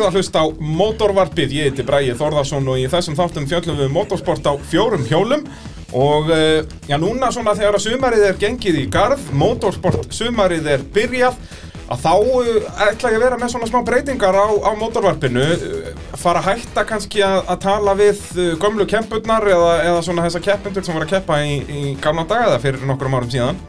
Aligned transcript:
eru 0.00 0.08
að 0.08 0.16
hlusta 0.16 0.40
á 0.40 0.46
Mótorvarpið, 0.80 1.54
ég 1.58 1.68
heiti 1.68 1.84
Bræði 1.84 2.16
Þórðarsson 2.16 2.68
og 2.72 2.78
í 2.80 2.88
þessum 2.88 3.16
þáttum 3.18 3.48
fjöllum 3.50 3.80
við 3.80 3.90
motorsport 3.92 4.46
á 4.48 4.56
fjórum 4.70 5.04
hjólum. 5.08 5.42
Og 5.90 6.30
uh, 6.30 6.60
já, 6.88 6.96
núna 7.02 7.32
svona 7.34 7.56
þegar 7.58 7.76
að 7.76 7.84
sumarið 7.88 8.28
er 8.28 8.38
gengið 8.40 8.78
í 8.80 8.84
garð, 8.92 9.24
motorsport 9.36 10.06
sumarið 10.14 10.68
er 10.70 10.84
byrjað 10.94 11.36
að 11.90 12.04
þá 12.04 12.12
uh, 12.14 12.50
ætla 12.86 13.10
ég 13.10 13.18
að 13.18 13.24
vera 13.26 13.40
með 13.40 13.52
svona 13.52 13.68
smá 13.68 13.80
breytingar 13.88 14.38
á, 14.38 14.46
á 14.48 14.70
motorvarpinu. 14.78 15.48
Uh, 15.58 15.90
fara 16.22 16.40
að 16.40 16.52
hætta 16.54 16.86
kannski 16.88 17.24
að, 17.26 17.42
að 17.50 17.60
tala 17.66 17.96
við 17.98 18.22
gömlu 18.62 18.86
kempurnar 18.88 19.50
eða, 19.50 19.74
eða 19.90 20.06
svona 20.06 20.24
þessa 20.28 20.44
keppendur 20.46 20.86
sem 20.86 20.96
var 20.96 21.08
að 21.08 21.16
keppa 21.18 21.42
í, 21.44 21.58
í 21.66 21.82
gamla 22.00 22.24
daga 22.30 22.54
eða 22.54 22.62
fyrir 22.64 22.88
nokkrum 22.88 23.18
árum 23.18 23.34
síðan. 23.34 23.60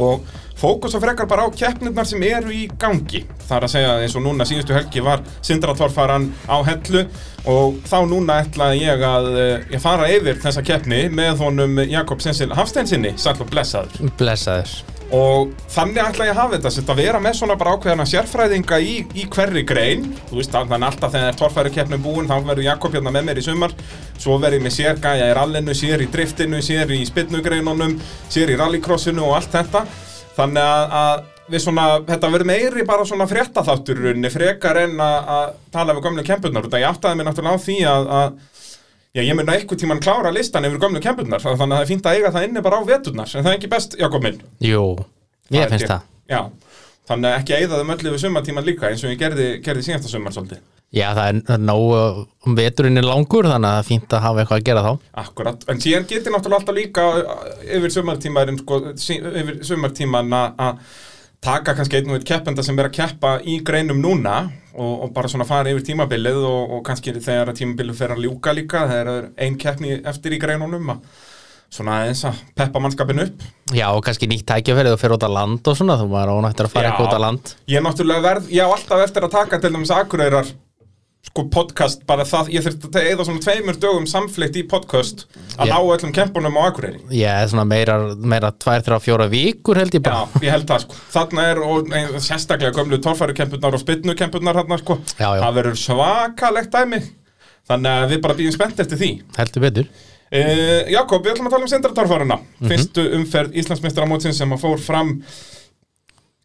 Og 0.00 0.26
fókusa 0.56 1.00
frekar 1.02 1.28
bara 1.28 1.44
á 1.44 1.50
keppnirnar 1.52 2.08
sem 2.08 2.22
eru 2.26 2.52
í 2.54 2.66
gangi. 2.80 3.24
Það 3.46 3.56
er 3.58 3.68
að 3.68 3.74
segja 3.74 3.94
eins 4.02 4.16
og 4.16 4.24
núna 4.24 4.48
síðustu 4.48 4.76
helgi 4.76 5.04
var 5.04 5.22
Sindratorfaran 5.44 6.30
á 6.48 6.56
hellu 6.66 7.06
og 7.46 7.78
þá 7.86 7.98
núna 8.08 8.40
ætla 8.42 8.72
ég 8.76 9.04
að 9.06 9.30
eh, 9.36 9.70
ég 9.76 9.82
fara 9.82 10.10
yfir 10.10 10.40
þessa 10.42 10.64
keppni 10.66 11.06
með 11.12 11.44
honum 11.44 11.80
Jakob 11.86 12.24
Sensil 12.24 12.52
Hafsteinsinni 12.56 13.14
sæll 13.20 13.38
og 13.38 13.50
blessaður. 13.52 14.12
Blessaður. 14.18 14.76
Og 15.14 15.52
þannig 15.70 16.00
ætla 16.02 16.24
ég 16.26 16.32
að 16.32 16.40
hafa 16.40 16.56
þetta 16.56 16.70
sem 16.74 16.88
að 16.90 17.00
vera 17.04 17.20
með 17.22 17.36
svona 17.38 17.54
bara 17.60 17.76
ákveðana 17.76 18.06
sérfræðinga 18.10 18.80
í, 18.82 18.96
í 19.14 19.26
hverri 19.30 19.62
grein. 19.62 20.08
Þú 20.26 20.40
veist 20.40 20.56
þannig 20.56 20.88
alltaf 20.88 21.14
þegar 21.14 21.38
torfæri 21.38 21.72
keppnum 21.76 22.02
búin 22.02 22.26
þá 22.26 22.40
verður 22.40 22.66
Jakob 22.66 22.96
hérna 22.96 23.12
með 23.14 23.28
mér 23.28 23.38
í 23.38 23.44
sumar. 23.46 23.76
Svo 24.18 24.40
verður 24.42 24.58
ég 24.58 24.66
með 24.66 24.74
sér 24.80 24.98
gæja 25.04 25.30
í 25.30 25.36
rallinu, 25.38 25.76
sér 25.78 26.02
í 26.02 26.10
driftinu 26.10 26.58
sér 26.64 26.90
í 26.96 27.04
spinnugreinunum 27.06 27.94
sér 28.26 28.50
í 28.50 28.58
rallycrossinu 28.58 29.22
og 29.28 29.38
allt 29.38 29.54
þetta 29.54 29.84
þannig 30.36 30.66
að, 30.66 30.96
að 31.00 31.52
við 31.54 31.62
svona, 31.62 31.86
þetta 32.08 32.30
verður 32.32 32.50
meiri 32.50 32.84
bara 32.88 33.06
svona 33.06 33.28
fréttaþáttur 33.30 34.00
í 34.00 34.04
rauninni 34.08 34.32
frekar 34.34 34.82
en 34.82 35.00
að, 35.00 35.32
að 35.36 35.56
tala 35.76 35.94
við 35.96 36.08
gömlu 36.08 36.26
kempurnar 36.26 36.66
þetta 36.66 36.82
ég 36.82 36.90
áttaði 36.90 37.20
mig 37.20 37.28
náttúrulega 37.28 37.56
á 37.56 37.64
því 37.66 37.78
að, 37.92 38.12
að 38.20 38.44
Já, 39.16 39.22
ég 39.24 39.32
mun 39.32 39.48
að 39.48 39.54
eitthvað 39.56 39.78
tíman 39.80 40.00
klára 40.04 40.28
listan 40.28 40.66
yfir 40.68 40.80
gömlu 40.82 41.00
kempurnar, 41.00 41.40
þannig 41.40 41.62
að 41.62 41.70
það 41.72 41.78
er 41.78 41.88
fínt 41.88 42.08
að 42.10 42.18
eiga 42.18 42.32
það 42.34 42.46
inni 42.50 42.62
bara 42.66 42.80
á 42.84 42.88
veturnar, 42.90 43.30
en 43.32 43.46
það 43.46 43.48
er 43.48 43.56
ekki 43.56 43.70
best, 43.72 43.94
Jakob 43.96 44.26
minn. 44.26 44.42
Jú, 44.60 44.82
Það 45.48 45.56
ég 45.56 45.70
finnst 45.72 45.88
það 45.88 46.02
Já, 46.26 46.40
þannig 47.08 47.28
að 47.30 47.36
ekki 47.38 47.54
eigða 47.56 47.78
þeim 47.80 47.92
öllu 47.94 48.12
við 48.12 48.22
sumartíman 48.26 48.66
líka 48.66 48.90
eins 48.90 49.04
og 49.06 49.14
ég 49.14 49.20
gerði, 49.22 49.46
gerði 49.64 49.86
síðasta 49.86 50.10
sumar 50.10 50.34
svolítið. 50.34 50.60
Já, 50.94 51.08
það 51.16 51.26
er, 51.28 51.40
það 51.48 51.64
nóg 51.66 52.20
um 52.46 52.54
veturinn 52.56 53.00
er 53.00 53.06
langur 53.06 53.48
þannig 53.50 53.68
að 53.68 53.74
það 53.74 53.82
er 53.82 53.88
fínt 53.88 54.14
að 54.14 54.22
hafa 54.22 54.42
eitthvað 54.42 54.60
að 54.60 54.68
gera 54.68 54.84
þá. 54.84 54.92
Akkurat, 55.24 55.66
en 55.72 55.82
síðan 55.82 56.06
getur 56.12 56.34
náttúrulega 56.34 56.62
alltaf 56.62 56.76
líka 56.76 57.06
uh, 57.10 57.42
yfir 57.78 57.94
sumartímaðurinn, 57.96 58.60
sko, 58.62 58.78
yfir 59.42 59.58
sumartíman 59.66 60.36
að 60.36 60.80
taka 61.46 61.74
kannski 61.76 61.98
einn 61.98 62.10
og 62.10 62.20
einn 62.20 62.26
keppenda 62.26 62.64
sem 62.64 62.78
er 62.78 62.88
að 62.88 62.96
keppa 62.96 63.36
í 63.44 63.58
greinum 63.66 63.98
núna 64.02 64.38
og, 64.76 64.92
og 65.06 65.14
bara 65.16 65.30
svona 65.30 65.46
fara 65.48 65.72
yfir 65.72 65.84
tímabilið 65.90 66.38
og, 66.48 66.76
og 66.78 66.84
kannski 66.86 67.14
þegar 67.18 67.52
tímabilið 67.58 67.98
fer 67.98 68.14
að 68.14 68.22
ljúka 68.24 68.54
líka, 68.56 68.86
þegar 68.90 69.12
er 69.12 69.30
ein 69.42 69.58
keppni 69.60 69.98
eftir 70.06 70.36
í 70.36 70.40
greinunum 70.42 70.94
að 70.94 71.24
svona 71.76 72.04
eins 72.06 72.22
að 72.24 72.38
peppa 72.56 72.80
mannskapin 72.80 73.24
upp. 73.24 73.42
Já, 73.74 73.88
og 73.90 74.04
kannski 74.06 74.28
nýtt 74.30 74.46
tækjaferð 74.48 74.94
og 74.94 75.00
fyrir 75.02 75.16
út 75.18 75.26
á 75.26 75.30
land 75.34 75.66
og 75.66 75.76
svona 75.76 75.98
þú 75.98 76.06
maður 76.12 76.38
ánættur 76.38 76.68
að 76.68 76.76
fara 76.76 76.92
eitthvað 76.92 77.08
út 77.10 77.18
á 77.18 77.24
land. 77.26 77.56
Ég 77.66 77.80
er 77.80 77.84
náttúrulega 77.84 78.24
verð, 78.24 78.52
ég 78.54 78.70
á 78.70 78.70
alltaf 78.70 79.02
eftir 79.02 79.26
að 79.26 79.34
taka 79.34 79.60
til 79.60 79.72
dæmis 79.74 79.92
akureyrar 79.92 80.52
sko 81.26 81.44
podcast, 81.52 82.04
bara 82.08 82.24
það, 82.28 82.48
ég 82.54 82.64
þurfti 82.64 82.90
að 82.96 83.08
eða 83.10 83.26
svona 83.28 83.42
tveimur 83.44 83.78
dögum 83.82 84.06
samfleitt 84.08 84.56
í 84.56 84.62
podcast 84.70 85.26
að 85.58 85.68
Já. 85.68 85.74
ná 85.74 85.76
öllum 85.82 86.14
kempunum 86.16 86.56
á 86.56 86.62
akureyri. 86.70 87.02
Já, 87.12 87.32
svona 87.50 87.66
meira, 87.68 87.98
meira 88.16 88.52
tvær, 88.54 88.84
þrjá, 88.86 88.98
fjóra 89.04 89.28
vikur 89.32 89.80
held 89.80 89.98
ég 89.98 90.00
Já, 90.00 90.08
bara 90.08 90.42
ég 90.46 90.54
held 90.54 90.66
það 90.70 90.84
sko. 90.86 90.98
Þarna 91.12 91.46
er 91.50 91.62
og, 91.66 91.92
e, 91.92 92.02
sérstaklega 92.24 92.72
gömlu 92.78 93.00
torfærukempurnar 93.04 93.76
og 93.76 93.82
spynnukempurnar 93.84 94.60
þarna 94.62 94.80
sko. 94.80 94.98
Já, 95.16 95.28
já. 95.28 95.40
Það 95.44 95.56
verður 95.60 95.80
svakalegt 95.82 96.76
dæmi. 96.76 97.02
Þannig 97.66 97.90
að 97.92 98.12
við 98.14 98.22
bara 98.22 98.38
býðum 98.38 98.54
spennt 98.56 98.84
eftir 98.86 99.02
því. 99.02 99.10
Heldur 99.40 99.66
betur 99.68 99.96
Uh, 100.26 100.82
Jakob, 100.90 101.22
við 101.22 101.36
ætlum 101.36 101.46
að 101.46 101.52
tala 101.54 101.62
um 101.62 101.70
sendratorfæruna. 101.70 102.36
Mhm. 102.58 102.70
Fyrstu 102.72 103.02
umferð 103.14 103.54
Íslandsmeistaramótsin 103.62 104.34
sem 104.34 104.50
að 104.56 104.64
fór 104.64 104.80
fram 104.82 105.12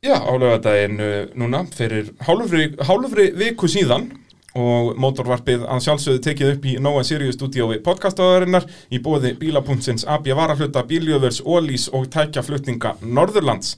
Já, 0.06 0.16
á 0.22 0.34
lögadaginn 0.38 1.02
uh, 1.02 1.25
núna 1.34 1.64
fyrir 1.70 2.12
hálfri, 2.25 2.68
hálfri 2.86 3.31
viku 3.38 3.66
síðan 3.70 4.08
og 4.57 4.94
mótorvarpið 5.00 5.63
að 5.72 5.84
sjálfsögðu 5.85 6.22
tekið 6.25 6.50
upp 6.56 6.66
í 6.67 6.75
Nóa 6.84 7.03
Sirius 7.07 7.38
stúdíói 7.38 7.78
podcastáðarinnar 7.85 8.66
í 8.91 9.00
bóði 9.03 9.31
bílapunktsins 9.39 10.03
AB 10.09 10.31
Varahluta, 10.35 10.84
Bíljöfurs, 10.88 11.39
Ólís 11.47 11.88
og 11.95 12.09
tækjaflutninga 12.12 12.97
Norðurlands. 13.01 13.78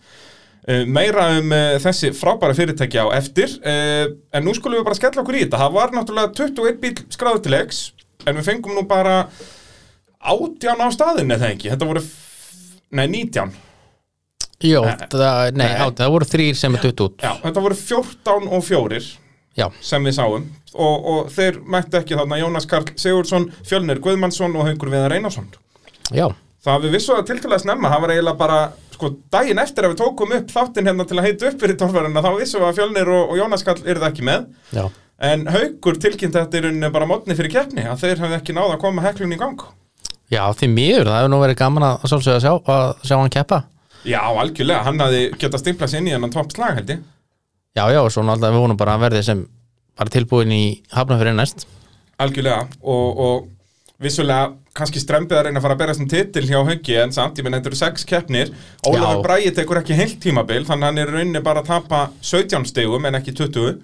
Uh, 0.63 0.85
meira 0.87 1.27
um 1.37 1.51
uh, 1.51 1.75
þessi 1.83 2.13
frábæra 2.15 2.55
fyrirtæki 2.57 3.01
á 3.03 3.11
eftir. 3.17 3.51
Uh, 3.61 4.15
en 4.33 4.47
nú 4.47 4.53
skulum 4.55 4.79
við 4.79 4.87
bara 4.87 4.97
skella 4.97 5.21
okkur 5.21 5.37
í 5.37 5.43
þetta. 5.43 5.59
Það 5.65 5.75
var 5.75 5.93
náttúrulega 5.97 6.31
21 6.39 6.79
bíl 6.81 6.95
skráður 7.13 7.43
til 7.45 7.57
X 7.59 7.83
en 8.23 8.39
við 8.39 8.47
fengum 8.47 8.77
nú 8.77 8.85
bara 8.87 9.27
átján 10.23 10.81
á 10.81 10.87
staðinu 10.95 11.35
eða 11.35 11.51
ekki? 11.51 11.69
Þetta 11.73 11.89
voru, 11.89 12.03
nei 12.95 13.05
19 13.11 13.53
Jó, 14.63 14.79
það, 15.11 15.49
nei, 15.59 15.65
Nei. 15.67 15.75
á, 15.75 15.91
það 15.91 16.13
voru 16.13 16.27
þrýr 16.29 16.55
sem 16.55 16.75
er 16.77 16.83
dutt 16.85 17.01
út. 17.03 17.17
Já, 17.19 17.33
þetta 17.43 17.63
voru 17.65 17.75
14 17.75 18.45
og 18.47 18.63
4 18.63 19.01
Já, 19.59 19.65
sem 19.83 20.07
við 20.07 20.15
sáum 20.15 20.45
og, 20.73 21.09
og 21.13 21.33
þeir 21.33 21.59
mættu 21.65 21.99
ekki 21.99 22.17
þarna. 22.19 22.39
Jónas 22.41 22.69
Karl 22.69 22.93
Sigurdsson, 22.99 23.49
Fjölnir 23.67 24.01
Guðmannsson 24.03 24.55
og 24.57 24.67
Haukur 24.69 24.93
Viðar 24.93 25.17
Einarsson. 25.17 25.51
Já, 26.13 26.27
Það 26.63 26.85
við 26.87 26.93
til 27.27 27.51
að 27.51 27.59
snemma, 27.59 27.89
það 27.91 28.01
var 28.03 28.11
eiginlega 28.13 28.39
bara 28.39 28.57
sko 28.93 29.09
daginn 29.33 29.59
eftir 29.59 29.83
að 29.83 29.93
við 29.93 29.97
tókum 29.99 30.33
upp 30.37 30.51
þáttinn 30.53 30.87
hérna 30.87 31.05
til 31.09 31.17
að 31.17 31.25
heita 31.27 31.49
upp 31.49 31.57
fyrir 31.59 31.79
torfæruna 31.81 32.21
þá 32.23 32.29
vissum 32.37 32.61
við 32.61 32.67
að 32.69 32.77
Fjölnir 32.77 33.09
og, 33.11 33.23
og 33.33 33.39
Jónas 33.41 33.65
Karl 33.67 33.81
eru 33.83 33.99
það 33.99 34.13
ekki 34.13 34.27
með. 34.29 34.45
Já. 34.71 34.85
En 35.27 35.43
Haukur 35.51 35.99
tilkynnt 35.99 36.37
þetta 36.37 36.59
í 36.59 36.61
rauninni 36.63 36.91
bara 36.93 37.07
mótni 37.09 37.35
fyrir 37.35 37.51
keppni 37.51 37.83
að 37.83 38.05
þeir 38.05 38.23
hefði 38.23 38.37
ekki 38.37 38.55
náða 38.55 38.77
að 38.77 38.83
koma 38.85 39.03
heklun 39.03 39.35
í 39.35 39.39
gang. 39.41 39.65
Já, 40.31 40.43
því 40.55 40.69
miður, 40.71 41.11
það 41.11 41.19
hefur 41.19 41.33
nú 41.33 41.41
verið 41.43 41.59
gaman 41.59 41.87
að 41.89 42.07
að 42.07 42.45
sjá, 42.45 42.53
að 42.77 42.85
sjá 43.03 43.15
hann 43.17 43.33
keppa. 43.35 43.59
Já, 44.07 44.21
algjörlega, 44.23 44.85
hann 44.87 45.03
hafði 45.03 45.21
getað 45.43 45.63
stimplað 45.65 45.91
sér 45.91 46.01
inn 46.03 46.09
í 46.09 46.15
hennan 46.15 46.31
topp 46.31 46.55
slag 46.55 46.79
held 46.79 46.95
ég. 46.95 47.03
Já, 47.75 47.83
já, 47.91 47.99
og 47.99 48.11
svo 48.13 48.23
náttúrulega 48.23 48.55
við 48.55 48.63
vonum 48.63 48.79
bara 48.79 48.95
að 48.95 49.03
verði 49.09 49.25
sem 49.27 49.43
bara 49.99 50.13
tilbúin 50.13 50.53
í 50.53 50.63
hafnafyrir 50.93 51.35
næst. 51.37 51.67
Algjörlega 52.21 52.67
og, 52.81 53.19
og 53.25 53.49
vissulega 54.03 54.53
kannski 54.73 55.01
strempið 55.01 55.37
að 55.37 55.45
reyna 55.47 55.61
að 55.61 55.65
fara 55.67 55.75
að 55.75 55.81
bera 55.83 55.93
þessum 55.93 56.09
titil 56.09 56.45
hjá 56.49 56.57
Hauki 56.65 56.95
en 56.97 57.13
samt, 57.13 57.37
ég 57.37 57.45
menn 57.45 57.57
þetta 57.57 57.71
eru 57.71 57.79
sex 57.79 58.07
keppnir. 58.09 58.53
Ólafur. 58.89 59.21
Bræði 59.25 59.53
tekur 59.57 59.81
ekki 59.83 59.97
heilt 59.97 60.17
tímabil 60.23 60.63
þannig 60.65 60.87
að 60.87 60.89
hann 60.89 61.03
er 61.03 61.13
rauninni 61.13 61.43
bara 61.45 61.61
að 61.63 61.69
tapa 61.69 62.07
17 62.25 62.65
stegum 62.71 63.05
en 63.09 63.19
ekki 63.19 63.35
20 63.37 63.77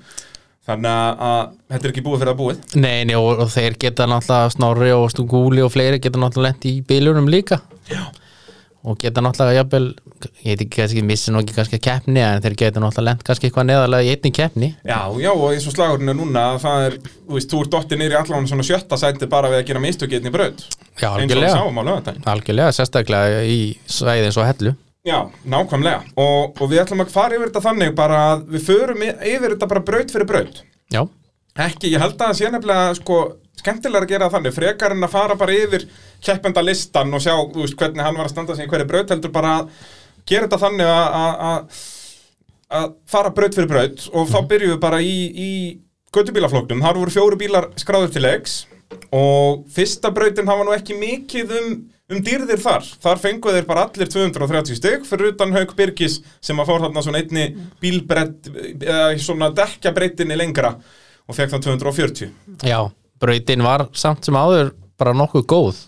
þannig 0.70 0.90
að, 0.94 1.22
að 1.30 1.44
þetta 1.74 1.88
er 1.88 1.94
ekki 1.94 2.06
búið 2.06 2.24
fyrir 2.24 2.34
að 2.34 2.40
búið. 2.41 2.64
Nei, 2.78 2.97
nei, 3.09 3.18
og, 3.18 3.46
þeir 3.53 3.78
geta 3.81 4.09
náttúrulega 4.09 4.56
Snorri 4.56 4.96
og 4.97 5.06
Stugúli 5.14 5.66
og 5.66 5.74
fleiri 5.74 6.02
geta 6.02 6.22
náttúrulega 6.22 6.53
lent 6.53 6.70
í 6.70 6.80
bílunum 6.90 7.30
líka. 7.30 7.62
Já 7.90 8.03
Og 8.88 8.95
geta 8.95 9.19
náttúrulega, 9.19 9.57
jafnvel, 9.57 9.88
ég 10.45 10.53
veit 10.53 10.62
ekki 10.63 10.78
kannski 10.78 11.01
missi 11.03 11.34
nú 11.34 11.41
ekki 11.41 11.56
kannski 11.57 11.75
að 11.75 11.84
keppni 11.84 12.22
en 12.23 12.44
þeir 12.45 12.56
geta 12.62 12.79
náttúrulega 12.79 13.07
lent 13.09 13.25
kannski 13.28 13.50
eitthvað 13.50 13.67
neðalega 13.67 14.07
í 14.07 14.12
einni 14.13 14.31
keppni. 14.38 14.69
Já, 14.88 15.00
já, 15.19 15.29
og 15.34 15.45
eins 15.50 15.67
og 15.67 15.75
slagurinn 15.75 16.13
er 16.13 16.17
núna 16.19 16.45
að 16.53 16.62
það 16.63 16.85
er, 16.85 16.95
þú 17.03 17.35
veist, 17.35 17.51
þú 17.51 17.62
ert 17.66 17.73
dottið 17.75 18.00
niður 18.00 18.16
í 18.16 18.19
allan 18.22 18.50
svona 18.53 18.67
sjötta 18.69 19.01
sæti 19.01 19.29
bara 19.35 19.51
við 19.51 19.59
að 19.59 19.67
gera 19.72 19.84
mistökiðin 19.84 20.31
í 20.31 20.34
braut. 20.38 20.66
Já, 20.95 21.09
og 21.09 21.19
algjörlega, 21.19 22.16
algjörlega, 22.34 22.78
sérstaklega 22.79 23.44
í 23.44 23.59
svæði 23.84 24.29
eins 24.29 24.40
og 24.40 24.47
hellu. 24.47 24.75
Já, 25.07 25.19
nákvæmlega. 25.44 26.01
Og, 26.19 26.55
og 26.55 26.72
við 26.72 26.85
ætlum 26.85 27.03
að 27.03 27.11
fara 27.11 27.35
yfir 27.35 27.52
þetta 27.52 27.67
þannig 27.67 27.96
bara 27.99 28.26
að 28.34 28.49
við 28.55 28.67
förum 28.67 29.08
yfir 29.09 29.55
þetta 29.55 29.72
bara 29.73 29.87
braut 29.91 30.11
fyrir 30.16 30.28
braut. 30.29 30.64
Já, 30.91 31.03
Ekki, 31.59 31.90
ég 31.91 31.99
held 31.99 32.16
að 32.16 32.22
það 32.22 32.37
sé 32.37 32.49
nefnilega 32.53 32.91
sko, 32.99 33.16
skemmtilega 33.59 34.06
að 34.08 34.14
gera 34.14 34.32
þannig, 34.34 34.56
frekar 34.56 34.96
en 34.96 35.06
að 35.08 35.14
fara 35.14 35.38
bara 35.40 35.56
yfir 35.56 35.85
keppenda 36.26 36.64
listan 36.66 37.14
og 37.14 37.23
sjá 37.23 37.35
veist, 37.56 37.78
hvernig 37.79 38.06
hann 38.06 38.17
var 38.17 38.29
að 38.29 38.34
standa 38.35 38.56
sig 38.58 38.67
í 38.67 38.72
hverju 38.72 38.88
braut 38.90 39.14
heldur 39.14 39.34
bara 39.35 39.56
að 39.59 39.70
gera 40.29 40.47
þetta 40.47 40.61
þannig 40.66 40.91
að- 40.94 41.85
fara 43.09 43.32
braut 43.34 43.56
fyrir 43.56 43.70
braut. 43.70 44.09
Og 44.14 44.28
þá 44.29 44.40
byrjum 44.50 44.76
við 44.76 44.82
bara 44.82 45.00
í, 45.02 45.16
í 45.34 45.52
göttubílaflóknum, 46.14 46.84
þar 46.85 47.00
voru 47.02 47.14
fjóru 47.14 47.40
bílar 47.40 47.70
skráður 47.82 48.11
til 48.14 48.26
leiks. 48.26 48.59
Og 49.14 49.66
fyrsta 49.73 50.12
brautin 50.14 50.50
hafa 50.50 50.66
nú 50.66 50.73
ekki 50.76 50.97
mikið 50.97 51.53
um, 51.58 51.73
um 52.09 52.22
dýrðir 52.26 52.62
þar, 52.62 52.85
þar 53.02 53.22
fengu 53.22 53.53
þeir 53.53 53.67
bara 53.70 53.85
allir 53.88 54.09
230 54.09 54.78
stygg 54.79 55.05
fyrir 55.05 55.34
utan 55.34 55.53
Hauk 55.53 55.76
Birgis 55.78 56.20
sem 56.41 56.58
að 56.62 56.72
fór 56.72 56.85
þarna 56.85 57.03
svona 57.05 57.22
einni 57.22 57.44
bílbrett 57.82 58.50
svona 59.22 59.52
dekkjabreitinni 59.58 60.38
lengra 60.40 60.72
og 61.29 61.38
fekk 61.38 61.53
það 61.53 61.67
240 61.67 62.32
já, 62.66 62.79
brautin 63.19 63.66
var 63.66 63.87
samt 63.97 64.25
sem 64.25 64.37
áður 64.37 64.73
bara 64.99 65.16
nokkuð 65.17 65.45
góð. 65.49 65.81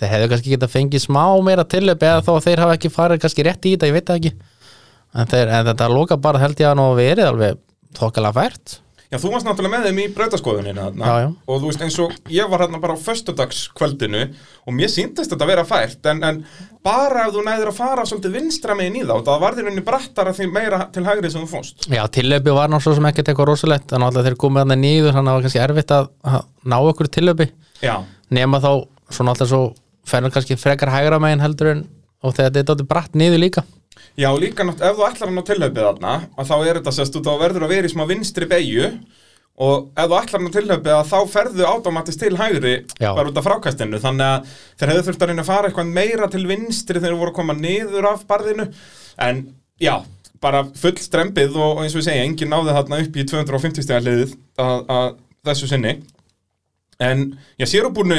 Þeir 0.00 0.12
hefðu 0.14 0.30
kannski 0.32 0.54
getað 0.54 0.72
fengið 0.72 1.04
smá 1.04 1.24
meira 1.44 1.64
tillöp 1.68 2.02
eða 2.02 2.22
að 2.22 2.46
þeir 2.46 2.62
hafa 2.64 2.76
ekki 2.78 2.92
farið 2.92 3.22
kannski 3.22 3.46
rétt 3.46 3.68
í 3.68 3.74
þetta, 3.74 3.90
ég 3.90 3.96
veit 3.96 4.08
það 4.08 4.20
ekki. 4.20 4.32
En, 5.12 5.28
þeir, 5.28 5.52
en 5.52 5.68
þetta 5.68 5.90
loka 5.92 6.16
bara 6.16 6.40
held 6.42 6.60
ég 6.60 6.70
að 6.70 6.78
nú 6.80 6.86
verið 6.96 7.28
alveg 7.28 7.60
þokkalega 7.98 8.38
fært 8.38 8.78
Já, 9.12 9.18
þú 9.20 9.30
varst 9.34 9.44
náttúrulega 9.44 9.76
með 9.76 9.86
þeim 9.90 9.98
í 10.00 10.04
já. 11.20 11.26
og 11.28 11.58
þú 11.60 11.66
veist 11.68 11.82
eins 11.84 11.96
og 12.00 12.14
ég 12.32 12.48
var 12.48 12.62
hérna 12.64 12.78
bara 12.80 12.94
á 12.96 13.04
föstudagskvöldinu 13.04 14.22
og 14.64 14.72
mér 14.72 14.88
síndist 14.88 15.34
þetta 15.34 15.44
að 15.44 15.50
vera 15.52 15.64
fært 15.68 16.08
en, 16.08 16.22
en 16.24 16.38
bara 16.80 17.26
ef 17.26 17.34
þú 17.34 17.42
næður 17.44 17.72
að 17.74 17.76
fara 17.76 18.06
svolítið 18.08 18.38
vinstra 18.38 18.76
megin 18.78 18.96
í 19.02 19.04
þá 19.04 19.12
það 19.26 19.44
var 19.44 19.58
þér 19.58 19.68
henni 19.68 19.84
brattara 19.84 20.32
því 20.38 20.48
meira 20.54 20.78
til 20.94 21.04
hægri 21.04 21.32
sem 21.34 21.44
þú 21.44 21.50
fórst. 21.50 21.84
Já, 21.92 22.02
tillöpi 22.16 22.56
var 22.56 22.72
náttúrulega 22.72 23.02
sem 23.02 23.10
ekkert 23.10 23.30
eitthvað 23.34 23.50
rosalegt 23.52 23.92
þannig 23.92 24.16
að 24.22 24.30
þeir 24.30 24.38
komið 24.46 24.64
hann 24.64 24.82
nýður 24.86 25.18
þannig 25.18 25.20
að 25.20 25.28
það 25.28 25.36
var 25.36 25.46
kannski 25.46 25.62
erfitt 25.66 25.94
að, 25.98 26.10
ná 26.72 26.78
okkur 26.80 27.12
tillöpi. 27.18 27.48
Nema 28.32 28.62
þá 28.64 28.70
svo 29.12 29.28
náttúrulega 29.28 29.52
svo 29.52 29.62
fennur 30.08 30.32
kannski 30.32 30.56
frekar 30.56 30.94
hægra 30.94 31.20
megin 31.20 31.44
heldur 31.44 31.74
en 31.76 31.84
og 32.22 32.36
þegar 32.38 32.56
þetta 32.62 32.80
er 32.80 32.88
bratt 32.88 33.18
niður 33.18 33.42
líka 33.42 33.66
já 34.18 34.28
líka 34.38 34.66
nátt 34.66 34.82
ef 34.84 34.96
þú 34.98 35.08
ætlar 35.08 35.30
hann 35.30 35.42
á 35.42 35.48
tilhaupið 35.50 35.86
þarna 35.88 36.14
að 36.36 36.48
þá 36.50 36.56
er 36.60 36.78
þetta 36.80 36.94
sérst 36.98 37.18
á 37.22 37.34
verður 37.40 37.66
að 37.66 37.74
vera 37.74 37.88
í 37.88 37.92
smá 37.92 38.04
vinstri 38.10 38.48
beigju 38.50 38.88
og 39.62 39.90
ef 39.92 40.08
þú 40.08 40.16
ætlar 40.18 40.40
hann 40.40 40.48
á 40.48 40.56
tilhaupið 40.56 40.94
að 40.96 41.10
þá 41.12 41.18
ferðu 41.32 41.66
automatist 41.68 42.22
til 42.22 42.32
hægri 42.40 42.74
Já. 42.96 43.10
bara 43.12 43.28
út 43.28 43.38
af 43.40 43.46
frákastinu. 43.46 44.00
Þannig 44.00 44.28
að 44.28 44.54
þeir 44.80 44.92
hefðu 44.92 45.04
þurft 45.08 45.24
að 45.24 45.32
reyna 45.32 45.44
að 45.44 45.50
fara 45.50 45.68
eitthvað 45.68 45.92
meira 45.98 46.28
til 46.32 46.44
vinstri 46.48 46.98
þegar 46.98 47.12
þeir 47.12 47.20
voru 47.20 47.32
að 47.32 47.38
koma 47.40 47.56
niður 47.58 48.08
af 48.12 48.24
barðinu. 48.30 48.68
En 49.22 49.42
já, 49.82 49.94
bara 50.42 50.64
full 50.80 50.96
strempið 50.98 51.58
og, 51.58 51.76
og 51.76 51.82
eins 51.84 51.94
og 51.94 52.00
ég 52.02 52.08
segja, 52.08 52.24
enginn 52.24 52.52
náði 52.52 52.76
þarna 52.78 53.02
upp 53.04 53.18
í 53.20 53.26
250 53.28 53.86
stegar 53.86 54.06
hliðið 54.06 54.34
að, 54.64 54.78
að 54.96 55.08
þessu 55.50 55.70
sinni. 55.70 55.94
En 57.02 57.28
já, 57.60 57.68
sérubúrnu 57.68 58.18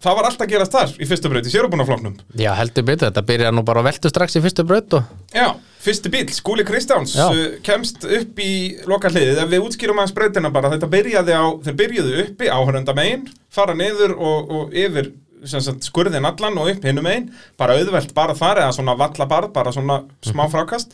það 0.00 0.18
var 0.18 0.28
alltaf 0.28 0.46
að 0.46 0.52
gerast 0.54 0.76
þar 0.76 0.94
í 0.96 1.08
fyrsta 1.10 1.32
braut 1.32 1.48
í 1.48 1.54
sérubúrnafloknum 1.54 2.18
Já, 2.40 2.50
heldur 2.58 2.86
betur, 2.88 3.10
þetta 3.10 3.26
byrjar 3.30 3.56
nú 3.56 3.64
bara 3.66 3.82
að 3.82 3.90
veltu 3.90 4.12
strax 4.12 4.38
í 4.38 4.44
fyrstu 4.44 4.66
braut 4.68 4.98
og 4.98 5.36
Já, 5.36 5.48
fyrsti 5.84 6.12
bíl, 6.12 6.26
Skúli 6.34 6.66
Kristjáns 6.68 7.16
Já. 7.18 7.26
uh, 7.28 7.56
kemst 7.66 8.04
upp 8.04 8.44
í 8.44 8.52
loka 8.90 9.12
hliðið 9.12 9.42
ef 9.44 9.50
við 9.54 9.66
útskýrum 9.68 10.02
aðeins 10.02 10.16
breytina 10.16 10.52
bara 10.54 10.72
þetta 10.74 10.90
byrjaði 10.92 11.36
á, 11.36 11.44
þeir 11.66 11.80
byrjuðu 11.84 12.20
uppi 12.26 12.52
áhörenda 12.52 12.96
megin 12.96 13.26
fara 13.52 13.76
niður 13.76 14.16
og, 14.16 14.54
og 14.56 14.76
yfir 14.76 15.12
sagt, 15.48 15.86
skurðin 15.86 16.26
allan 16.28 16.58
og 16.60 16.68
upp 16.72 16.84
hinum 16.84 17.06
megin. 17.06 17.30
Bara 17.60 17.78
auðvelt 17.78 18.12
bara 18.16 18.36
þar 18.38 18.64
eða 18.64 18.76
svona 18.76 18.96
vallabarð 19.00 19.54
bara 19.54 19.72
svona 19.72 20.02
smá 20.26 20.46
frákast. 20.52 20.92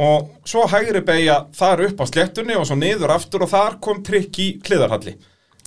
Og 0.00 0.30
svo 0.46 0.66
hægri 0.70 1.02
beigja 1.04 1.40
þar 1.56 1.82
upp 1.88 1.98
á 1.98 2.04
sléttunni 2.06 2.54
og 2.56 2.68
svo 2.68 2.76
niður 2.78 3.16
aftur 3.16 3.44
og 3.44 3.50
þar 3.50 3.80
kom 3.82 4.04
trikk 4.06 4.38
í 4.38 4.48
hliðarhalli 4.62 5.16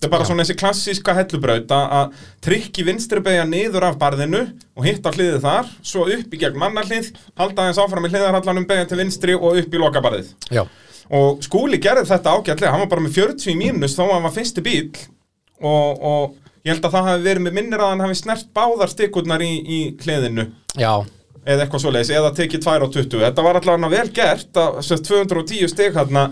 Þetta 0.03 0.09
er 0.09 0.13
bara 0.17 0.27
svona 0.27 0.43
þessi 0.43 0.57
klassíska 0.59 1.13
hellubraut 1.15 1.71
að- 1.71 1.93
að 1.99 2.13
trikki 2.43 2.83
vinstri 2.83 3.21
beigja 3.23 3.45
niður 3.47 3.85
af 3.87 3.97
barðinu 4.01 4.41
og 4.75 4.83
hitta 4.85 5.11
hliðið 5.15 5.39
þar, 5.47 5.69
svo 5.81 6.05
upp 6.11 6.33
í 6.35 6.39
gegn 6.43 6.59
mannarhlið, 6.59 7.11
halda 7.39 7.63
aðeins 7.63 7.79
áfram 7.79 8.05
í 8.05 8.11
hliðarhallanum 8.11 8.67
beigja 8.67 8.87
til 8.91 8.97
vinstri 8.99 9.33
og 9.39 9.55
upp 9.63 9.73
í 9.73 9.79
lokabarðið. 9.81 10.33
Já, 10.51 10.65
Og 11.13 11.41
skúli 11.43 11.77
gerði 11.83 12.05
þetta 12.07 12.31
ágætlega, 12.31 12.71
hann 12.71 12.79
var 12.85 12.87
bara 12.93 13.01
með 13.03 13.17
40 13.17 13.51
í 13.51 13.57
mínus 13.59 13.97
að 13.99 14.11
hann 14.13 14.23
var 14.23 14.31
fyrsti 14.31 14.61
bíl 14.63 14.85
og, 15.61 15.99
og 15.99 16.35
ég 16.65 16.71
held 16.73 16.85
að 16.87 16.93
það 16.95 17.07
hafi 17.09 17.25
verið 17.27 17.43
með 17.47 17.53
minnir 17.57 17.83
að 17.83 17.91
hann 17.91 18.03
hafi 18.05 18.15
snert 18.21 18.47
báðar 18.55 18.91
stikkurnar 18.91 19.43
í, 19.43 19.51
í 19.67 19.79
hliðinu. 19.99 20.45
Já, 20.79 20.93
eða 21.43 21.65
eitthvað 21.65 21.83
svoleiðis, 21.83 22.11
eða 22.15 22.31
tekið 22.39 22.63
2 22.63 22.75
á 22.79 22.87
20 22.87 23.19
þetta 23.25 23.43
var 23.45 23.59
allavega 23.59 23.91
vel 23.91 24.09
gert 24.15 24.59
að 24.63 24.79
sérst 24.87 25.09
210 25.11 25.67
stig 25.73 25.93
hérna 25.99 26.25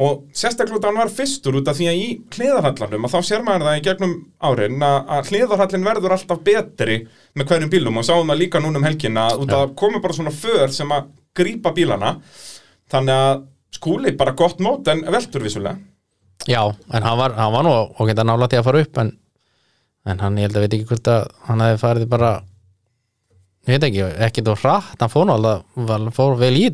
og 0.00 0.22
sérstaklega 0.32 0.78
að 0.80 0.86
hann 0.88 1.00
var 1.02 1.10
fyrstur 1.12 1.58
út 1.58 1.68
af 1.68 1.76
því 1.76 1.88
að 1.90 1.98
í 2.00 2.06
hliðarhallanum 2.32 3.06
að 3.06 3.12
þá 3.12 3.28
sér 3.28 3.42
maður 3.44 3.66
það 3.66 3.78
í 3.78 3.82
gegnum 3.84 4.14
árin 4.40 4.84
að, 4.86 4.98
að 5.16 5.30
hliðarhallin 5.30 5.84
verður 5.84 6.14
alltaf 6.16 6.40
betri 6.46 6.96
með 7.36 7.50
hverjum 7.50 7.72
bílum 7.74 8.00
og 8.00 8.06
sáum 8.08 8.32
það 8.32 8.40
líka 8.40 8.62
núna 8.62 8.80
um 8.80 8.86
helgina 8.88 9.26
út 9.36 9.50
að 9.50 9.58
það 9.58 9.74
komur 9.82 10.04
bara 10.04 10.16
svona 10.16 10.32
för 10.32 10.72
sem 10.72 10.94
að 10.96 11.10
grípa 11.36 11.74
bílana. 11.76 12.14
Þannig 12.92 13.20
að 13.26 13.42
skúli 13.76 14.14
bara 14.16 14.36
gott 14.36 14.62
mót 14.64 14.88
en 14.92 15.04
veldur 15.12 15.44
vissulega. 15.44 15.76
Já, 16.48 16.62
en 16.72 17.04
hann 17.04 17.18
var, 17.20 17.36
hann 17.36 17.52
var 17.52 17.66
nú 17.66 17.74
og 17.76 18.08
geta 18.08 18.24
nála 18.26 18.48
til 18.50 18.62
að 18.62 18.66
fara 18.70 18.82
upp 18.82 18.98
en, 18.98 19.12
en 20.08 20.24
hann, 20.24 20.40
ég 20.40 20.48
held 20.48 20.56
að 20.56 20.64
veit 20.64 20.78
ekki 20.78 20.88
hvort 20.88 21.12
að 21.12 21.28
hann 21.50 21.62
hefði 21.62 21.82
farið 21.84 22.08
bara 22.10 22.32
ég 23.68 23.76
veit 23.76 23.86
ekki, 23.86 24.08
ekki 24.26 24.44
þú 24.48 24.56
hratt 24.64 25.04
hann 25.04 25.12
fór 25.12 26.10
fór 26.16 26.40
vel 26.40 26.56
í 26.58 26.66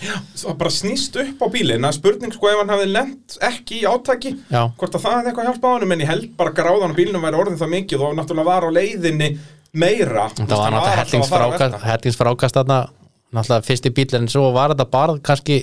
þetta 0.00 0.42
það 0.42 0.58
bara 0.62 0.72
snýst 0.74 1.16
upp 1.22 1.42
á 1.44 1.46
bílinn 1.52 1.86
að 1.86 1.96
spurning 1.98 2.34
sko 2.34 2.50
ef 2.50 2.60
hann 2.62 2.72
hefði 2.74 2.90
lent 2.94 3.38
ekki 3.50 3.80
í 3.80 3.88
átaki 3.88 4.34
Já. 4.48 4.62
hvort 4.80 4.94
að 4.96 5.04
það 5.04 5.16
hefði 5.16 5.32
eitthvað 5.32 5.50
hjálpa 5.50 5.72
á 5.72 5.74
hann 5.74 5.94
en 5.96 6.04
ég 6.04 6.12
held 6.12 6.30
bara 6.38 6.54
gráðan 6.56 6.94
á 6.94 6.98
bílnum 6.98 7.26
væri 7.26 7.40
orðin 7.40 7.60
það 7.60 7.74
mikið 7.74 8.06
og 8.06 8.14
náttúrulega 8.18 8.48
var 8.50 8.68
á 8.68 8.70
leiðinni 8.76 9.28
meira. 9.72 10.30
Það 10.34 10.56
var 10.56 10.72
náttúrulega 10.76 11.66
að 11.66 11.76
að 11.76 11.84
hellingsfrákast 11.90 12.56
þarna. 12.60 12.80
Náttúrulega 13.30 13.68
fyrsti 13.68 13.92
bíl 13.94 14.08
en 14.18 14.32
svo 14.32 14.48
var 14.56 14.74
þetta 14.74 14.88
bara 14.90 15.20
kannski 15.22 15.60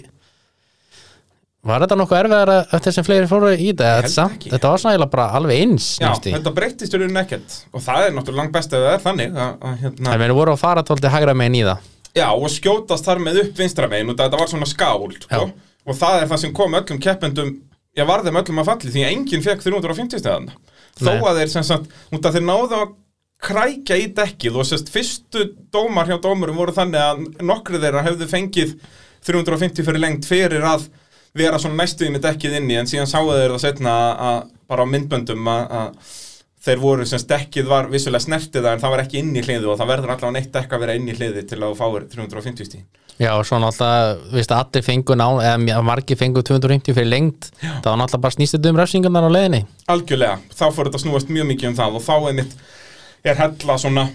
var 1.68 1.84
þetta 1.84 1.98
nokkuð 2.00 2.20
erfiðar 2.22 2.52
eftir 2.78 2.96
sem 2.96 3.04
fleiri 3.04 3.28
fóru 3.28 3.50
í 3.52 3.74
þetta? 3.76 4.30
Þetta, 4.40 4.70
var 4.72 4.80
svona 4.80 5.10
bara 5.12 5.28
alveg 5.36 5.66
eins 5.66 5.90
Já, 5.98 6.12
næstu. 6.14 6.32
þetta 6.38 6.54
breyttist 6.56 6.96
í 6.96 7.02
rauninni 7.02 7.24
ekkert. 7.26 7.60
Og 7.74 7.84
það 7.84 8.06
er 8.06 8.16
náttúrulega 8.16 8.44
langt 8.44 8.56
best 8.56 8.72
ef 8.78 8.86
það 8.86 8.94
er 8.94 9.04
þannig 9.04 9.36
að, 9.36 9.54
að, 9.60 9.78
hérna, 9.84 10.14
en 10.14 10.24
við 10.24 10.36
vorum 10.40 10.56
að 10.56 10.64
fara 10.64 10.86
tólti 10.88 11.12
hægra 11.12 11.36
megin 11.36 11.60
í 11.60 11.66
það 11.68 11.86
Já, 12.18 12.28
og 12.34 12.52
skjótast 12.52 13.08
þar 13.08 13.24
með 13.24 13.42
upp 13.46 13.62
vinstra 13.62 13.90
megin 13.92 14.12
og 14.14 14.20
þetta 14.20 14.42
var 14.42 14.52
svona 14.52 14.70
skál 14.70 15.10
sko, 15.22 15.44
og 15.88 15.98
það 15.98 16.22
er 16.22 16.30
það 16.32 16.44
sem 16.44 16.56
kom 16.58 16.78
öllum 16.78 17.02
keppendum 17.04 17.52
já, 17.98 18.06
var 18.10 18.24
þeim 18.26 18.40
öllum 18.42 18.62
að 18.64 18.72
falli 18.72 18.94
því 18.94 19.04
að 19.06 19.16
enginn 19.16 19.46
fekk 19.46 19.66
350 19.66 20.24
stegan 20.24 20.50
þó 20.98 21.12
að 21.14 21.42
þeir 21.42 21.52
sem 21.54 21.68
sagt, 21.68 21.92
út 22.14 22.26
að 22.26 22.38
þeir 22.40 22.48
náðu 22.48 22.80
að 22.82 22.96
krækja 23.48 23.98
í 24.02 24.08
dekkið 24.18 24.56
og 24.58 24.66
sérst 24.66 24.88
fyrstu 24.90 25.44
dómar 25.74 26.10
hjá 26.10 26.18
dómurum 26.22 26.58
voru 26.58 26.74
þannig 26.74 27.04
að 27.04 27.44
nokkru 27.46 27.82
þeirra 27.82 28.06
hefðu 28.08 28.30
fengið 28.32 28.72
350 29.28 29.86
fyrir 29.86 30.02
lengt 30.02 30.26
fyrir 30.26 30.66
að 30.66 30.88
vera 31.38 31.60
svona 31.62 31.84
næstuði 31.84 32.16
með 32.16 32.26
dekkið 32.26 32.58
inni 32.58 32.80
en 32.80 32.90
síðan 32.90 33.10
sáu 33.10 33.30
þeir 33.30 33.54
það 33.54 33.62
setna 33.62 33.94
að 34.30 34.40
bara 34.68 34.88
á 34.90 34.92
myndböndum 34.94 35.52
að, 35.52 35.76
að 35.80 36.16
þeir 36.68 36.84
voru 36.84 37.08
sem 37.08 37.26
dekkið 37.32 37.68
var 37.72 37.90
vissulega 37.92 38.26
snertið 38.28 38.70
en 38.72 38.84
það 38.84 38.94
var 38.94 39.04
ekki 39.06 39.22
inn 39.22 39.34
í 39.36 39.44
hliðu 39.44 39.74
og 39.74 39.80
það 39.80 39.92
verður 39.94 40.14
allavega 40.14 40.36
neitt 40.36 40.54
dekk 40.54 40.76
að 40.76 40.84
vera 40.86 40.96
inn 41.00 41.10
í 41.10 41.18
hliði 41.18 41.44
til 41.48 41.62
að 41.62 41.70
þú 41.72 41.78
fáir 41.82 42.08
350 42.14 42.70
stíð 42.70 42.86
Já, 43.18 43.32
og 43.34 43.48
svo 43.50 43.58
náttúrulega, 43.58 44.18
viðst 44.30 44.52
að 44.54 44.60
allir 44.62 44.84
fengu 44.86 45.16
ná, 45.18 45.26
eða 45.42 45.80
margir 45.82 46.20
fengu 46.20 46.44
250 46.46 46.94
fyrir 46.94 47.10
lengt 47.10 47.48
það 47.58 47.88
var 47.88 47.98
náttúrulega 48.04 48.26
bara 48.28 48.36
snýstið 48.36 48.68
um 48.70 48.78
refsingarnar 48.78 49.26
á 49.26 49.32
leiðinni. 49.34 49.62
Algjörlega, 49.90 50.36
þá 50.54 50.66
fór 50.76 50.92
þetta 50.92 51.02
snúast 51.02 51.32
mjög 51.34 51.50
mikið 51.50 51.72
um 51.72 51.78
það 51.80 51.98
og 51.98 52.06
þá 52.06 52.14
er 52.20 52.38
mitt 52.38 52.54
er 53.26 53.40
hella 53.42 53.78
svona 53.82 54.06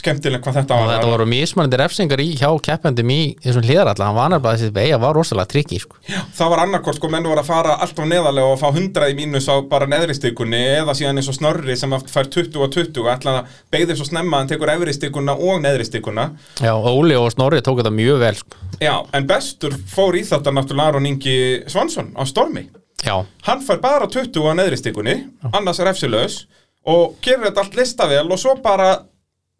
skemmtileg 0.00 0.40
hvað 0.40 0.54
þetta 0.56 0.76
og 0.76 0.86
var. 0.86 0.90
þetta 0.94 1.08
voru 1.12 1.26
mismunandi 1.28 1.78
refsingar 1.78 2.20
í 2.24 2.28
hjá 2.40 2.48
keppendum 2.64 3.10
í 3.12 3.18
þessum 3.44 3.64
hliðaralla, 3.66 4.06
hann 4.08 4.16
var 4.16 4.30
nefnilega 4.32 4.56
þessi 4.62 4.72
beigja 4.78 4.98
var 5.02 5.14
rosalega 5.18 5.50
trikki 5.52 5.80
sko. 5.82 5.98
það 6.08 6.52
var 6.54 6.62
annarkort 6.64 6.96
sko 6.96 7.10
menn 7.12 7.26
voru 7.28 7.42
að 7.42 7.50
fara 7.50 7.74
alltaf 7.84 8.08
neðarlega 8.08 8.54
og 8.54 8.58
fá 8.62 8.66
100 8.72 9.10
í 9.12 9.16
mínus 9.18 9.50
á 9.52 9.60
bara 9.68 9.86
neðristykunni 9.92 10.62
eða 10.80 10.94
síðan 10.96 11.20
eins 11.20 11.28
og 11.28 11.36
snorri 11.36 11.76
sem 11.76 11.92
fær 12.08 12.30
20 12.32 12.56
og 12.64 12.72
20 12.72 13.10
ætla 13.12 13.36
að 13.42 13.52
beigði 13.76 13.98
svo 14.00 14.08
snemma 14.08 14.38
að 14.38 14.40
hann 14.42 14.52
tekur 14.54 14.72
efristykuna 14.78 15.36
og 15.36 15.60
neðristykuna 15.66 16.26
Já, 16.64 16.72
Óli 16.72 17.20
og 17.20 17.28
Snorri 17.36 17.60
tók 17.60 17.82
þetta 17.82 17.92
mjög 17.94 18.18
vel 18.24 18.34
sko. 18.40 18.56
já, 18.80 18.94
en 19.12 19.26
bestur 19.28 19.76
fór 19.92 20.16
í 20.16 20.24
þetta 20.24 20.56
náttúrulega 20.56 20.88
Aron 20.96 21.06
Ingi 21.06 21.36
Svansson 21.68 22.14
á 22.16 22.24
Stormi. 22.26 22.64
Já, 23.04 23.20
hann 23.44 23.60
fær 23.66 23.80
bara 23.82 24.06
20 24.08 24.40
á 24.40 24.52
neðristykunni 24.56 25.14
annars 25.52 25.78
refsilaus 25.84 26.46
og 26.86 27.16
gerir 27.22 27.44
þetta 27.48 27.62
allt 27.66 27.76
listavel 27.78 28.26
og 28.30 28.38
svo 28.40 28.56
bara 28.62 28.92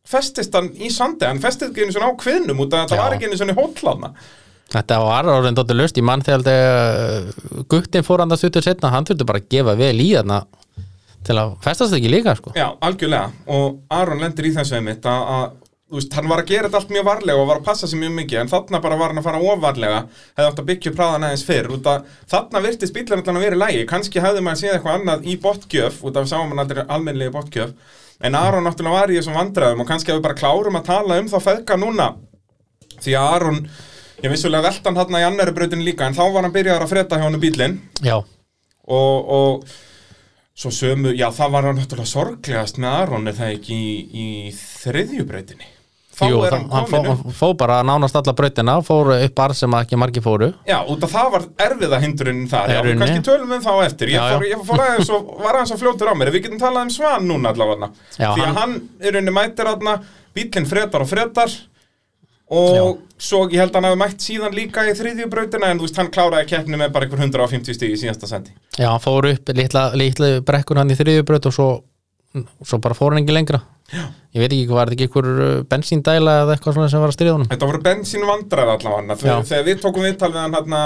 festist 0.09 0.54
hann 0.59 0.71
í 0.75 0.90
sandi 0.92 1.28
hann 1.28 1.42
festist 1.42 1.71
ekki 1.71 1.87
einu 1.87 1.94
svona 1.94 2.11
á 2.11 2.21
kviðnum 2.21 2.64
út 2.64 2.73
að 2.75 2.85
þetta 2.85 2.99
Já. 2.99 3.02
var 3.04 3.16
ekki 3.16 3.30
einu 3.30 3.38
svona 3.40 3.59
hótlaðna 3.59 4.12
þetta 4.73 4.99
var 5.04 5.30
orðin 5.30 5.59
dóttir 5.59 5.78
löst 5.78 6.00
í 6.00 6.04
mann 6.04 6.25
þegar 6.25 6.44
þetta 6.47 7.64
guttin 7.71 8.06
fór 8.06 8.25
hann 8.25 8.35
að 8.35 8.42
stuttur 8.42 8.66
setna, 8.66 8.92
hann 8.94 9.06
þurfti 9.09 9.28
bara 9.28 9.42
að 9.42 9.50
gefa 9.52 9.76
vel 9.78 9.94
í 10.00 10.11
þarna 10.14 10.42
til 11.23 11.38
að 11.38 11.56
festast 11.62 11.94
ekki 11.94 12.11
líka 12.11 12.35
sko. 12.35 12.50
Já, 12.59 12.73
algjörlega 12.82 13.30
og 13.54 13.82
Aron 13.94 14.23
lendir 14.23 14.49
í 14.49 14.54
þessu 14.56 14.78
einmitt 14.78 15.06
að, 15.06 15.28
að 15.37 15.44
veist, 15.92 16.14
hann 16.16 16.30
var 16.30 16.42
að 16.42 16.50
gera 16.50 16.68
þetta 16.68 16.80
allt 16.80 16.94
mjög 16.97 17.06
varlega 17.06 17.42
og 17.42 17.49
var 17.50 17.61
að 17.61 17.66
passa 17.68 17.88
sig 17.90 18.00
mjög 18.00 18.14
mikið 18.16 18.40
en 18.42 18.50
þarna 18.50 18.80
bara 18.82 18.99
var 18.99 19.12
hann 19.12 19.21
að 19.21 19.26
fara 19.28 19.42
ofarlega 19.52 20.00
hefði 20.09 20.49
átt 20.49 20.62
að 20.62 20.68
byggja 20.71 20.92
upp 20.92 21.00
hraðan 21.02 21.26
aðeins 21.28 21.44
fyrr 21.47 21.73
út 21.76 21.90
að 21.92 22.06
þarna 22.32 22.62
virtist 22.66 22.97
bílarinn 22.97 23.23
allan 23.23 23.40
að 23.40 23.47
vera 23.47 23.59
í 23.59 23.62
lægi 23.62 23.88
kannski 23.92 24.25
hefði 24.25 24.44
maður 24.47 24.62
séð 24.62 24.76
eitthvað 24.76 24.99
annað 24.99 25.26
í 25.28 25.37
botgjöf 25.42 26.00
út 26.02 26.16
af 26.16 26.26
við 26.26 26.32
sáum 26.32 26.54
hann 26.54 26.64
aldrei 26.64 26.82
almennilegi 26.87 27.35
botgjöf 27.37 28.00
en 28.21 28.37
Aron 28.38 28.66
náttúrulega 28.66 29.00
var 29.00 29.14
í 29.14 29.16
þessum 29.21 29.38
vandræðum 29.38 29.85
og 29.85 29.88
kannski 29.88 30.12
hefði 30.12 30.26
bara 30.26 30.38
klárum 30.38 30.78
að 30.78 30.88
tala 30.90 31.19
um 31.23 31.31
þá 31.33 31.38
feðka 31.47 31.78
núna. 31.81 32.11
Því 33.02 33.16
að 33.19 33.35
Aron 33.38 33.64
ég 34.23 34.31
vissulega 34.31 34.69
veltan 34.69 34.99
hann 34.99 35.19
í 35.19 35.25
annari 35.26 35.54
brautin 35.54 35.83
líka 35.85 36.07
en 36.07 36.16
þá 36.16 36.23
var 36.31 36.47
hann 36.47 36.54
byrjaður 36.54 36.87
að 36.87 36.92
fretta 36.92 37.19
hjá 37.19 37.26
hann 37.26 37.42
bílinn 37.42 37.78
Já, 38.04 38.16
og, 38.19 39.33
og 39.38 39.64
svo 40.54 40.71
sömu, 40.75 41.14
já 41.16 41.28
það 41.35 41.54
var 41.57 41.69
hann 41.69 41.81
náttúrulega 41.81 42.12
sorglegast 42.12 42.78
með 42.83 42.99
Aron 43.00 43.31
það 43.33 43.54
ekki 43.57 43.78
í, 43.78 43.95
í 44.25 44.26
þriðjubrautinni 44.59 45.71
þá 46.12 46.23
Jú, 46.28 46.38
er 46.45 46.52
það, 46.52 46.64
hann 46.75 46.87
fó, 46.90 46.97
komin 46.99 47.11
hann 47.11 47.37
fó 47.38 47.49
bara 47.57 47.78
nánast 47.88 48.16
alla 48.21 48.35
brautina 48.37 48.75
fór 48.85 49.12
upp 49.16 49.35
bar 49.38 49.54
sem 49.57 49.76
ekki 49.78 49.99
margir 50.00 50.25
fóru. 50.25 50.50
Já, 50.69 50.78
út 50.85 51.07
af 51.07 51.12
það 51.16 51.31
var 51.37 51.47
erfiða 51.66 52.00
hindurinn 52.04 52.45
þar 52.52 52.73
já, 52.75 52.81
við 52.85 52.99
kannski 53.00 53.25
tölum 53.31 53.52
um 53.57 53.64
þá 53.64 53.71
á 53.73 53.81
eftir. 53.87 54.12
Ég, 54.12 54.21
Já, 54.21 54.37
fór, 54.37 54.47
ég 54.50 54.64
fór 54.69 54.85
aðeins 54.87 55.12
og 55.16 55.35
var 55.40 55.59
aðeins 55.59 55.75
að 55.76 55.83
fljótur 55.87 56.12
á 56.12 56.14
mér. 56.21 56.33
Við 56.37 56.47
getum 56.47 56.61
talað 56.61 56.88
um 56.88 56.95
Svan 56.99 57.28
núna 57.31 57.52
allavega. 57.54 57.90
Því 58.19 58.47
að 58.47 58.57
hann- 58.61 58.81
er 59.00 59.21
unni 59.23 59.33
mætir 59.33 59.73
aðna 59.73 59.99
bílinn 60.37 60.69
fretar 60.69 61.04
og 61.04 61.09
fretar 61.09 61.52
og 62.52 62.99
svo 63.23 63.47
ég 63.49 63.62
held 63.62 63.73
að 63.73 63.78
hann 63.78 63.87
hafi 63.88 64.00
mætt 64.02 64.25
síðan 64.25 64.57
líka 64.57 64.83
í 64.85 64.92
þriðju 64.97 65.28
brautina 65.33 65.71
en 65.73 65.78
þú 65.81 65.87
veist, 65.87 65.97
hann 66.00 66.11
kláraði 66.12 66.49
keppni 66.50 66.76
með 66.81 66.92
bara 66.92 67.07
einhver 67.07 67.23
150 67.25 67.76
stig 67.78 67.95
í 67.95 68.00
síðasta 68.00 68.28
sendi 68.28 68.52
Já, 68.76 68.90
hann 68.90 69.00
fór 69.00 69.28
upp 69.31 69.52
litla, 69.57 69.87
litla 69.97 70.33
brekkun 70.45 70.81
hann 70.83 70.92
í 70.92 70.99
þriðjubraut 70.99 71.49
og 71.49 71.54
svo, 71.57 71.69
svo 72.65 72.81
bara 72.83 72.97
fór 72.97 73.15
hann 73.15 73.23
ekki 73.23 73.37
lengra 73.37 73.62
Já. 73.93 74.07
Ég 74.33 74.41
veit 74.41 74.53
ekki, 74.55 74.73
var 74.73 74.89
þetta 74.89 74.97
ekki 74.97 75.09
einhver 75.09 75.27
uh, 75.45 75.62
bensíndæla 75.69 76.37
eða 76.43 76.55
eitthvað 76.55 76.77
svona 76.79 76.91
sem 76.93 77.03
var 77.03 77.12
að 77.12 77.17
styrja 77.19 77.35
honum 77.37 77.51
Þetta 77.51 77.69
voru 77.69 77.81
bensín 77.85 78.29
vandræð 78.29 78.75
allavega 78.77 79.17
Já. 79.21 79.35
þegar 79.51 79.67
við 79.69 79.83
tókum 79.83 80.07
viðtal 80.07 80.31
við 80.33 80.41
hann 80.41 80.57
hérna 80.57 80.83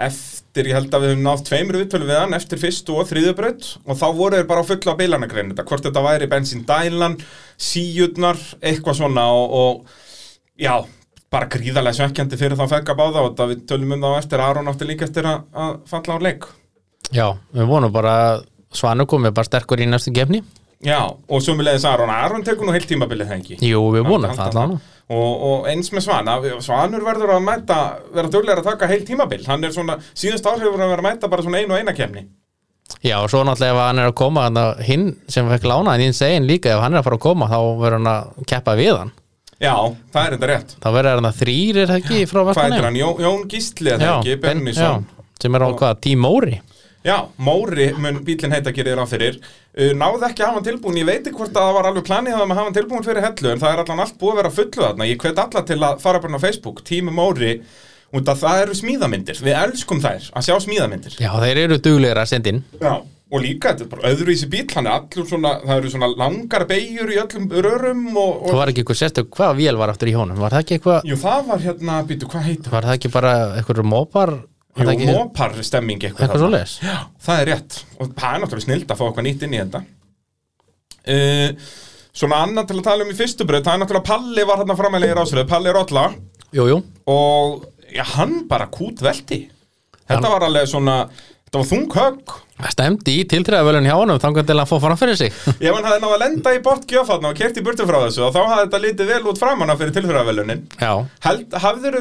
eftir, 0.00 0.70
ég 0.70 0.76
held 0.78 0.94
að 0.96 1.04
við 1.04 1.12
höfum 1.12 1.26
nátt 1.26 1.42
tveimur 1.46 1.78
viðtölu 1.80 2.08
við 2.08 2.18
hann 2.18 2.36
eftir 2.36 2.60
fyrstu 2.60 2.96
og 2.96 3.08
þriðju 3.10 3.34
braut 3.38 3.66
og 3.84 3.98
þá 4.00 4.06
voru 4.16 4.38
þeir 4.38 4.48
bara 4.48 4.62
á 4.64 4.70
fulla 4.70 4.94
bílanagrein 4.98 5.50
þetta, 5.52 5.66
hvort 5.68 5.86
þetta 5.86 6.04
væri 6.06 6.30
bensíndælan 6.30 7.18
síjurnar, 7.60 8.40
eitthvað 8.64 9.00
svona 9.02 9.26
og, 9.36 9.52
og 9.60 10.60
já, 10.60 10.72
bara 11.30 11.50
gríðarlega 11.52 11.98
svekkjandi 12.00 12.40
fyrir 12.40 12.58
þá 12.58 12.64
fekka 12.78 12.96
báða 12.98 13.26
og 13.26 13.34
þetta 13.34 13.50
við 13.52 13.66
tölum 13.70 13.94
um 13.98 14.06
þá 14.06 14.10
eftir 14.22 14.44
Aron 14.44 14.72
átti 14.72 14.88
líka 14.88 15.06
eftir 15.06 15.28
að, 15.28 15.44
að 15.52 15.76
falla 15.92 16.16
á 16.16 16.24
leik 16.30 16.48
Já, 17.10 17.26
við 17.52 17.66
vonum 17.66 17.92
bara 17.92 18.16
að 18.24 18.44
Svanur 18.70 19.08
komið 19.10 19.34
bara 19.36 19.50
sterkur 19.50 19.82
í 19.82 19.88
næstu 19.90 20.14
gefni 20.14 20.42
Já, 20.80 21.02
og 21.10 21.42
sumulegis 21.44 21.84
Aron, 21.84 22.08
Aron 22.08 22.44
tekur 22.46 22.64
nú 22.68 22.72
heilt 22.72 22.88
tímabilið 22.88 23.34
ekki? 23.36 23.58
Jú, 23.66 23.82
við 23.92 24.06
vonum 24.08 24.32
það 24.32 24.46
allan 24.46 24.76
og, 25.10 25.32
og 25.50 25.66
eins 25.68 25.90
með 25.92 26.06
Svana 26.06 26.36
Svanur 26.62 27.04
verður 27.04 27.34
að 27.34 27.42
mæta, 27.44 27.80
vera 28.14 28.30
duglegur 28.32 28.62
að 28.62 28.70
taka 28.70 28.88
heilt 28.88 29.08
tímabil, 29.08 29.42
hann 29.50 29.66
er 29.66 29.74
svona, 29.74 29.98
síðust 30.14 30.46
ár 30.46 30.60
hefur 30.62 30.78
hann 30.80 30.92
verið 30.94 31.02
að 31.02 31.08
mæta 31.10 31.32
bara 31.32 31.44
svona 31.44 31.60
einu 31.60 31.74
og 31.76 31.82
eina 31.82 31.96
kemni 31.96 32.28
Já, 33.04 33.20
og 33.20 33.30
svo 33.30 33.42
náttúrulega 33.46 33.74
ef 33.76 33.80
hann 33.84 34.00
er 34.02 34.10
að 34.10 34.16
koma 34.18 34.46
að 34.50 34.80
hinn 34.88 35.06
sem 35.30 35.48
fekk 35.48 35.66
lána 35.70 35.94
hann 35.94 36.02
hinn 36.04 36.16
segin 36.16 36.48
líka 36.48 36.74
ef 36.74 36.82
hann 36.82 36.96
er 36.96 37.00
að 37.00 37.06
fara 37.06 37.18
að 37.20 37.24
koma 37.26 37.48
þá 37.50 37.58
verður 37.80 37.96
hann 37.96 38.10
að 38.10 38.48
keppa 38.50 38.74
við 38.80 38.90
hann. 38.98 39.12
Já, 39.60 39.74
það 40.12 40.26
er 40.26 40.34
þetta 40.34 40.48
rétt. 40.50 40.74
Þá 40.80 40.88
verður 40.96 41.20
hann 41.20 41.28
að 41.30 41.38
þrýr 41.40 41.78
er 41.80 41.90
það 41.90 42.00
ekki 42.00 42.20
frá 42.30 42.40
Hvað 42.40 42.50
Vestmanni 42.50 42.82
hann? 42.86 42.98
Jón, 43.24 43.46
Gísli 43.50 43.94
ekki, 43.96 44.36
Bennisson 44.42 45.06
sem 45.40 45.56
er 45.56 45.64
á 45.64 45.68
hvað, 45.70 46.00
tím 46.04 46.24
Móri 46.26 46.58
Já, 47.06 47.16
Móri 47.40 47.90
mun 47.96 48.18
bílinn 48.26 48.52
heita 48.52 48.72
gerir 48.76 49.00
á 49.00 49.06
fyrir. 49.08 49.38
Uh, 49.72 49.92
Náði 49.96 50.26
ekki 50.28 50.42
að 50.42 50.50
hafa 50.50 50.58
hann 50.58 50.66
tilbúin 50.66 50.98
Ég 51.00 51.06
veit 51.08 51.20
ekki 51.22 51.38
hvort 51.38 51.54
að 51.54 51.68
það 51.68 51.76
var 51.78 51.88
alveg 51.90 52.08
planið 52.08 52.34
að 52.36 52.42
hafa 52.42 52.64
hann 52.66 52.76
tilbúin 52.76 53.06
fyrir 53.06 53.24
hellu 53.24 53.52
En 53.54 53.62
það 53.62 53.72
er 53.72 53.82
allan 53.84 54.02
allt 54.04 54.18
búið 54.18 54.32
að 54.32 54.40
vera 54.40 54.50
fullu 54.56 54.82
þarna. 54.82 55.06
Ég 55.08 55.22
hvet 55.22 55.40
alla 55.44 55.62
til 55.70 55.78
að 55.78 56.02
fara 56.02 56.20
bara 56.20 56.40
á 56.42 56.44
Facebook 56.44 56.82
Tími 56.84 57.14
Móri 57.14 57.54
Út 58.10 58.26
að 58.26 58.40
það 58.42 58.60
eru 58.64 58.74
smíðamyndir. 58.74 59.38
Við 59.46 59.54
elskum 59.54 60.00
þær 60.02 60.24
að 60.34 60.46
sjá 60.48 60.56
smíðamyndir. 60.64 61.14
Já, 61.22 61.30
þeir 61.44 61.60
eru 61.62 61.76
duglegir 61.78 62.18
að 62.18 62.30
senda 62.32 62.50
inn. 62.50 62.64
Já 62.82 62.94
Og 63.30 63.44
líka, 63.44 63.70
þetta 63.70 63.84
er 63.84 63.90
bara 63.92 64.08
öðruvísi 64.10 64.46
bíl, 64.50 64.64
hann 64.74 64.88
er 64.90 64.96
allur 64.96 65.26
svona, 65.30 65.52
það 65.62 65.76
eru 65.76 65.90
svona 65.92 66.08
langar 66.18 66.64
beigjur 66.66 67.12
í 67.14 67.18
öllum 67.22 67.44
rörum 67.62 68.00
og, 68.10 68.40
Það 68.40 68.50
og 68.50 68.58
var 68.58 68.72
ekki 68.72 68.82
eitthvað 68.82 68.98
sérstök, 68.98 69.28
hvað 69.36 69.60
vél 69.60 69.78
var 69.78 69.92
aftur 69.92 70.10
í 70.10 70.14
honum? 70.16 70.40
Var 70.42 70.56
það 70.56 70.64
ekki 70.64 70.78
eitthvað, 70.78 71.06
Jú, 71.06 71.18
það 71.20 71.44
var 71.52 71.62
hérna, 71.62 71.98
býtu, 72.08 72.30
hvað 72.32 72.48
heitir 72.48 72.74
var 72.74 72.88
það 72.88 72.96
ekki 72.98 73.12
bara 73.14 73.34
eitthvað 73.60 73.86
mópar? 73.86 74.34
Jú, 74.78 74.96
mópar 75.10 75.56
stemming 75.66 76.04
eitthvað 76.06 76.34
eitthvað? 76.36 76.74
Já, 76.84 76.98
það 77.26 77.40
er 77.42 77.48
rétt. 77.50 77.78
Og 77.98 78.10
það 78.14 78.34
er 78.34 78.42
náttúrulega 78.44 78.66
snild 78.66 78.92
að 78.92 79.00
fá 79.00 79.06
eitthvað 79.08 79.26
nýtt 79.26 79.46
inn 79.46 79.56
í 79.56 79.62
þetta. 79.64 79.80
Uh, 81.10 81.70
Svona 82.20 82.40
annað 82.44 82.70
til 82.70 82.78
að 82.80 82.86
tala 82.88 83.04
um 83.06 83.12
í 83.12 83.16
fyrstu 83.16 83.46
bröð 83.46 83.64
það 83.66 83.76
er 83.76 83.82
náttúrulega 83.84 84.08
Palli 84.08 84.44
var 84.48 84.60
hérna 84.60 84.76
framælega 84.78 85.14
í 85.14 85.18
rásröð 85.18 85.50
Palli 85.50 85.74
jú, 86.50 86.80
og 87.06 87.66
já, 87.94 88.02
hann 88.16 88.48
bara 88.50 88.66
kút 88.66 89.02
veldi 89.02 89.44
Þetta 90.10 90.30
var 90.32 90.42
alveg 90.42 90.66
svona 90.66 90.94
þetta 91.14 91.60
var 91.60 91.68
þung 91.68 91.84
högg. 91.94 92.32
Það 92.60 92.72
stemdi 92.74 93.12
í 93.14 93.26
tiltræðavölun 93.30 93.86
hjá 93.86 94.18
þangar 94.24 94.46
til 94.48 94.56
að 94.58 94.70
fá 94.72 94.74
framfyrir 94.82 95.18
sig. 95.20 95.36
Ef 95.62 95.76
hann 95.76 95.86
náða 95.86 96.16
að 96.16 96.22
lenda 96.24 96.54
í 96.56 96.62
bort 96.64 96.90
gjöfarna 96.90 97.30
og 97.30 97.38
kert 97.38 97.60
í 97.60 97.62
burtu 97.62 97.86
frá 97.86 98.00
þessu 98.08 98.24
og 98.26 98.34
þá 98.34 98.40
hafði 98.40 98.64
þetta 98.64 98.80
litið 98.84 99.12
vel 99.14 99.20
út 99.30 99.38
framanna 99.38 99.76
fyrir 99.78 99.94
tilþjóðavelunin 99.94 100.64
Já, 100.82 100.92
Held, 101.28 101.54
hafður 101.62 102.00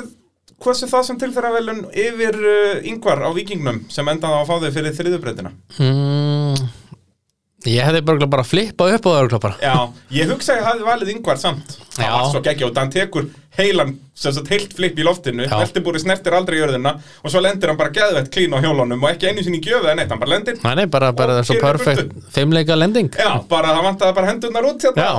hversu 0.64 0.90
það 0.92 1.06
sem 1.08 1.20
tilþjóðavelun 1.22 1.82
yfir 2.06 2.38
uh, 2.40 2.88
yngvar 2.90 3.24
á 3.24 3.30
vikingnum 3.36 3.84
sem 3.92 4.12
endaði 4.12 4.36
á 4.36 4.42
að 4.42 4.50
fá 4.50 4.56
þau 4.64 4.74
fyrir 4.76 4.98
þriðubreytina 4.98 5.52
mm, 5.80 6.29
ég 7.68 7.84
hefði 7.84 8.02
bara, 8.08 8.28
bara 8.32 8.46
flippað 8.48 8.96
upp 8.96 9.08
á 9.10 9.12
það 9.12 9.40
bara. 9.44 9.56
Já, 9.64 9.76
ég 10.16 10.32
hugsa 10.32 10.54
að 10.56 10.60
ég 10.62 10.68
hafði 10.70 10.88
valið 10.88 11.14
yngvar 11.16 11.40
samt. 11.42 11.78
Það 11.98 12.14
var 12.16 12.30
svo 12.32 12.42
geggja 12.46 12.68
og 12.70 12.78
hann 12.80 12.92
tekur 12.94 13.26
heilan 13.60 13.90
sem 14.16 14.32
sagt 14.36 14.48
heilt 14.54 14.74
flipp 14.78 15.00
í 15.00 15.04
loftinu. 15.04 15.48
Veltibúri 15.52 16.00
snertir 16.00 16.36
aldrei 16.38 16.60
jörðina 16.62 16.94
og 17.24 17.34
svo 17.34 17.42
lendir 17.44 17.72
hann 17.72 17.80
bara 17.80 17.92
geðvett 17.96 18.30
klín 18.32 18.56
á 18.56 18.60
hjólunum 18.64 19.04
og 19.04 19.12
ekki 19.12 19.28
einu 19.32 19.44
sinni 19.44 19.60
í 19.60 19.66
gjöfu 19.66 19.90
eða 19.90 19.98
neitt, 20.00 20.14
hann 20.14 20.22
bara 20.22 20.34
lendir 20.38 20.60
Nei, 20.64 20.74
nei, 20.80 20.86
bara, 20.92 21.12
bara 21.16 21.40
Og 21.42 21.48
svo 21.50 21.58
keyrir 21.58 21.80
perfect 21.82 22.14
burtu. 22.14 22.32
fimmleika 22.36 22.78
lending. 22.80 23.12
Já, 23.20 23.32
bara 23.52 23.76
það 23.76 23.88
vantaði 23.90 24.18
bara 24.20 24.32
hendurnar 24.32 24.70
út 24.70 24.88
hérna. 24.88 25.10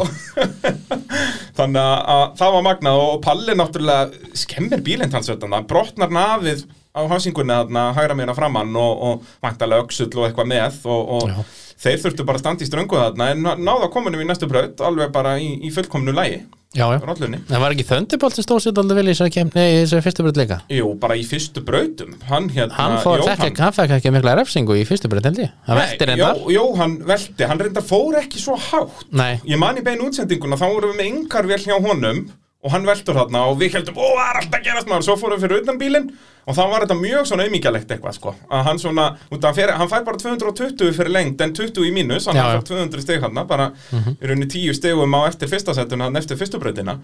Þannig 1.61 1.83
að, 1.85 1.97
að 2.17 2.27
það 2.41 2.55
var 2.57 2.67
magnað 2.71 3.05
og 3.05 3.17
Palli 3.25 3.57
náttúrulega 3.61 4.37
skemmir 4.45 4.85
bílinn 4.87 5.13
hans 5.13 5.33
brotnar 5.69 6.13
nafið 6.15 6.65
á 6.91 7.01
hansingunni 7.11 7.55
þarna 7.55 7.85
hægra 7.97 8.17
mér 8.19 8.33
að 8.33 8.39
framann 8.41 8.77
og, 8.77 9.03
og 9.09 9.27
vantalega 9.45 9.85
öxull 9.87 10.11
og 10.19 10.29
eitthvað 10.29 10.49
með 10.53 10.81
og, 10.91 11.13
og 11.19 11.59
þeir 11.81 12.01
þurftu 12.05 12.25
bara 12.29 12.41
að 12.41 12.45
standa 12.47 12.65
í 12.67 12.71
ströngu 12.71 12.99
þarna 12.99 13.29
en 13.35 13.45
náða 13.65 13.91
komunum 13.95 14.21
í 14.25 14.27
næstu 14.29 14.49
braut 14.51 14.81
alveg 14.85 15.13
bara 15.15 15.37
í, 15.41 15.53
í 15.65 15.71
fullkomnu 15.75 16.15
lægi 16.17 16.41
Já, 16.71 16.85
já. 16.95 17.01
Rollunni. 17.03 17.41
Það 17.49 17.59
var 17.65 17.73
ekki 17.75 17.85
Thunderbolt 17.89 18.37
sem 18.39 18.45
stóð 18.47 18.61
sér 18.63 18.77
aldrei 18.79 18.95
vel 19.01 19.09
í 19.09 19.11
þessari 19.11 19.33
kemni 19.35 19.63
í 19.73 19.79
þessari 19.81 20.05
fyrstu 20.05 20.23
breyt 20.23 20.37
leika 20.39 20.59
Jú, 20.71 20.93
bara 21.03 21.17
í 21.19 21.25
fyrstu 21.27 21.65
brautum. 21.67 22.13
Hann 22.29 22.47
hérna, 22.55 22.77
Hann 22.77 22.95
fór 23.03 23.25
Jóhann- 23.25 23.43
ekki, 23.49 23.59
hann 23.65 23.75
fekk 23.75 23.95
ekki 23.97 24.13
mikla 24.15 24.37
refsingu 24.39 24.77
í 24.79 24.85
fyrstu 24.87 25.11
breyt 25.11 25.27
held 25.27 25.41
ég. 25.43 25.51
Hann 25.67 25.81
velti 25.81 26.07
Nei, 26.07 26.13
reyndar 26.13 26.39
Jó, 26.39 26.53
Jóhann 26.55 26.95
velti, 27.11 27.49
hann 27.51 27.59
reyndar 27.65 27.83
fór 27.83 28.21
ekki 28.23 28.39
svo 28.39 28.55
hátt. 28.69 29.03
Nei, 29.11 29.41
Ég 29.51 29.59
man 29.59 29.83
í 29.83 29.83
beinu 29.83 30.07
útsendinguna, 30.13 30.55
þá 30.63 30.67
vorum 30.77 30.95
við 30.95 31.01
með 31.03 31.11
yngar 31.11 31.51
vel 31.51 31.59
hjá 31.67 31.75
honum 31.89 32.23
og 32.61 32.75
hann 32.75 32.85
veltur 32.85 33.17
þarna 33.17 33.47
og 33.49 33.57
við 33.61 33.79
heldum, 33.79 33.97
ó, 33.97 34.05
það 34.19 34.27
er 34.27 34.39
alltaf 34.43 34.65
gerast 34.67 34.91
maður, 34.91 35.07
svo 35.07 35.17
fórum 35.21 35.39
við 35.39 35.47
fyrir 35.47 35.63
utan 35.63 35.79
bílinn 35.81 36.11
og 36.45 36.57
þá 36.57 36.61
var 36.69 36.85
þetta 36.85 36.97
mjög 36.99 37.29
svona 37.31 37.47
auðmíkjalegt 37.47 37.95
eitthvað, 37.95 38.17
sko, 38.19 38.35
að 38.53 38.67
hann 38.67 38.81
svona, 38.83 39.07
út 39.33 39.47
af 39.49 39.57
fyrir, 39.57 39.73
hann 39.81 39.89
fær 39.89 40.05
bara 40.05 40.21
220 40.21 40.93
fyrir 40.97 41.13
lengt 41.15 41.41
en 41.45 41.55
20 41.57 41.89
í 41.89 41.95
mínus, 41.95 42.29
hann 42.29 42.41
fær 42.41 42.65
200 42.69 43.05
steg 43.05 43.25
hann, 43.25 43.41
bara 43.49 43.71
í 43.93 44.29
rauninni 44.29 44.51
10 44.51 44.77
stegum 44.77 45.17
á 45.17 45.21
eftir 45.31 45.53
fyrsta 45.53 45.77
setuna, 45.77 46.11
hann 46.11 46.21
eftir 46.21 46.41
fyrstu 46.41 46.61
brautina. 46.61 46.99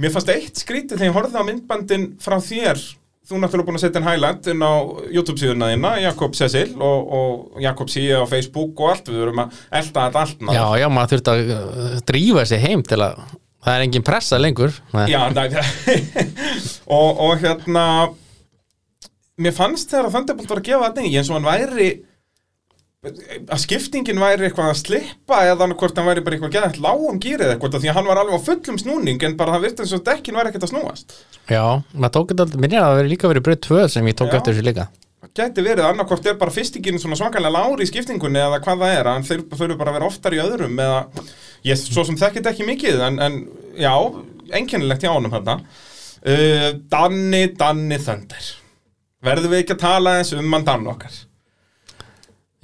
Mér 0.00 0.14
fannst 0.14 0.30
eitt 0.34 0.62
skrítið 0.62 0.98
þegar 1.00 1.10
ég 1.10 1.18
horfði 1.18 1.42
á 1.42 1.48
myndbandin 1.48 2.08
frá 2.22 2.38
þér, 2.44 2.82
þú 3.30 3.42
náttúrulega 3.42 3.68
búin 3.68 3.78
að 3.78 3.84
setja 3.84 4.00
en 4.02 4.08
highlight 4.08 4.48
inn 4.50 4.64
á 4.66 4.74
YouTube-síðuna 5.14 5.70
þína, 5.70 5.92
Jakob 6.06 6.34
Cecil 6.38 6.72
og, 6.76 7.12
og 7.18 7.62
Jakob 7.62 7.92
C 7.92 8.08
á 8.10 8.26
Facebook 8.30 8.82
og 8.82 8.94
allt, 8.94 9.10
við 9.12 9.22
verum 9.22 9.44
að 9.44 9.60
elda 9.80 10.08
þetta 10.08 10.24
allt 10.24 10.42
já, 10.50 10.64
já, 10.82 10.88
maður 10.90 11.14
þurfti 11.14 11.34
að 11.36 11.54
uh, 11.54 11.94
drífa 12.10 12.46
sig 12.50 12.64
heim 12.64 12.82
til 12.82 12.98
að 13.06 13.22
Það 13.60 13.74
er 13.76 13.84
engin 13.84 14.04
pressa 14.06 14.38
lengur. 14.40 14.72
Já, 15.10 15.20
næ, 15.34 15.42
og, 16.98 17.20
og 17.20 17.42
hérna 17.42 17.86
mér 19.40 19.56
fannst 19.56 19.90
þegar 19.92 20.08
að 20.08 20.14
Thunderbolt 20.16 20.52
var 20.52 20.62
að 20.62 20.70
gefa 20.70 20.88
þetta 20.88 21.04
eins 21.10 21.28
og 21.30 21.36
hann 21.38 21.48
væri 21.48 21.90
að 23.00 23.60
skiptingin 23.62 24.20
væri 24.20 24.44
eitthvað 24.50 24.74
að 24.74 24.80
slippa 24.82 25.38
eða 25.48 25.68
hvort 25.72 25.96
hann 25.96 26.08
væri 26.10 26.24
bara 26.24 26.36
eitthvað 26.36 26.56
geðað 26.56 26.80
lágum 26.84 27.20
gýrið 27.22 27.54
eitthvað 27.54 27.78
því 27.80 27.88
að 27.88 27.96
hann 27.96 28.10
var 28.10 28.20
alveg 28.20 28.36
á 28.36 28.46
fullum 28.48 28.80
snúning 28.82 29.22
en 29.24 29.36
bara 29.38 29.54
það 29.54 29.64
virti 29.64 29.86
eins 29.86 29.94
og 29.96 30.02
dekkin 30.04 30.36
væri 30.36 30.52
ekkert 30.52 30.66
að 30.66 30.72
snúast 30.74 31.14
Já, 31.48 31.64
maður 31.96 32.12
tók 32.18 32.34
aldrei 32.36 32.60
Mér 32.60 32.74
er 32.74 32.82
að 32.82 32.90
það 32.90 32.98
veri 33.00 33.12
líka 33.14 33.30
verið 33.32 33.46
breyt 33.46 33.62
2 33.64 33.86
sem 33.94 34.10
ég 34.10 34.18
tók 34.20 34.28
Já. 34.28 34.36
eftir 34.36 34.52
þessu 34.52 34.66
líka 34.68 34.86
það 35.20 35.32
gæti 35.36 35.64
verið 35.64 35.86
annarkort 35.86 36.26
er 36.26 36.38
bara 36.40 36.54
fyrstingin 36.54 37.00
svona 37.00 37.18
svakalega 37.18 37.52
lári 37.52 37.84
í 37.84 37.90
skiptingunni 37.90 38.40
eða 38.40 38.60
hvað 38.64 38.84
það 38.84 38.94
er 38.96 39.10
en 39.10 39.26
þeir 39.28 39.42
þurfu 39.52 39.78
bara 39.80 39.92
að 39.92 39.98
vera 39.98 40.08
oftar 40.08 40.36
í 40.36 40.40
öðrum 40.42 40.80
eða 40.80 41.00
ég 41.68 41.80
svo 41.80 42.04
sem 42.08 42.18
þekkit 42.20 42.48
ekki 42.50 42.68
mikið 42.68 43.02
en, 43.04 43.18
en 43.20 43.40
já, 43.76 43.92
einkennilegt 44.56 45.04
hjá 45.04 45.12
honum 45.12 45.34
hérna 45.34 45.58
uh, 45.60 46.70
Danni, 46.92 47.42
Danni 47.60 48.00
Thunder 48.00 48.48
verðum 49.24 49.52
við 49.52 49.64
ekki 49.64 49.76
að 49.76 49.84
tala 49.84 50.16
eins 50.20 50.32
um 50.36 50.48
mann 50.48 50.64
Danni 50.64 50.88
okkar? 50.92 51.20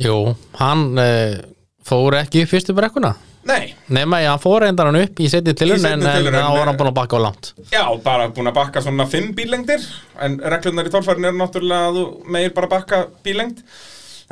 Jú, 0.01 0.17
hann 0.61 0.89
uh, 1.01 1.37
fór 1.85 2.17
ekki 2.23 2.47
fyrstu 2.49 2.77
brekkuna 2.77 3.15
Nei, 3.47 3.75
Nema 3.95 4.19
ég, 4.23 4.29
hann 4.33 4.41
fór 4.43 4.65
reyndar 4.65 4.89
hann 4.91 4.99
upp 5.01 5.21
í 5.23 5.29
setni 5.31 5.53
tilurinn 5.57 5.87
en, 5.87 6.03
þá 6.03 6.47
var 6.51 6.67
hann 6.71 6.79
búin 6.81 6.91
að 6.91 6.97
bakka 6.99 7.19
á 7.19 7.21
langt. 7.27 7.51
Já, 7.73 7.83
bara 8.05 8.29
búin 8.35 8.51
að 8.51 8.57
bakka 8.59 8.83
svona 8.83 9.07
fimm 9.11 9.29
bílengdir 9.39 9.85
en 10.27 10.39
reglurnar 10.43 10.89
í 10.89 10.93
tólfærin 10.95 11.29
eru 11.31 11.39
náttúrulega 11.41 11.91
að 11.93 11.99
þú 12.01 12.07
meir 12.37 12.55
bara 12.57 12.71
bakka 12.73 13.01
bílengd 13.27 13.61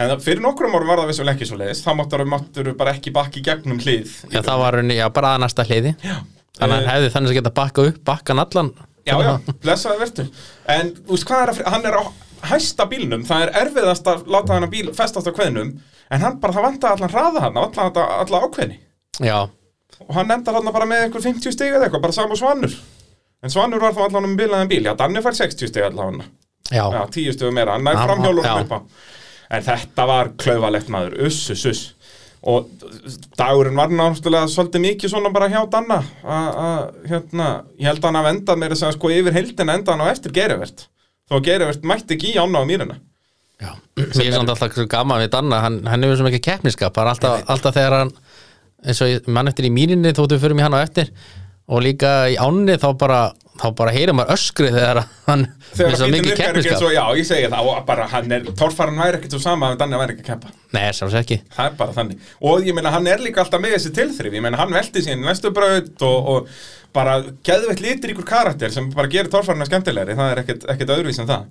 en 0.02 0.14
fyrir 0.24 0.42
nokkrum 0.42 0.74
árum 0.74 0.90
var 0.90 1.04
það 1.04 1.12
vissulega 1.12 1.36
ekki 1.38 1.46
svo 1.52 1.58
leiðis 1.60 1.84
þá 1.84 1.92
máttur, 2.00 2.24
máttur 2.26 2.72
bara 2.80 2.96
ekki 2.96 3.12
bakka 3.14 3.38
í 3.38 3.44
gegnum 3.46 3.78
hlið 3.84 4.16
Já, 4.34 4.40
það 4.42 4.58
var 4.64 4.78
hann, 4.80 4.90
já, 4.96 5.06
bara 5.14 5.34
að 5.36 5.44
næsta 5.46 5.66
hliði. 5.68 5.94
Já, 6.02 6.16
Þannig 6.58 6.74
að 6.76 6.84
Eh, 6.84 6.90
hefði 6.94 7.12
þannig 7.14 7.30
að 7.32 7.38
geta 7.38 7.50
bakka 7.54 7.84
upp, 7.90 7.96
bakkan 8.06 8.38
allan. 8.42 8.68
Já, 9.04 9.14
já, 9.20 9.32
blessaði 9.62 9.98
vertu. 10.00 10.26
En 10.70 10.92
þú 11.00 11.16
veist 11.16 11.26
hvað 11.28 11.42
er 11.44 11.50
að 11.54 11.72
hann 11.74 11.86
er 11.90 11.96
á 11.98 12.02
hæsta 12.44 12.86
bílnum 12.90 13.22
Það 13.28 13.42
er 13.46 13.50
erfiðast 13.62 14.08
að 14.10 14.26
láta 14.32 14.54
hann 14.56 14.66
að 14.66 14.72
bíl 14.74 14.90
festast 14.96 15.28
á 15.28 15.32
kveðnum 15.34 15.70
En 16.12 16.20
hann 16.20 16.38
bara, 16.42 16.52
það 16.56 16.66
vantaði 16.68 16.92
allan 16.98 17.12
hraða 17.14 17.42
hann 17.46 17.58
Allan, 17.62 17.92
allan 17.96 18.44
ákveðni 18.48 18.76
Já, 19.22 19.38
Og 20.04 20.14
hann 20.16 20.30
endar 20.34 20.56
hann 20.58 20.72
bara 20.74 20.88
með 20.90 21.04
einhver 21.06 21.22
50 21.22 21.54
stig 21.54 21.70
eða 21.74 21.86
eitthvað 21.86 22.02
Bara 22.06 22.16
saman 22.16 22.38
Svanur 22.40 22.72
En 23.44 23.52
Svanur 23.52 23.82
var 23.82 23.92
þá 23.94 24.06
allan 24.08 24.30
um 24.30 24.36
bilaðan 24.38 24.70
bíl. 24.70 24.82
Já, 24.86 24.94
Danni 24.98 25.20
fær 25.22 25.36
60 25.36 25.68
stig 25.70 25.84
allan 25.84 26.22
já, 26.72 26.84
Já, 26.88 27.02
10 27.12 27.36
stigum 27.36 27.54
meira, 27.54 27.76
hann 27.76 27.84
nær 27.84 27.98
Já, 27.98 28.06
framhjólunum 28.08 28.48
já. 28.48 28.62
upp 28.64 28.72
á. 28.72 28.78
En 29.54 29.66
þetta 29.66 30.06
var 30.08 30.30
klaufalegt 30.40 30.88
maður, 30.90 31.18
uss, 31.28 31.42
uss, 31.52 31.66
uss 31.70 31.84
og 32.44 32.66
dagurinn 33.38 33.76
var 33.78 33.88
náttúrulega 33.88 34.50
svolítið 34.52 34.82
mikið 34.84 35.12
svona 35.14 35.30
bara 35.32 35.46
hjá 35.48 35.62
Danna. 35.72 35.96
Að, 36.20 36.48
að, 36.64 36.82
hérna, 37.08 37.46
ég 37.80 37.88
held 37.88 38.02
að 38.02 38.08
hann 38.10 38.18
að 38.20 38.28
enda 38.34 38.56
meira 38.60 38.76
sem 38.76 38.92
sko 38.92 39.12
yfir 39.14 39.32
heildina 39.32 39.76
enda 39.78 39.94
hann 39.94 40.04
á 40.04 40.12
eftir 40.12 40.34
gerivert 40.36 40.84
þó 41.24 41.38
að 41.38 41.46
gerivert 41.46 41.86
mætti 41.88 42.18
ekki 42.18 42.34
í 42.34 42.36
ána 42.40 42.60
á 42.60 42.68
mýrina 42.68 42.98
Já, 43.62 43.70
mér 43.96 44.26
er 44.26 44.34
samt 44.36 44.52
alltaf 44.52 44.76
svo 44.76 44.84
gaman 44.92 45.22
við 45.22 45.30
Danna, 45.32 45.62
hann, 45.64 45.78
hann 45.88 46.04
hefur 46.04 46.20
svo 46.20 46.26
mikið 46.28 46.42
keppniskap, 46.44 46.96
hann 47.00 47.08
er 47.08 47.12
alltaf, 47.14 47.44
alltaf 47.54 47.76
þegar 47.78 47.96
hann 48.02 48.12
eins 48.84 49.00
og 49.04 49.32
mann 49.32 49.50
eftir 49.50 49.68
í 49.68 49.72
míninni 49.74 50.14
þóttum 50.16 50.42
fyrir 50.42 50.58
mig 50.58 50.66
hann 50.66 50.76
á 50.76 50.84
eftir. 50.84 51.10
Og 51.72 51.80
líka 51.80 52.26
í 52.28 52.36
ánni 52.36 52.76
þá 52.80 52.90
bara 53.00 53.20
þá 53.54 53.68
bara 53.78 53.92
heyrir 53.94 54.16
maður 54.16 54.34
öskri 54.34 54.70
þegar 54.74 55.00
hann 55.28 55.44
þegar 55.76 55.96
svo 55.96 56.08
bíllinn 56.08 56.24
mikið 56.24 56.32
virkar 56.32 56.58
ekki 56.58 56.70
eins 56.72 56.82
og, 56.82 56.94
já, 56.94 57.02
ég 57.20 57.28
segi 57.28 57.50
það 57.52 57.68
og 57.70 57.82
bara 57.86 58.06
hann 58.10 58.34
er, 58.34 58.48
torfaran 58.58 58.98
væri 58.98 59.20
ekkert 59.20 59.36
svo 59.36 59.42
sama 59.44 59.70
ef 59.70 59.78
Danni 59.78 60.00
væri 60.00 60.16
ekki 60.16 60.24
að 60.24 60.30
keppa. 60.32 60.54
Nei, 60.74 60.86
sáls 60.96 61.14
ekki. 61.20 61.38
Það 61.54 61.70
er 61.70 61.76
bara 61.78 61.96
þannig. 61.98 62.30
Og 62.50 62.66
ég 62.66 62.76
meina 62.76 62.92
hann 62.94 63.10
er 63.10 63.22
líka 63.22 63.44
alltaf 63.44 63.62
með 63.62 63.76
þessi 63.76 63.92
tilþrif. 63.94 64.34
Ég 64.34 64.44
meina 64.44 64.58
hann 64.60 64.74
velti 64.74 65.04
sín 65.06 65.22
næstu 65.22 65.54
braut 65.54 66.06
og, 66.08 66.32
og 66.34 66.50
bara 66.94 67.20
geðveitt 67.46 67.82
litur 67.84 68.14
ykkur 68.14 68.26
karakter 68.28 68.74
sem 68.74 68.90
bara 68.94 69.10
gerir 69.12 69.30
torfarina 69.30 69.68
skemmtilegri. 69.70 70.18
Það 70.18 70.34
er 70.34 70.42
ekkert 70.74 70.96
öðruvís 70.96 71.22
en 71.22 71.30
það 71.30 71.46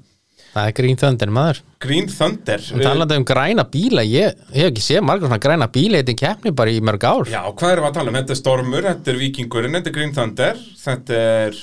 Það 0.53 0.67
er 0.69 0.73
grín 0.77 0.97
þöndir 1.01 1.31
maður. 1.33 1.59
Green 1.81 2.07
Thunder 2.13 2.61
En 2.75 2.81
talandi 2.85 3.15
um 3.17 3.23
græna 3.25 3.63
bíla, 3.73 4.03
ég, 4.05 4.35
ég 4.53 4.59
hef 4.61 4.69
ekki 4.69 4.83
séð 4.85 5.01
margar 5.07 5.25
svona 5.31 5.39
græna 5.41 5.67
bíla 5.73 6.01
þetta 6.03 6.13
keppni 6.19 6.51
bara 6.53 6.69
í 6.69 6.81
mörg 6.85 7.03
ár. 7.09 7.23
Já, 7.31 7.41
hvað 7.57 7.71
erum 7.73 7.87
við 7.87 7.89
að 7.89 7.95
tala 7.97 8.11
um? 8.13 8.17
Þetta 8.19 8.35
er 8.35 8.39
Stormur, 8.41 8.85
þetta 8.91 9.11
er 9.13 9.17
Vikingurinn, 9.23 9.77
þetta 9.79 9.89
er 9.89 9.95
Green 9.97 10.13
Thunder 10.13 10.59
Þetta 10.83 11.17
er, 11.47 11.57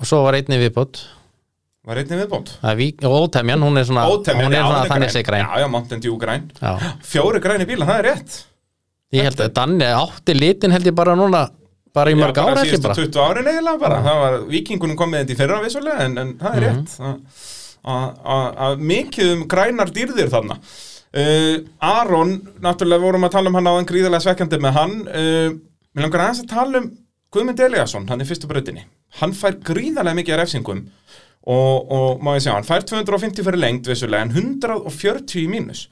og 0.00 0.08
svo 0.08 0.22
var 0.24 0.38
einni 0.40 0.58
viðbót. 0.62 1.02
Var 1.84 2.00
einnig 2.00 2.22
viðbót? 2.22 2.54
Það 2.62 2.70
er 2.72 2.78
vík, 2.80 3.04
Ótemjan, 3.04 3.66
hún 3.68 3.76
er 3.82 3.84
svona, 3.90 4.06
Ótemjan, 4.08 4.48
hún 4.48 4.56
er 4.56 4.62
já, 4.62 4.64
svona 4.70 4.80
er 4.86 4.92
þannig 4.94 5.10
græn. 5.10 5.16
sig 5.18 5.26
græn. 5.28 5.44
Já, 5.44 5.60
já, 5.60 5.68
Mountain 5.76 6.00
Dew 6.06 6.16
græn. 6.24 6.46
Já. 6.62 6.72
Fjóri 7.12 7.42
græni 7.44 7.66
bíla, 7.68 7.84
það 7.90 7.98
er 8.00 8.08
rétt. 8.08 8.38
Ég 9.14 9.28
held 9.28 9.42
að 9.44 9.52
Danni 9.60 9.90
átti 9.94 10.34
litin 10.34 10.72
held 10.74 10.88
ég 10.88 10.96
bara 10.96 11.12
núna 11.14 11.44
bara 11.94 12.10
í 12.10 12.16
mörg 12.18 12.32
Já, 12.34 12.40
ár 12.40 12.48
bara 12.54 12.62
held 12.64 12.72
ég 12.72 12.80
síðustu 12.80 12.88
bara. 12.88 12.96
20 13.04 13.20
árin 13.28 13.50
eiginlega 13.52 13.78
bara. 13.84 13.98
Það 14.08 14.22
var 14.24 14.38
Vikingunum 14.50 14.96
kom 14.98 15.12
með 15.12 15.20
þetta 15.26 15.34
í 15.36 15.38
fyrra 15.42 15.60
vissulega 15.62 16.06
En, 16.08 16.16
en 16.18 16.32
það 16.40 16.56
er 16.56 16.64
rétt. 16.64 16.96
Að- 16.96 17.04
að- 17.04 17.12
að 17.12 17.53
að 17.84 18.82
mikið 18.90 19.32
um 19.34 19.46
grænar 19.50 19.92
dýrðir 19.94 20.32
þarna. 20.32 20.58
Uh, 21.14 21.60
Aron, 21.84 22.40
náttúrulega 22.64 23.04
vorum 23.04 23.26
að 23.28 23.36
tala 23.36 23.50
um 23.50 23.56
hann 23.60 23.68
áðan 23.70 23.86
gríðarlega 23.86 24.24
svekkjandi 24.24 24.58
með 24.64 24.78
hann. 24.78 24.94
Uh, 25.06 25.58
Mér 25.94 26.08
langar 26.08 26.24
aðeins 26.24 26.42
að 26.42 26.50
tala 26.50 26.80
um 26.80 26.88
Guðmund 27.34 27.60
Eliasson, 27.62 28.06
hann 28.10 28.22
er 28.22 28.26
fyrstu 28.26 28.48
brautinni. 28.50 28.82
Hann 29.20 29.34
fær 29.34 29.60
gríðarlega 29.62 30.18
mikið 30.18 30.34
af 30.34 30.40
refsingum 30.40 30.80
og, 31.44 31.92
og 31.92 32.24
má 32.24 32.32
ég 32.34 32.42
segja, 32.42 32.56
hann 32.56 32.66
fær 32.66 32.86
250 32.88 33.46
fyrir 33.46 33.60
lengt 33.62 33.86
vissulega 33.90 34.26
en 34.26 34.34
140 34.34 35.38
í 35.42 35.46
mínus. 35.50 35.84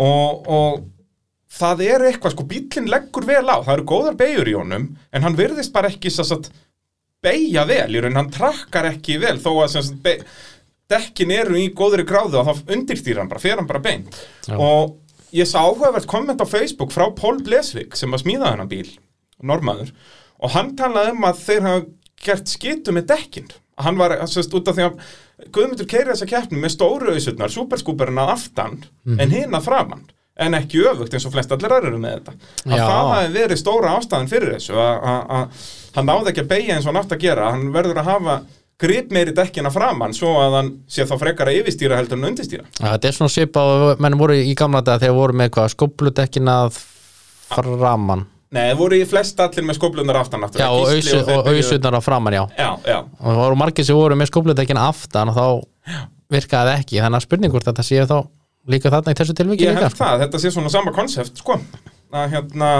Og, 0.00 0.48
og 0.48 0.80
það 1.60 1.84
er 1.88 2.06
eitthvað, 2.08 2.36
sko, 2.36 2.46
bílinn 2.48 2.88
leggur 2.92 3.26
vel 3.28 3.44
á 3.44 3.60
það 3.60 3.74
eru 3.74 3.86
góðar 3.92 4.18
beigur 4.20 4.50
í 4.52 4.56
honum 4.56 4.86
en 5.12 5.26
hann 5.26 5.36
virðist 5.36 5.74
bara 5.74 5.90
ekki 5.92 6.12
svo 6.12 6.28
að 6.38 6.50
beigja 7.20 7.66
vel, 7.68 7.90
í 7.92 8.00
raun, 8.00 8.16
hann 8.16 8.32
trakkar 8.32 8.88
ekki 8.94 9.18
vel 9.20 9.36
þó 9.42 9.50
að 9.58 9.72
sem 9.74 9.88
sagt, 9.90 10.24
dekkin 10.90 11.30
eru 11.34 11.56
í 11.60 11.68
góðri 11.76 12.04
gráðu 12.08 12.40
og 12.42 12.50
þá 12.50 12.72
undirstýr 12.76 13.20
hann 13.22 13.30
bara, 13.30 13.40
fer 13.42 13.56
hann 13.60 13.68
bara 13.70 13.82
beint. 13.84 14.18
Já. 14.48 14.56
og 14.58 14.96
ég 15.36 15.46
sá 15.46 15.60
áhugavert 15.62 16.08
komment 16.10 16.42
á 16.42 16.46
Facebook 16.50 16.90
frá 16.94 17.06
Pól 17.14 17.38
Blesvik 17.46 17.94
sem 17.96 18.10
var 18.10 18.18
smíðað 18.22 18.50
hennar 18.56 18.70
bíl, 18.70 18.88
normaður 19.42 19.92
og 20.42 20.54
hann 20.56 20.74
talaði 20.76 21.14
um 21.16 21.26
að 21.30 21.42
þeir 21.46 21.66
hafa 21.68 21.82
gert 22.20 22.48
skitu 22.52 22.92
með 22.92 23.06
dekkin. 23.14 23.50
Hann 23.80 23.96
var, 23.96 24.12
sérst, 24.28 24.52
út 24.52 24.68
af 24.68 24.76
því 24.76 24.88
að 24.90 25.02
Guðmundur 25.56 25.86
keiri 25.88 26.10
þessa 26.12 26.26
keppni 26.28 26.58
með 26.60 26.74
stóru 26.74 27.14
auðsutnar 27.14 27.48
superskúperina 27.48 28.26
aftan 28.34 28.74
en 29.16 29.30
hinn 29.32 29.54
að 29.56 29.64
framann 29.70 30.02
en 30.40 30.56
ekki 30.58 30.82
öfugt 30.88 31.14
eins 31.16 31.24
og 31.28 31.32
flest 31.32 31.52
allir 31.52 31.72
aðrir 31.72 31.88
eru 31.94 32.00
með 32.00 32.12
þetta. 32.18 32.34
Að 32.66 32.76
Já. 32.76 32.84
það 32.90 33.08
hafi 33.12 33.32
verið 33.38 33.58
stóra 33.60 33.94
ástæðan 33.96 34.28
fyrir 34.30 34.52
þessu 34.56 34.76
að- 34.76 35.64
hann 35.96 36.06
náði 36.10 36.30
ekki 36.34 36.42
að 36.44 36.50
beigja 36.52 36.76
eins 36.76 36.84
og 36.86 36.92
hann 36.92 37.00
átt 37.02 37.14
að 37.16 37.22
gera. 37.24 37.50
Hann 37.54 37.72
verður 37.72 38.00
að 38.02 38.10
hafa 38.10 38.36
grip 38.80 39.10
meiri 39.12 39.34
dekkina 39.36 39.70
framann 39.72 40.14
svo 40.16 40.32
að 40.40 40.56
hann 40.56 40.70
sé 40.90 41.04
þá 41.08 41.14
frekar 41.20 41.50
að 41.50 41.60
yfirstýra 41.60 41.98
heldur 42.00 42.18
en 42.20 42.30
undirstýra. 42.30 42.64
Já, 42.78 42.86
þetta 42.94 43.10
er 43.10 43.16
svona 43.18 43.32
svipa 43.34 43.64
og 43.74 44.00
menn 44.00 44.16
voru 44.20 44.38
í 44.40 44.54
gamla 44.58 44.80
dag 44.86 45.02
þegar 45.02 45.18
voru 45.18 45.36
með 45.40 45.50
hvað 45.56 45.72
skópludekkin 45.74 46.48
að 46.52 46.78
framan. 47.50 48.26
Nei, 48.50 48.64
það 48.72 48.80
voru 48.80 48.96
í 48.98 49.04
flest 49.06 49.40
allir 49.44 49.66
með 49.66 49.76
skóplunar 49.78 50.16
aftan 50.18 50.40
Já, 50.40 50.46
náttúrulega. 50.46 50.70
og 50.74 50.96
Gísli 50.96 51.20
og 51.22 51.50
auðsutnar 51.52 51.96
að 52.00 52.02
framan, 52.02 52.34
já. 52.34 52.42
Já, 52.58 52.70
já, 52.82 52.96
og 53.20 53.28
það 53.28 53.42
voru 53.44 53.58
margir 53.60 53.86
sem 53.86 53.98
voru 53.98 54.16
með 54.18 54.30
skópludekkin 54.32 54.80
aftan 54.80 55.30
og 55.30 55.36
þá 55.38 55.44
virkaði 56.34 56.72
það 56.72 56.80
ekki. 56.80 56.98
Þannig 57.04 57.20
að 57.20 57.26
spurning 57.28 57.54
hvort 57.54 57.68
þetta 57.70 57.84
séu 57.86 58.08
þá 58.10 58.16
líka 58.70 58.90
þarna 58.92 59.14
í 59.14 59.18
þessu 59.20 59.36
tilviki 59.38 59.66
ég 59.68 59.76
líka 59.76 59.86
held 59.86 60.00
það, 60.00 60.24
þetta 60.24 60.40
sé 60.42 60.52
svona 60.54 60.72
sama 60.72 60.94
konsept, 60.96 61.38
sko. 61.40 61.60
Að 62.10 62.34
hérna, 62.34 62.70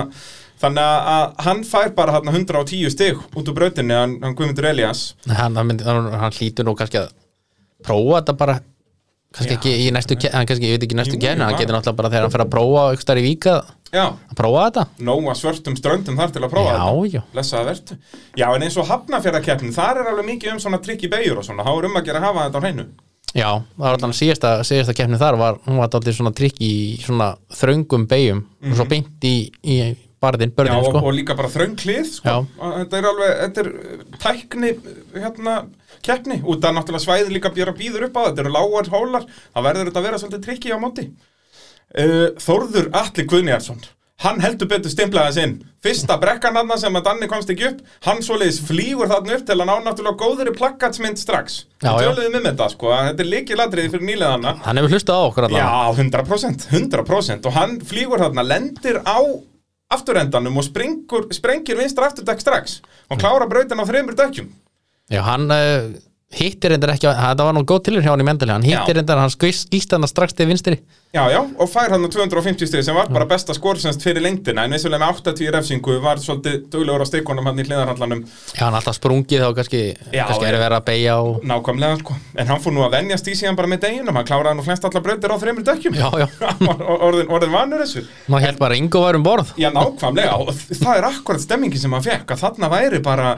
þannig 0.61 0.88
að- 1.14 1.35
hann 1.46 1.62
fær 1.64 1.94
bara 1.96 2.12
hérna 2.18 2.33
110 2.37 2.90
stig 2.92 3.16
út 3.37 3.49
úr 3.49 3.55
brautinni, 3.57 3.94
hann, 3.96 4.18
hann 4.23 4.35
Guðmundur 4.37 4.68
Elias 4.70 5.14
hann, 5.27 5.57
hann, 5.57 5.79
hann, 5.85 6.11
hann 6.25 6.33
hlýtur 6.37 6.64
nú 6.68 6.75
kannski 6.77 7.01
að 7.05 7.11
prófa 7.87 8.20
þetta 8.20 8.37
bara 8.37 8.59
kannski 9.31 9.55
Já, 9.55 9.59
ekki 9.59 9.73
í 9.87 9.90
næstu 9.94 10.16
hann 10.35 10.46
kannski, 10.51 10.66
ég 10.68 10.75
veit 10.79 10.87
ekki 10.88 10.96
næstu 10.99 11.14
Jú, 11.16 11.23
gennu, 11.23 11.44
hann 11.46 11.57
getur 11.59 11.77
náttúrulega 11.77 11.96
bara 12.01 12.11
þegar 12.11 12.27
hann 12.27 12.35
fer 12.35 12.44
að 12.44 12.51
prófa 12.57 12.87
ykkur 12.94 13.07
starf 13.07 13.20
í 13.23 13.27
vika 13.29 13.55
Já, 13.90 14.05
að 14.31 14.37
prófa 14.38 14.64
þetta. 14.68 14.83
Nóga 15.03 15.33
svörtum 15.35 15.75
ströndum 15.79 16.18
þar 16.18 16.31
til 16.35 16.42
að 16.46 16.51
prófa 16.53 16.75
Já, 16.75 16.79
þetta. 16.79 17.09
já. 17.11 17.23
Blessaða 17.35 17.64
vertu. 17.66 17.96
Já, 18.38 18.44
en 18.55 18.62
eins 18.62 18.77
og 18.79 18.87
hafnafjörðakeppnin, 18.87 19.73
þar 19.75 19.99
er 20.03 20.11
alveg 20.12 20.29
mikið 20.29 20.53
um 20.53 20.61
svona 20.62 20.79
trikk 20.85 21.03
í 21.09 21.11
beigur 21.11 21.40
og 21.40 21.46
svona, 21.49 21.64
þá 21.66 21.73
er 21.81 21.88
um 21.88 21.96
að 21.99 22.05
gera 22.07 22.20
að 22.20 22.27
hafa 22.29 22.44
þetta 22.44 22.61
á 22.61 22.64
hreinu. 22.66 22.85
Já, 23.35 23.49
það 23.51 23.83
var 23.83 23.96
allan 23.99 24.14
síðasta, 24.14 24.53
síðasta 24.66 24.94
keppni 24.94 25.18
þar 25.18 25.38
var, 25.42 25.59
hún 25.66 25.79
var 25.83 25.90
dálítið 25.90 26.16
svona 26.20 26.33
trikk 26.38 26.62
í 26.62 26.70
svona 27.03 27.29
þröngum 27.59 28.07
beigjum 28.11 28.44
og 28.70 28.77
svo 28.79 28.87
beint 28.90 29.27
í, 29.27 29.35
í 29.66 29.77
barðin. 30.22 30.52
Já, 30.52 30.56
börðin 30.59 30.78
og, 30.78 30.88
sko. 30.88 31.02
og 31.04 31.16
líka 31.16 31.37
bara 31.38 31.52
þröng 31.52 31.76
klið, 31.80 32.11
sko. 32.16 32.35
Já. 32.35 32.59
Og 32.61 32.74
Þetta 32.80 32.98
er 33.00 33.09
alveg, 33.11 33.37
þetta 33.44 33.64
er 33.64 33.70
uh, 33.70 34.02
tækni, 34.24 34.72
hérna, 35.16 35.54
keppni. 36.06 36.40
Út 36.44 36.66
af 36.66 36.76
náttúrulega 36.76 37.04
svæði 37.06 37.37
líka 37.37 37.54
björa 37.54 37.76
býður 37.76 38.09
upp 38.09 38.20
á 38.20 38.22
þetta 38.28 38.44
eru 38.44 38.54
lágar 38.56 38.92
hólar, 38.94 39.30
það 39.54 39.70
verður 39.70 39.90
þetta 39.90 40.02
að 40.02 40.11
vera 40.11 40.20
svolítið 40.24 40.44
trikki 40.48 40.74
á 40.74 40.78
móti. 40.83 41.09
Uh, 41.90 42.28
Þórður 42.38 42.92
Atli 42.94 43.26
Guðnýjarsson 43.26 43.80
Hann 44.20 44.40
heldur 44.44 44.68
betur 44.68 44.92
stimplaði 44.92 45.30
þess 45.33 45.40
inn. 45.46 45.52
Fyrsta 45.80 46.18
brekkan 46.20 46.56
hann 46.59 46.72
sem 46.78 46.96
að 46.98 47.06
Danni 47.06 47.28
komst 47.30 47.48
ekki 47.54 47.70
upp 47.70 47.78
Hann 48.04 48.18
svoleiðis 48.24 48.59
flýgur 48.68 49.09
þarna 49.09 49.38
upp 49.38 49.46
til 49.48 49.56
að 49.56 49.68
ná 49.70 49.72
náttúrulega 49.87 50.20
góðri 50.20 50.52
plakkatsmynd 50.59 51.20
strax. 51.20 51.62
Já, 51.80 51.94
Við 51.96 52.04
já. 52.04 52.11
töluðum 52.11 52.37
um 52.37 52.48
þetta, 52.50 52.66
sko, 52.74 52.90
að 52.92 53.06
þetta 53.09 53.24
er 53.24 53.30
líkilatriði 53.35 53.92
fyrir 53.94 54.06
nýleðana 54.11 54.52
Hann 54.66 54.80
hefur 54.80 54.92
hlustað 54.92 55.22
á 55.24 55.28
okkur 55.30 55.46
allan 55.48 55.62
Já, 55.62 55.70
100%, 56.02 56.66
100% 56.68 57.48
og 57.48 57.56
hann 57.56 57.78
flýgur 57.88 58.20
þarna, 58.26 58.44
lendir 58.44 59.00
á 59.09 59.18
afturendanum 59.90 60.61
og 60.61 60.66
springur, 60.66 61.29
sprengir 61.35 61.79
vinstra 61.79 62.09
afturdekk 62.11 62.42
strax. 62.42 62.79
Og 63.11 63.18
klára 63.20 63.48
brautin 63.50 63.81
á 63.81 63.85
þreymur 63.88 64.16
dekkjum. 64.18 64.50
Já, 65.11 65.22
hann 65.26 65.50
uh, 65.50 65.90
hittir 66.31 66.71
reyndar 66.71 66.93
ekki, 66.95 67.09
þetta 67.11 67.45
var 67.49 67.55
nú 67.57 67.64
góð 67.66 67.81
tilur 67.88 68.05
hjá 68.05 68.12
hann 68.12 68.23
í 68.23 68.27
mendali 68.29 68.53
hann 68.55 68.62
Já. 68.64 68.79
hittir 68.81 69.01
reyndar, 69.01 69.19
hann 69.19 69.33
skýst 69.35 69.93
hann 69.97 70.07
strax 70.07 70.37
til 70.38 70.47
vinstri. 70.47 70.77
Já, 71.11 71.25
já, 71.27 71.40
og 71.43 71.66
fær 71.66 71.90
hann 71.90 72.05
250 72.07 72.69
stig 72.71 72.85
sem 72.87 72.95
var 72.95 73.09
bara 73.11 73.27
besta 73.27 73.51
skórsens 73.57 73.97
fyrir 73.99 74.23
lengdina 74.23 74.62
en 74.62 74.71
vissulega 74.77 75.03
með 75.03 75.25
80 75.27 75.51
refsingu 75.57 75.97
var 76.05 76.21
svolítið 76.23 76.69
duglegur 76.71 77.03
á 77.03 77.07
stikunum 77.11 77.49
hann 77.51 77.59
í 77.59 77.64
hliðarhallanum. 77.66 78.21
Já, 78.55 78.61
hann 78.62 78.77
alltaf 78.79 78.95
sprungið 79.01 79.43
þá 79.43 79.49
kannski, 79.59 79.81
Já, 80.14 80.23
kannski 80.29 80.47
já. 80.47 80.51
er 80.53 80.59
verið 80.62 80.77
að 80.79 80.85
beigja 80.87 81.16
og 81.19 81.43
nákvæmlega, 81.51 81.99
sko. 82.05 82.14
En 82.38 82.53
hann 82.55 82.62
fór 82.62 82.77
nú 82.79 82.85
að 82.87 82.95
venjast 82.95 83.27
í 83.27 83.35
síðan 83.40 83.59
bara 83.59 83.73
með 83.75 83.83
deginum 83.88 84.21
hann 84.21 84.29
kláraði 84.31 84.61
nú 84.61 84.66
flest 84.69 84.87
allar 84.87 85.03
brautir 85.09 85.35
á 85.35 85.37
þreymur 85.43 85.66
dekkjum 85.66 85.99
Já, 85.99 86.09
já, 86.23 86.29
orðin, 87.09 87.27
orðin 87.27 87.57
vanur 87.59 87.83
þessu. 87.83 88.05
Maður 88.31 88.47
held 88.47 88.62
bara 88.62 88.79
að 88.79 88.85
Ingo 88.85 89.03
var 89.03 89.19
um 89.19 89.27
borð. 89.27 89.51
Já, 89.59 89.73
nákvæmlega, 89.75 90.38
og 90.47 90.55
það 90.79 90.93
er 90.95 91.09
akkurat 91.11 91.43
stemmingin 91.43 91.83
sem 91.83 91.99
hann 91.99 92.07
fekk, 92.07 92.37
að 92.37 92.45
þarna 92.47 92.71
væri 92.71 93.03
bara 93.03 93.33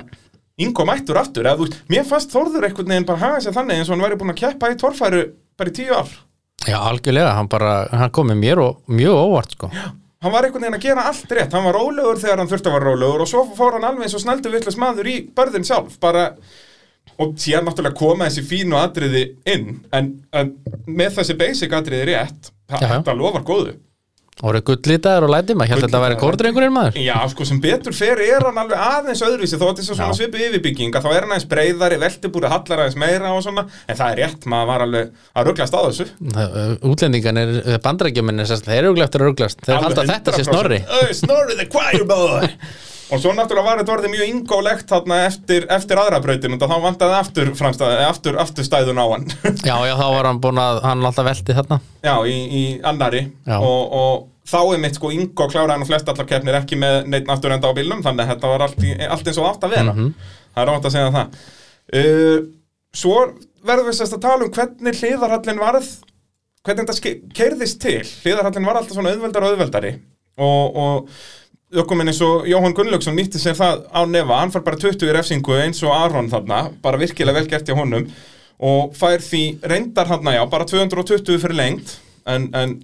Ingo 0.60 0.84
mættur 0.84 1.16
aftur, 1.16 1.46
eða 1.48 1.56
þú 1.62 1.66
veist, 1.68 1.78
mér 1.88 2.04
fannst 2.04 2.34
Þórður 2.34 2.66
einhvern 2.68 2.90
veginn 2.92 3.06
bara 3.08 3.22
haga 3.22 3.40
sér 3.40 3.54
þannig 3.56 3.78
eins 3.80 3.88
og 3.88 3.94
hann 3.96 4.04
væri 4.04 4.18
búinn 4.20 4.34
að 4.34 4.40
keppa 4.42 4.68
í 4.72 4.76
torfæru 4.80 5.22
bara 5.58 5.72
í 5.72 5.76
tíu 5.78 5.94
ár. 5.96 6.10
Já, 6.68 6.76
algjörlega, 6.78 7.32
hann 7.38 7.48
bara, 7.50 7.72
hann 7.90 8.10
kom 8.14 8.28
með 8.30 8.38
mér 8.42 8.60
og 8.62 8.82
mjög 8.92 9.16
óvart 9.18 9.56
sko 9.56 9.70
Hann 10.22 10.30
var 10.30 10.44
einhvern 10.46 10.62
veginn 10.62 10.76
að 10.78 10.84
gera 10.84 11.04
allt 11.10 11.32
rétt, 11.34 11.52
hann 11.56 11.64
var 11.66 11.74
rólegur 11.74 12.20
þegar 12.22 12.38
hann 12.38 12.50
þurfti 12.52 12.68
að 12.70 12.74
vera 12.76 12.90
rólegur 12.92 13.24
og 13.24 13.30
svo 13.32 13.40
fór 13.58 13.74
hann 13.74 13.86
alveg 13.88 14.04
eins 14.06 14.14
og 14.14 14.22
snældu 14.22 14.52
vitlis 14.52 14.76
maður 14.78 15.08
í 15.10 15.14
börðin 15.34 15.64
sjálf, 15.66 15.96
bara, 15.98 16.28
og 17.18 17.32
síðan 17.42 17.66
náttúrulega 17.66 17.98
koma 17.98 18.28
þessi 18.28 18.44
fínu 18.46 18.78
atriði 18.78 19.24
inn, 19.50 19.80
en, 19.90 20.12
en 20.30 20.52
með 20.86 21.16
þessi 21.16 21.34
basic 21.40 21.74
atriði 21.74 22.06
rétt, 22.12 22.52
það 22.70 22.84
Já, 22.84 22.86
já. 22.86 22.92
þetta 23.00 23.16
lofar 23.18 23.42
góðu. 23.48 23.74
Voru 24.42 24.62
gullitaður 24.66 25.26
og 25.28 25.32
læti 25.32 25.56
maður, 25.56 25.72
held 25.72 25.84
að 25.84 25.88
þetta 25.88 26.02
væri 26.02 26.18
kórdrengurinn 26.20 26.74
maður. 26.74 26.98
Já, 27.02 27.14
sko, 27.32 27.46
sem 27.48 27.60
betur 27.62 27.96
fer 27.96 28.22
er 28.24 28.46
hann 28.48 28.60
alveg 28.62 28.82
aðeins 28.82 29.22
öðruvísi. 29.26 29.58
Þó 29.60 29.66
að 29.68 29.72
þetta 29.72 29.84
er 29.84 29.88
svona 29.90 30.18
svipu 30.18 30.42
yfirbygging 30.42 30.98
að 30.98 31.06
þá 31.06 31.10
er 31.12 31.26
hann 31.26 31.34
aðeins 31.36 31.48
breyðari, 31.52 32.00
veltibúri, 32.02 32.50
hallar 32.52 32.84
aðeins 32.84 32.98
meira 33.00 33.32
og 33.32 33.42
svona, 33.46 33.66
en 33.86 34.00
það 34.02 34.14
er 34.14 34.22
rétt, 34.22 34.46
maður 34.50 34.70
var 34.72 34.86
alveg 34.86 35.26
að 35.32 35.50
rugglast 35.50 35.76
á 35.78 35.80
þessu. 35.86 36.08
Útlendingan 36.92 37.42
er, 37.42 37.58
bandrækjuminn 37.84 38.42
er 38.42 38.50
sérst, 38.50 38.66
þeir 38.66 38.88
eru 38.90 39.04
eftir 39.06 39.22
að 39.22 39.30
rugglast 39.30 39.62
þeir 39.66 39.84
halda 39.86 40.06
að 40.06 40.16
þetta 40.16 40.38
sé 40.38 40.48
snorri. 40.48 40.82
Snorri 41.22 41.60
the 41.60 41.68
choir 41.70 42.08
boy! 42.08 42.50
Og 43.12 43.20
svo 43.20 43.34
náttúrulega 43.36 43.66
var 43.66 43.80
þetta 43.82 43.92
orðið 43.92 44.12
mjög 44.14 44.28
ingólegt 44.30 44.86
þarna 44.88 45.16
eftir, 45.26 45.66
eftir 45.74 45.98
aðra 46.00 46.20
brautin 46.24 46.56
og 46.56 46.62
þá 46.62 46.78
vantaði 46.80 47.16
aftur, 47.18 47.50
aftur, 48.08 48.38
aftur 48.40 48.64
stæðun 48.64 49.02
á 49.04 49.06
hann. 49.10 49.26
Já, 49.60 49.74
já, 49.84 49.92
þá 49.98 50.06
var 50.14 50.28
hann 50.30 50.40
búin 50.40 50.60
að, 50.62 50.80
hann 50.86 51.04
alltaf 51.04 51.28
velti 51.28 51.56
þarna. 51.58 51.80
Já, 52.00 52.14
í, 52.24 52.36
í 52.48 52.62
annari 52.88 53.26
og, 53.58 53.82
og 54.00 54.31
þá 54.48 54.58
er 54.62 54.82
mitt 54.82 54.98
sko 54.98 55.10
Ingo 55.14 55.48
kláraði 55.50 55.76
hann 55.76 55.84
og 55.84 55.90
flest 55.90 56.08
allar 56.10 56.28
keppnir 56.28 56.58
ekki 56.58 56.78
með 56.80 56.96
neitt 57.12 57.30
afturenda 57.30 57.70
á 57.70 57.76
bílnum 57.76 58.02
þannig 58.04 58.24
að 58.24 58.32
þetta 58.34 58.52
var 58.52 58.64
allt, 58.66 58.80
í, 58.82 58.94
allt 59.06 59.28
eins 59.30 59.40
og 59.42 59.50
átt 59.50 59.66
að 59.66 59.76
vera. 59.76 59.96
Það 60.52 60.62
er 60.62 60.70
rátt 60.70 60.88
að 60.88 60.96
segja 60.96 61.12
það. 61.16 61.36
Uh, 61.92 62.38
svo 63.02 63.18
verðum 63.62 63.90
við 63.90 63.98
sérst 63.98 64.16
að 64.16 64.24
tala 64.26 64.46
um 64.46 64.54
hvernig 64.56 64.98
hliðarhallin 64.98 65.62
varð 65.62 65.92
hvernig 66.62 66.90
þetta 66.90 67.14
keirðist 67.38 67.80
til. 67.82 68.02
Hliðarhallin 68.24 68.66
var 68.66 68.80
alltaf 68.80 68.98
svona 68.98 69.14
auðveldar 69.14 69.46
og 69.46 69.54
auðveldari 69.54 69.94
og, 70.42 70.76
og 70.82 71.82
ökuminn 71.82 72.10
eins 72.12 72.20
og 72.24 72.46
Jóhann 72.48 72.74
Gunnlaugsson 72.76 73.16
nýtti 73.16 73.40
sér 73.40 73.56
það 73.56 73.86
á 73.88 74.00
nefa, 74.08 74.38
hann 74.40 74.52
fær 74.52 74.64
bara 74.66 74.80
20 74.80 75.08
í 75.08 75.14
refsingu 75.16 75.56
eins 75.56 75.80
og 75.86 75.94
Aron 75.96 76.30
þarna, 76.32 76.66
bara 76.84 77.00
virkilega 77.00 77.40
vel 77.40 77.48
gert 77.50 77.68
hjá 77.68 77.76
honum 77.78 78.08
og 78.62 78.92
fær 78.96 79.22
því 79.24 79.42
reyndar 79.66 80.10
hann 80.10 80.28
já, 80.34 80.42
bara 80.50 80.68
220 80.68 81.40
fyrir 81.42 81.56
lengt 81.58 81.96
en, 82.28 82.50
en 82.54 82.76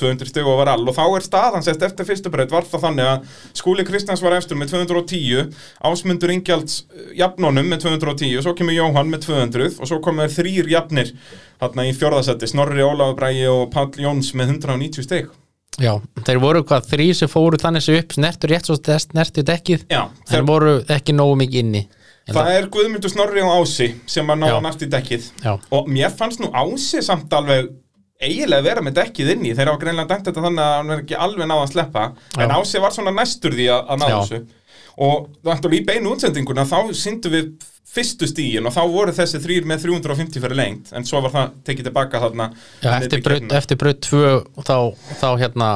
200 0.00 0.30
steg 0.30 0.48
over 0.50 0.70
all 0.72 0.82
og 0.84 0.96
þá 0.96 1.04
er 1.06 1.26
staðan 1.26 1.66
sérst 1.66 1.84
eftir 1.86 2.08
fyrstu 2.08 2.32
breytt 2.32 2.54
var 2.54 2.66
það 2.68 2.86
þannig 2.88 3.10
að 3.12 3.38
Skúli 3.60 3.86
Kristjáns 3.88 4.24
var 4.24 4.36
eftir 4.38 4.58
með 4.60 4.74
210 4.74 5.54
Ásmundur 5.90 6.34
Ingjalds 6.34 6.82
eh, 6.90 7.14
jafnónum 7.20 7.70
með 7.70 7.86
210 7.86 8.42
svo 8.44 8.56
kemur 8.58 8.76
Jóhann 8.76 9.12
með 9.12 9.28
200 9.28 9.70
og 9.78 9.90
svo 9.90 10.00
komur 10.04 10.32
þrýr 10.32 10.68
jafnir 10.74 11.14
hérna 11.62 11.88
í 11.88 11.94
fjórðasetti 11.96 12.50
Snorri 12.50 12.84
Ólafur 12.84 13.18
Bræi 13.20 13.46
og 13.50 13.70
Páll 13.74 14.04
Jóns 14.04 14.34
með 14.36 14.56
190 14.58 15.08
steg 15.08 15.32
Já, 15.82 15.96
þeir 16.22 16.38
voru 16.42 16.62
hvað 16.66 16.86
þrý 16.92 17.06
sem 17.18 17.30
fóru 17.30 17.58
þannig 17.58 17.82
sem 17.82 17.98
upp 17.98 18.14
snertur 18.14 18.52
rétt 18.52 18.68
svo 18.68 18.76
snertur 18.78 19.46
dekkið 19.46 19.86
Já, 19.90 20.04
þeir 20.22 20.36
þeir, 20.36 20.46
voru 20.46 20.74
ekki 20.94 21.14
nógu 21.16 21.38
mikið 21.40 21.62
inni. 21.64 21.82
Það 22.30 22.50
er 22.54 22.68
Guðmundur 22.72 23.12
Snorri 23.12 23.42
og 23.44 23.56
Ási 23.58 23.88
sem 24.08 24.30
að 24.30 24.38
ná 24.40 24.46
Já. 24.48 24.58
næst 24.64 24.84
í 24.86 24.90
dekkið. 24.92 25.26
Já, 25.42 25.52
og 25.76 25.90
mér 25.90 26.14
fannst 26.14 26.40
nú 26.40 26.52
Ási 26.54 27.02
samt 27.04 27.34
alveg 27.36 27.72
eiginlega 28.22 28.64
vera 28.64 28.82
með 28.84 28.98
dekkið 29.00 29.30
inni 29.34 29.54
þeir 29.56 29.70
hafa 29.72 29.82
greinlega 29.82 30.10
dæmt 30.14 30.28
þetta 30.28 30.44
þannig 30.44 30.64
að 30.64 30.74
hann 30.78 30.94
er 30.94 31.02
ekki 31.02 31.16
alveg 31.26 31.48
náða 31.50 31.64
að 31.64 31.72
sleppa 31.72 32.04
en 32.38 32.50
Já. 32.52 32.56
Ási 32.58 32.82
var 32.84 32.94
svona 32.94 33.14
næstur 33.14 33.56
því 33.56 33.68
að, 33.74 33.80
að 33.90 34.02
ná 34.02 34.06
Já. 34.08 34.16
þessu 34.18 34.40
og 35.04 35.30
náttúrulega 35.44 35.80
í 35.80 35.86
beinu 35.88 36.12
útsendinguna 36.14 36.66
þá 36.70 36.78
syndum 36.94 37.34
við 37.34 37.48
fyrstu 37.94 38.28
stígin 38.30 38.66
og 38.66 38.74
þá 38.74 38.82
voru 38.90 39.14
þessi 39.14 39.40
þrýr 39.42 39.66
með 39.70 39.86
350 39.88 40.42
fyrir 40.42 40.58
lengt 40.58 40.92
en 40.94 41.06
svo 41.06 41.20
var 41.24 41.34
það 41.34 41.56
tekið 41.66 41.88
tilbaka 41.90 42.22
þarna 42.22 42.48
Já 42.82 42.90
eftir, 43.00 43.22
í 43.74 43.78
braut 43.80 44.06
2 44.06 44.62
þá, 44.66 44.76
þá 45.20 45.28
hérna 45.42 45.70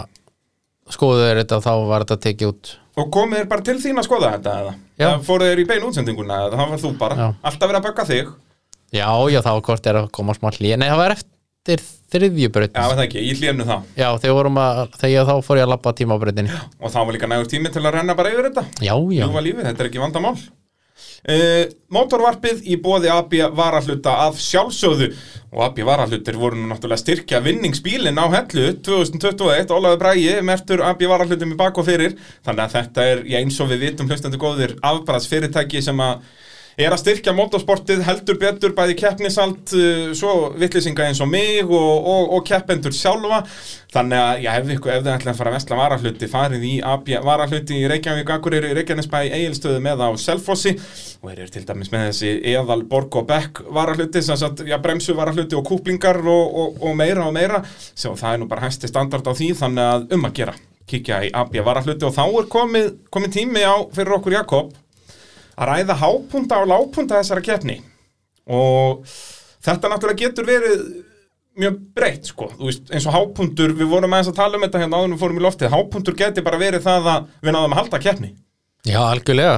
skoðu 0.94 1.27
þeir 1.27 1.42
þetta 1.42 1.59
og 1.59 1.66
þá 1.66 1.72
var 1.90 2.07
þetta 2.07 2.20
tekið 2.29 2.53
út 2.53 2.74
og 2.98 3.11
komið 3.14 3.42
þér 3.42 3.51
bara 3.51 3.66
til 3.66 3.79
þín 3.83 4.01
að 4.01 4.07
skoða 4.09 4.31
þetta 4.37 4.55
eða? 4.62 4.77
Já. 4.98 5.07
Eða 5.09 5.18
fóruð 5.27 5.51
þér 5.53 5.62
í 5.62 5.66
beinu 5.68 5.90
útsendinguna 5.90 6.38
eða 6.46 6.61
það 6.61 6.72
var 6.72 6.83
þú 6.83 6.92
bara 6.98 7.18
Já. 7.18 7.27
alltaf 7.51 7.70
verið 7.70 7.81
að 7.81 7.88
bögga 7.88 8.07
þig 8.09 8.31
Já, 8.88 9.09
já, 9.29 9.40
þá 9.44 9.51
hvort 9.68 9.90
er 9.90 9.98
að 10.01 10.09
koma 10.16 10.35
smá 10.38 10.48
hlýja 10.55 10.79
Nei, 10.81 10.88
það 10.88 11.03
var 11.03 11.14
eftir 11.18 11.38
þriðju 12.12 12.52
braut. 12.54 12.72
Já, 12.72 12.85
það 12.88 13.02
ekki, 13.04 13.24
ég 13.28 13.42
hlénu 13.42 13.66
það 13.68 13.98
Já, 13.98 14.09
að, 14.09 14.94
þegar 15.02 15.28
þá 15.28 15.35
fór 15.44 15.61
ég 15.61 15.66
að 15.66 15.74
labba 15.74 15.96
tíma 15.98 16.16
á 16.16 16.22
brautinni. 16.22 16.62
Og 16.81 16.94
það 16.94 17.04
var 17.11 17.18
líka 17.18 17.28
nægur 17.33 17.50
tími 17.52 17.74
til 17.74 17.85
að 17.85 17.98
renna 17.98 18.16
bara 18.18 18.33
yfir 18.33 18.48
þetta. 18.48 18.64
Já, 18.81 18.94
já, 18.94 19.26
ljúfa 19.26 19.44
lífið, 19.44 19.68
þetta 19.68 19.85
er 19.85 19.90
ekki 19.90 20.02
vandamál. 20.02 20.38
Uh, 21.28 21.66
Mótorvarpið 21.92 22.62
í 22.70 22.76
bóði 22.81 23.11
AB 23.12 23.35
varahluta 23.57 24.14
af 24.24 24.38
sjálfsögðu. 24.40 25.11
Og 25.52 25.62
AB 25.66 25.81
varahlutir 25.87 26.38
voru 26.38 26.59
nú 26.59 26.68
náttúrulega 26.70 27.02
styrkja 27.02 27.40
vinningsbílinn 27.44 28.20
á 28.20 28.26
hellu 28.33 28.70
2021, 28.87 29.72
Ólaður 29.74 30.00
Bræi 30.02 30.38
mertur 30.46 30.85
AB 30.87 31.04
varahlutum 31.11 31.54
í 31.54 31.59
bak 31.59 31.78
og 31.81 31.88
fyrir. 31.88 32.16
Þannig 32.46 32.64
að 32.64 32.76
þetta 32.76 33.07
er, 33.12 33.24
já 33.28 33.38
eins 33.40 33.59
og 33.61 33.72
við 33.72 33.87
vitum 33.88 34.11
hlustandi 34.11 34.40
góðir 34.40 34.76
afbræðs 34.78 35.28
fyrirtæki 35.31 35.83
sem 35.85 36.04
að 36.04 36.22
er 36.78 36.94
að 36.94 37.00
styrkja 37.02 37.34
motorsportið 37.34 38.04
heldur 38.06 38.38
betur 38.38 38.74
bæði 38.76 38.94
keppnisalt 39.00 39.72
uh, 39.74 40.10
svo 40.16 40.52
vittlisinga 40.58 41.08
eins 41.08 41.20
og 41.24 41.30
mig 41.30 41.64
og, 41.64 41.74
og, 41.74 42.34
og 42.36 42.44
keppendur 42.46 42.94
sjálfa. 42.94 43.40
Þannig 43.88 44.20
að 44.20 44.42
já, 44.44 44.50
ef, 44.52 44.68
þið 44.68 45.10
ætla 45.14 45.32
að 45.32 45.38
fara 45.40 45.50
að 45.50 45.56
vesla 45.56 45.78
varahluti 45.80 46.28
farið 46.30 46.66
í 46.68 46.72
AB 46.84 47.10
varahluti 47.24 47.80
í 47.80 47.88
Reykjavík 47.90 48.32
Akureyri, 48.34 48.72
Reykjanesbæ, 48.76 49.18
Egilstöðu 49.26 49.82
með 49.82 50.04
á 50.04 50.08
Selfossi. 50.20 50.74
Og 51.22 51.30
þeir 51.30 51.42
eru 51.42 51.54
til 51.54 51.64
dæmis 51.66 51.92
með 51.94 52.08
þessi 52.10 52.32
Eðal, 52.52 52.82
Borg 52.90 53.16
og 53.18 53.28
Beck 53.30 53.62
varahluti 53.74 54.22
sem 54.22 54.38
sagt, 54.38 54.62
já, 54.68 54.76
bremsu 54.82 55.16
varahluti 55.18 55.58
og 55.58 55.64
kúplingar 55.66 56.20
og, 56.22 56.58
og, 56.78 56.90
meira 56.98 57.26
og 57.26 57.34
meira. 57.34 57.62
Sem 57.94 58.14
það 58.18 58.36
er 58.36 58.42
nú 58.42 58.50
bara 58.50 58.68
hæsti 58.68 58.90
standard 58.92 59.26
á 59.26 59.32
því 59.32 59.54
þannig 59.62 59.94
að 59.96 60.12
um 60.18 60.28
að 60.28 60.36
gera. 60.42 60.58
Kíkja 60.88 61.24
í 61.26 61.32
AB 61.36 61.58
varahluti 61.64 62.06
og 62.06 62.14
þá 62.16 62.26
er 62.28 62.52
komið, 62.52 62.92
komið 63.12 63.34
tími 63.40 63.64
á 63.64 63.76
fyrir 63.96 64.20
okkur 64.20 64.38
Jakob 64.38 64.76
að 65.59 65.71
ræða 65.73 65.99
hápunta 66.03 66.62
og 66.62 66.71
lápunta 66.71 67.18
þessara 67.18 67.44
keppni. 67.44 67.81
Og 68.49 69.05
þetta 69.64 69.90
náttúrulega 69.92 70.23
getur 70.25 70.49
verið 70.49 70.85
mjög 71.59 71.79
breytt 71.97 72.31
sko, 72.31 72.53
þú 72.55 72.68
veist, 72.68 72.87
eins 72.94 73.07
og 73.11 73.16
hápuntur 73.16 73.75
við 73.75 73.90
vorum 73.90 74.14
aðeins 74.14 74.31
að 74.31 74.38
tala 74.38 74.59
um 74.59 74.64
þetta 74.64 74.83
hérna 74.85 75.01
áður 75.01 75.14
við 75.14 75.23
fórum 75.25 75.40
í 75.40 75.44
loftið. 75.44 75.73
Hápuntur 75.75 76.18
geti 76.18 76.44
bara 76.47 76.61
verið 76.61 76.85
það 76.87 77.11
að 77.14 77.33
við 77.42 77.57
náðum 77.57 77.75
að 77.75 77.81
halda 77.83 78.03
keppni. 78.05 78.31
Já, 78.87 79.01
algjörlega. 79.09 79.57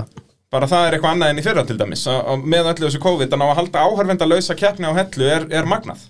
Bara 0.51 0.67
það 0.67 0.87
er 0.87 0.97
eitthvað 0.97 1.13
annað 1.15 1.33
enn 1.33 1.41
í 1.43 1.45
fyrra 1.45 1.67
til 1.67 1.77
dæmis. 1.79 2.07
Að, 2.11 2.23
að 2.33 2.49
með 2.55 2.71
öllu 2.73 2.87
þessu 2.89 3.03
COVID 3.05 3.37
að 3.37 3.43
ná 3.43 3.45
að 3.47 3.59
halda 3.61 3.85
áhörvenda 3.85 4.27
lausa 4.31 4.57
keppni 4.59 4.89
á 4.89 4.93
hellu 4.97 5.29
er, 5.29 5.47
er 5.61 5.69
magnað. 5.69 6.09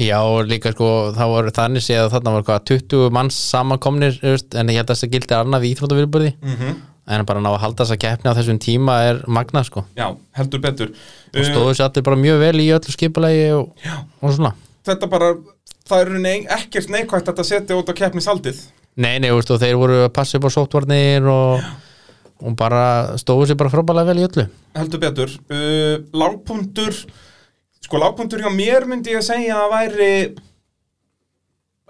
Já, 0.00 0.18
líka 0.48 0.72
sko, 0.72 0.88
það 1.16 1.32
voru 1.34 1.52
þannig 1.54 1.84
séð 1.84 2.06
að 2.06 2.14
þarna 2.14 2.32
var 2.34 2.46
hvað 2.48 2.64
20 2.70 3.12
manns 3.14 3.36
samankomnir 3.50 4.16
en 4.24 4.72
ég 4.72 4.80
held 4.80 4.88
að 4.88 4.94
þess 4.94 5.06
að 5.06 5.14
gildi 5.14 5.36
annað 5.36 5.66
í 5.66 5.72
íþróttavirburði 5.74 6.30
mm 6.36 6.54
-hmm. 6.56 6.78
En 7.06 7.24
bara 7.28 7.40
að 7.40 7.46
ná 7.46 7.50
að 7.52 7.62
halda 7.64 7.84
þessa 7.84 8.00
keppni 8.00 8.32
á 8.32 8.38
þessum 8.38 8.58
tíma 8.62 8.96
er 9.08 9.22
magnað 9.30 9.68
sko. 9.70 9.84
Já, 9.98 10.08
heldur 10.36 10.62
betur. 10.64 10.92
Og 11.30 11.46
stóðu 11.48 11.76
sér 11.76 11.86
allir 11.88 12.06
bara 12.06 12.20
mjög 12.20 12.42
vel 12.42 12.56
í 12.62 12.68
öllu 12.76 12.94
skipulegi 12.94 13.46
og, 13.56 13.86
og 14.20 14.34
svona. 14.36 14.52
Þetta 14.88 15.10
bara, 15.12 15.30
það 15.88 16.04
er 16.04 16.12
nei, 16.26 16.36
ekkert 16.58 16.92
neikvægt 16.92 17.30
að 17.30 17.32
þetta 17.32 17.48
setja 17.48 17.78
út 17.80 17.90
á 17.90 17.94
keppnisaldið. 18.02 18.60
Nei, 19.00 19.14
nei, 19.22 19.30
veist, 19.32 19.52
og 19.54 19.62
þeir 19.62 19.78
voru 19.80 20.02
að 20.04 20.12
passa 20.16 20.38
upp 20.38 20.50
á 20.50 20.56
sóttvarnir 20.56 21.26
og, 21.30 21.64
og 22.42 22.54
bara 22.58 22.84
stóðu 23.20 23.50
sér 23.50 23.60
bara 23.60 23.72
frábælega 23.72 24.12
vel 24.12 24.22
í 24.22 24.28
öllu. 24.28 24.46
Heldur 24.76 25.02
betur. 25.02 25.34
Uh, 25.50 25.98
Lágpuntur 26.14 26.94
Sko 27.90 27.98
lágpuntur 27.98 28.38
hjá 28.38 28.50
mér 28.54 28.84
myndi 28.86 29.10
ég 29.10 29.18
að 29.18 29.24
segja 29.26 29.56
að 29.64 29.72
væri 29.72 30.10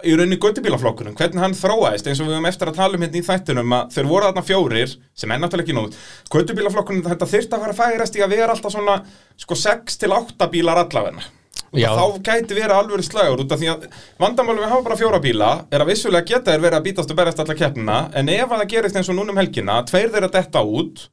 í 0.05 0.13
rauninni 0.17 0.39
göttubílaflokkunum, 0.41 1.15
hvernig 1.19 1.43
hann 1.43 1.57
þróaðist 1.57 2.07
eins 2.09 2.21
og 2.21 2.29
við 2.29 2.37
höfum 2.37 2.49
eftir 2.49 2.71
að 2.71 2.79
tala 2.79 2.97
um 2.97 3.05
hérna 3.05 3.19
í 3.19 3.25
þættunum 3.27 3.75
að 3.77 3.91
þeir 3.95 4.09
voru 4.11 4.29
þarna 4.29 4.45
fjórir, 4.47 4.95
sem 5.17 5.33
er 5.33 5.41
náttúrulega 5.41 5.67
ekki 5.67 5.77
nóg. 5.77 5.99
Göttubílaflokkunum, 6.35 7.03
þetta 7.09 7.29
þyrfti 7.33 7.57
að 7.57 7.67
fara 7.67 7.77
færast 7.77 8.17
í 8.17 8.23
að 8.25 8.33
vera 8.35 8.55
alltaf 8.55 8.75
svona, 8.75 8.97
sko 9.39 9.59
6 9.65 10.01
til 10.01 10.11
8 10.17 10.49
bílar 10.53 10.81
allavegna 10.85 11.29
þá 11.71 12.19
gæti 12.19 12.55
verið 12.55 12.73
alvöru 12.75 13.03
slagur 13.05 13.45
út 13.45 13.53
af 13.55 13.59
því 13.61 13.69
að 13.71 13.85
vandamáli 14.19 14.59
við 14.59 14.71
hafa 14.73 14.83
bara 14.83 14.97
fjóra 14.99 15.19
bíla 15.23 15.51
er 15.71 15.79
að 15.79 15.87
vissulega 15.93 16.27
geta 16.27 16.51
þeir 16.51 16.63
verið 16.65 16.77
að 16.77 16.87
bítast 16.89 17.13
og 17.13 17.19
berast 17.19 17.39
alla 17.39 17.55
keppnina 17.55 17.99
en 18.11 18.27
ef 18.27 18.43
að 18.43 18.57
það 18.57 18.71
gerist 18.73 18.99
eins 18.99 19.11
og 19.11 19.15
núna 19.15 19.31
um 19.31 19.39
helgina 19.39 19.77
tveir 19.87 20.11
þeirra 20.11 20.31
detta 20.33 20.63
út 20.67 21.05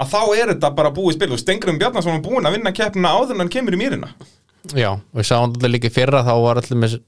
að 0.00 0.12
þá 0.14 0.20
er 0.36 0.52
þetta 0.54 0.70
bara 0.76 0.92
búið 0.94 1.16
spil. 1.18 1.32
Og 1.34 1.40
Stengrum 1.40 1.80
Bjarnason 1.80 2.16
var 2.16 2.24
búinn 2.24 2.48
að 2.48 2.56
vinna 2.56 2.74
keppnina 2.76 3.12
áður 3.12 3.36
en 3.36 3.44
hann 3.44 3.52
kemur 3.52 3.76
í 3.76 3.80
mýrina. 3.80 4.12
Já, 4.72 4.94
og 4.94 5.18
við 5.18 5.28
sáum 5.28 5.54
þetta 5.54 5.72
líka 5.72 5.90
í 5.90 5.94
fyrra 5.94 6.22
þá 6.26 6.34
var 6.44 6.60
allir 6.60 6.78
með 6.78 7.00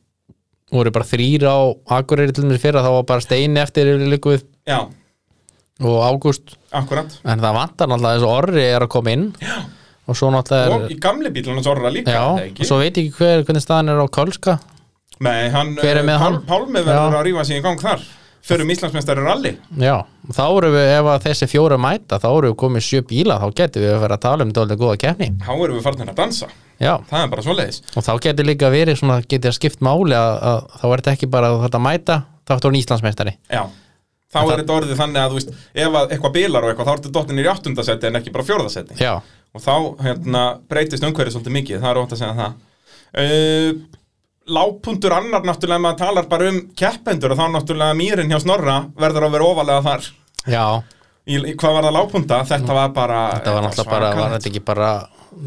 voru 0.72 0.92
bara 0.94 1.04
þrýr 1.08 1.44
á 1.48 1.56
Akureyri 1.98 2.34
til 2.34 2.46
með 2.48 2.62
fyrra 2.62 2.82
þá 2.84 2.90
var 2.96 3.06
bara 3.08 3.24
steini 3.24 3.60
eftir 3.60 3.90
við 4.00 4.44
Já, 4.64 4.80
og 5.84 5.96
ágúst 6.06 6.54
akkurat 6.72 7.18
en 7.24 7.42
það 7.42 7.56
vantar 7.58 7.90
náttúrulega 7.90 8.18
þessu 8.18 8.30
orri 8.30 8.64
er 8.64 8.84
að 8.86 8.92
koma 8.94 9.12
inn 9.12 9.26
Já. 9.42 9.56
og 10.08 10.16
svo 10.18 10.30
náttúrulega 10.32 10.78
Og 10.78 10.86
er, 10.86 10.94
í 10.94 10.98
gamli 11.02 11.32
bílunum 11.34 11.64
Zorra 11.66 11.90
líka 11.92 12.14
Já, 12.14 12.22
eða 12.24 12.46
ekki? 12.48 12.62
og 12.64 12.70
svo 12.70 12.78
veit 12.80 12.96
ég 12.96 13.08
ekki 13.10 13.18
hver, 13.20 13.44
hvernig 13.44 13.64
staðan 13.64 13.92
er 13.92 14.00
á 14.00 14.06
Kölska 14.08 14.58
Nei, 15.24 15.48
hann, 15.54 15.74
Hver 15.78 16.00
er 16.00 16.06
með 16.06 16.18
Pál, 16.18 16.24
hann? 16.24 16.38
Pálmi 16.48 16.80
verður 16.80 17.12
Já. 17.12 17.18
að 17.20 17.26
rífa 17.28 17.44
sig 17.46 17.60
í 17.60 17.64
gang 17.64 17.82
þar 17.82 18.06
Förum 18.44 18.68
Íslandsmeistari 18.74 19.22
rally. 19.24 19.54
Já, 19.80 19.94
og 20.04 20.34
þá 20.36 20.42
eru 20.44 20.70
við, 20.74 20.88
ef 20.98 21.22
þessi 21.24 21.46
fjóra 21.48 21.78
mæta 21.80 22.18
þá 22.20 22.26
eru 22.28 22.50
við 22.50 22.56
komið 22.60 22.82
sjö 22.84 23.00
bíla, 23.08 23.38
þá 23.40 23.46
getum 23.62 23.84
við 23.86 23.94
að 23.94 24.02
vera 24.02 24.18
að 24.18 24.24
tala 24.26 24.44
um 24.44 24.52
dólið 24.52 24.80
góða 24.82 24.98
keppni. 25.00 25.30
Þá 25.40 25.52
erum 25.54 25.78
við 25.78 25.86
farin 25.86 26.12
að 26.12 26.18
dansa. 26.18 26.48
Já, 26.82 26.92
Það 27.08 27.22
er 27.22 27.30
bara 27.32 27.44
svoleiðis. 27.46 27.78
Og 27.96 28.04
þá 28.04 28.12
getur 28.26 28.48
líka 28.48 28.68
verið 28.74 28.98
svona, 29.00 29.16
getur 29.24 29.48
að 29.48 29.56
skipt 29.56 29.80
máli 29.80 30.16
að, 30.18 30.34
að 30.50 30.60
þá 30.80 30.84
er 30.90 30.96
þetta 31.00 31.14
ekki 31.16 31.30
bara 31.32 31.50
að 31.54 31.62
þetta 31.64 31.80
mæta 31.86 32.18
þá 32.44 32.54
ertu 32.58 32.68
orðin 32.68 32.80
Íslandsmeistari. 32.82 33.34
Já. 33.48 33.62
Þá 34.34 34.38
er 34.42 34.60
þetta 34.60 34.74
orðið 34.74 34.98
þannig 34.98 35.20
að 35.22 35.30
þú 35.30 35.36
veist 35.38 35.50
Ef 35.78 35.94
að 35.94 36.12
eitthvað 36.12 36.32
bílar 36.34 36.64
og 36.64 36.72
eitthvað 36.72 36.88
þá 36.88 36.94
ertu 36.98 37.12
dottin 37.14 37.38
í 37.38 37.44
áttundasetti 37.48 38.08
en 38.10 38.18
ekki 38.18 38.32
bara 38.34 38.44
fjórðasetti. 38.44 38.96
Já, 38.98 39.14
Og 39.54 39.62
þá 39.62 39.74
hérna, 40.02 40.40
Lápuntur 44.44 45.14
annar 45.16 45.44
náttúrulega 45.46 45.80
maður 45.80 46.00
talar 46.02 46.26
bara 46.28 46.48
um 46.52 46.58
keppendur 46.76 47.32
og 47.32 47.38
þá 47.40 47.46
náttúrulega 47.54 47.96
mýrin 47.96 48.32
hjá 48.32 48.42
Snorra 48.42 48.80
verður 48.98 49.28
að 49.28 49.36
vera 49.36 49.50
ofalega 49.52 49.84
þar. 49.86 50.08
Já, 50.44 50.64
í, 51.24 51.38
í 51.38 51.54
hvað 51.56 51.78
var 51.78 51.86
það 51.88 51.96
lápunta, 51.96 52.40
þetta 52.50 52.76
var 52.76 52.90
bara 52.96 53.20
þetta 53.38 53.54
var 53.54 53.64
náttúrulega 53.68 53.94
bara, 53.94 54.10
var 54.18 54.34
þetta 54.36 54.50
ekki 54.50 54.64
bara, 54.66 54.90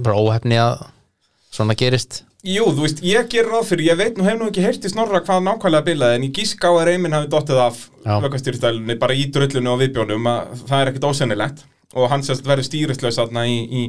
bara 0.07 0.23
óhefni 0.23 0.57
að 0.63 0.81
svona 1.53 1.77
gerist? 1.77 2.23
Jú, 2.47 2.67
þú 2.73 2.83
veist, 2.85 2.99
ég 3.05 3.29
ger 3.31 3.47
ráð 3.49 3.71
fyrir, 3.71 3.89
ég 3.91 3.97
veit 3.99 4.17
nú 4.17 4.25
hef 4.25 4.37
nú 4.39 4.49
ekki 4.49 4.63
heyrt 4.63 4.85
í 4.85 4.91
Snorra 4.91 5.21
hvað 5.25 5.41
nákvæmlega 5.45 5.85
bilaði 5.87 6.17
en 6.19 6.27
ég 6.29 6.35
gíska 6.37 6.69
á 6.69 6.73
að 6.73 6.85
Reymin 6.89 7.15
hafi 7.17 7.29
dottið 7.33 7.59
af 7.63 7.79
Já. 8.05 8.13
vökkastýrstælunni 8.23 8.95
bara 9.01 9.17
í 9.17 9.25
drullunni 9.33 9.71
og 9.73 9.81
viðbjónum 9.81 10.29
að 10.31 10.61
það 10.69 10.83
er 10.83 10.91
ekkit 10.91 11.07
ósennilegt. 11.09 11.65
Og 11.97 12.09
hann 12.11 12.23
sérst 12.23 12.45
verður 12.47 13.41
í, 13.47 13.57
í, 13.81 13.83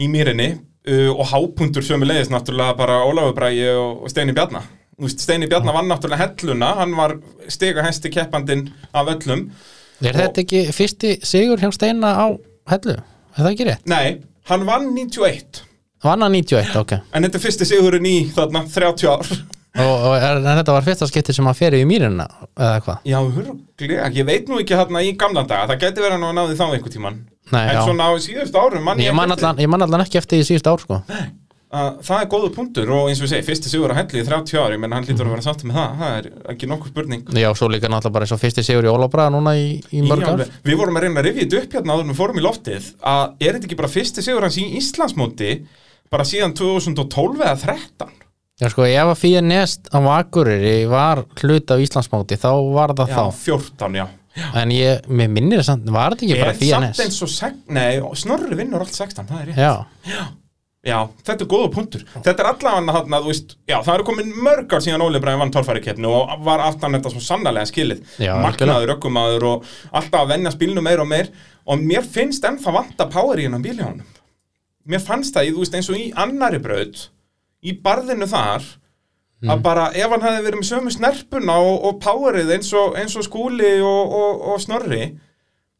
í 0.00 0.08
mýrinni 0.08 0.48
uh, 0.88 1.10
og 1.14 1.24
hápuntur 1.32 1.84
sömu 1.84 2.08
leiðis 2.08 2.32
náttúrulega 2.32 2.76
bara 2.78 3.00
Ólafur 3.08 3.36
Bræi 3.36 3.64
og, 3.74 4.04
og 4.04 4.12
Steini 4.12 4.36
Bjarna. 4.36 4.62
Þú 4.96 5.08
veist, 5.08 5.24
Steini 5.24 5.48
Bjarnar 5.50 5.76
vann 5.76 5.88
náttúrulega 5.90 6.26
helluna 6.26 6.74
hann 6.80 6.96
var 6.96 7.16
stiga 7.48 7.84
hesti 7.86 8.12
keppandinn 8.12 8.68
af 8.92 9.08
öllum. 9.14 9.48
Er 10.00 10.16
þetta 10.16 10.44
ekki 10.44 10.66
fyrsti 10.72 11.16
sigur 11.26 11.60
hjá 11.60 11.72
Steina 11.76 12.12
á 12.16 12.26
hellu? 12.72 12.98
Er 13.36 13.42
það 13.42 13.50
ekki 13.54 13.68
rétt? 13.68 13.88
Nei, 13.90 14.20
hann 14.50 14.68
vann 14.68 14.92
91 14.96 15.66
Vann 16.00 16.22
hann 16.22 16.32
91, 16.32 16.76
ok. 16.80 16.94
En 17.12 17.26
þetta 17.26 17.36
er 17.36 17.42
fyrsti 17.42 17.66
sigurinn 17.68 18.06
í 18.08 18.14
þarna 18.32 18.62
30 18.72 19.10
ár. 19.10 19.32
Og, 19.80 19.90
og 20.08 20.14
er, 20.16 20.40
þetta 20.42 20.72
var 20.74 20.86
fyrsta 20.86 21.06
skipti 21.06 21.34
sem 21.36 21.46
hann 21.46 21.54
fer 21.58 21.76
í 21.76 21.82
mýrina 21.86 22.24
eða 22.56 22.78
hvað? 22.86 23.02
Já, 23.06 23.18
huruglega, 23.20 24.08
ég 24.16 24.26
veit 24.26 24.48
nú 24.48 24.56
ekki 24.62 24.78
hérna 24.78 25.02
í 25.04 25.12
gamla 25.20 25.44
daga. 25.44 25.68
Það 25.70 25.84
geti 25.84 26.02
verið 26.02 26.16
hann 26.16 26.26
að 26.30 26.38
náði 26.40 26.56
þá 26.56 26.64
einhver 26.70 26.94
tíman 26.94 27.20
Nei, 27.50 27.64
En 27.66 27.76
já. 27.76 27.82
svona 27.88 28.06
á 28.06 28.12
síðustu 28.22 28.58
árum 28.60 28.84
mann 28.86 28.98
Ég 29.02 29.14
man 29.16 29.30
eftir 29.32 29.48
allan, 29.48 29.62
ég 29.64 29.68
man 29.72 29.82
allan 29.82 30.04
ekki 30.04 30.18
eftir 30.20 30.38
því 30.40 30.48
síðust 30.52 30.68
ár 30.70 30.82
sko. 30.84 31.00
Að 31.70 32.00
Það 32.02 32.20
er 32.24 32.28
góðu 32.32 32.48
punktur 32.54 32.88
og 32.90 33.08
eins 33.10 33.20
og 33.20 33.26
við 33.28 33.30
segi, 33.30 33.44
fyrsti 33.46 33.70
sigur 33.70 33.92
að 33.94 33.98
helli 34.00 34.22
í 34.22 34.26
30 34.26 34.58
ári 34.58 34.78
menn 34.82 34.90
hann 34.94 35.04
lítur 35.06 35.22
að 35.28 35.34
vera 35.36 35.44
sátt 35.44 35.60
með 35.62 35.76
það, 35.78 35.92
það 36.00 36.14
er 36.18 36.26
ekki 36.50 36.66
nokkuð 36.66 36.90
spurning. 36.90 37.20
Já, 37.38 37.48
svo 37.54 37.68
líka 37.70 37.86
náttúrulega 37.86 38.14
bara 38.16 38.26
eins 38.26 38.34
og 38.34 38.40
fyrsti 38.42 38.64
sigur 38.66 38.88
í 38.88 38.90
Ólafbraga 38.90 39.30
núna 39.30 39.52
í, 39.54 39.68
í 39.94 40.02
mörg 40.02 40.24
Í 40.24 40.26
ár. 40.26 40.32
Alveg. 40.34 40.50
Við 40.66 40.80
vorum 40.82 40.98
að 40.98 41.04
reyna 41.06 41.22
að 41.22 41.28
rifja 41.28 41.44
þetta 41.46 41.60
upp 41.62 41.76
hérna 41.78 41.94
áður 41.94 42.02
en 42.06 42.10
við 42.10 42.18
fórum 42.18 42.40
í 42.40 42.44
loftið 42.48 42.88
að 43.12 43.22
er 43.46 43.54
þetta 43.54 43.68
ekki 43.70 43.78
bara 43.78 43.92
fyrsti 43.94 44.26
sigur 44.26 44.42
hans 44.48 44.58
í 44.58 44.66
Íslandsmóti 44.82 45.52
bara 46.10 46.26
síðan 46.26 46.56
2012 46.58 47.38
eða 47.46 47.56
13 47.62 48.16
Já, 48.60 48.68
sko, 48.74 48.84
ef 48.90 49.06
að 49.14 49.20
fyrir 49.22 49.46
nest 49.46 49.86
á 49.94 49.98
Akureyri 50.18 50.74
var 50.90 51.22
hlut 51.38 51.70
af 51.70 51.80
Íslandsmóti 51.86 52.34
þá 52.36 52.50
var 52.74 52.96
það 52.98 53.14
Já, 53.14 53.14
þá. 53.14 53.38
14, 53.46 53.94
já 53.94 54.06
En 54.54 54.70
ég, 54.70 55.06
mér 55.10 55.30
minnir 55.32 55.58
það 55.60 55.66
samt, 55.72 55.88
var 55.90 56.14
þetta 56.14 56.26
ekki 56.26 56.36
bara 56.40 56.52
En 56.54 56.58
fyrir 56.60 56.74
samt 56.76 56.86
nest? 56.86 57.00
eins 57.04 57.22
og 57.26 57.30
sek- 57.32 57.64
Nei, 57.68 58.00
Snorri 58.14 58.54
vinnur 58.58 58.84
allt 58.84 58.94
16, 58.94 59.26
það 59.26 59.40
er 59.42 59.50
rétt. 59.50 59.56
Já, 59.58 60.26
Já, 60.80 60.96
þetta 61.26 61.44
er 61.44 61.48
góða 61.50 61.72
punktur. 61.74 62.04
Þetta 62.24 62.40
er 62.40 62.46
allavega 62.54 62.92
þarna, 62.94 63.18
þú 63.20 63.28
veist 63.28 63.50
Já, 63.68 63.82
það 63.84 63.94
eru 63.98 64.04
komin 64.08 64.30
mörg 64.32 64.70
ár 64.72 64.80
síðan 64.80 65.02
Óli 65.04 65.20
Bræði 65.20 65.38
vann 65.42 65.50
torfæri 65.52 66.06
og 66.08 66.44
var 66.46 66.62
aftan 66.64 66.92
þetta 66.96 67.10
svo 67.12 67.20
sannarlega 67.20 67.68
skilið. 67.68 68.00
Já, 68.18 68.32
Magnaður, 68.40 68.94
ökkumaður 68.96 69.44
og 69.50 69.64
alltaf 69.92 70.22
að 70.22 70.28
venja 70.32 70.50
spilinu 70.54 70.80
meir 70.80 71.00
og 71.02 71.08
meir. 71.10 71.28
Og 71.66 71.78
mér 71.84 72.02
finnst 72.02 72.42
ennþá 72.48 72.72
vanta 72.72 73.06
power 73.12 73.36
í 73.36 73.44
hennan 73.44 73.62
bíl 73.62 73.76
hjá 73.76 73.90
honum 73.90 74.06
Mér 74.88 75.02
fannst 75.04 75.34
það, 75.36 75.50
í, 75.50 75.52
þú 75.52 75.58
veist, 75.58 75.74
eins 75.76 75.90
og 75.92 75.96
í 76.00 76.06
annari 76.16 76.58
braut 76.58 77.08
í 77.62 77.74
barðinu 77.84 78.26
þar 78.26 78.64
að 79.48 79.62
bara 79.64 79.88
ef 79.96 80.12
hann 80.12 80.24
hefði 80.26 80.44
verið 80.46 80.60
með 80.60 80.68
sömu 80.68 80.92
snerpuna 80.92 81.56
og, 81.64 81.76
og 81.88 82.00
powerið 82.04 82.54
eins 82.58 82.72
og, 82.76 82.96
eins 83.00 83.16
og 83.16 83.24
skúli 83.24 83.78
og, 83.80 84.16
og, 84.20 84.42
og 84.52 84.60
snorri 84.60 85.04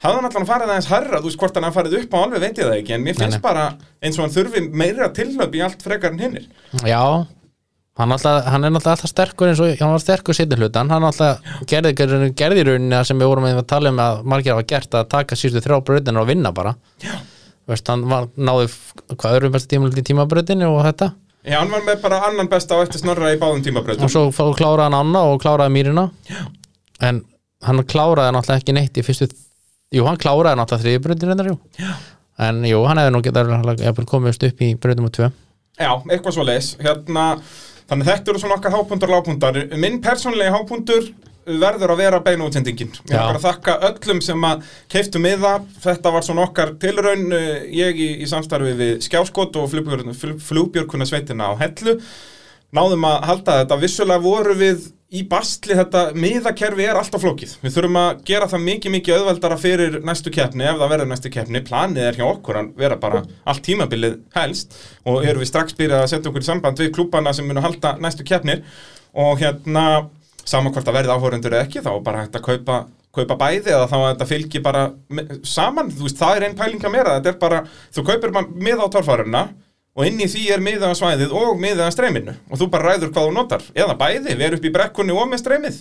hafði 0.01 0.17
hann 0.17 0.29
allan 0.31 0.49
farið 0.49 0.71
aðeins 0.71 0.89
herra, 0.89 1.21
þú 1.21 1.29
veist 1.29 1.43
hvort 1.43 1.59
hann 1.59 1.67
hafði 1.69 1.79
farið 1.81 1.99
upp 1.99 2.17
á 2.17 2.19
alveg 2.23 2.47
veit 2.47 2.63
ég 2.63 2.71
það 2.71 2.79
ekki, 2.79 2.95
en 2.97 3.05
mér 3.05 3.19
finnst 3.19 3.37
nei. 3.37 3.45
bara 3.45 3.67
eins 4.01 4.17
og 4.17 4.25
hann 4.25 4.33
þurfi 4.33 4.65
meira 4.73 5.11
tilhlöp 5.13 5.59
í 5.59 5.63
allt 5.67 5.85
frekar 5.85 6.15
en 6.15 6.25
hinnir. 6.25 6.49
Já 6.89 7.27
Hann, 8.01 8.15
alltaf, 8.15 8.47
hann 8.49 8.65
er 8.65 8.73
alltaf 8.73 9.03
sterkur 9.11 9.51
eins 9.51 9.61
og 9.61 9.75
hann 9.77 9.91
var 9.93 10.01
sterkur 10.01 10.37
sittir 10.37 10.61
hlutan, 10.63 10.89
hann 10.89 11.05
alltaf 11.05 11.43
gerði, 11.69 11.91
gerði, 11.99 12.31
gerði 12.39 12.63
rauninni 12.65 13.01
sem 13.05 13.19
við 13.21 13.29
vorum 13.29 13.49
að 13.51 13.67
tala 13.69 13.91
um 13.93 14.01
að 14.01 14.23
margir 14.31 14.55
hafa 14.55 14.65
gert 14.71 14.95
að 14.97 15.11
taka 15.11 15.37
síðustu 15.37 15.61
þrjá 15.67 15.83
brautina 15.85 16.23
og 16.23 16.31
vinna 16.31 16.53
bara. 16.57 16.73
Já. 17.05 17.19
Veist, 17.69 17.91
hann 17.93 18.07
var, 18.09 18.31
náði 18.41 18.71
hvað 19.11 19.37
öðrum 19.37 19.53
besta 19.53 19.73
tímalit 19.75 20.01
í 20.01 20.07
tímabrautinu 20.07 20.71
og 20.71 20.81
þetta 20.87 21.11
Já, 21.47 21.57
hann 21.59 21.71
var 21.73 21.85
með 21.87 22.03
bara 22.03 22.21
annan 22.29 22.49
besta 22.53 22.77
á 22.77 22.85
eftir 22.85 23.01
snorra 23.01 23.33
í 23.33 23.39
báðum 23.41 23.63
tímabrautum. 23.65 24.05
Og 24.05 24.13
svo 24.13 24.27
fá, 24.35 24.45
kláraði 24.59 24.91
hann 24.91 24.99
ána 25.01 25.23
og 25.31 25.41
kláraði 25.41 25.75
mýrina. 25.77 26.11
Já. 26.29 26.43
en 27.01 27.23
hann 27.65 27.85
kláraði 27.89 28.35
náttúrulega 28.37 28.61
ekki 28.61 28.75
neitt 28.77 28.99
í 29.01 29.05
fyrstu 29.05 29.31
jú, 29.95 30.05
hann 30.05 30.21
kláraði 30.21 30.61
náttúrulega 30.61 30.85
þriði 30.85 31.03
brautin 31.07 31.33
reyndar, 31.33 31.49
jú. 31.49 31.57
Já. 31.81 31.95
en 32.49 32.61
jú, 32.69 32.83
hann 32.89 33.01
hefði 33.01 33.15
nú 33.17 33.23
getað 33.25 34.05
komist 34.09 34.45
upp 34.45 34.61
í 34.61 34.75
brautum 34.77 35.09
og 35.09 35.17
tvö. 35.17 35.31
Já, 35.81 35.93
eitthvað 36.13 36.37
svo 36.37 36.45
leis 36.45 36.75
hérna, 36.81 37.27
Þannig 37.91 38.07
þetta 38.07 38.31
eru 38.31 38.39
svona 38.39 38.57
okkar 38.61 38.75
hápuntar 38.77 39.11
og 39.11 39.17
lágpuntar 39.17 39.57
Minn 39.83 39.99
persónulegi 40.05 40.53
hápuntur 40.55 41.09
verður 41.47 41.95
að 41.95 42.03
vera 42.03 42.21
beina 42.25 42.47
útsendingin. 42.47 42.93
Ég 43.09 43.17
er 43.17 43.25
bara 43.25 43.41
að 43.41 43.47
þakka 43.47 43.77
öllum 43.91 44.21
sem 44.25 44.47
að 44.47 44.69
keiftu 44.93 45.23
miða. 45.23 45.57
Þetta 45.83 46.13
var 46.15 46.27
svona 46.27 46.47
okkar 46.47 46.75
tilraun 46.83 47.31
eh, 47.37 47.67
Ég 47.81 47.99
í, 48.01 48.11
í 48.25 48.29
samstarfi 48.31 48.77
við 48.79 48.95
Skjáskot 49.07 49.57
og 49.61 49.71
flugbjörkuna 49.73 51.09
sveitina 51.09 51.51
á 51.51 51.61
Hellu. 51.61 51.99
Náðum 52.77 53.07
að 53.09 53.21
halda 53.27 53.61
þetta. 53.63 53.79
Vissulega 53.83 54.23
voru 54.23 54.55
við 54.59 54.91
í 55.11 55.25
bastli 55.27 55.75
Þetta 55.75 56.05
miðakerfi 56.15 56.87
er 56.87 57.01
alltaf 57.01 57.25
flókið. 57.25 57.57
Við 57.65 57.75
þurfum 57.75 57.99
að 57.99 58.23
gera 58.29 58.51
það 58.53 58.65
mikið 58.69 58.95
mikið 58.95 59.17
auðveldara 59.17 59.59
fyrir 59.59 59.99
næstu 60.07 60.31
keppni 60.35 60.69
Ef 60.71 60.79
það 60.79 60.95
verður 60.95 61.11
næstu 61.11 61.35
keppni. 61.35 61.65
Planið 61.67 62.07
er 62.07 62.21
hjá 62.21 62.29
okkur 62.29 62.61
að 62.61 62.71
vera 62.85 63.01
bara 63.01 63.25
allt 63.49 63.65
tímabilið 63.67 64.21
helst. 64.37 64.79
Og 65.09 65.25
erum 65.25 65.43
við 65.43 65.51
strax 65.51 65.77
byrjað 65.79 66.05
að 66.05 66.13
setja 66.15 66.31
okkur 66.31 66.47
í 66.47 66.51
samband 66.53 66.85
við 66.85 66.95
klúbana 66.95 67.35
sem 67.35 67.49
munu 67.49 67.65
halda 67.65 67.97
næstu 67.99 68.27
keppnir. 68.29 68.63
Og 69.19 69.41
hérna 69.43 69.87
Sama 70.45 70.73
hvort 70.73 70.89
að 70.89 70.97
verði 70.99 71.15
áhórendur 71.15 71.55
eða 71.57 71.67
ekki 71.67 71.83
Þá 71.85 71.93
bara 72.05 72.25
hægt 72.25 72.39
að 72.39 72.47
kaupa 72.49 72.79
kaupa 73.15 73.37
bæði 73.41 73.73
eða 73.75 73.89
þá 73.91 73.97
að 73.97 74.07
þetta 74.07 74.27
fylgir 74.31 74.63
bara 74.63 74.83
saman, 75.47 75.91
þú 75.91 76.07
veist, 76.07 76.21
það 76.21 76.37
er 76.37 76.45
einn 76.47 76.59
pæling 76.59 76.85
að 76.85 76.93
mér 76.95 77.09
þetta 77.17 77.33
er 77.33 77.39
bara, 77.41 77.65
þú 77.91 78.05
kaupir 78.07 78.35
bara 78.37 78.51
miða 78.55 78.87
á 78.87 78.93
torfæruna 78.95 79.41
og 79.99 80.07
inn 80.07 80.23
í 80.23 80.29
því 80.31 80.45
er 80.55 80.63
miða 80.63 80.93
á 80.93 80.95
svæðið 80.95 81.35
og 81.35 81.59
miða 81.59 81.89
á 81.91 81.95
streyminu 81.95 82.37
og 82.47 82.61
þú 82.61 82.69
bara 82.71 82.93
ræður 82.93 83.11
hvað 83.11 83.27
þú 83.27 83.33
notar. 83.35 83.65
Eða 83.75 83.97
bæði, 83.99 84.37
erum 84.37 84.61
upp 84.61 84.69
í 84.69 84.73
brekkunni 84.77 85.17
og 85.17 85.27
með 85.33 85.43
streymið 85.43 85.81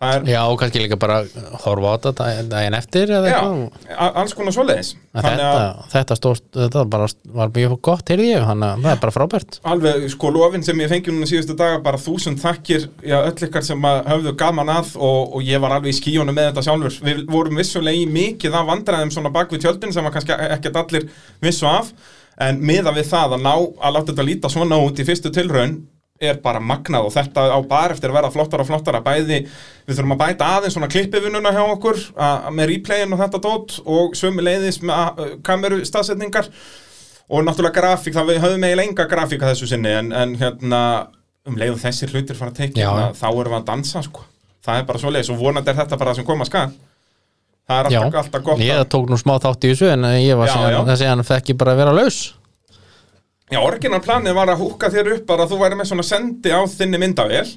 er, 0.00 0.22
Já, 0.30 0.38
og 0.46 0.58
kannski 0.60 0.78
líka 0.82 0.96
bara 1.00 1.16
horfa 1.64 1.90
á 1.90 1.94
þetta 1.98 2.12
dag- 2.18 2.48
daginn 2.52 2.76
eftir 2.78 3.10
eða 3.10 3.30
eitthvað. 3.32 4.12
alls 4.20 4.34
konar 4.38 4.54
svoleiðis. 4.54 4.90
Þetta, 5.18 5.86
þetta, 5.92 6.16
stórt, 6.20 6.44
þetta 6.54 6.84
bara 6.90 7.08
var 7.34 7.48
mjög 7.56 7.74
gott 7.82 8.12
heyrði 8.12 8.28
ég, 8.30 8.44
þannig 8.46 8.68
að 8.68 8.84
það 8.84 8.92
er 8.92 9.00
bara 9.02 9.14
frábært. 9.16 9.58
Alveg 9.72 10.06
sko 10.14 10.30
lofin 10.36 10.62
sem 10.62 10.78
ég 10.84 10.92
fengi 10.92 11.10
núna 11.14 11.26
síðustu 11.26 11.56
daga 11.58 11.80
bara 11.82 11.98
þúsund 11.98 12.38
þakkir, 12.44 12.86
já, 13.02 13.18
öll 13.24 13.48
ykkar 13.48 13.66
sem 13.66 13.82
að 13.90 14.00
höfðu 14.12 14.36
gaman 14.44 14.68
að 14.76 14.94
og, 14.96 15.34
og 15.34 15.42
ég 15.42 15.60
var 15.60 15.74
alveg 15.78 15.90
í 15.90 15.98
skíjónu 15.98 16.32
með 16.36 16.52
þetta 16.52 16.66
sjálfur, 16.68 17.00
við 17.10 17.24
vorum 17.34 17.58
vissulega 17.58 17.98
í 17.98 18.06
mikið 18.06 18.54
af 18.54 18.70
vandræðum 18.70 19.10
svona 19.16 19.34
bak 19.34 19.50
við 19.50 19.66
tjöldin 19.66 19.92
sem 19.92 20.06
að 20.06 20.14
kannski 20.18 20.38
ekkert 20.58 20.76
allir 20.84 21.08
vissu 21.42 21.66
af. 21.66 21.90
En 22.38 22.60
miða 22.62 22.92
við 22.94 23.10
það 23.10 23.34
að 23.34 23.42
ná 23.42 23.54
að 23.58 23.94
láta 23.96 24.12
þetta 24.12 24.28
líta 24.30 24.48
svona 24.52 24.78
út 24.78 25.00
í 25.02 25.06
fyrstu 25.08 25.32
tilraun 25.34 25.80
er 26.20 26.38
bara 26.42 26.58
magnað 26.58 27.06
og 27.06 27.12
þetta 27.14 27.44
á 27.54 27.58
bara 27.70 27.94
eftir 27.94 28.10
að 28.10 28.16
vera 28.18 28.30
flottara 28.34 28.64
og 28.64 28.68
flottara. 28.70 29.00
Bæði, 29.04 29.38
við 29.86 29.98
þurfum 29.98 30.14
að 30.16 30.22
bæta 30.24 30.48
aðeins 30.56 30.74
svona 30.74 30.88
klippivinnuna 30.90 31.52
hjá 31.54 31.60
okkur 31.76 32.00
að, 32.16 32.48
með 32.58 32.70
replayin 32.72 33.14
og 33.14 33.20
þetta 33.22 33.40
dót 33.44 33.76
og 33.86 34.16
sömu 34.18 34.42
leiðis 34.42 34.80
með 34.82 34.96
að- 35.04 35.36
kameru 35.46 35.78
staðsetningar 35.86 36.50
og 37.28 37.44
náttúrulega 37.44 37.76
grafík, 37.76 38.14
það 38.16 38.32
við 38.32 38.42
höfum 38.42 38.64
eiginlega 38.66 38.88
enga 38.88 39.06
grafík 39.10 39.42
að 39.44 39.52
þessu 39.54 39.70
sinni 39.70 39.92
en, 39.94 40.10
en 40.16 40.34
hérna 40.40 40.82
um 41.48 41.56
leið 41.60 41.74
og 41.76 41.80
þessir 41.82 42.10
hlutir 42.14 42.36
fara 42.38 42.50
að 42.54 42.62
hérna, 42.64 42.84
þá 43.16 43.26
erum 43.28 43.52
við 43.54 43.58
að 43.60 43.66
dansa 43.70 44.02
sko. 44.04 44.24
Það 44.64 44.80
er 44.82 44.86
bara 44.88 44.98
svo 45.04 45.10
leiðis 45.14 45.30
og 45.32 45.38
vonandi 45.40 45.70
er 45.70 45.78
þetta 45.82 45.96
bara 46.00 46.10
það 46.12 46.18
sem 46.22 46.26
koma 46.28 46.46
skal. 46.48 46.66
Það 47.68 47.78
er 47.78 47.88
alltaf, 48.00 48.18
alltaf 48.24 48.42
gott 48.48 48.60
ég 48.64 48.78
að, 48.80 48.86
tók 48.94 49.10
nú 49.12 49.16
smá 49.20 49.34
þátt 49.44 49.64
í 49.68 49.70
þessu 49.74 49.88
en 49.92 50.04
ég 50.24 50.36
var 50.40 50.48
síðan, 50.48 50.86
þessi 50.88 51.08
hann 51.12 51.24
fekk 51.28 51.50
ég 51.52 51.58
bara 51.60 51.74
að 51.76 51.80
vera 51.82 51.92
laus 51.98 52.18
já, 53.52 53.60
orginal 53.60 54.02
planið 54.04 54.36
var 54.38 54.52
að 54.52 54.62
húka 54.64 54.92
þér 54.92 55.14
upp 55.16 55.24
bara 55.28 55.46
að 55.46 55.54
þú 55.54 55.62
væri 55.62 55.78
með 55.78 55.90
svona 55.92 56.06
sendi 56.06 56.52
á 56.52 56.60
þinni 56.68 57.00
myndavél 57.02 57.48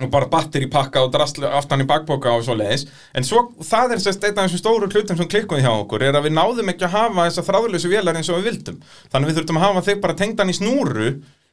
og 0.00 0.08
bara 0.12 0.28
batteri 0.32 0.68
pakka 0.70 1.02
og 1.04 1.10
drastlu 1.12 1.48
aftan 1.48 1.82
í 1.84 1.88
bakboka 1.88 2.32
og 2.32 2.44
svo 2.46 2.56
leiðis 2.56 2.86
en 3.16 3.26
svo 3.26 3.42
það 3.66 3.96
er 3.96 4.02
sérst 4.04 4.24
einn 4.24 4.38
af 4.38 4.46
þessum 4.46 4.62
stóru 4.62 4.88
hlutum 4.88 5.18
sem 5.18 5.28
klikkuði 5.28 5.64
hjá 5.66 5.72
okkur 5.74 6.06
er 6.06 6.16
að 6.16 6.28
við 6.28 6.36
náðum 6.38 6.72
ekki 6.72 6.86
að 6.88 6.94
hafa 6.96 7.26
þessa 7.26 7.44
þráðlösu 7.48 7.90
vélar 7.92 8.16
eins 8.16 8.30
og 8.32 8.40
við 8.40 8.48
vildum. 8.50 8.80
Þannig 9.12 9.30
við 9.30 9.40
þurftum 9.40 9.60
að 9.60 9.66
hafa 9.66 9.84
þig 9.88 10.00
bara 10.04 10.16
tengdan 10.22 10.52
í 10.52 10.56
snúru 10.56 11.10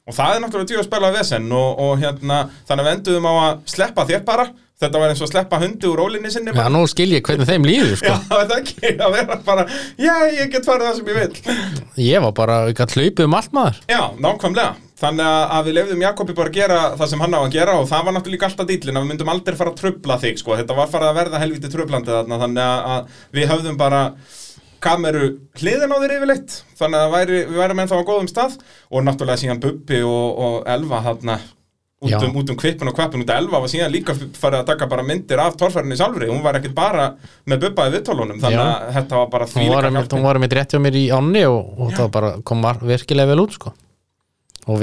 og 0.07 0.15
það 0.15 0.35
er 0.35 0.43
náttúrulega 0.43 0.71
djúið 0.71 0.83
að 0.83 0.87
spila 0.87 1.11
vesen 1.17 1.51
og, 1.51 1.83
og 1.83 1.93
hérna, 1.99 2.39
þannig 2.69 2.85
að 2.85 2.87
við 2.87 2.95
enduðum 2.95 3.27
á 3.27 3.33
að 3.35 3.59
sleppa 3.73 4.07
þér 4.07 4.23
bara 4.27 4.47
þetta 4.77 5.01
var 5.01 5.11
eins 5.13 5.21
og 5.23 5.27
að 5.27 5.31
sleppa 5.33 5.59
hundi 5.61 5.87
úr 5.89 5.97
rólinni 6.01 6.29
sinni 6.33 6.53
Já, 6.53 6.67
nú 6.73 6.83
skil 6.89 7.09
ég 7.15 7.23
hvernig 7.25 7.49
þeim 7.49 7.65
líður 7.65 7.95
sko. 8.01 8.13
Já, 8.13 8.17
það 8.29 8.51
er 8.53 8.57
ekki 8.61 8.91
að 8.97 9.15
vera 9.17 9.37
bara 9.47 9.63
Já, 9.97 10.13
ég 10.37 10.51
get 10.53 10.67
farið 10.67 10.89
það 10.89 10.99
sem 10.99 11.07
ég 11.11 11.21
vil 11.21 12.03
Ég 12.07 12.21
var 12.27 12.35
bara, 12.37 12.57
ég 12.69 12.77
gætt 12.77 12.93
hlaupið 12.97 13.25
um 13.25 13.37
allt 13.39 13.55
maður. 13.57 13.79
Já, 13.89 14.01
nákvæmlega. 14.21 14.75
Þannig 14.97 15.27
að- 15.29 15.65
við 15.67 15.75
lefðum 15.77 16.03
Jakobi 16.05 16.35
bara 16.37 16.49
að 16.49 16.55
gera 16.57 16.77
það 16.97 17.09
sem 17.11 17.19
hann 17.21 17.35
á 17.37 17.39
að 17.41 17.51
gera 17.57 17.73
og 17.77 17.87
það 17.89 18.05
var 18.05 18.15
náttúrulega 18.15 18.47
alltaf 18.49 18.67
dýtlin 18.69 18.97
að 18.97 19.03
við 19.05 19.11
myndum 19.11 19.31
aldrei 19.33 19.57
fara 19.57 19.73
að 19.73 19.79
trubla 19.81 20.17
þig 20.21 20.39
sko. 20.41 20.55
þetta 20.57 20.77
var 20.77 20.89
farið 20.93 21.09
að 21.11 21.19
verða 21.19 21.41
helviti 21.43 21.69
trublandi 21.73 22.13
þarna 22.15 22.39
þannig 22.43 22.87
að 22.93 23.19
við 23.37 23.51
höfðum 23.51 23.77
bara 23.81 24.01
kameru 24.81 25.27
hliðin 25.57 25.93
á 25.93 25.97
þér 26.01 26.15
yfirleitt. 26.17 26.57
Þannig 26.77 27.03
að 27.03 27.13
væri, 27.17 27.37
við 27.49 27.61
værum 27.61 27.83
ennþá 27.83 27.97
á 28.01 28.09
góðum 28.09 28.29
stað 28.31 28.57
og 28.89 29.05
náttúrulega 29.05 29.41
síðan 29.41 29.61
Bubbi 29.61 30.01
og, 30.05 30.27
og 30.37 30.57
Elva 30.69 31.01
þarna 31.05 31.39
út 31.97 32.13
um, 32.27 32.35
út 32.37 32.49
um 32.53 32.57
kvipin 32.59 32.89
og 32.91 32.93
kvapin 32.93 33.23
út 33.23 33.31
af 33.33 33.39
Elva 33.41 33.59
var 33.63 33.71
síðan 33.71 33.89
líka 33.93 34.13
farið 34.13 34.59
að 34.61 34.67
taka 34.69 34.87
bara 34.91 35.03
myndir 35.07 35.39
af 35.41 35.55
torfærinni 35.57 35.97
sjálfri, 35.97 36.27
hún 36.29 36.43
var 36.45 36.59
ekkert 36.59 36.75
bara 36.77 37.07
með 37.49 37.63
í 37.89 37.93
viðtólunum 37.95 38.41
þannig 38.43 38.59
Já. 38.59 38.67
að 38.67 38.93
þetta 38.99 39.17
var 39.21 39.31
bara 39.33 39.47
var, 39.73 39.87
einmitt- 39.89 40.03
hjálpin. 40.03 40.17
hún 40.19 40.27
var 40.29 40.39
með 40.43 40.55
rétt 40.59 40.75
hjá 40.75 40.79
mér 40.83 40.99
í 40.99 41.05
ánni 41.17 41.43
og, 41.49 41.71
og 41.79 41.93
það 41.97 42.11
bara 42.19 42.31
kom 42.45 42.61
virkilega 42.85 43.31
vel 43.33 43.41
út 43.47 43.57
sko. 43.57 43.73
og 44.67 44.79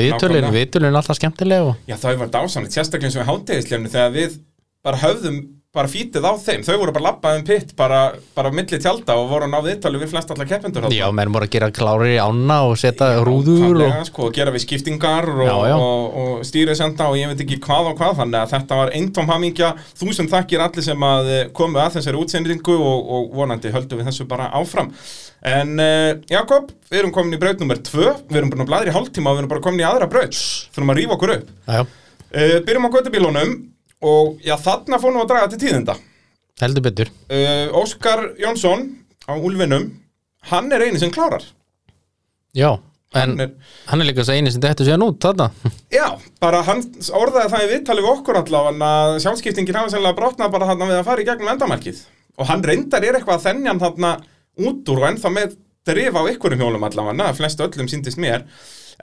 viðtölin 0.57 0.91
er 0.91 0.99
alltaf 0.99 1.21
skemmtilega 1.21 1.69
og, 1.71 1.77
Já, 1.87 1.95
það 2.03 2.19
var 2.25 2.33
dásamlegt, 2.35 2.75
sérstaklega 2.75 3.11
eins 3.13 3.17
og 3.17 3.23
við 3.23 3.31
hátegislefnu 3.31 3.93
þegar 3.95 4.15
við 4.19 4.39
bara 4.83 5.03
höfðum 5.05 5.39
bara 5.75 5.91
fítið 5.91 6.23
á 6.23 6.33
þeim, 6.39 6.63
þau 6.63 6.77
voru 6.79 6.93
bara 6.95 7.05
labbað 7.09 7.37
um 7.41 7.45
pitt 7.49 7.73
bara, 7.75 8.01
bara 8.37 8.51
milli 8.55 8.79
tjálta 8.79 9.17
og 9.19 9.27
voru 9.33 9.49
að 9.49 9.55
náðu 9.57 9.73
yttali 9.73 9.99
við 9.99 10.13
flest 10.13 10.31
allar 10.31 10.47
keppendur 10.47 10.85
þarna. 10.85 10.95
Já, 10.95 11.07
menn 11.19 11.33
voru 11.35 11.49
að 11.49 11.55
gera 11.57 11.71
klárir 11.75 12.13
í 12.13 12.21
ána 12.23 12.59
og 12.69 12.77
setja 12.79 13.09
rúður 13.27 13.81
og... 13.83 13.97
Sko, 14.07 14.29
gera 14.37 14.55
við 14.55 14.63
skiptingar 14.69 15.27
og, 15.35 15.51
og, 15.75 16.21
og 16.23 16.47
stýrisenda 16.47 17.09
og 17.11 17.19
ég 17.19 17.33
veit 17.33 17.43
ekki 17.43 17.59
hvað 17.67 17.91
og 17.91 17.99
hvað 17.99 18.21
þannig 18.21 18.39
að 18.45 18.55
þetta 18.55 18.79
var 18.85 18.95
eintóm 19.01 19.35
hamingja. 19.35 19.73
Þúsund 19.99 20.31
þakkir 20.31 20.63
allir 20.69 20.87
sem 20.87 21.09
að 21.11 21.35
eh, 21.35 21.45
komu 21.59 21.83
að 21.83 21.99
þessari 21.99 22.23
útsendingu 22.23 22.79
og, 22.79 23.13
og 23.19 23.37
vonandi 23.43 23.75
höldum 23.75 23.99
við 23.99 24.13
þessu 24.13 24.31
bara 24.31 24.53
áfram. 24.55 24.95
En 25.45 25.75
uh, 25.83 26.15
Jakob, 26.31 26.71
við 26.89 27.03
erum 27.03 27.13
komin 27.13 27.35
í 27.35 27.43
braut 27.43 27.59
nummer 27.61 27.83
2, 27.83 28.07
við 28.31 28.39
erum 28.41 28.55
bara 28.55 28.71
blæðir 28.71 28.95
í 28.95 28.95
hálftíma 28.95 29.33
og 29.33 29.37
við 29.37 29.43
erum 29.43 29.55
bara 29.57 29.67
komin 29.67 29.83
í 29.83 29.91
aðra 29.91 30.09
braut, 30.09 30.39
þurfum 30.73 30.95
að 30.95 31.01
rífa 31.03 31.19
okkur 31.19 31.35
upp. 31.35 31.55
Uh, 31.69 32.59
byrjum 32.65 32.87
á 32.89 32.95
göttubílunum 32.95 33.57
og 34.03 34.41
já, 34.45 34.57
þarna 34.61 34.99
fórum 35.03 35.21
við 35.21 35.25
að 35.27 35.31
draga 35.35 35.51
til 35.53 35.61
tíðinda. 35.65 35.95
Heldur 36.63 36.85
betur. 36.87 37.11
Uh, 37.31 37.69
Óskar 37.81 38.25
Jónsson 38.39 38.85
á 39.27 39.35
Úlfinum 39.35 39.89
hann 40.51 40.73
er 40.73 40.85
eini 40.87 40.99
sem 41.03 41.11
klárar. 41.15 41.43
Já, 42.55 42.77
en 43.15 43.31
Hann 43.35 43.41
er- 43.41 43.55
hann 43.89 44.01
er 44.03 44.07
líka 44.11 44.23
að 44.23 44.35
eini 44.37 44.53
sem 44.53 44.63
þetta 44.63 44.85
séðan 44.87 45.07
út 45.09 45.19
þarna. 45.23 45.49
Já, 45.99 46.07
bara 46.41 46.63
hann 46.67 46.83
orðaði 47.11 47.51
það 47.55 47.65
í 47.67 47.71
viðtali 47.73 48.05
við 48.05 48.13
okkur 48.13 48.39
allavega 48.43 48.91
að 48.91 49.19
sjálfskiptingin 49.25 49.79
hafa 49.81 49.91
sennilega 49.95 50.19
brotnað 50.21 50.53
bara 50.55 50.69
þarna 50.71 50.91
við 50.93 50.99
að 51.01 51.09
fara 51.11 51.25
í 51.25 51.29
gegnum 51.31 51.53
endamarkið. 51.55 52.03
Og 52.39 52.49
hann 52.51 52.65
reyndar 52.67 53.05
er 53.07 53.19
eitthvað 53.19 53.39
að 53.41 53.47
þennja 53.49 53.71
hann 53.73 53.83
þarna 53.83 54.13
út 54.69 54.91
úr 54.95 55.03
og 55.03 55.09
ennþá 55.11 55.31
með 55.35 55.57
drif 55.87 56.15
á 56.19 56.23
ykkurum 56.33 56.59
hjólum 56.63 56.87
allavega, 56.87 57.33
flest 57.35 57.61
öllum 57.63 57.89
síndist 57.91 58.19
mér. 58.23 58.45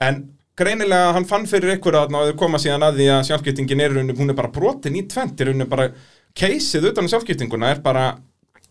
En 0.00 0.22
greinilega 0.58 1.12
hann 1.16 1.28
fann 1.28 1.46
fyrir 1.48 1.76
ykkur 1.76 1.96
að 2.02 2.12
þau 2.12 2.34
koma 2.40 2.60
síðan 2.60 2.84
að 2.86 3.00
því 3.00 3.06
að 3.14 3.22
sjálfskiptingin 3.28 3.80
er 3.84 3.94
rauninni, 3.94 4.18
hún 4.18 4.32
er 4.32 4.38
bara 4.38 4.52
brotin 4.52 4.98
í 4.98 5.06
tvent 5.08 5.40
í 5.40 5.48
rauninni 5.48 5.68
bara 5.70 5.88
keisið 6.36 6.90
utan 6.92 7.08
sjálfskiptinguna 7.08 7.72
er 7.72 7.82
bara, 7.84 8.04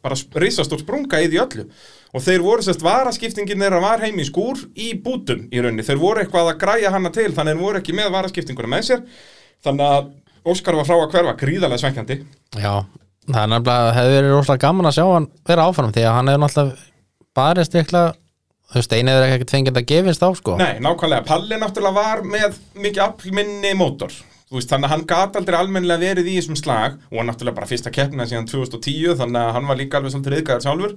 bara 0.01 0.17
risastór 0.43 0.83
sprunga 0.83 1.21
í 1.21 1.29
því 1.31 1.41
öllu. 1.45 1.67
Og 2.11 2.25
þeir 2.25 2.43
voru 2.43 2.65
sérst 2.65 2.83
varaskiptingin 2.85 3.61
þeirra 3.61 3.81
var 3.81 4.01
heim 4.03 4.19
í 4.19 4.27
skúr 4.27 4.61
í 4.75 4.91
bútum 5.01 5.45
í 5.49 5.61
rauninni, 5.61 5.85
þeir 5.87 6.01
voru 6.01 6.23
eitthvað 6.23 6.53
að 6.53 6.61
græja 6.63 6.93
hana 6.93 7.13
til 7.13 7.29
þannig 7.31 7.55
þeir 7.55 7.65
voru 7.65 7.81
ekki 7.81 7.97
með 7.97 8.11
varaskiptinguna 8.17 8.73
með 8.73 8.87
sér. 8.89 9.05
Þannig 9.65 9.93
að 9.97 10.09
Óskar 10.41 10.73
var 10.73 10.87
frá 10.87 10.95
að 10.97 11.11
hverfa 11.13 11.35
gríðarlega 11.37 11.81
svekkjandi. 11.83 12.15
Já, 12.57 12.81
það 13.27 13.43
er 13.43 13.49
nefnilega 13.51 13.91
hefði 13.93 14.15
verið 14.15 14.31
rosalega 14.33 14.63
gaman 14.65 14.89
að 14.89 14.95
sjá 14.95 15.03
hann 15.05 15.27
vera 15.51 15.65
áfram 15.69 15.91
því 15.93 16.05
að 16.07 16.15
hann 16.17 16.31
hefur 16.31 16.41
náttúrulega 16.41 16.87
barist 17.37 17.77
eitthvað 17.77 18.07
þú 18.71 18.79
veist, 18.79 18.97
einið 18.97 19.19
er 19.19 19.36
ekkert 19.36 19.53
fengið 19.55 19.79
að 19.81 19.88
gefist 19.91 20.25
á 20.25 20.29
sko. 20.39 20.57
Nei, 20.60 20.81
nákvæmlega, 20.84 21.27
Palli 21.27 21.60
náttúrulega 21.62 21.97
var 21.97 22.21
með 22.27 22.60
mikið 22.79 23.03
aflminni 23.05 23.73
mótor. 23.79 24.13
Þú 24.51 24.57
veist, 24.57 24.67
þannig 24.67 24.89
að 24.89 24.91
hann 24.91 25.03
gat 25.07 25.38
aldrei 25.39 25.55
almennilega 25.62 26.03
verið 26.03 26.27
í 26.27 26.36
þessum 26.41 26.57
slag. 26.60 26.97
Og 27.07 27.23
náttúrulega 27.23 27.55
bara 27.62 27.69
fyrsta 27.69 27.91
keppna 27.95 28.25
síðan 28.27 28.49
2010 28.51 29.15
þannig 29.21 29.39
að 29.39 29.53
hann 29.55 29.69
var 29.69 29.79
líka 29.79 29.99
alveg 29.99 30.12
svolítið 30.12 30.36
reyðgæðar 30.36 30.65
sjálfur. 30.65 30.95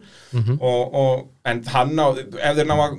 Og, 0.59 0.97
og, 1.03 1.21
en 1.47 1.63
hann 1.71 1.95
á, 2.03 2.07
ef 2.19 2.59
þeir 2.59 2.67
ná 2.71 2.75
að 2.75 2.97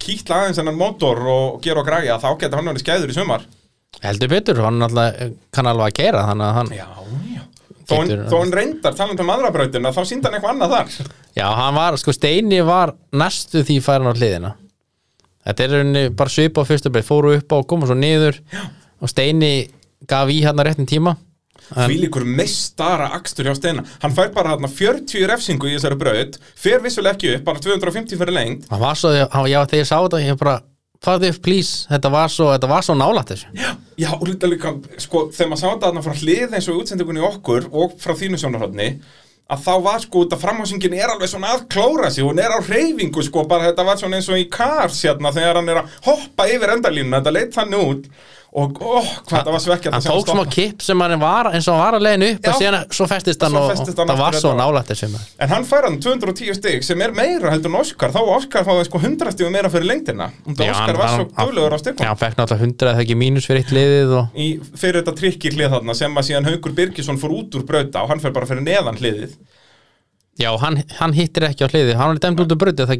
kýtla 0.00 0.38
aðeins 0.42 0.62
hennan 0.62 0.80
mótor 0.80 1.20
og 1.28 1.60
gera 1.64 1.82
og 1.82 1.90
græja 1.90 2.16
þá 2.22 2.30
geta 2.40 2.56
hann 2.56 2.70
verið 2.72 2.86
skæður 2.86 3.12
í 3.12 3.18
sumar. 3.18 3.44
Heldur 4.00 4.32
betur, 4.32 4.62
hann 4.64 4.80
náttúrulega 4.80 5.28
kann 5.52 5.68
alveg 5.68 5.92
að 5.92 6.00
gera 6.00 6.24
þannig 6.30 6.48
að 6.48 6.58
hann, 6.60 6.72
Já, 6.78 6.88
já 7.34 7.37
Þó 7.88 7.94
hann, 8.02 8.24
hann 8.28 8.50
reyndar, 8.52 8.96
talandi 8.96 9.24
um 9.24 9.30
aðra 9.32 9.52
brautina, 9.54 9.92
þá 9.96 10.02
síndi 10.04 10.28
hann 10.28 10.36
eitthvað 10.36 10.54
annað 10.54 10.74
þar. 10.74 11.12
Já, 11.38 11.46
hann 11.56 11.76
var, 11.78 11.96
sko 12.00 12.12
Steini 12.12 12.58
var 12.66 12.92
næstu 13.16 13.62
því 13.64 13.78
færin 13.84 14.10
á 14.10 14.12
hliðina. 14.12 14.50
Þetta 15.48 15.64
er 15.64 15.72
rauninni 15.72 16.02
bara 16.18 16.32
svipa 16.32 16.60
á 16.60 16.68
fyrstu 16.68 16.92
breið, 16.92 17.06
fóru 17.08 17.32
upp 17.38 17.54
á 17.54 17.56
og 17.56 17.64
koma 17.70 17.88
svo 17.88 17.96
niður 17.96 18.36
já. 18.52 18.66
og 19.00 19.08
Steini 19.08 19.52
gaf 20.08 20.28
í 20.28 20.42
hann 20.44 20.60
að 20.60 20.70
réttin 20.70 20.90
tíma 20.90 21.16
Því 21.68 21.98
líkur 22.00 22.24
meistara 22.24 23.10
akstur 23.16 23.48
hjá 23.48 23.54
Steina. 23.58 23.82
Hann 24.00 24.14
fær 24.16 24.30
bara 24.32 24.54
þarna 24.54 24.70
40 24.72 25.26
refsingu 25.28 25.68
í 25.68 25.74
þessari 25.74 25.98
braut 26.00 26.38
Fer 26.56 26.80
vissulega 26.84 27.16
ekki 27.16 27.32
upp, 27.36 27.44
bara 27.48 27.62
250 27.64 28.20
fyrir 28.20 28.36
lengt 28.36 28.68
hann 28.70 28.82
var 28.82 28.96
svo, 28.96 29.12
hann, 29.12 29.48
já, 29.50 29.60
þegar 29.66 29.82
ég 29.82 29.90
sá 29.90 29.96
þetta 29.98 30.22
ég 30.22 30.38
bara, 30.40 30.54
farðu 31.04 31.30
upp 31.32 31.40
please. 31.44 31.86
Þetta 31.90 32.10
var 32.12 32.32
svo, 32.32 32.50
svo 32.86 32.98
nálætt 32.98 33.32
þessu. 33.34 33.52
Já, 33.98 34.10
og 34.14 34.26
líka 34.28 34.50
líka, 34.50 34.74
sko, 35.02 35.28
þegar 35.34 35.52
maður 35.52 35.62
sá 35.62 35.68
þetta 35.68 35.88
þarna 35.88 36.04
frá 36.06 36.20
hlið 36.22 36.58
eins 36.58 36.68
og 36.70 36.82
útsendingunni 36.82 37.24
okkur 37.32 37.70
og 37.72 37.96
frá 38.02 38.14
þínu 38.18 38.40
sjónarhóðni 38.40 38.92
að 39.48 39.62
þá 39.64 39.74
var 39.86 40.02
sko, 40.04 40.22
þetta 40.26 40.38
framhásingin 40.42 40.96
er 40.98 41.08
alveg 41.08 41.30
svona 41.32 41.54
að 41.56 41.62
klóra 41.72 42.10
sig, 42.12 42.26
hún 42.26 42.40
er 42.42 42.52
á 42.52 42.60
hreyfingu 42.60 43.22
sko, 43.24 43.46
bara 43.48 43.70
þetta 43.70 43.86
var 43.88 44.00
svona 44.00 44.18
eins 44.18 44.28
og 44.28 44.40
í 44.40 44.44
Cars 44.52 44.98
hérna 45.06 45.32
þegar 45.32 45.60
hann 45.60 45.72
er 45.72 45.80
að 45.80 45.94
hoppa 46.04 46.48
yfir 46.52 46.74
endalínuna, 46.74 47.22
þetta 47.22 47.32
leit 47.32 47.56
þannig 47.56 47.86
út 47.86 48.10
og 48.48 48.78
ó, 48.80 49.00
hvað 49.28 49.42
það 49.44 49.52
var 49.52 49.60
svekkjandi 49.60 49.98
hann 49.98 50.04
tók 50.08 50.30
smá 50.32 50.42
kipp 50.48 50.80
sem 50.80 51.02
hann 51.04 51.20
var 51.20 51.50
eins 51.52 51.66
og 51.68 51.76
hann 51.76 51.82
var 51.84 51.96
að 51.98 52.04
leiðin 52.06 52.24
upp 52.28 52.46
Já. 52.46 52.48
og 52.48 52.62
síðan 52.62 52.94
svo 52.96 53.06
festist 53.10 53.44
hann 53.44 53.58
og, 53.60 53.66
festist 53.74 53.98
og 53.98 54.00
hann 54.00 54.08
það 54.08 54.14
aftur 54.14 54.24
var 54.24 54.38
svo 54.38 54.52
þetta. 54.52 54.62
nálætt 54.62 54.92
þessu 54.92 55.08
maður. 55.12 55.26
En 55.44 55.52
hann 55.52 55.66
fær 55.68 55.86
hann 55.88 55.98
210 56.06 56.56
stig 56.56 56.86
sem 56.88 57.04
er 57.04 57.14
meira 57.18 57.52
heldur 57.52 57.72
en 57.74 57.78
Óskar, 57.82 58.14
þá 58.16 58.20
Óskar 58.38 58.66
fáið 58.66 58.82
sko 58.88 59.02
100 59.04 59.34
stigum 59.36 59.52
meira 59.52 59.72
fyrir 59.72 59.90
lengdina. 59.90 60.30
Og 60.48 60.64
Já, 60.64 60.72
Óskar 60.72 61.00
var 61.02 61.14
svo 61.14 61.28
guðlegur 61.28 61.76
á 61.76 61.78
Já, 61.78 61.82
stigum 61.84 62.04
hann 62.08 62.20
fekk 62.24 62.40
náttúrulega 62.40 62.64
hundra 62.64 62.92
eða 62.94 63.04
ekki 63.04 63.20
mínus 63.20 63.48
fyrir 63.50 63.64
eitt 63.64 63.76
liðið 63.76 64.16
og 64.22 64.40
í, 64.40 64.50
fyrir 64.80 65.02
þetta 65.02 65.16
trikki 65.20 65.52
hlið 65.52 65.74
þarna 65.76 65.98
sem 66.00 66.20
að 66.22 66.28
síðan 66.32 66.48
Haukur 66.48 66.76
Birgisson 66.80 67.20
fór 67.20 67.36
út 67.42 67.58
úr 67.60 67.68
brauta 67.68 68.06
og 68.06 68.14
hann 68.14 68.24
fer 68.24 68.32
bara 68.32 68.48
fyrir 68.48 68.64
neðan 68.64 68.96
hliðið. 68.96 69.36
Já, 70.38 70.52
hann, 70.62 70.80
hann 71.00 71.12
hittir 71.12 71.50
ekki 71.50 71.66
á 71.66 71.68
hliðið. 71.68 71.98
Hann 71.98 72.14
var 72.14 72.22
dæmt 72.22 72.46
út 72.46 72.54
úr 72.54 72.62
bröndið 72.64 72.94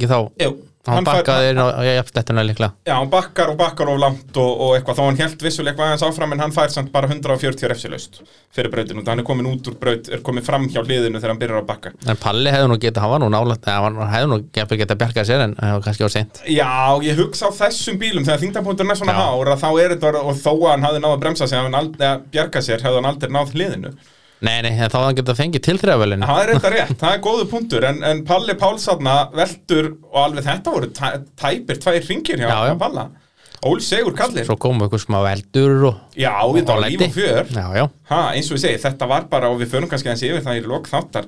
hann 0.97 1.07
fær- 1.07 1.19
bakkaði 1.21 1.51
inn 1.53 1.61
á 1.61 1.67
jafnslettuna 1.89 2.45
líklega. 2.49 2.73
Já, 2.89 2.95
hann 2.99 3.11
bakkar 3.13 3.53
og 3.53 3.57
bakkar 3.61 3.89
of 3.93 3.99
langt 4.03 4.37
og, 4.37 4.51
og 4.67 4.75
eitthvað, 4.77 4.97
þá 4.99 5.05
hann 5.09 5.21
held 5.23 5.43
vissulega 5.47 5.73
eitthvað 5.75 5.89
aðeins 5.93 6.07
áfram 6.09 6.33
en 6.37 6.43
hann 6.45 6.55
fær 6.57 6.71
samt 6.75 6.91
bara 6.93 7.07
140 7.09 7.69
refsilaust 7.73 8.21
fyrir 8.55 8.71
brautinu, 8.73 9.01
þannig 9.05 9.09
hann 9.13 9.23
er 9.23 9.29
komin 9.29 9.47
út 9.53 9.69
úr 9.71 9.77
braut, 9.79 10.09
er 10.09 10.21
komin 10.25 10.45
fram 10.47 10.69
hjá 10.69 10.81
hliðinu 10.85 11.19
þegar 11.21 11.33
hann 11.35 11.43
byrjar 11.43 11.63
að 11.63 11.69
bakka. 11.69 11.93
en 12.09 12.17
Palli 12.23 12.51
hefði 12.51 12.69
nú 12.73 12.79
getað, 12.83 13.03
hann 13.05 13.11
var 13.15 13.21
nú 13.25 13.29
eða 13.59 13.81
hann 13.85 13.99
hefði 14.15 14.29
nú 14.33 14.39
gefið 14.53 14.83
getað 14.83 15.01
bjargað 15.03 15.29
sér 15.29 15.41
en 15.47 15.55
það 15.59 15.73
var 15.77 15.83
kannski 15.89 16.05
á 16.05 16.11
seint. 16.17 16.35
Já, 16.49 16.71
ég 17.05 17.15
hugsa 17.19 17.45
á 17.49 17.53
þessum 17.59 17.99
bílum 18.01 18.25
þegar 18.25 18.41
þingdapunkturinn 18.45 18.93
er 18.95 19.01
svona 19.01 19.17
Já. 19.17 19.21
hár 19.29 19.47
að 19.55 19.63
þá 19.65 19.71
er 19.83 19.91
þetta, 19.97 20.23
og 20.25 20.35
þó 20.39 20.53
að 20.57 20.71
hann 20.73 20.87
hafði 20.89 21.01
náð 21.05 21.15
að 21.17 21.23
bremsa 21.25 21.45
sig, 21.49 21.59
nei, 24.47 24.57
nei, 24.63 24.71
þá 24.77 24.85
hefði 24.85 25.05
hann 25.05 25.17
getað 25.19 25.39
fengið 25.41 25.65
tilþrjávelin 25.69 26.27
Það 26.29 26.43
er 26.43 26.53
þetta 26.55 26.71
rétt, 26.75 26.93
það 27.01 27.15
er 27.17 27.23
góðu 27.29 27.47
punktur, 27.51 27.87
en, 27.89 28.03
en 28.07 28.21
Palli 28.29 28.55
Pálsarna 28.61 29.15
veltur, 29.35 29.89
og 30.13 30.19
alveg 30.27 30.47
þetta 30.47 30.75
voru 30.77 30.91
tæ, 30.95 31.09
tæpir 31.43 31.81
tvær 31.83 31.99
ringir 32.11 32.43
hjá 32.45 32.49
Já, 32.53 32.59
já. 32.71 32.75
Palla. 32.79 33.07
Ól 33.67 33.81
Sigur 33.83 34.15
Kallir. 34.15 34.45
svo 34.47 34.55
komu 34.63 34.85
eitthvað 34.87 35.03
smá 35.03 35.19
veldur 35.27 35.87
og 35.91 35.97
Já, 36.15 36.31
þetta 36.55 36.77
var 36.79 36.85
líf 36.87 37.01
og 37.09 37.15
fjör. 37.17 37.49
já, 37.51 37.65
já, 37.81 37.87
Ha, 38.13 38.21
eins 38.39 38.51
og 38.53 38.59
ég 38.61 38.63
segi, 38.63 38.83
þetta 38.85 39.09
var 39.11 39.25
bara, 39.33 39.49
og 39.51 39.59
við 39.59 39.73
förum 39.73 39.91
kannski 39.91 40.13
aðeins 40.13 40.23
yfir 40.29 40.45
það 40.47 40.61
í 40.61 40.67
lok 40.71 40.87
þáttar, 40.93 41.27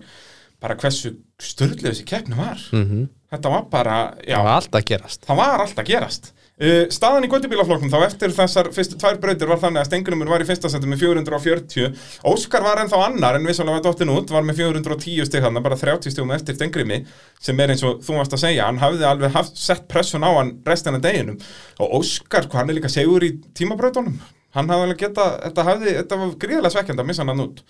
bara 0.62 0.76
hversu 0.78 1.16
störðlega 1.42 1.90
þessi 1.94 2.06
keppni 2.06 2.38
var. 2.38 2.62
mm 2.72 3.08
Þetta 3.30 3.50
var 3.52 3.66
bara, 3.70 3.96
já, 4.26 4.34
það 4.38 4.46
var 4.46 4.56
allt 4.60 4.74
að 4.78 4.86
gerast 4.88 5.26
það 5.26 5.36
var 5.38 5.60
alltaf 5.62 5.86
gerast. 5.86 6.30
Uh, 6.60 6.84
staðan 6.92 7.24
í 7.24 7.30
göttubílaflokknum 7.32 7.88
þá 7.88 8.02
eftir 8.04 8.34
þessar 8.36 8.68
fyrstu 8.74 8.98
tvær 9.00 9.16
brautir 9.22 9.48
var 9.48 9.62
þannig 9.62 9.80
að 9.80 9.86
Stengurumur 9.88 10.28
var 10.28 10.42
í 10.44 10.48
fyrsta 10.48 10.68
setu 10.68 10.90
með 10.90 11.06
440 11.06 11.94
Óskar 12.28 12.66
var 12.66 12.82
ennþá 12.82 12.98
annar 13.06 13.38
en 13.38 13.48
vissulega 13.48 13.78
var 13.78 13.86
dottin 13.86 14.12
út 14.12 14.28
var 14.34 14.44
með 14.44 14.60
410 14.60 15.24
stig 15.30 15.46
hann 15.46 15.56
bara 15.64 15.78
30 15.80 16.12
stigum 16.12 16.34
eftir 16.36 16.58
Stengurumi 16.58 16.98
sem 17.40 17.62
er 17.64 17.72
eins 17.72 17.84
og 17.88 18.02
þú 18.04 18.18
varst 18.18 18.36
að 18.36 18.42
segja 18.44 18.66
hann 18.68 18.80
hafði 18.82 19.08
alveg 19.08 19.32
haft, 19.32 19.56
sett 19.56 19.88
pressun 19.88 20.26
á 20.26 20.30
hann 20.36 20.52
restina 20.66 21.00
deginum. 21.00 21.40
Og 21.80 21.96
Óskar, 22.00 22.48
hann 22.52 22.70
er 22.70 22.76
líka 22.76 22.92
segur 22.92 23.24
í 23.24 23.32
tímabrautunum. 23.56 24.20
Hann 24.56 24.70
hafði 24.70 24.88
alveg 24.88 25.02
geta, 25.04 25.26
þetta, 25.46 25.66
hafði, 25.66 25.96
þetta 26.02 26.20
var 26.20 26.36
gríðarlega 26.44 26.74
svekkjandi 26.76 27.04
að 27.04 27.10
missa 27.10 27.26
hann 27.28 27.44
út 27.46 27.64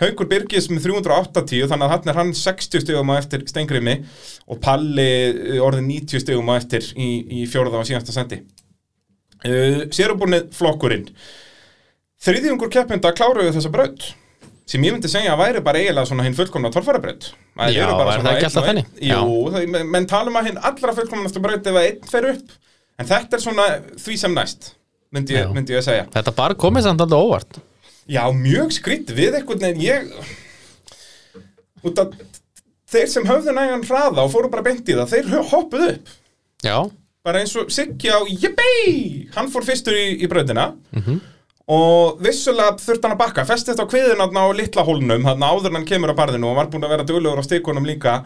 Haukur 0.00 0.28
Birgis 0.30 0.68
með 0.72 0.88
380 0.88 1.68
þannig 1.70 1.86
að 1.86 1.92
hann 1.92 2.10
er 2.10 2.18
hann 2.18 2.32
60 2.36 2.84
stegum 2.84 3.12
á 3.12 3.14
eftir 3.18 3.44
Stengrimi 3.48 3.98
og 4.48 4.60
Palli 4.62 5.10
eh, 5.28 5.60
orðið 5.62 5.86
90 5.90 6.24
stegum 6.24 6.50
á 6.50 6.54
eftir 6.56 6.88
í, 6.96 7.10
í 7.42 7.44
fjóraða 7.50 7.82
og 7.82 7.88
síðasta 7.90 8.14
sendi. 8.14 8.40
Uh, 9.42 9.88
Sérubúnið 9.90 10.52
flokkurinn. 10.54 11.08
Þriðjungur 12.22 12.70
keppinda 12.70 13.10
kláruðu 13.14 13.54
þessa 13.56 13.72
braut 13.74 14.12
sem 14.70 14.84
ég 14.86 14.94
myndi 14.94 15.10
segja 15.10 15.32
að 15.34 15.40
væri 15.42 15.62
bara 15.66 15.80
eiginlega 15.82 16.06
svona 16.08 16.24
hinn 16.26 16.36
fullkomna 16.38 16.70
torfærabraut. 16.72 17.32
Að 17.58 17.74
Já, 17.74 17.88
er 17.90 18.22
það 18.22 18.30
ekki 18.36 18.46
alltaf 18.48 18.68
þannig? 18.68 18.92
Jú, 19.02 19.64
menn, 19.74 19.90
menn 19.90 20.06
tala 20.08 20.30
um 20.30 20.38
að 20.38 20.48
hinn 20.48 20.62
allra 20.62 20.94
fullkomnastu 20.96 21.42
braut 21.42 21.66
ef 21.66 21.80
að 21.80 21.88
einn 21.88 22.06
fer 22.08 22.28
upp 22.30 22.54
en 23.02 23.10
þetta 23.10 23.36
er 23.36 23.42
svona 23.42 23.66
því 23.98 24.16
sem 24.22 24.38
næst 24.38 24.70
myndi 25.12 25.36
myndi 25.52 25.74
ég 25.74 25.82
að 25.82 25.88
segja. 25.90 26.06
Þetta 26.14 26.34
bara 26.38 26.56
komið 26.56 26.86
samt 26.86 27.02
alltaf 27.04 27.26
óvart 27.26 27.58
Já, 28.10 28.24
mjög 28.34 28.72
skrýtt 28.74 29.12
við 29.14 29.38
einhvern 29.38 29.62
veginn 29.62 29.84
ég 29.84 30.08
út 31.86 31.98
að 32.02 32.16
þeir 32.92 33.10
sem 33.10 33.26
höfðu 33.26 33.54
nægan 33.56 33.84
hraða 33.86 34.24
og 34.24 34.32
fóru 34.32 34.50
bara 34.52 34.64
beint 34.66 34.88
í 34.88 34.96
það, 34.98 35.12
þeir 35.14 35.46
hoppuðu 35.52 35.90
upp. 35.94 36.10
Já, 36.62 36.76
bara 37.26 37.42
eins 37.42 37.54
og 37.58 37.70
Siggi 37.74 38.10
á 38.10 38.18
Yippee, 38.26 39.28
hann 39.36 39.50
fór 39.50 39.66
fyrstur 39.66 39.96
í, 39.96 40.08
í 40.22 40.30
brautina. 40.30 40.72
Og 41.72 42.18
vissulega 42.20 42.74
þurfti 42.82 43.06
hann 43.06 43.14
að 43.14 43.20
bakka. 43.22 43.44
Festist 43.48 43.78
á 43.78 43.86
kviðin 43.86 44.18
á 44.18 44.44
litla 44.52 44.82
hólnum 44.84 45.24
hann 45.28 45.44
áður 45.46 45.70
en 45.70 45.78
hann 45.78 45.86
kemur 45.88 46.10
á 46.10 46.18
barðinu 46.18 46.50
og 46.50 46.58
var 46.58 46.68
búin 46.72 46.82
að 46.84 46.94
vera 46.96 47.06
duglegur 47.06 47.38
á 47.38 47.46
stikunum 47.46 47.86
líka. 47.86 48.16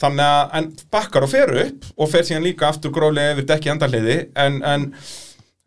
Þannig 0.00 0.26
að 0.26 0.52
hann 0.52 0.68
bakkar 0.92 1.24
og 1.24 1.32
fer 1.32 1.52
upp 1.64 1.88
og 1.96 2.10
fer 2.12 2.26
síðan 2.28 2.44
líka 2.44 2.68
aftur 2.68 2.92
grólega 2.92 3.34
yfir 3.34 3.48
dekki 3.48 3.72
endarliði 3.72 4.16
en, 4.36 4.60
en 4.66 4.86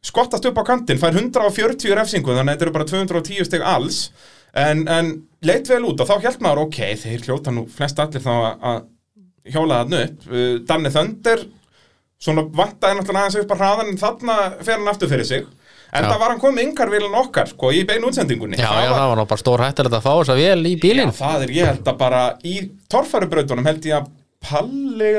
skottast 0.07 0.45
upp 0.49 0.59
á 0.59 0.63
kantinn, 0.67 0.99
fær 1.01 1.15
140 1.15 1.95
refsingu 1.99 2.33
þannig 2.35 2.53
að 2.53 2.55
þetta 2.55 2.67
eru 2.67 2.75
bara 2.77 2.89
210 2.91 3.47
steg 3.49 3.65
alls. 3.67 4.01
En, 4.57 4.85
en 4.89 5.11
leit 5.45 5.67
vel 5.69 5.83
út 5.85 5.99
og 6.01 6.07
þá 6.09 6.15
held 6.23 6.41
maður 6.45 6.63
ok, 6.65 6.79
þeir 7.03 7.25
hljóta 7.27 7.53
nú 7.53 7.67
flest 7.69 7.99
allir 8.01 8.23
þá 8.23 8.33
að- 8.57 8.85
hjóla 9.47 9.83
þarna 9.83 9.99
upp. 10.07 10.25
Uh, 10.31 10.57
Danni 10.67 10.89
Þöndir 10.91 11.45
svona 12.17 12.43
vantaði 12.49 12.97
náttúrulega 12.97 13.27
aðeins 13.27 13.39
upp 13.43 13.53
að 13.53 13.61
hraðan 13.61 13.91
en 13.93 13.99
þarna 14.01 14.37
fer 14.65 14.75
hann 14.79 14.89
aftur 14.91 15.11
fyrir 15.11 15.27
sig. 15.29 15.45
En 15.87 16.03
Já. 16.03 16.09
það 16.09 16.19
var 16.19 16.31
hann 16.33 16.41
komið 16.41 16.65
yngarvílan 16.65 17.13
okkar 17.21 17.47
sko 17.47 17.69
í 17.71 17.83
beinu 17.87 18.09
útsendingunni. 18.09 18.57
Já, 18.59 18.67
já, 18.67 18.89
var, 18.89 18.97
það 18.97 19.11
var 19.11 19.19
nú 19.21 19.25
bara 19.29 19.43
stór 19.43 19.63
hættilegt 19.63 19.95
að 19.95 20.03
fá 20.03 20.09
þess 20.17 20.33
að 20.33 20.41
vel 20.41 20.67
í 20.67 20.73
bílinn. 20.81 21.13
Já, 21.13 21.19
það 21.21 21.45
er 21.45 21.53
ég 21.55 21.69
held 21.71 21.91
að 21.93 21.99
bara 22.01 22.23
í 22.43 22.55
torfærubrautunum 22.91 23.69
held 23.69 23.87
ég 23.87 24.01
að 24.01 24.09
Palli 24.47 25.13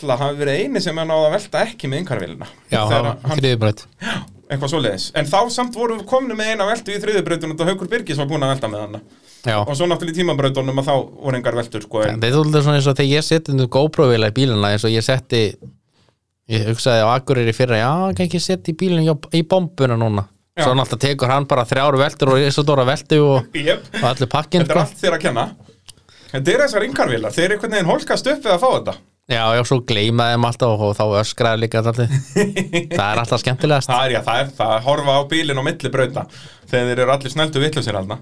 Rolla 0.00 0.16
hafi 0.20 0.38
verið 0.40 0.60
eini 0.64 0.80
sem 0.82 0.98
er 0.98 1.08
náða 1.08 1.28
að 1.30 1.34
velta 1.36 1.62
ekki 1.66 1.88
með 1.92 2.02
yngarvílina 2.04 2.46
Já, 2.72 2.80
það 2.90 3.08
hann, 3.10 3.40
þriðibraut 3.40 3.82
eitthvað 4.50 4.70
svoleiðis. 4.72 5.04
En 5.14 5.28
þá 5.30 5.36
samt 5.54 5.76
vorum 5.78 6.00
við 6.00 6.06
komni 6.10 6.34
með 6.34 6.48
eina 6.50 6.64
veltu 6.66 6.90
í 6.90 6.98
þriðubrautunum 6.98 7.60
og 7.60 7.68
Haukur 7.70 7.90
Birgis 7.92 8.18
var 8.18 8.26
búin 8.26 8.42
að 8.42 8.50
velta 8.56 8.70
með 8.72 8.80
hana. 8.82 9.00
Já, 9.46 9.58
og 9.62 9.76
svo 9.78 9.86
náttúrulega 9.86 10.16
í 10.16 10.18
tímabrautunum 10.18 10.80
að 10.82 10.88
þá 10.88 10.94
voru 11.22 11.38
engar 11.38 11.54
veltur 11.60 11.84
sko 11.86 12.00
en, 12.02 12.16
þetta 12.18 12.26
er 12.26 12.34
svolítið 12.34 12.64
svona 12.66 12.80
eins 12.80 12.88
og 12.90 12.96
þegar 12.98 13.12
ég 13.14 13.26
seti 13.28 13.54
nú 13.54 13.68
GoPro-vila 13.76 14.28
í 14.32 14.34
bílina 14.40 14.72
eins 14.74 14.84
og 14.88 14.90
ég 14.92 15.06
setti 15.06 15.42
ég 16.50 16.66
hugsaði 16.66 17.04
á 17.06 17.08
Akureyri 17.14 17.54
fyrra 17.54 17.78
já, 17.78 17.92
kann 18.10 18.26
ekki 18.26 18.40
setja 18.42 18.74
í 18.74 18.76
bílinn 18.82 19.06
í- 19.06 19.44
bombuna 19.46 19.96
núna. 19.96 20.26
Já. 20.58 20.64
svo 20.66 20.74
náttúrulega 20.74 21.04
tekur 21.06 21.30
hann 21.30 21.46
bara 21.48 21.64
þrjár 21.70 21.96
veltur 22.02 22.34
og 22.34 22.42
svo 22.52 22.66
dóra 22.66 22.84
veltu 22.90 23.20
og, 23.22 23.54
Jep, 23.70 23.86
og 24.02 24.08
allir 24.10 24.28
pakkinn 24.34 24.66
þetta 24.66 24.74
er 24.74 24.82
sko. 24.82 24.88
allt 24.90 25.04
þér 25.04 25.16
að 25.16 25.22
kenna. 25.28 25.46
Þetta 26.34 26.52
er 26.52 26.60
þessar 26.66 26.84
yngarvílar, 26.90 27.32
þeir 27.38 27.54
einhvern 27.54 27.78
veginn 27.78 27.88
hólkast 27.94 28.28
upp 28.34 28.42
við 28.44 28.52
að 28.56 28.60
fá 28.66 28.68
þetta 28.74 28.96
Já, 29.30 29.44
já, 29.54 29.62
svo 29.62 29.78
gleyma 29.86 30.32
þeim 30.32 30.46
alltaf 30.48 30.72
og, 30.74 30.80
og 30.88 30.96
þá 30.98 31.20
öskraði 31.20 31.62
líka 31.62 31.82
allir 31.84 32.08
það 32.98 33.04
er 33.04 33.20
alltaf 33.20 33.42
skemmtilegast. 33.44 33.90
Það 33.92 34.06
er, 34.08 34.14
já, 34.16 34.20
það 34.26 34.40
er 34.42 34.48
það, 34.56 34.72
að 34.74 34.88
horfa 34.88 35.14
á 35.14 35.22
bílinn 35.30 35.60
á 35.62 35.64
milli 35.68 35.92
brauta 35.94 36.24
þegar 36.32 36.88
þeir 36.88 37.02
eru 37.04 37.14
allir 37.14 37.34
snældu 37.34 37.62
vitlusir 37.62 37.98
alna 38.00 38.16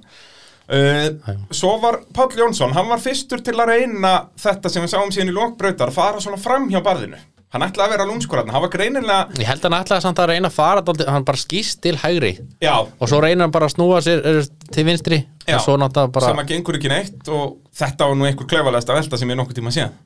uh, 0.68 1.32
Svo 1.48 1.78
var 1.80 2.02
Páll 2.12 2.36
Jónsson, 2.36 2.76
hann 2.76 2.92
var 2.92 3.00
fyrstur 3.00 3.40
til 3.44 3.56
að 3.56 3.72
reyna 3.72 4.12
þetta 4.36 4.72
sem 4.74 4.84
við 4.84 4.92
sáum 4.92 5.14
síðan 5.14 5.32
í 5.32 5.36
lokbrautar 5.38 5.94
fara 5.96 6.20
svona 6.20 6.40
fram 6.40 6.68
hjá 6.68 6.82
barðinu. 6.84 7.20
Hann 7.48 7.64
ætlaði 7.64 7.86
að 7.86 7.92
vera 7.94 8.06
lúnskurarna, 8.10 8.52
hann 8.52 8.64
var 8.66 8.72
greinilega 8.74 9.38
Ég 9.40 9.48
held 9.48 9.62
að 9.62 9.70
hann 9.70 9.84
ætlaði 9.86 10.04
samt 10.04 10.18
að 10.20 10.28
reyna 10.34 10.50
að 10.50 10.58
fara 10.58 10.82
hann 11.08 11.24
bara 11.24 11.40
skýst 11.40 11.80
til 11.86 11.94
hægri. 11.96 12.34
Já, 12.60 12.74
og 12.84 13.08
svo 13.08 13.22
reynir 13.24 13.46
hann 13.46 13.54
bara 13.54 13.70
að 13.70 13.78
snúa 13.78 14.02
sér 14.04 14.20
er, 14.20 14.42
til 14.68 14.84
vinstri. 14.84 15.22
Já, 15.48 15.56
og 15.56 15.96
bara 15.96 16.28
sem 16.28 16.44
að 16.44 16.52
gengur 16.52 16.76
ekki 16.76 16.92
neitt 16.92 17.32
og 17.32 17.56
þetta 17.72 18.10
var 18.10 18.20
nú 18.20 18.28
einhver 18.28 18.50
klaufalegast 18.52 18.92
að 18.92 19.00
velta 19.00 19.22
sem 19.22 19.32
ég 19.32 19.40
nokkuð 19.40 19.62
tíma 19.62 19.72
séð 19.72 19.96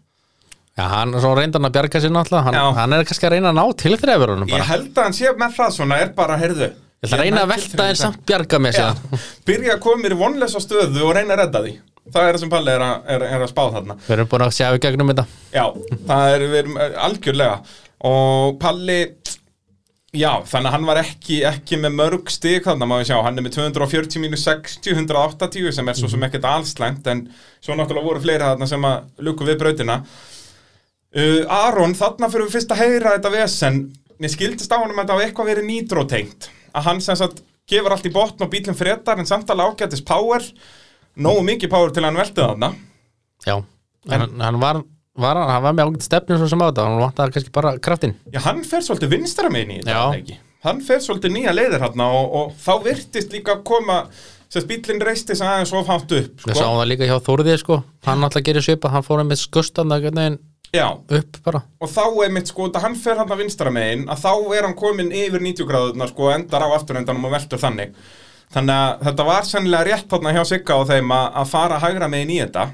Já, 0.73 0.87
hann, 0.89 1.13
svo 1.21 1.35
reyndi 1.37 1.59
hann 1.59 1.69
að 1.69 1.75
bjarga 1.77 2.01
sér 2.01 2.13
náttúrulega. 2.15 2.45
Hann, 2.47 2.57
Já. 2.57 2.77
hann 2.79 2.97
er 2.97 3.07
kannski 3.09 3.29
að 3.29 3.35
reyna 3.35 3.51
að 3.53 3.59
ná 3.59 3.65
til 3.83 3.93
þrefurunum 4.01 4.49
Ég 4.49 4.57
bara 4.57 4.69
held 4.71 4.91
að 4.97 5.09
hann 5.09 5.17
sé 5.19 5.33
með 5.37 5.57
það 5.59 5.75
svona 5.77 5.99
er 6.01 6.13
bara, 6.17 6.39
heyrðu. 6.41 6.69
Ég 6.73 7.09
ætla 7.09 7.19
að 7.19 7.25
reyna 7.27 7.43
að 7.43 7.53
velta 7.53 7.89
en 7.91 7.99
samt 8.01 8.23
bjarga 8.31 8.61
með 8.63 8.79
Já, 8.79 8.87
sér 8.87 9.27
byrja 9.51 9.75
að 9.77 9.83
koma 9.85 10.05
mér 10.05 10.15
í 10.17 10.19
vonlesa 10.23 10.63
stöðu 10.63 11.05
og 11.05 11.13
reyna 11.19 11.37
að 11.37 11.43
redda 11.43 11.63
því. 11.67 11.75
Það 12.13 12.29
er 12.29 12.37
það 12.37 12.43
sem 12.43 12.53
Palli 12.55 12.73
er 12.73 12.87
er, 12.87 13.27
er 13.29 13.45
að 13.45 13.53
spá 13.53 13.63
þarna. 13.77 13.99
Við 14.07 14.17
erum 14.17 14.33
búin 14.33 14.47
að 14.47 14.57
sjá 14.57 14.67
í 14.73 14.81
gegnum 14.83 15.13
þetta. 15.13 15.27
Já, 15.53 15.65
það 16.09 16.33
er, 16.33 16.47
við 16.49 16.61
erum 16.63 16.81
eh, 16.81 16.97
algjörlega. 17.05 17.79
Og 18.09 18.59
Palli 18.63 18.99
Já, 20.13 20.43
þannig 20.45 20.69
að 20.69 20.75
hann 20.75 20.85
var 20.85 20.99
ekki, 21.01 21.37
ekki 21.49 21.77
með 21.81 21.95
mörg 21.97 22.29
stig 22.29 22.67
þarna 22.67 22.85
við 22.99 23.07
sjá, 23.09 23.15
hann 23.25 23.41
er 23.41 23.47
með 23.47 23.55
240 23.55 24.21
mínus 24.21 24.43
60, 24.45 24.93
180 24.93 25.73
sem 25.73 25.89
er 25.89 25.97
svo 25.97 26.11
sem 26.13 26.27
ekkert 26.27 26.45
allslæmt 26.51 27.09
en 27.09 27.23
svo 27.65 27.73
náttúrulega 27.79 28.11
voru 28.11 28.21
fleiri 28.21 28.45
þarna 28.45 28.69
sem 28.69 28.85
að 28.85 29.25
luku 29.25 29.47
við 29.49 29.57
brautina 29.63 29.97
uh, 31.17 31.57
Aron, 31.67 31.97
þarna 31.99 32.31
fyrir 32.33 32.49
við 32.49 32.57
fyrst 32.59 32.75
að 32.75 32.83
heyra 32.85 33.17
þetta 33.17 33.33
vesen, 33.35 33.81
mér 34.23 34.33
skildist 34.33 34.73
á 34.73 34.79
honum 34.81 34.99
að 34.99 35.05
þetta 35.05 35.19
á 35.19 35.23
eitthvað 35.27 35.51
verið 35.53 35.69
nýdrótengt 35.69 36.49
að 36.73 36.87
hann 36.89 37.03
sem 37.05 37.19
sagt 37.19 37.43
gefur 37.69 37.95
allt 37.95 38.09
í 38.09 38.13
botn 38.13 38.45
og 38.45 38.51
bílinn 38.53 38.77
fréttar 38.79 39.21
en 39.21 39.29
samt 39.29 39.51
alveg 39.53 39.75
ágætis 39.85 40.03
power. 40.07 40.45
Nógu 41.23 41.45
mikið 41.45 41.71
power 41.73 41.93
til 41.93 42.05
hann 42.07 42.17
velti 42.17 42.41
þarna. 42.41 42.73
Já, 43.45 43.59
hann, 44.09 44.29
hann 44.41 44.61
var, 44.63 44.81
var 45.19 45.41
hann 45.41 45.65
var 45.67 45.77
með 45.77 45.91
ágætt 45.91 46.07
stefnu 46.09 46.39
svo 46.41 46.49
sem 46.51 46.63
á 46.65 46.69
þetta 46.71 46.87
hann 46.89 47.03
vantar 47.03 47.35
kannski 47.35 47.53
bara 47.55 47.75
kraftinn. 47.83 48.17
Já, 48.33 48.41
hann 48.47 48.63
fer 48.69 48.85
svolítið 48.85 49.17
vinstra 49.17 49.53
megin 49.53 49.77
í 49.77 49.81
þetta, 49.83 50.05
ekki? 50.19 50.39
Hann 50.63 50.79
fer 50.87 51.03
svolítið 51.03 51.35
nýja 51.35 51.53
leiðir 51.57 51.83
hann 51.83 52.05
og, 52.07 52.37
og 52.39 52.55
þá 52.63 52.73
virtist 52.85 53.35
líka 53.35 53.57
að 53.57 53.65
koma 53.67 53.99
sérst 54.53 54.69
bílinn 54.71 55.03
reisti 55.03 55.35
sig 55.35 55.49
aðeins 55.49 55.73
of 55.75 55.89
hátt 55.89 56.13
upp 56.13 56.45
Við 56.45 56.55
sko. 56.55 56.59
sáum 56.61 56.79
það 56.79 56.89
líka 56.93 57.09
hjá 57.09 57.17
Þórði 57.27 57.59
sko. 57.61 57.79
Hann 58.07 58.27
alltaf 58.27 58.45
gerir 58.47 58.65
svipa, 58.65 58.93
hann 58.93 59.07
fór 59.07 59.25
með 59.27 59.41
skustan 59.43 59.91
það 59.93 60.07
Já, 60.73 60.87
upp 60.97 61.37
bara. 61.45 61.61
Og 61.85 61.91
þá 61.93 62.05
er 62.25 62.31
mitt 62.33 62.49
sko, 62.49 62.65
þetta 62.65 62.81
hann 62.87 62.95
fer 62.97 63.19
hann 63.21 63.33
að 63.35 63.43
vinstra 63.43 63.69
megin 63.75 64.07
að 64.09 64.23
þá 64.23 64.31
er 64.57 64.65
hann 64.65 64.77
komin 64.79 65.11
yfir 65.13 65.43
90 65.45 65.67
gráðurnar 65.69 66.09
sko, 66.09 66.31
endar 66.33 66.65
á 66.65 66.69
afturendanum 66.79 67.27
og 67.29 67.35
veltur 67.35 67.61
þannig. 67.61 67.91
Þannig 68.53 68.79
að 68.79 69.03
þetta 69.11 69.27
var 69.29 69.49
sennilega 69.49 69.89
rétt 69.91 70.09
þarna 70.09 70.33
hjá 70.33 70.47
Sigga 70.49 70.79
og 70.81 70.87
þeim 70.89 71.13
að, 71.13 71.27
að 71.43 71.51
fara 71.53 71.83
hægra 71.83 72.09
megin 72.09 72.33
í 72.33 72.41
þetta. 72.41 72.65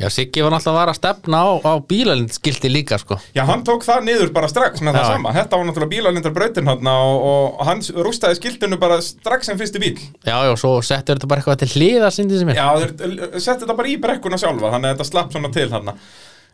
Já, 0.00 0.06
Siggi 0.12 0.44
var 0.44 0.54
alltaf 0.56 0.70
að 0.72 0.78
vara 0.78 0.92
að 0.94 0.98
stefna 1.00 1.40
á, 1.44 1.48
á 1.64 1.72
bílalindskilti 1.88 2.68
líka 2.72 2.96
sko. 3.00 3.16
Já, 3.36 3.42
hann 3.48 3.64
tók 3.64 3.88
það 3.88 4.04
niður 4.06 4.30
bara 4.36 4.48
strax 4.48 4.84
með 4.84 4.96
það 4.98 5.04
Já. 5.04 5.10
sama. 5.16 5.32
Þetta 5.36 5.58
var 5.60 5.68
náttúrulega 5.68 5.92
bílalindar 5.96 6.34
brautin 6.36 6.68
hann 6.70 6.90
og, 6.92 7.26
og 7.32 7.66
hann 7.68 7.80
rústaði 8.04 8.36
skiltinu 8.36 8.78
bara 8.80 9.00
strax 9.04 9.48
sem 9.48 9.60
fyrsti 9.60 9.80
bíl 9.80 9.94
Já, 10.24 10.36
já, 10.44 10.52
svo 10.60 10.78
settur 10.84 11.16
þetta 11.16 11.28
bara 11.32 11.40
eitthvað 11.40 11.60
til 11.64 11.72
hliðar 11.74 12.16
sindið 12.16 12.44
sem 12.44 12.52
er. 12.52 12.60
Já, 12.60 12.96
þeir 13.00 13.40
settu 13.40 13.64
þetta 13.66 13.76
bara 13.80 13.92
í 13.92 14.00
brekkuna 14.00 14.40
sjálfa 14.40 14.72
þannig 14.76 14.88
að 14.88 14.94
þetta 14.98 15.08
slapp 15.08 15.36
svona 15.36 15.52
til 15.56 15.68
hann 15.72 15.92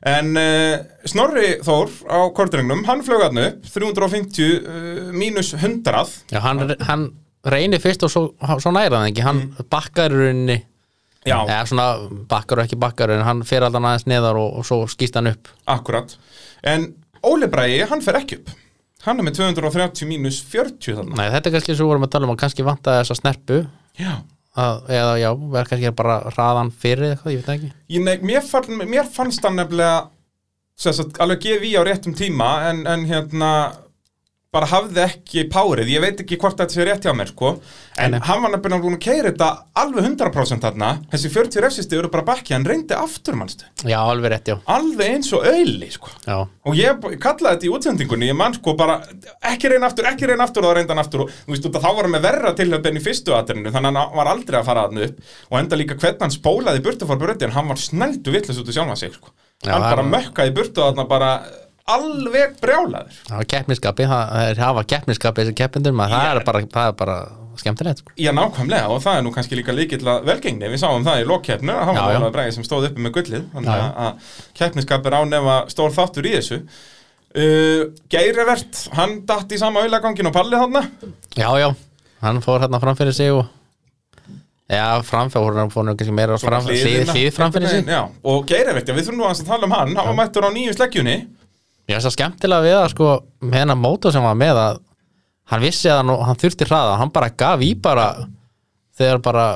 En 0.06 0.36
uh, 0.38 0.76
Snorri 1.08 1.56
Þór 1.66 1.90
á 2.06 2.18
kortringnum, 2.36 2.84
hann 2.86 3.02
flög 3.06 3.24
hann 3.26 3.40
upp 3.42 3.70
350 3.72 4.44
uh, 4.46 5.00
mínus 5.16 5.50
100 5.56 6.30
Já, 6.30 6.38
hann, 6.44 6.62
hann 6.86 7.08
reynir 7.46 7.82
fyrst 7.82 8.04
og 8.06 8.12
svo, 8.12 8.22
svo 8.62 8.72
næra 8.74 9.00
það 9.00 9.10
ekki 9.10 9.24
hann 9.26 9.42
bakkar 9.72 10.14
í 10.14 10.20
rauninni. 10.20 10.60
Eða 11.26 11.64
svona 11.66 11.88
bakkar 12.30 12.62
og 12.62 12.68
ekki 12.68 12.78
bakkar 12.78 13.16
en 13.16 13.24
hann 13.26 13.42
fer 13.46 13.66
allan 13.66 13.88
aðeins 13.88 14.06
neðar 14.10 14.38
og, 14.38 14.60
og 14.60 14.68
svo 14.68 14.84
skýst 14.90 15.18
hann 15.18 15.32
upp. 15.32 15.50
Akkurat. 15.74 16.14
En 16.62 16.92
Óli 17.26 17.50
Bræi, 17.50 17.80
hann 17.90 18.04
fer 18.04 18.20
ekki 18.20 18.38
upp. 18.38 18.54
Hann 19.06 19.18
er 19.18 19.26
með 19.26 19.40
230 19.40 20.06
mínus 20.10 20.38
40 20.46 21.00
þarna. 21.00 21.18
Nei, 21.18 21.28
þetta 21.34 21.50
er 21.50 21.58
kannski 21.58 21.78
svo 21.78 21.90
vorum 21.90 22.06
að 22.06 22.14
tala 22.14 22.28
um 22.28 22.34
að 22.34 22.40
kannski 22.44 22.66
vanta 22.66 23.00
þessa 23.00 23.18
snerpu. 23.18 23.64
Já 23.98 24.14
að, 24.56 24.82
eða 24.96 25.14
já, 25.20 25.30
verður 25.36 25.70
kannski 25.70 25.94
bara 25.98 26.18
hraðan 26.32 26.72
fyrir 26.84 27.12
eitthvað, 27.12 27.32
ég 27.32 27.40
veit 27.40 27.48
það 27.48 27.56
ekki. 27.56 27.72
Ég, 27.96 28.04
nei, 28.06 28.14
mér, 28.32 28.44
fann, 28.46 28.84
mér 28.88 29.10
fannst 29.12 29.44
hann 29.46 29.58
nefnilega 29.60 29.98
sagt, 30.76 31.18
alveg 31.22 31.42
gefi 31.44 31.72
í 31.72 31.76
á 31.76 31.82
réttum 31.86 32.16
tíma 32.16 32.50
en, 32.70 32.84
en 32.88 33.04
hérna 33.08 33.50
bara 34.56 34.68
hafði 34.72 35.02
ekki 35.04 35.44
párið, 35.52 35.92
ég 35.92 36.02
veit 36.04 36.22
ekki 36.24 36.38
hvort 36.40 36.56
þetta 36.58 36.74
sé 36.78 36.86
rétt 36.88 37.04
hjá 37.06 37.12
mér 37.16 37.30
sko. 37.34 37.52
En 38.00 38.12
Nei, 38.16 38.20
hann 38.26 38.42
var 38.44 38.52
nefnilega 38.56 38.82
búin 38.84 38.96
að 38.98 39.04
keira 39.06 39.30
þetta 39.30 39.50
alveg 39.82 40.04
100% 40.08 40.64
þarna. 40.66 40.90
Þessi 41.12 41.30
40 41.32 41.62
refsisti 41.64 41.96
eru 42.00 42.10
bara 42.12 42.24
bakki, 42.26 42.52
hann 42.56 42.66
reyndi 42.68 42.96
aftur 42.96 43.36
mannstu, 43.40 43.68
Já, 43.88 43.98
alveg 44.02 44.32
rétt, 44.34 44.50
já, 44.52 44.56
alveg 44.74 45.14
eins 45.14 45.30
og 45.36 45.46
auðli 45.48 45.90
sko. 45.94 46.12
Já. 46.26 46.36
og 46.66 46.76
ég 46.76 47.06
kallaði 47.22 47.54
þetta 47.54 47.68
í 47.68 47.72
útsendingunni 47.76 48.28
ég 48.32 48.36
mann 48.36 48.56
sko 48.58 48.74
bara, 48.76 48.98
ekki 49.52 49.70
reyna 49.72 49.86
aftur, 49.90 50.08
ekki 50.10 50.28
reyna 50.32 50.44
aftur 50.48 50.64
og 50.66 50.72
það 50.72 50.78
reynda 50.80 50.96
hann 50.96 51.04
aftur 51.04 51.24
og 51.26 51.30
þú 51.46 51.54
veist, 51.54 51.68
að 51.70 51.80
þá 51.84 51.88
var 51.96 52.02
hann 52.08 52.14
með 52.16 52.26
verra 52.26 52.52
til 52.58 52.68
þetta 52.72 52.90
enn 52.90 53.00
í 53.00 53.04
fyrstu 53.06 53.36
aðterinu 53.36 53.72
þannig 53.74 53.92
að 53.92 54.00
hann 54.02 54.16
var 54.20 54.30
aldrei 54.32 54.58
að 54.60 54.68
fara 54.70 54.86
að 54.88 55.02
upp. 55.06 55.20
Og 55.50 55.58
enda 55.60 55.78
líka 55.80 55.96
hvernig 56.00 56.24
hann 56.26 56.34
spólaði 56.34 56.80
í 56.80 56.84
burtu 56.86 57.08
fór 57.08 57.20
bröti 57.20 57.46
en 57.46 57.54
hann 57.56 57.68
var 57.70 57.80
snældu 57.80 58.34
vitlis 58.34 58.58
út 58.62 58.70
í 58.72 58.74
sjálfan 58.76 58.98
sig 59.00 59.14
sko. 59.14 59.30
Já, 59.64 59.72
hann 59.72 59.86
bara 59.86 60.02
hann- 60.02 60.12
mökkaði 60.12 60.54
burtu 60.56 60.82
og 60.82 60.90
þarna 60.92 61.08
bara 61.08 61.30
alveg 61.86 62.56
brjálaður. 62.60 63.18
Það 63.28 63.36
var 63.40 63.48
keppniskapi, 63.52 64.06
það 64.10 64.60
hafa 64.62 64.82
keppniskapi 64.92 65.42
þessi 65.44 65.56
keppindur, 65.60 65.94
maður, 65.96 66.16
það 66.16 66.30
er 66.40 66.46
bara, 66.48 66.62
það 66.76 66.88
er 66.90 66.96
bara 66.98 67.16
skemmtilegt, 67.56 68.02
sko. 68.02 68.12
Já, 68.20 68.32
nákvæmlega 68.36 68.90
og 68.92 68.98
það 69.04 69.18
er 69.18 69.22
nú 69.24 69.30
kannski 69.32 69.56
líka 69.56 69.72
líkill 69.76 70.02
að 70.12 70.26
velgengni. 70.28 70.68
Við 70.72 70.82
sáum 70.82 71.06
það 71.06 71.22
í 71.22 71.28
lokkeppnu 71.30 71.72
að 71.72 71.84
hann 71.88 71.96
var 72.00 72.18
alveg 72.18 72.34
bregði 72.34 72.56
sem 72.58 72.66
stóð 72.66 72.88
uppi 72.90 73.04
með 73.06 73.14
gullið. 73.16 73.46
Þannig 73.54 73.70
Já, 73.70 73.78
já. 73.78 73.86
að- 73.86 73.96
að 74.04 74.58
keppniskap 74.60 75.06
er 75.06 75.16
ánefa 75.20 75.56
stór 75.72 75.94
þáttur 75.96 76.28
í 76.28 76.34
þessu. 76.36 76.58
Uh, 77.36 77.82
Geirivert, 78.12 78.82
hann 78.96 79.18
datt 79.28 79.50
í 79.52 79.58
sama 79.60 79.82
auðlagangin 79.84 80.28
og 80.30 80.32
pallið 80.36 80.62
þarna. 80.64 80.82
Já, 81.36 81.48
já, 81.60 81.68
hann 82.22 82.42
fór 82.44 82.60
hérna 82.64 82.80
framfyrir 82.80 83.14
sig 83.14 83.30
og 83.32 83.46
Já, 84.66 84.98
framfyrir, 85.06 85.54
hann 85.60 85.70
fór 85.70 85.86
kannski 85.94 86.12
meira 86.12 86.36
framfyrir 86.42 87.68
sig. 87.70 87.86
Já. 87.86 88.00
og 88.24 88.46
Geirivert, 88.50 88.88
við 88.88 89.04
þurfum 89.06 89.20
nú 89.20 89.26
að 89.28 89.44
tala 89.46 89.64
um 89.68 89.70
hann. 89.76 89.94
Hann 89.94 90.08
var 90.10 90.16
mættur 90.26 90.42
á 90.42 90.50
nýju 90.50 90.74
sleggjunni 90.74 91.18
Ég 91.86 91.94
veist 91.94 92.08
það 92.08 92.16
skemmtilega 92.16 92.66
við 92.66 92.76
að 92.80 92.88
sko 92.94 93.10
með 93.46 93.60
hennar 93.62 93.78
mótor 93.78 94.14
sem 94.14 94.24
var 94.26 94.38
með 94.38 94.58
að 94.58 94.80
hann 95.52 95.62
vissi 95.62 95.90
að 95.90 96.00
hann, 96.00 96.12
hann 96.26 96.40
þurfti 96.40 96.66
hraða 96.66 96.98
hann 96.98 97.12
bara 97.14 97.30
gaf 97.30 97.62
í 97.62 97.70
bara 97.78 98.06
þegar 98.98 99.22
bara 99.22 99.46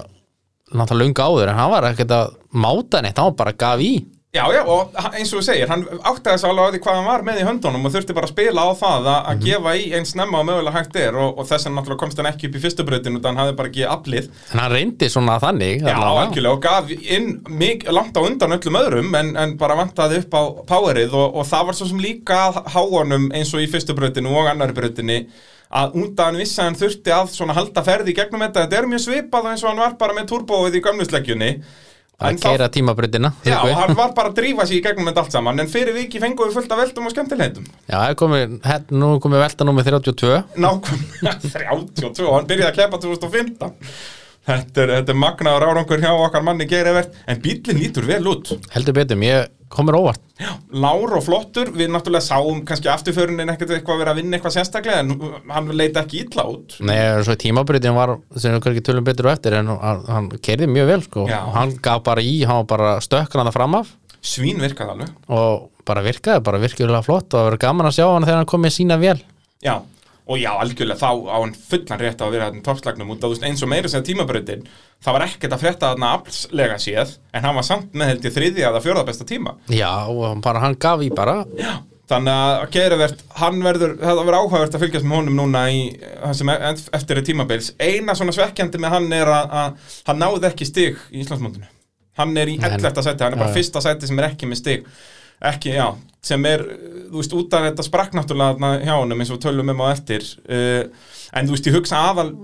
náttúrulega 0.70 1.00
lunga 1.02 1.26
áður 1.26 1.50
en 1.50 1.58
hann 1.58 1.72
var 1.72 1.88
ekkert 1.88 2.14
að 2.14 2.34
máta 2.54 3.02
neitt 3.02 3.18
hann 3.18 3.38
bara 3.38 3.56
gaf 3.58 3.82
í 3.82 3.92
Já, 4.30 4.44
já, 4.54 4.60
og 4.62 4.92
eins 5.10 5.32
og 5.34 5.40
þú 5.40 5.42
segir, 5.42 5.66
hann 5.66 5.80
áttaði 6.06 6.36
þess 6.36 6.46
alveg 6.46 6.62
á 6.62 6.70
því 6.70 6.80
hvað 6.84 6.98
hann 7.00 7.06
var 7.08 7.22
með 7.26 7.38
í 7.40 7.46
höndunum 7.48 7.88
og 7.88 7.90
þurfti 7.96 8.14
bara 8.14 8.28
að 8.28 8.30
spila 8.30 8.62
á 8.62 8.70
það 8.78 9.08
að, 9.10 9.16
að 9.32 9.40
gefa 9.42 9.72
í 9.74 9.88
eins 9.98 10.12
snemma 10.14 10.38
og 10.38 10.46
mögulega 10.46 10.74
hægt 10.76 10.98
er 11.02 11.18
og, 11.18 11.32
og 11.34 11.48
þess 11.48 11.66
að 11.66 11.74
náttúrulega 11.74 12.02
komst 12.04 12.22
hann 12.22 12.28
ekki 12.30 12.46
upp 12.46 12.54
í 12.54 12.62
fyrstu 12.62 12.86
breytinu 12.86 13.18
þannig 13.18 13.26
hann 13.26 13.40
hafði 13.42 13.56
bara 13.58 13.72
ekki 13.72 13.88
aflið. 13.90 14.28
En 14.54 14.62
hann 14.62 14.70
reyndi 14.76 15.08
svona 15.10 15.40
þannig 15.42 15.82
Já, 15.82 15.96
algjörlega 15.98 16.54
og 16.54 16.62
gaf 16.68 16.94
inn 16.94 17.28
mig, 17.50 17.82
langt 17.90 18.14
á 18.14 18.20
undan 18.22 18.54
öllum 18.60 18.80
öðrum 18.84 19.18
en, 19.18 19.34
en 19.34 19.56
bara 19.58 19.80
vantaði 19.82 20.22
upp 20.22 20.38
á 20.38 20.42
powerið 20.70 21.18
og, 21.24 21.34
og 21.42 21.50
það 21.50 21.66
var 21.72 21.80
svo 21.80 21.90
sem 21.90 22.06
líka 22.06 22.40
að 22.52 22.62
háanum 22.76 23.28
eins 23.34 23.50
og 23.50 23.66
í 23.66 23.68
fyrstu 23.74 23.98
breytinu 23.98 24.30
og 24.30 24.54
annari 24.54 24.78
breytinu 24.78 25.24
að 25.74 25.98
undan 25.98 26.38
vissi 26.38 26.62
að 26.62 26.70
hann 26.70 26.78
þurfti 26.78 27.18
að 27.18 27.56
halda 27.58 27.82
ferði 27.82 28.14
gegnum 28.14 28.46
þetta. 28.46 28.68
Þetta 28.68 28.78
er 28.78 28.90
mjög 28.94 29.06
svipað 29.08 29.50
eins 29.56 29.66
og 29.66 29.72
hann 29.72 29.86
var 29.88 29.98
bara 29.98 30.14
með 30.14 30.30
turbóið 30.30 30.78
í 30.78 30.86
gömlusleggjunni 30.86 31.54
að 32.20 32.38
keira 32.44 32.68
tímabröndina 32.72 33.32
Já, 33.46 33.58
og 33.64 33.74
hann 33.78 33.96
var 33.98 34.14
bara 34.16 34.30
að 34.32 34.38
drífa 34.40 34.66
sig 34.68 34.80
í 34.80 34.84
gegnum 34.84 35.08
þetta 35.10 35.24
allt 35.24 35.36
saman 35.36 35.62
en 35.64 35.70
fyrir 35.72 35.96
viki 35.96 36.22
fengum 36.22 36.50
við 36.50 36.58
fullt 36.58 36.74
af 36.74 36.82
veldum 36.84 37.08
og 37.08 37.14
skemmtilegðum 37.14 37.68
Já, 37.88 37.98
er 38.04 38.16
komið, 38.20 38.56
hér, 38.66 38.86
nú 38.92 39.12
komið 39.24 39.44
velta 39.46 39.68
númer 39.68 39.88
32 39.88 40.40
Nákvæmlega 40.60 41.36
32 42.00 42.26
og 42.28 42.34
hann 42.38 42.50
byrjaði 42.50 42.70
að 42.72 42.80
keppa 42.82 43.02
2015 43.06 43.76
Þetta 44.50 44.82
er, 44.82 44.92
þetta 44.98 45.12
er 45.12 45.18
magnaður 45.20 45.66
árangur 45.68 46.00
hjá 46.02 46.10
okkar 46.16 46.44
manni 46.44 46.66
Geirivert 46.68 47.16
en 47.28 47.40
bílinn 47.44 47.76
lítur 47.76 48.06
vel 48.08 48.22
út. 48.30 48.54
Heldur 48.72 48.96
betur, 48.96 49.20
ég 49.20 49.50
komur 49.70 49.98
óvart. 50.00 50.22
Lár 50.74 51.14
og 51.16 51.24
flottur, 51.24 51.70
við 51.76 51.92
náttúrulega 51.94 52.26
sáum 52.26 52.62
kannski 52.66 52.90
afturförunin 52.92 53.52
ekkert 53.54 53.76
eitthvað 53.76 54.02
verið 54.02 54.12
að 54.12 54.20
vinna 54.22 54.38
eitthvað 54.38 54.56
sérstaklega 54.56 55.04
en 55.04 55.14
hann 55.54 55.72
leita 55.78 56.04
ekki 56.04 56.24
illa 56.24 56.46
út. 56.50 56.76
Nei, 56.84 56.98
svo 57.26 57.36
tímabröndin 57.38 57.96
var, 57.96 58.16
sem 58.36 58.56
við 58.56 58.64
kannski 58.66 58.84
tölum 58.90 59.06
betur 59.06 59.30
á 59.30 59.34
eftir 59.36 59.58
en 59.60 59.70
hann, 59.78 60.30
keirði 60.42 60.70
mjög 60.70 60.90
vel 60.90 61.02
sko. 61.06 61.26
Já. 61.30 61.40
hann 61.56 61.76
gaf 61.82 62.02
bara 62.06 62.24
í, 62.24 62.40
hann 62.48 62.64
var 62.64 62.70
bara 62.74 62.94
stökkan 63.04 63.44
að 63.44 63.52
það 63.52 63.58
fram 63.60 63.78
af. 63.80 63.94
Svín 64.20 64.60
virkaði 64.60 64.96
alveg. 64.96 65.12
Og 65.32 65.68
bara 65.88 66.04
virkaði, 66.04 66.44
bara 66.46 66.60
virkilega 66.60 67.02
flott 67.04 67.30
og 67.32 67.38
það 67.38 67.48
verður 67.48 67.62
gaman 67.64 67.88
að 67.90 67.96
sjá 67.98 68.06
hann 68.08 68.26
þegar 68.26 68.42
hann 68.42 68.50
kom 68.50 68.64
með 68.64 68.76
sína 68.76 68.98
vel 69.00 69.18
Já, 69.60 69.74
og 70.30 70.38
já, 70.38 70.50
algjörlega 70.54 71.00
þá 71.00 71.10
á 71.26 71.36
hann 71.40 71.54
fullan 71.58 72.02
rétt 72.04 72.22
á 72.22 72.24
að 72.28 72.34
vera 72.36 72.48
þarna 72.48 72.64
toppslagnum 72.68 73.10
út 73.10 73.20
að 73.20 73.26
þú 73.26 73.34
veist 73.34 73.46
eins 73.48 73.64
og 73.66 73.70
meira 73.72 73.90
sem 73.90 74.04
tímabröndin 74.06 74.64
það 75.02 75.16
var 75.16 75.26
ekkert 75.26 75.56
að 75.56 75.62
frétta 75.64 75.90
þarna 75.92 76.10
aflslega 76.20 76.80
séð 76.82 77.16
en 77.34 77.46
hann 77.48 77.58
var 77.58 77.66
samt 77.66 77.94
með 77.98 78.12
held 78.12 78.28
ég 78.28 78.36
þriðja 78.36 78.68
eða 78.70 78.82
fjórða 78.84 79.06
besta 79.10 79.26
tíma 79.26 79.56
Já, 79.74 79.90
og 80.06 80.42
bara 80.44 80.62
hann 80.62 80.78
gaf 80.80 81.02
í 81.02 81.10
bara 81.14 81.40
Þannig 82.10 82.34
að 82.34 82.62
Geirivert, 82.74 83.20
hann 83.38 83.60
verður, 83.62 83.92
það 84.00 84.20
verður 84.24 84.36
áhugavert 84.40 84.74
að 84.74 84.82
fylgjast 84.82 85.06
með 85.06 85.20
honum 85.20 85.36
núna 85.38 85.60
í 85.70 85.82
það 86.00 86.32
sem 86.40 86.50
e- 86.50 86.70
eftir 86.98 87.20
er 87.20 87.26
tímabils. 87.28 87.68
Eina 87.78 88.16
svona 88.18 88.34
svekkjandi 88.34 88.80
með 88.82 88.94
hann 88.96 89.06
er 89.14 89.30
að, 89.30 89.54
að 89.60 89.92
hann 90.08 90.18
náði 90.24 90.48
ekki 90.50 90.66
stig 90.66 90.98
í 91.12 91.22
Íslandsmóndinu. 91.22 91.68
Hann 92.18 92.34
er 92.42 92.50
í 92.50 92.56
Nei, 92.58 92.66
11. 92.66 92.98
sæti, 93.06 93.22
hann 93.22 93.36
er 93.36 93.38
bara 93.38 93.52
já, 93.52 93.54
já. 93.54 93.58
fyrsta 93.60 93.84
sæti 93.84 94.10
sem 94.10 94.18
er 94.18 94.26
ekki 94.32 94.48
með 94.50 94.58
stig. 94.58 94.88
Ekki, 95.40 95.72
já, 95.72 95.86
sem 96.24 96.44
er, 96.50 96.62
þú 97.08 97.16
veist, 97.22 97.34
út 97.38 97.54
af 97.56 97.66
þetta 97.70 97.86
sprakk 97.86 98.16
náttúrulega 98.18 98.74
hjá 98.84 98.94
honum 98.98 99.22
eins 99.22 99.32
og 99.32 99.40
tölum 99.40 99.72
um 99.72 99.82
á 99.84 99.86
eftir. 99.94 100.26
Uh, 100.44 100.88
en 101.32 101.48
þú 101.48 101.56
veist, 101.56 101.68
ég 101.70 101.78
hugsa 101.78 102.00
aðal 102.10 102.34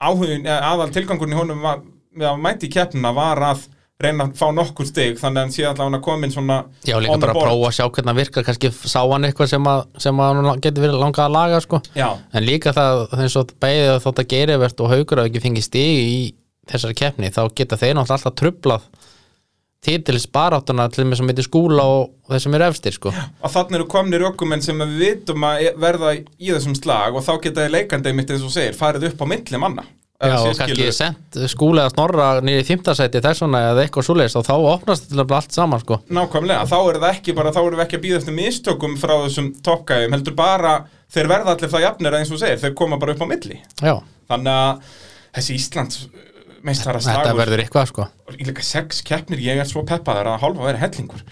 áhugin, 0.00 0.46
eða 0.46 0.60
aðal 0.72 0.92
tilgangurinn 0.94 1.36
í 1.36 1.40
honum 1.40 1.64
var, 1.64 1.82
með 2.16 2.30
að 2.32 2.44
mæti 2.46 2.70
í 2.70 2.72
keppnuna 2.72 3.12
var 3.16 3.42
að 3.52 3.66
reyna 4.00 4.26
að 4.26 4.34
fá 4.36 4.50
nokkur 4.52 4.88
stig, 4.88 5.14
þannig 5.16 5.38
að 5.40 5.44
hann 5.46 5.52
sé 5.54 5.64
allavega 5.64 6.02
komin 6.04 6.32
svona 6.32 6.56
Já, 6.84 6.98
líka 7.00 7.16
bara 7.16 7.32
að 7.32 7.38
board. 7.38 7.48
prófa 7.48 7.68
að 7.70 7.76
sjá 7.78 7.84
hvernig 7.86 8.10
hann 8.10 8.18
virkar 8.18 8.44
kannski 8.44 8.70
sá 8.76 8.98
hann 9.00 9.24
eitthvað 9.24 9.52
sem 9.54 9.68
að, 9.72 9.84
sem 10.04 10.20
að 10.20 10.40
hann 10.44 10.60
getur 10.66 10.84
verið 10.84 11.00
langað 11.00 11.24
að 11.24 11.36
laga 11.36 11.60
sko. 11.64 11.80
Já, 11.96 12.08
en 12.36 12.44
líka 12.44 12.74
það, 12.76 13.04
eins 13.16 13.36
og 13.40 13.54
bæðið 13.64 13.92
að 13.94 14.02
þótt 14.04 14.20
að 14.20 14.28
geirivert 14.34 14.82
og 14.84 14.92
haugur 14.92 15.22
að 15.22 15.30
ekki 15.30 15.44
fengi 15.46 15.64
stig 15.64 16.02
í 16.02 16.18
þessari 16.68 16.98
keppni, 16.98 17.32
þá 17.32 17.42
geta 17.56 17.80
þeir 17.80 17.96
náttúrulega 17.96 18.18
alltaf 18.20 18.36
trublað 18.42 18.86
titils 19.86 20.26
baráttuna 20.32 20.88
til 20.92 21.06
með 21.06 21.20
sem 21.20 21.30
heitir 21.32 21.46
skúla 21.46 21.84
og 21.88 22.08
þeir 22.30 22.42
sem 22.44 22.56
eru 22.58 22.68
efstir 22.70 22.96
sko. 22.96 23.12
að 23.14 23.54
þannig 23.54 23.78
eru 23.80 23.90
komnir 23.90 24.26
ökumenn 24.30 24.64
sem 24.64 24.82
við 24.82 24.96
vitum 25.02 25.46
að 25.46 25.68
e- 25.68 25.76
verða 25.86 26.16
í 26.18 26.50
þessum 26.50 26.74
slag 26.78 27.14
og 27.14 27.24
þá 27.26 27.36
geta 27.44 27.62
þið 27.62 27.76
leikandi 27.76 28.16
mitt 28.16 28.34
eins 28.34 28.46
og 28.46 28.54
segir, 28.54 28.76
farið 28.78 29.12
upp 29.12 29.22
á 29.22 29.26
milli 29.30 29.62
manna 29.62 29.86
Já, 30.16 30.32
og 30.40 30.54
kannski 30.56 30.84
sent 30.96 31.36
skúla 31.52 31.82
eða 31.84 31.92
snorra 31.92 32.26
niður 32.40 32.62
í 32.62 32.66
þimtasæti 32.70 33.20
þess 33.20 33.42
vegna 33.44 33.58
eða 33.74 33.82
eitthvað 33.82 34.06
svoleiðist 34.06 34.38
og 34.40 34.46
þá 34.46 34.54
opnast 34.70 35.10
þetta 35.10 35.36
allt 35.36 35.52
saman 35.52 35.82
sko. 35.82 35.98
Nákvæmlega, 36.08 36.62
þá 36.70 36.76
er 36.78 36.98
það 37.02 37.10
ekki 37.10 37.34
bara, 37.36 37.52
þá 37.52 37.58
erum 37.60 37.76
við 37.76 37.84
ekki 37.84 37.98
að 37.98 38.04
býða 38.06 38.20
eftir 38.22 38.36
mistökum 38.38 38.94
frá 38.96 39.12
þessum 39.26 39.50
toppgæðum, 39.66 40.16
heldur 40.16 40.36
bara 40.38 40.72
þeir 41.12 41.28
verða 41.34 41.52
allir 41.52 41.72
það 41.74 41.84
jafnir 41.84 42.16
eins 42.16 42.32
og 42.32 42.40
segir, 42.40 42.62
þeir 42.64 42.72
koma 42.80 43.00
bara 43.02 43.12
upp 43.12 43.26
á 43.28 43.32
milli 43.34 43.60
Já, 43.60 43.92
þannig 44.32 44.62
að 44.62 44.96
þessi 45.36 45.58
Íslands 45.60 46.00
þetta 46.66 47.34
verður 47.38 47.62
eitthvað 47.62 47.90
sko. 47.92 48.06
líka 48.36 48.64
sex 48.66 49.02
keppnir, 49.06 49.42
ég 49.44 49.60
er 49.62 49.68
svo 49.68 49.84
peppaður 49.86 50.32
að 50.32 50.42
hálfa 50.44 50.66
verið 50.68 50.84
hellingur. 50.84 51.24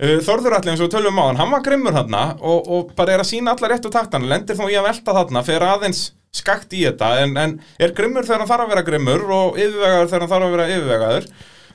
Uh, 0.00 0.16
Þorður 0.24 0.56
allir 0.56 0.72
eins 0.72 0.82
og 0.84 0.90
tölum 0.92 1.20
á 1.20 1.24
hann, 1.28 1.40
hann 1.40 1.52
var 1.52 1.64
grimmur 1.64 1.96
þarna 1.96 2.22
og, 2.40 2.70
og 2.72 2.92
bara 2.96 3.14
er 3.14 3.24
að 3.24 3.30
sína 3.32 3.54
allar 3.54 3.74
réttu 3.74 3.92
taktan 3.92 4.28
lendir 4.30 4.56
þó 4.56 4.64
í 4.70 4.78
að 4.80 4.88
velta 4.88 5.16
þarna, 5.16 5.42
fer 5.44 5.66
aðeins 5.66 6.04
skakt 6.32 6.72
í 6.72 6.86
þetta, 6.86 7.10
en, 7.24 7.34
en 7.36 7.56
er 7.82 7.92
grimmur 7.96 8.24
þegar 8.24 8.44
hann 8.44 8.50
þarf 8.52 8.64
að 8.66 8.72
vera 8.74 8.86
grimmur 8.86 9.26
og 9.34 9.58
yfirvegaður 9.58 10.08
þegar 10.12 10.24
hann 10.24 10.32
þarf 10.32 10.46
að 10.46 10.54
vera 10.56 10.70
yfirvegaður. 10.76 11.28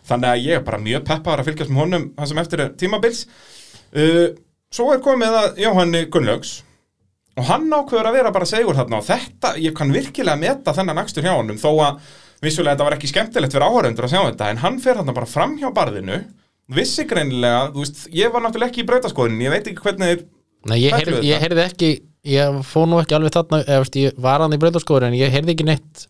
Þannig 0.05 0.32
að 0.32 0.41
ég 0.45 0.57
er 0.59 0.66
bara 0.66 0.82
mjög 0.82 1.05
peppaður 1.05 1.41
að 1.41 1.47
fylgjast 1.49 1.72
með 1.74 1.82
honum 1.82 2.09
það 2.16 2.32
sem 2.32 2.41
eftir 2.41 2.63
er 2.66 2.74
tímabils. 2.82 3.22
Uh, 3.95 4.28
Svo 4.76 4.89
er 4.91 4.99
komið 5.03 5.36
að 5.39 5.59
Jóhanni 5.61 6.01
Gunnlaugs 6.11 6.57
og 7.36 7.45
hann 7.47 7.70
ákveður 7.72 8.09
að 8.09 8.18
vera 8.18 8.32
bara 8.36 8.47
segur 8.49 8.76
þarna 8.76 8.99
og 8.99 9.05
þetta, 9.07 9.53
ég 9.61 9.76
kann 9.76 9.93
virkilega 9.93 10.39
meta 10.39 10.74
þennan 10.76 10.99
akstur 10.99 11.24
hjá 11.24 11.34
honum 11.36 11.59
þó 11.59 11.70
að 11.86 12.09
vissulega 12.46 12.76
þetta 12.76 12.88
var 12.89 12.98
ekki 12.98 13.12
skemmtilegt 13.12 13.56
fyrir 13.56 13.68
áhörundur 13.68 14.08
að 14.08 14.16
sjá 14.16 14.22
þetta 14.24 14.50
en 14.54 14.64
hann 14.64 14.82
fer 14.84 15.00
þarna 15.00 15.16
bara 15.18 15.30
fram 15.30 15.56
hjá 15.60 15.70
barðinu 15.76 16.22
vissi 16.76 17.06
greinilega, 17.06 17.70
þú 17.74 17.84
veist, 17.84 18.04
ég 18.16 18.34
var 18.34 18.41
náttúrulega 18.46 18.72
ekki 18.72 18.82
í 18.82 18.89
brautaskoðin, 18.89 19.41
ég 19.46 19.54
veit 19.54 19.70
ekki 19.70 19.86
hvernig 19.86 20.26
Nei, 20.66 20.80
ég, 20.82 20.96
heyrði, 20.98 21.20
ég 21.28 21.41
heyrði 21.43 21.62
ekki 21.62 21.89
ég 22.26 22.60
fór 22.66 22.88
nú 22.89 23.00
ekki 23.02 23.16
alveg 23.18 23.36
þarna 23.36 23.62
eða, 23.70 23.88
ég 24.02 24.20
var 24.22 24.41
hann 24.41 24.56
í 24.56 24.60
breytarskóri 24.62 25.10
en 25.10 25.18
ég 25.18 25.34
heyrði 25.34 25.54
ekki 25.54 25.68
neitt 25.68 26.06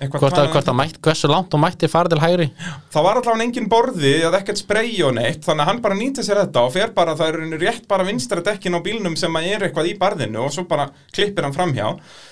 hvort 0.00 0.32
að, 0.32 0.46
hvort 0.54 0.68
að 0.72 0.76
mætt, 0.78 0.98
hversu 1.04 1.28
langt 1.28 1.52
og 1.52 1.60
mætti 1.60 1.88
fara 1.92 2.08
til 2.08 2.20
hægri? 2.22 2.46
Það 2.94 3.04
var 3.04 3.20
allavega 3.20 3.44
engin 3.44 3.68
borði 3.68 4.14
eða 4.22 4.40
ekkert 4.40 4.62
sprey 4.62 4.94
og 5.04 5.12
neitt 5.18 5.44
þannig 5.44 5.64
að 5.66 5.70
hann 5.70 5.82
bara 5.84 5.98
nýtti 5.98 6.24
sér 6.24 6.40
þetta 6.44 6.64
og 6.64 6.72
fer 6.72 6.94
bara 6.96 7.16
það 7.18 7.34
er 7.34 7.60
rétt 7.60 7.86
bara 7.90 8.06
vinstra 8.08 8.40
dekkin 8.46 8.78
á 8.78 8.80
bílnum 8.80 9.16
sem 9.20 9.36
að 9.36 9.50
er 9.50 9.66
eitthvað 9.68 9.90
í 9.92 9.96
barðinu 10.00 10.46
og 10.46 10.54
svo 10.54 10.64
bara 10.70 10.88
klippir 11.12 11.44
hann 11.44 11.56
framhjá 11.56 11.90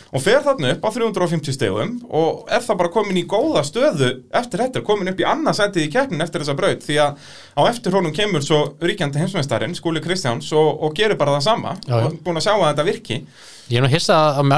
og 0.09 0.25
fer 0.25 0.41
þarna 0.47 0.71
upp 0.73 0.87
á 0.89 0.91
350 0.95 1.53
stegum 1.59 1.91
og 2.09 2.49
er 2.49 2.65
það 2.65 2.81
bara 2.81 2.93
komin 2.95 3.21
í 3.21 3.27
góða 3.29 3.61
stöðu 3.69 4.09
eftir 4.41 4.63
þetta, 4.65 4.85
komin 4.87 5.13
upp 5.13 5.21
í 5.21 5.27
annað 5.29 5.59
sætið 5.61 5.85
í 5.85 5.91
keppnin 5.93 6.25
eftir 6.25 6.41
þessa 6.45 6.57
braut 6.57 6.87
því 6.87 6.97
að 7.05 7.29
á 7.53 7.63
eftir 7.69 7.99
honum 7.99 8.17
kemur 8.17 8.45
svo 8.47 8.63
ríkjandi 8.81 9.21
heimsmeistarinn 9.21 9.77
Skúli 9.77 10.01
Kristjáns 10.01 10.49
og, 10.57 10.71
og 10.89 10.97
gerir 10.97 11.21
bara 11.21 11.37
það 11.37 11.47
sama 11.51 11.77
Já, 11.85 11.99
já. 11.99 12.09
og 12.09 12.19
búin 12.25 12.41
að 12.41 12.49
sjá 12.49 12.55
að 12.57 12.67
þetta 12.71 12.89
virki 12.89 13.21
Ég 13.69 13.79
er 13.79 13.85
nú 13.85 13.91
hissa 13.93 14.17
að, 14.41 14.53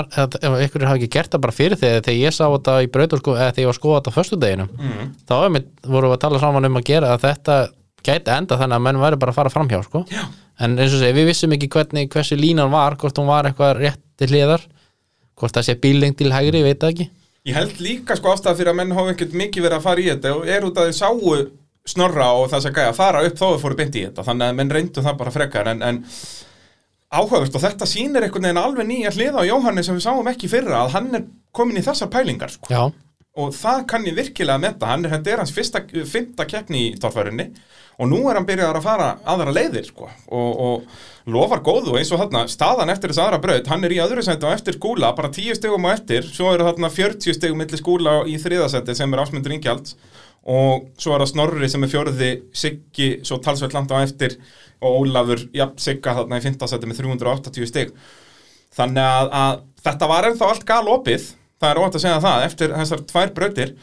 að 0.46 0.60
ykkur 0.66 0.86
hafi 0.86 1.00
ekki 1.00 1.10
gert 1.16 1.32
það 1.32 1.42
bara 1.42 1.54
fyrir 1.54 1.78
þegar 1.80 2.04
þegar 2.06 2.18
ég 2.20 2.34
sá 2.36 2.44
þetta 2.46 2.74
í 2.84 2.90
breytarskóri 2.94 3.40
eða 3.40 3.54
þegar 3.56 3.64
ég 3.64 3.70
var 3.70 3.74
að 3.74 3.80
skoða 3.80 4.00
þetta 4.00 4.12
á 4.14 4.18
föstudeginum 4.18 4.68
mm. 4.76 5.08
þá 5.26 5.34
vorum 5.90 6.10
við 6.10 6.16
að 6.16 6.20
tala 6.24 6.42
saman 6.42 6.68
um 6.68 6.78
að 6.78 6.86
gera 6.92 7.14
að 7.14 7.24
þetta 7.24 7.56
gæti 8.06 8.34
enda 8.36 8.58
þannig 8.60 8.78
að 8.78 8.84
menn 8.86 9.00
væri 9.02 9.20
bara 9.20 9.34
að 9.34 9.40
fara 9.40 9.52
framhjá 9.52 9.80
sko. 9.84 10.04
en 10.60 10.76
eins 10.78 10.94
og 10.94 11.02
segi, 11.02 11.16
við 11.16 11.30
vissum 11.32 11.56
ekki 11.56 11.70
hvernig 11.74 12.12
hversu 12.12 12.38
línan 12.38 12.70
var, 12.72 12.96
hvort 13.00 13.18
hún 13.18 13.28
var 13.28 13.48
eitthvað 13.48 13.80
rétt 13.80 14.02
til 14.20 14.30
hliðar 14.30 14.66
hvort 15.40 15.56
það 15.56 15.66
sé 15.66 15.76
bíling 15.80 16.14
til 16.16 16.30
hægri, 16.32 16.62
ég 16.62 16.70
veit 16.70 16.80
það 16.80 16.94
ekki 16.94 17.10
Ég 17.48 17.56
held 17.56 17.78
líka 17.80 18.14
sko 18.18 18.34
ástæða 18.34 18.58
fyrir 18.58 18.74
að 18.74 18.78
menn 18.82 18.92
hafa 18.92 19.14
ekkert 19.14 19.32
mikið 19.40 19.64
verið 19.64 19.78
að 19.78 19.86
fara 19.86 20.02
í 20.02 20.08
þetta 20.10 20.32
og 20.36 20.50
er 20.54 20.66
út 20.66 20.78
að 20.78 20.90
þau 20.90 20.98
sáu 20.98 21.36
snorra 21.88 22.26
og 22.36 22.50
þess 22.52 22.68
að 22.68 22.74
gæja 22.76 22.90
að 22.92 22.98
fara 22.98 23.22
upp 23.24 23.38
þó 23.38 23.46
þau 23.46 23.62
fóru 23.62 23.78
beint 23.78 23.96
í 23.96 24.02
þetta 24.04 24.24
þannig 24.26 24.50
að 24.50 24.58
menn 24.58 24.72
reyndu 24.76 25.04
það 25.06 25.16
bara 25.22 25.32
frekar 25.32 25.70
en, 25.72 25.80
en 25.82 26.02
áhugavert 27.10 27.56
og 27.58 27.64
þetta 27.64 27.88
sýnir 27.90 28.26
einhvern 28.26 28.46
veginn 28.46 28.62
alveg 28.62 28.86
nýja 28.88 29.14
hliða 29.14 29.42
á 29.42 29.48
Jóhanni 29.48 29.84
sem 29.86 29.98
við 29.98 30.06
sáum 30.06 30.30
ekki 30.30 30.50
fyrra 30.50 30.84
að 30.84 30.92
hann 30.94 31.10
er 31.18 31.24
komin 31.56 31.80
í 31.80 31.84
þessar 31.84 32.10
pælingar 32.12 32.52
sko. 32.54 32.70
Og 33.40 33.52
það 33.54 33.84
kann 33.90 34.06
ég 34.06 34.16
virkilega 34.18 34.62
metta 34.62 34.88
hann 34.90 35.06
er, 35.06 35.18
er 35.18 35.42
hans 35.42 35.52
fyrsta, 35.54 35.82
fymta 36.06 36.46
keppni 36.50 36.88
í 36.88 36.96
torfærinni 37.00 37.50
og 38.00 38.08
nú 38.08 38.22
er 38.30 38.38
hann 38.38 38.46
byrjað 38.48 38.78
að 38.78 38.86
fara 38.86 39.08
aðra 39.28 39.52
leiðir 39.54 39.90
sko. 39.90 40.08
og, 40.32 40.62
og 40.66 41.30
lofar 41.30 41.60
góðu 41.66 41.98
eins 41.98 42.10
og 42.14 42.22
þarna 42.22 42.46
staðan 42.48 42.92
eftir 42.94 43.12
þess 43.12 43.22
aðra 43.26 43.40
braut 43.42 43.68
hann 43.70 43.84
er 43.84 43.94
í 43.94 44.00
öðru 44.02 44.24
sæti 44.24 44.46
á 44.48 44.54
eftir 44.54 44.78
skúla 44.78 45.12
bara 45.18 45.30
10 45.34 45.58
stegum 45.58 45.84
á 45.86 45.92
eftir 45.92 46.26
svo 46.26 46.54
eru 46.54 46.66
þarna 46.68 46.90
40 46.94 47.36
stegum 47.36 47.60
milli 47.60 47.80
skúla 47.80 48.20
í 48.26 48.38
þriðasæti 48.40 48.96
sem 48.96 49.14
er 49.14 49.22
ásmundur 49.24 49.54
Ingjalds 49.56 49.98
og 50.48 50.86
svo 51.00 51.14
er 51.14 51.22
það 51.22 51.30
Snorri 51.34 51.68
sem 51.68 51.84
er 51.84 51.92
fjórði 51.92 52.30
Siggi 52.56 53.10
svo 53.26 53.40
talsveit 53.44 53.74
langt 53.76 53.92
á 53.92 54.00
eftir 54.00 54.38
og 54.80 55.02
Ólafur, 55.02 55.42
jafn, 55.52 55.76
Sigga 55.80 56.14
þarna 56.16 56.40
í 56.40 56.44
fimmtasæti 56.44 56.88
með 56.88 57.02
380 57.02 57.68
steg 57.68 57.92
þannig 58.72 59.04
að, 59.04 59.30
að 59.42 59.62
þetta 59.84 60.08
var 60.08 60.28
ennþá 60.30 60.48
allt 60.48 60.66
gal 60.68 60.84
opið 60.88 61.26
það 61.60 61.70
er 61.70 61.80
óvænt 61.82 61.98
að 61.98 62.04
segja 62.06 62.22
það 62.24 62.46
eftir 62.46 62.76
þessar 62.78 63.04
tvær 63.10 63.34
brautir 63.36 63.74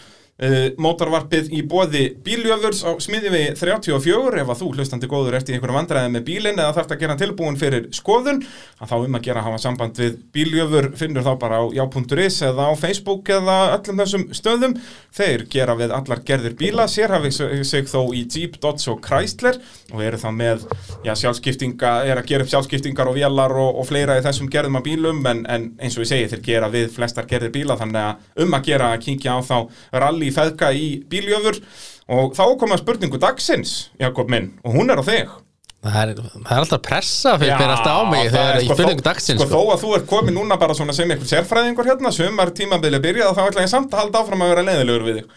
uh, 0.44 0.68
mótorvarpið 0.82 1.52
í 1.56 1.64
bóði 1.68 2.04
bíljöfurs 2.26 2.84
á 2.86 2.92
smiðjuvegi 3.02 3.56
34 3.60 4.42
ef 4.44 4.52
að 4.54 4.62
þú 4.62 4.70
hlustandi 4.76 5.10
góður 5.10 5.38
eftir 5.40 5.58
einhverjum 5.58 5.80
vandræði 5.82 6.14
með 6.14 6.26
bílinn 6.28 6.60
eða 6.62 6.76
þarft 6.78 6.94
að 6.96 7.02
gera 7.04 7.18
tilbúin 7.20 7.60
fyrir 7.60 7.88
skoðun 7.96 8.44
að 8.78 8.92
þá 8.92 8.96
um 8.98 9.18
að 9.18 9.26
gera 9.28 9.42
að 9.42 9.48
hafa 9.50 9.62
samband 9.64 10.02
við 10.02 10.18
bíljöfur 10.36 10.90
finnur 11.00 11.26
þá 11.26 11.34
bara 11.42 11.62
á 11.62 11.66
já.is 11.74 12.42
eða 12.46 12.70
á 12.70 12.74
Facebook 12.78 13.30
eða 13.34 13.58
öllum 13.78 14.02
þessum 14.04 14.26
stöðum. 14.36 14.78
Þeir 15.18 15.46
gera 15.52 15.76
við 15.78 15.94
allar 15.96 16.22
gerðir 16.28 16.58
bíla 16.60 16.88
sérhafið 16.92 17.64
sig 17.66 17.90
þó 17.90 18.14
í 18.14 18.26
Jeep, 18.28 18.60
Dodge 18.62 18.92
og 18.94 19.02
Chrysler 19.06 19.58
og 19.94 20.04
eru 20.04 20.20
þá 20.22 20.30
með 20.36 20.66
já, 21.06 21.14
sjálfskiptinga, 21.18 21.94
er 22.06 22.22
að 22.22 22.30
gera 22.30 22.46
upp 22.46 22.52
sjálfskiptingar 22.52 23.10
og 23.10 23.18
vélar 23.18 23.54
og, 23.58 23.82
og 23.82 23.88
fleira 23.90 24.18
í 24.20 24.24
þessum 24.26 24.50
gerðum 24.52 24.80
af 24.80 24.86
bílum. 24.86 25.24
En, 25.30 25.44
en 25.50 25.70
eins 25.82 25.98
og 25.98 26.06
ég 26.06 26.12
segi 26.12 26.30
þeir 26.34 26.44
gera 26.46 26.72
við 26.74 26.92
flestar 26.94 27.28
gerðir 27.30 27.54
bíla 27.56 27.78
að 30.32 30.48
um 30.48 30.54
að 30.54 30.54
að 30.54 30.54
rally 30.54 30.54
feðka 30.58 30.72
í 30.74 30.88
bíljöfur 31.10 31.60
og 32.08 32.34
þá 32.38 32.58
kom 32.60 32.72
að 32.72 32.82
spurningu 32.84 33.20
dagsins 33.20 33.90
Jakob 34.00 34.30
minn 34.30 34.54
og 34.64 34.74
hún 34.74 34.90
er 34.92 35.00
á 35.00 35.06
þig 35.08 35.28
það 35.88 35.98
er, 36.02 36.14
það 36.18 36.52
er 36.52 36.62
alltaf 36.64 36.82
pressa 36.82 37.38
fyrir 37.40 37.58
mér 37.60 37.74
alltaf 37.76 38.00
á 38.00 38.04
mig 38.10 38.32
þegar 38.32 38.56
er 38.56 38.62
í 38.62 38.66
sko 38.68 38.76
spurningu 38.76 39.02
þó- 39.02 39.10
dagsins 39.10 39.42
sko, 39.42 39.48
sko. 39.48 39.58
þó 39.58 39.74
að 39.74 39.82
þú 39.84 39.96
ert 39.98 40.08
komin 40.08 40.34
núna 40.36 40.58
bara 40.60 40.74
svona 40.74 40.94
sem 40.94 41.12
einhver 41.12 41.28
sérfræðingur 41.30 41.86
hérna 41.88 42.12
sumar 42.12 42.52
tímabili 42.52 43.00
byrjað 43.00 43.36
þá 43.38 43.44
ætla 43.48 43.62
ég 43.62 43.70
samt 43.70 43.94
að 43.94 44.00
halda 44.00 44.20
áfram 44.24 44.42
að 44.42 44.50
vera 44.56 44.64
leiðilegur 44.68 45.04
við 45.08 45.22
þig 45.22 45.28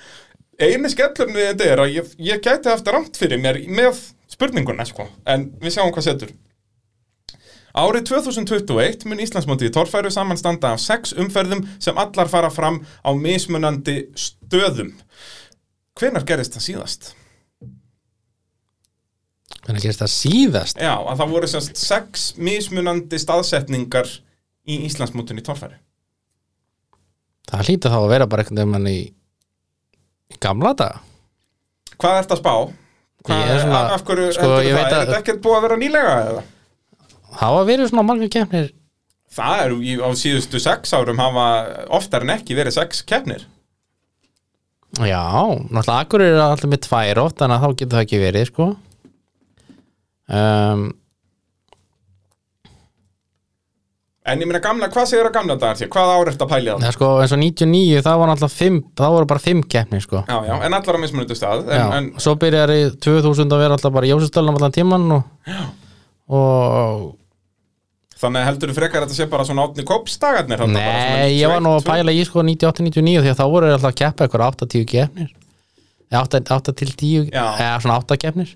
eini 0.60 0.88
skellurinn 0.92 1.34
við 1.36 1.46
þetta 1.52 1.64
er 1.64 1.78
að 1.78 1.94
ég, 1.94 2.04
ég 2.18 2.40
gæti 2.44 2.68
haft 2.68 2.88
rámt 2.92 3.16
fyrir 3.16 3.38
mér 3.40 3.60
með 3.68 4.00
spurninguna 4.30 4.84
sko. 4.88 5.08
en 5.26 5.50
við 5.60 5.72
sjáum 5.76 5.92
hvað 5.92 6.02
setur 6.04 6.32
Árið 7.76 8.08
2021 8.10 9.04
mun 9.06 9.22
Íslandsmótið 9.22 9.70
í 9.70 9.74
torfæru 9.74 10.10
samanstanda 10.10 10.72
af 10.74 10.80
sex 10.82 11.12
umferðum 11.14 11.62
sem 11.82 11.98
allar 12.00 12.30
fara 12.32 12.50
fram 12.50 12.80
á 13.06 13.10
mismunandi 13.14 14.08
stöðum. 14.18 14.94
Hvenær 16.00 16.26
gerist 16.26 16.56
það 16.56 16.66
síðast? 16.66 17.12
Hvernig 19.60 19.84
gerist 19.84 20.02
það 20.02 20.12
síðast? 20.16 20.80
Já, 20.80 20.94
að 20.98 21.20
það 21.20 21.32
voru 21.36 21.50
semst 21.52 21.78
sex 21.78 22.26
mismunandi 22.40 23.20
staðsetningar 23.20 24.08
í 24.66 24.80
Íslandsmótinu 24.88 25.42
í 25.42 25.46
torfæru. 25.46 25.76
Það 27.50 27.66
hlýta 27.68 27.92
þá 27.92 27.98
að 28.00 28.10
vera 28.14 28.26
bara 28.30 28.44
einhvern 28.44 28.60
veginn 28.74 28.90
í, 28.90 28.98
í 30.30 30.36
gamla 30.42 30.70
daga 30.78 31.00
Hvað 32.00 32.18
ert 32.22 32.30
að 32.32 32.40
spá? 32.40 32.52
Hvað, 33.26 33.50
svona- 33.60 33.80
af 33.94 34.04
hverju 34.08 34.32
sko, 34.32 34.46
heldur 34.46 34.64
ég 34.64 34.76
það? 34.76 34.84
Er 34.86 35.06
þetta 35.06 35.18
ekkert 35.20 35.40
búið 35.44 35.56
að 35.58 35.64
vera 35.66 35.78
nýlega 35.80 36.12
eða? 36.30 36.42
Það 37.38 37.56
var 37.56 37.66
verið 37.68 37.90
svona 37.90 38.06
margir 38.08 38.32
kemnir 38.32 38.70
Það 39.30 39.60
eru 39.64 39.76
í, 39.86 39.92
á 40.02 40.10
síðustu 40.18 40.58
sex 40.58 40.90
árum 40.96 41.20
hafa 41.22 41.46
oftar 41.94 42.24
en 42.26 42.32
ekki 42.34 42.56
verið 42.58 42.74
sex 42.80 43.04
keppnir. 43.06 43.44
Já, 44.98 45.22
náttúrulega 45.70 45.98
akkur 46.02 46.24
er 46.24 46.38
alltaf 46.42 46.66
með 46.66 46.80
tvær 46.88 47.20
oft 47.22 47.42
að 47.46 47.52
þá 47.62 47.68
getur 47.78 47.92
það 47.94 48.06
ekki 48.08 48.18
verið 48.24 48.48
sko 48.48 48.64
um, 50.34 50.88
En 54.30 54.42
ég 54.42 54.50
meina 54.50 54.60
gamla, 54.62 54.90
hvað 54.92 55.06
segir 55.12 55.28
að 55.30 55.36
gamla 55.38 55.56
dagar 55.62 55.78
sér? 55.78 55.88
Hvað 55.94 56.10
ár 56.12 56.30
ert 56.32 56.42
að 56.42 56.50
pælja 56.50 56.74
það? 56.74 56.82
Það 56.88 56.96
sko 56.98 57.12
eins 57.22 57.32
og 57.36 57.40
99 57.40 58.02
það 58.04 58.18
var 58.20 58.30
náttúrulega 58.32 58.56
fimm, 58.56 58.82
það 58.98 59.14
voru 59.14 59.30
bara 59.30 59.44
fimm 59.46 59.62
keppnir 59.76 60.04
sko 60.04 60.24
Já, 60.26 60.36
já, 60.50 60.52
en 60.66 60.76
allar 60.80 60.98
á 60.98 61.02
mismunandi 61.06 61.38
stað. 61.38 61.64
Já, 61.70 61.78
En, 61.86 61.94
en, 62.00 62.10
svo 62.26 62.34
byrjar 62.42 62.74
í 62.74 62.82
2000 62.98 63.46
að 63.56 63.62
vera 63.62 63.78
alltaf 63.78 63.94
bara 63.94 64.10
Jósustöldum 64.10 64.58
allan 64.58 64.74
tíman 64.74 65.06
og, 65.16 65.56
og 66.34 67.08
þannig 68.20 68.44
heldur 68.46 68.70
þú 68.70 68.76
frekar 68.76 69.02
að 69.02 69.08
þetta 69.08 69.16
sé 69.18 69.26
bara 69.32 69.44
svona 69.48 69.64
átni 69.66 69.84
kópsdagarnir? 69.88 70.60
þarna 70.60 70.80
bara 70.84 71.04
Nei, 71.20 71.36
ég 71.40 71.48
var 71.52 71.62
nú 71.64 71.72
að 71.76 71.84
91, 71.84 71.90
pæla 71.90 72.14
í 72.16 72.24
sko 72.28 72.42
98-99 72.44 73.22
því 73.24 73.30
að 73.32 73.38
þá 73.40 73.44
voru 73.54 73.70
alltaf 73.72 73.90
að 73.92 73.98
keppa 74.02 74.28
ykkur 74.28 74.44
8-10 74.48 74.86
keppnir 74.94 75.30
Eða 76.10 76.22
8, 76.26 76.40
8 76.58 76.74
til 76.80 76.90
10 77.00 77.30
Já. 77.30 77.44
eða 77.62 77.80
svona 77.84 77.98
8 78.02 78.18
keppnir 78.24 78.52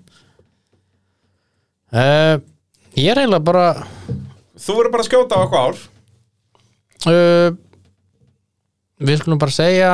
uh, 1.95 2.35
Ég 2.95 3.11
er 3.11 3.21
eiginlega 3.23 3.45
bara 3.47 3.65
Þú 4.59 4.77
verður 4.77 4.93
bara 4.95 5.03
að 5.05 5.09
skjóta 5.09 5.35
á 5.35 5.41
eitthvað 5.43 5.65
ár. 5.65 5.81
uh, 7.11 7.49
Við 9.09 9.19
skulum 9.23 9.39
bara 9.41 9.55
segja 9.55 9.91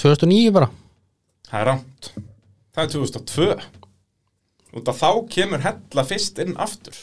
2009 0.00 0.52
bara 0.54 0.70
Það 1.50 1.60
er 1.60 1.66
rámt. 1.66 2.08
Það 2.70 2.84
er 2.84 2.90
2002. 2.94 3.79
Út 4.76 4.90
af 4.90 5.00
þá 5.00 5.10
kemur 5.32 5.64
hella 5.64 6.04
fyrst 6.06 6.38
inn 6.42 6.54
aftur. 6.60 6.98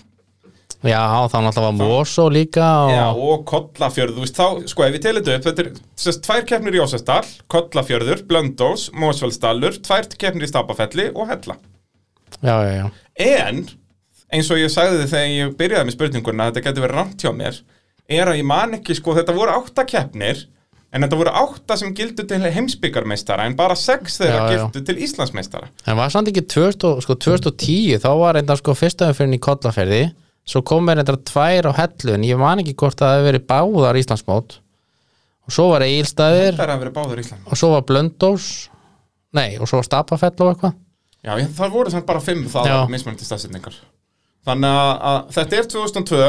Já, 0.86 1.26
þá 1.26 1.40
náttúrulega 1.42 1.66
var 1.66 1.74
Mosó 1.74 2.28
líka 2.30 2.66
og, 2.86 2.92
Já, 2.94 3.06
og 3.10 3.46
Kollafjörð, 3.50 4.14
þú 4.14 4.24
veist, 4.24 4.38
þá, 4.38 4.68
sko, 4.70 4.84
ef 4.86 4.94
við 4.94 5.06
telið 5.08 5.32
upp, 5.34 5.46
þetta 5.48 5.64
er 5.64 5.72
sérst 6.04 6.22
tvær 6.28 6.44
keppnir 6.52 6.78
í 6.78 6.82
Ósastal, 6.84 7.24
Kollafjörður, 7.50 8.22
Blöndós, 8.30 8.84
Mósfellsdalur, 8.94 9.80
tvær 9.88 10.06
keppnir 10.22 10.46
í 10.46 10.52
Stapafelli 10.52 11.08
og 11.16 11.32
Hella. 11.32 11.58
já, 12.46 12.54
já, 12.62 12.74
já. 12.78 12.86
En, 13.26 13.64
eins 14.30 14.52
og 14.54 14.62
ég 14.62 14.70
sagði 14.70 15.02
þið 15.02 15.10
þegar 15.16 15.34
ég 15.34 15.58
byrjaði 15.58 15.90
með 15.90 15.98
spurninguna, 15.98 16.52
þetta 16.52 16.66
getur 16.68 16.86
verið 16.86 17.00
rámt 17.02 17.26
hjá 17.26 17.34
mér, 17.34 17.60
er 18.20 18.32
að 18.32 18.38
ég 18.38 18.48
man 18.54 18.78
ekki, 18.78 19.00
sko, 19.02 19.18
þetta 19.18 19.36
voru 19.36 19.58
átta 19.58 19.88
keppnir, 19.90 20.46
en 20.94 21.04
þetta 21.04 21.20
voru 21.20 21.34
átta 21.42 21.78
sem 21.80 21.94
gildu 21.96 22.24
til 22.28 22.40
heimsbyggarmeistara, 22.56 23.46
en 23.48 23.58
bara 23.60 23.76
sex 23.76 24.20
þeirra 24.22 24.38
Já, 24.38 24.46
já. 24.54 24.62
gildu 24.68 24.86
til 24.88 25.02
Íslandsmeistara. 25.08 25.68
En 25.86 26.00
var 26.00 26.14
samt 26.14 26.32
ekki 26.32 26.46
2000, 26.48 27.02
sko, 27.04 27.18
2010 27.28 28.00
þá 28.06 28.10
var 28.22 28.40
enda 28.40 28.56
sko 28.60 28.76
fyrsta 28.78 29.10
umfyrin 29.12 29.36
í 29.36 29.42
kollaferði 29.44 30.06
svo 30.48 30.64
kom 30.64 30.88
er 30.90 31.02
enda 31.04 31.18
tvær 31.28 31.70
á 31.70 31.72
hellu 31.76 32.16
en 32.16 32.24
ég 32.24 32.40
man 32.40 32.64
ekki 32.64 32.78
hvort 32.80 33.00
það 33.02 33.18
hefði 33.18 33.30
verið 33.32 33.46
báðar 33.52 34.00
Íslandsmót 34.00 34.58
og 35.48 35.56
svo 35.56 35.70
var 35.74 35.84
Egilstaðir 35.84 36.60
að 36.60 36.90
og 37.36 37.60
svo 37.60 37.74
var 37.76 37.84
Blöndós 37.88 38.48
nei, 39.36 39.58
og 39.60 39.68
svo 39.68 39.82
var 39.82 39.88
Stapafell 39.88 40.36
og 40.40 40.54
eitthvað 40.54 40.78
Já, 41.28 41.34
það 41.58 41.74
voru 41.74 41.92
samt 41.92 42.08
bara 42.08 42.22
fimm 42.24 42.46
það 42.48 42.70
Já. 42.70 42.76
mismunandi 42.92 43.26
stafsetningar. 43.28 43.76
Þannig 44.48 44.78
að, 44.82 44.94
að 45.12 45.18
þetta 45.38 45.58
er 45.58 45.68
2002 45.74 46.22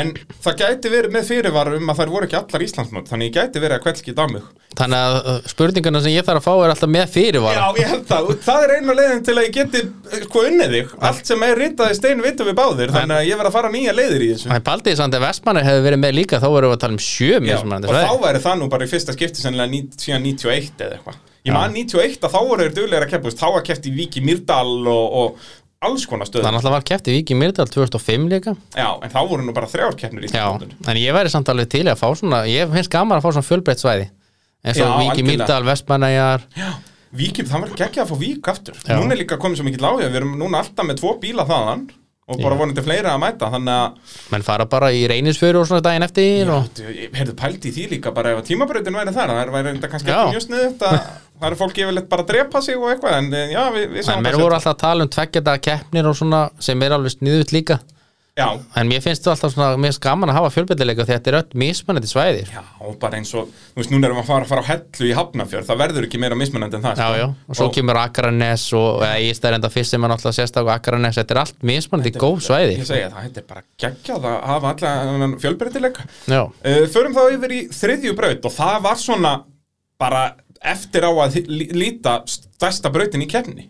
en 0.00 0.12
það 0.44 0.60
gæti 0.62 0.92
verið 0.92 1.16
með 1.16 1.32
fyrirvaru 1.32 1.80
um 1.80 1.90
að 1.92 2.02
þær 2.02 2.14
voru 2.14 2.28
ekki 2.28 2.38
allar 2.40 2.66
Íslandsmót 2.66 3.10
þannig 3.10 3.32
ég 3.32 3.40
gæti 3.40 3.62
verið 3.62 3.78
að 3.78 3.84
kveldski 3.86 4.14
í 4.14 4.28
mig 4.32 4.46
þannig 4.76 5.02
að 5.02 5.16
uh, 5.16 5.36
spurninguna 5.50 6.00
sem 6.04 6.12
ég 6.12 6.26
þarf 6.26 6.42
að 6.42 6.46
fá 6.46 6.64
er 6.64 6.72
alltaf 6.72 6.90
með 6.92 7.12
fyrirvara. 7.14 7.60
Já, 7.62 7.80
ég 7.80 7.90
held 7.92 8.04
það, 8.10 8.30
það 8.44 8.64
er 8.64 8.72
einu 8.76 8.96
leiðin 8.98 9.22
til 9.26 9.34
að 9.36 9.46
ég 9.46 9.54
geti 9.54 9.82
eh, 9.82 10.24
sko 10.26 10.42
unnið 10.50 10.74
þig, 10.76 10.94
allt 11.08 11.30
sem 11.30 11.44
er 11.46 11.60
ritað 11.62 11.92
í 11.92 11.98
stein 11.98 12.24
vitum 12.24 12.50
við 12.50 12.58
báðir, 12.58 12.92
þannig 12.94 13.20
að 13.20 13.28
ég 13.30 13.40
verð 13.40 13.50
að 13.50 13.56
fara 13.56 13.72
nýja 13.72 13.96
leiðir 13.96 14.26
í 14.26 14.30
þessu. 14.34 14.50
En 14.52 14.66
Paldiði 14.66 15.00
samt 15.00 15.16
ef 15.16 15.24
Vestmanni 15.24 15.64
hefði 15.66 15.86
verið 15.86 16.02
með 16.04 16.16
líka 16.18 16.42
þá 16.42 16.48
vorum 16.52 16.72
við 16.72 16.76
að 16.76 16.82
tala 16.84 16.96
um 16.96 17.04
sjö 17.06 17.32
Já, 17.36 17.42
mismunandi 17.46 17.90
og 17.90 17.96
þá 17.96 18.26
væri 18.26 18.42
það 18.46 18.58
nú 18.60 18.70
bara 18.74 18.88
í 18.88 18.92
fyrsta 18.92 19.16
skipti 19.16 19.44
sennilega 19.44 19.72
ní, 19.72 19.84
síðan 19.96 20.26
91 20.26 20.84
eða 20.86 20.98
eitthvað. 20.98 21.22
Ég 21.46 21.54
man 21.54 21.76
91 21.76 22.26
að 22.26 22.32
þá 22.34 22.40
voru 22.42 22.64
þeir 22.66 22.74
duglegir 22.74 23.06
að 23.06 23.12
keppa 23.12 23.32
þá 23.38 23.46
að 23.52 23.64
keppt 23.68 23.84
í 23.86 23.92
Víki 23.94 24.22
Mýrdal 24.24 24.88
og, 24.90 25.18
og 25.20 25.44
alls 25.84 26.06
konar 26.08 26.28
stöðum 26.28 26.48
þannig 26.48 26.66
að 26.68 26.74
var 26.76 26.86
keppt 26.88 27.10
í 27.10 27.16
Víki 27.18 27.36
Myrdal 27.38 27.68
2005 27.68 28.28
líka. 28.32 28.54
Já, 28.76 28.88
en 29.02 29.12
þá 29.12 29.18
voru 29.28 29.44
nú 29.44 29.54
bara 29.56 29.68
þrjár 29.70 29.96
keppnir 30.00 30.24
í 30.24 30.30
Íslandsmótinu. 30.30 30.78
en 30.88 31.00
ég 31.00 31.16
væri 31.16 31.32
samt 31.32 31.50
alveg 31.52 31.70
til 31.74 31.84
að 31.86 32.00
fá 32.00 32.08
svona 32.16 32.42
ég 32.48 32.72
finnst 32.72 32.92
gaman 32.92 33.18
að 33.18 33.26
fá 33.26 33.30
svona 33.36 33.48
fjölbreytt 33.50 33.82
svæði. 33.84 34.08
Eins 34.66 34.80
og 34.82 34.96
Víki. 35.02 35.26
Myrdal, 35.26 35.62
Vestmannajar 35.66 36.46
Víkjum, 37.16 37.46
það 37.48 37.62
var 37.62 37.84
ekki 37.86 38.02
að 38.02 38.10
fá 38.10 38.16
Vík 38.20 38.48
aftur. 38.50 38.80
Já. 38.82 38.96
Núna 38.98 39.14
er 39.14 39.20
líka 39.22 39.38
komið 39.40 39.60
svo 39.60 39.64
mikið 39.68 39.84
lágja 39.84 40.08
Við 40.10 40.18
erum 40.20 40.34
núna 40.40 40.58
alltaf 40.60 40.88
með 40.88 40.98
tvo 41.00 41.12
bíla 41.22 41.46
þaðan 41.48 41.86
Og 42.26 42.40
bara 42.42 42.56
vonandi 42.58 42.82
fleiri 42.82 43.06
að 43.06 43.20
mæta 43.22 43.48
Þannig 43.52 43.70
að, 43.72 44.14
menn 44.34 44.44
fara 44.46 44.64
bara 44.70 44.88
í 44.90 45.04
reynisfjöru 45.10 45.60
og 45.60 45.68
svona 45.68 45.84
daginn 45.86 46.06
eftir 46.06 46.50
og... 46.50 46.80
heyrðu 47.14 47.34
pælt 47.38 47.68
í 47.68 47.74
því 47.76 47.84
líka 47.92 48.10
Bara 48.16 48.32
ef 48.34 48.40
að 48.40 48.48
tímabrautin 48.48 48.98
væri 48.98 49.14
þar 49.14 49.32
Það 49.32 49.52
væri 49.54 49.74
þetta 49.76 49.90
kannski 49.92 50.10
ekki 50.10 50.34
mjög 50.34 50.44
sniðut 50.48 50.82
Það 51.36 51.46
eru 51.50 51.58
fólki 51.60 51.84
yfirleitt 51.84 52.08
bara 52.10 52.24
að 52.24 52.32
drepa 52.32 52.62
sig 52.64 52.80
og 52.80 52.88
eitthvað 52.90 53.18
En 53.20 53.30
já, 53.52 53.62
við, 53.76 53.86
við 53.92 54.10
mér 54.24 54.38
hvað 54.38 54.42
voru 54.42 54.56
alltaf 54.58 54.72
að 54.72 54.82
tala 54.82 55.06
um 55.06 55.12
tveggjata 55.12 55.54
keppnir 55.68 56.10
og 56.10 56.18
svona 56.18 56.42
sem 56.66 56.82
er 56.82 56.96
alveg 56.96 57.14
sniðut 57.14 57.54
líka 57.54 57.78
Já, 58.36 58.50
en 58.76 58.88
mér 58.90 59.00
finnst 59.00 59.24
það 59.24 59.32
alltaf 59.32 59.52
svona, 59.54 59.78
finnst 59.80 60.00
gaman 60.04 60.28
að 60.28 60.36
hafa 60.36 60.48
að 61.00 61.08
þetta 61.08 61.30
er 61.30 61.36
öll 61.38 61.54
mismunandi 61.56 62.08
svæði 62.10 62.42
já, 62.50 62.58
og 62.84 62.98
bara 63.00 63.16
eins 63.16 63.30
og 63.32 63.46
Þú 63.48 63.78
veist, 63.80 63.92
núna 63.94 64.08
erum 64.10 64.18
við 64.18 64.24
að 64.24 64.28
fara, 64.28 64.48
fara 64.50 64.60
á 64.60 64.68
hellu 64.68 65.06
í 65.08 65.14
Hafnafjörð 65.16 65.70
Það 65.70 65.78
verður 65.80 66.06
ekki 66.08 66.18
meira 66.20 66.36
mismunandi 66.36 66.76
en 66.76 66.84
það 66.84 67.00
já, 67.00 67.06
sko. 67.06 67.16
já, 67.22 67.26
og 67.48 67.56
svo 67.56 67.68
kemur 67.72 68.00
Akranes 68.02 68.64
og 68.76 69.04
ég 69.24 69.38
stær 69.38 69.56
enda 69.56 69.70
fyrst 69.72 69.94
sem 69.94 70.04
er 70.04 70.12
náttúrulega 70.12 70.36
sérstak 70.36 70.68
Akranes, 70.74 71.16
þetta 71.16 71.32
er 71.36 71.40
allt 71.46 71.64
mismunandi 71.70 72.12
góð 72.16 72.42
svæði. 72.44 72.74
Ég 72.76 72.88
segja 72.90 73.08
það, 73.14 73.22
þetta 73.30 73.40
er 73.40 73.46
bara 73.54 73.64
geggjað 73.86 74.26
að 74.28 74.36
hafa 74.52 74.72
alla 74.74 75.30
fjölbreytileika. 75.46 76.06
Já, 76.28 76.42
Uh, 76.66 76.82
förum 76.92 77.14
þá 77.16 77.22
yfir 77.38 77.52
í 77.56 77.60
þriðju 77.72 78.12
braut 78.18 78.44
og 78.48 78.52
það 78.52 78.76
var 78.84 79.00
svona 79.00 79.32
bara 80.00 80.22
eftir 80.60 81.04
á 81.08 81.12
að 81.24 81.40
lí- 81.48 81.70
líta 81.72 82.18
stærsta 82.28 82.92
brautin 82.92 83.24
í 83.24 83.28
kefni 83.30 83.68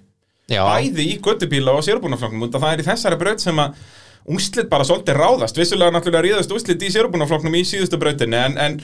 já, 0.51 0.63
bæði 0.67 1.07
í 1.13 1.21
göttubíla 1.23 1.75
og 1.77 1.85
sérbúnaflokknum 1.87 2.47
og 2.49 2.57
það 2.59 2.73
er 2.73 2.83
í 2.83 2.87
þessari 2.87 3.19
braut 3.21 3.43
sem 3.43 3.59
að 3.63 3.79
úslit 4.27 4.71
bara 4.71 4.87
svolítið 4.87 5.21
ráðast. 5.21 5.59
Vissulega 5.59 5.95
náttúrulega 5.95 6.25
ríðast 6.27 6.55
úslit 6.55 6.83
í 6.83 6.93
sérbúnaflokknum 6.95 7.55
í 7.59 7.65
síðustu 7.67 7.99
brautinni 8.01 8.39
en, 8.41 8.59
en 8.59 8.79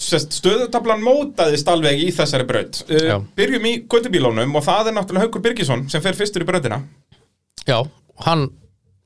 stöðutablan 0.00 1.02
mótaðist 1.04 1.68
alveg 1.70 2.04
í 2.04 2.10
þessari 2.14 2.46
braut. 2.48 2.82
Uh, 2.90 3.20
byrjum 3.36 3.68
í 3.68 3.74
göttubílunum 3.90 4.56
og 4.56 4.64
það 4.66 4.92
er 4.92 4.96
náttúrulega 4.98 5.28
Haukur 5.28 5.44
Birgisson 5.44 5.86
sem 5.92 6.04
fer 6.04 6.18
fyrstur 6.18 6.44
í 6.44 6.48
brautina. 6.48 6.82
Já, 7.68 7.82
hann 8.26 8.48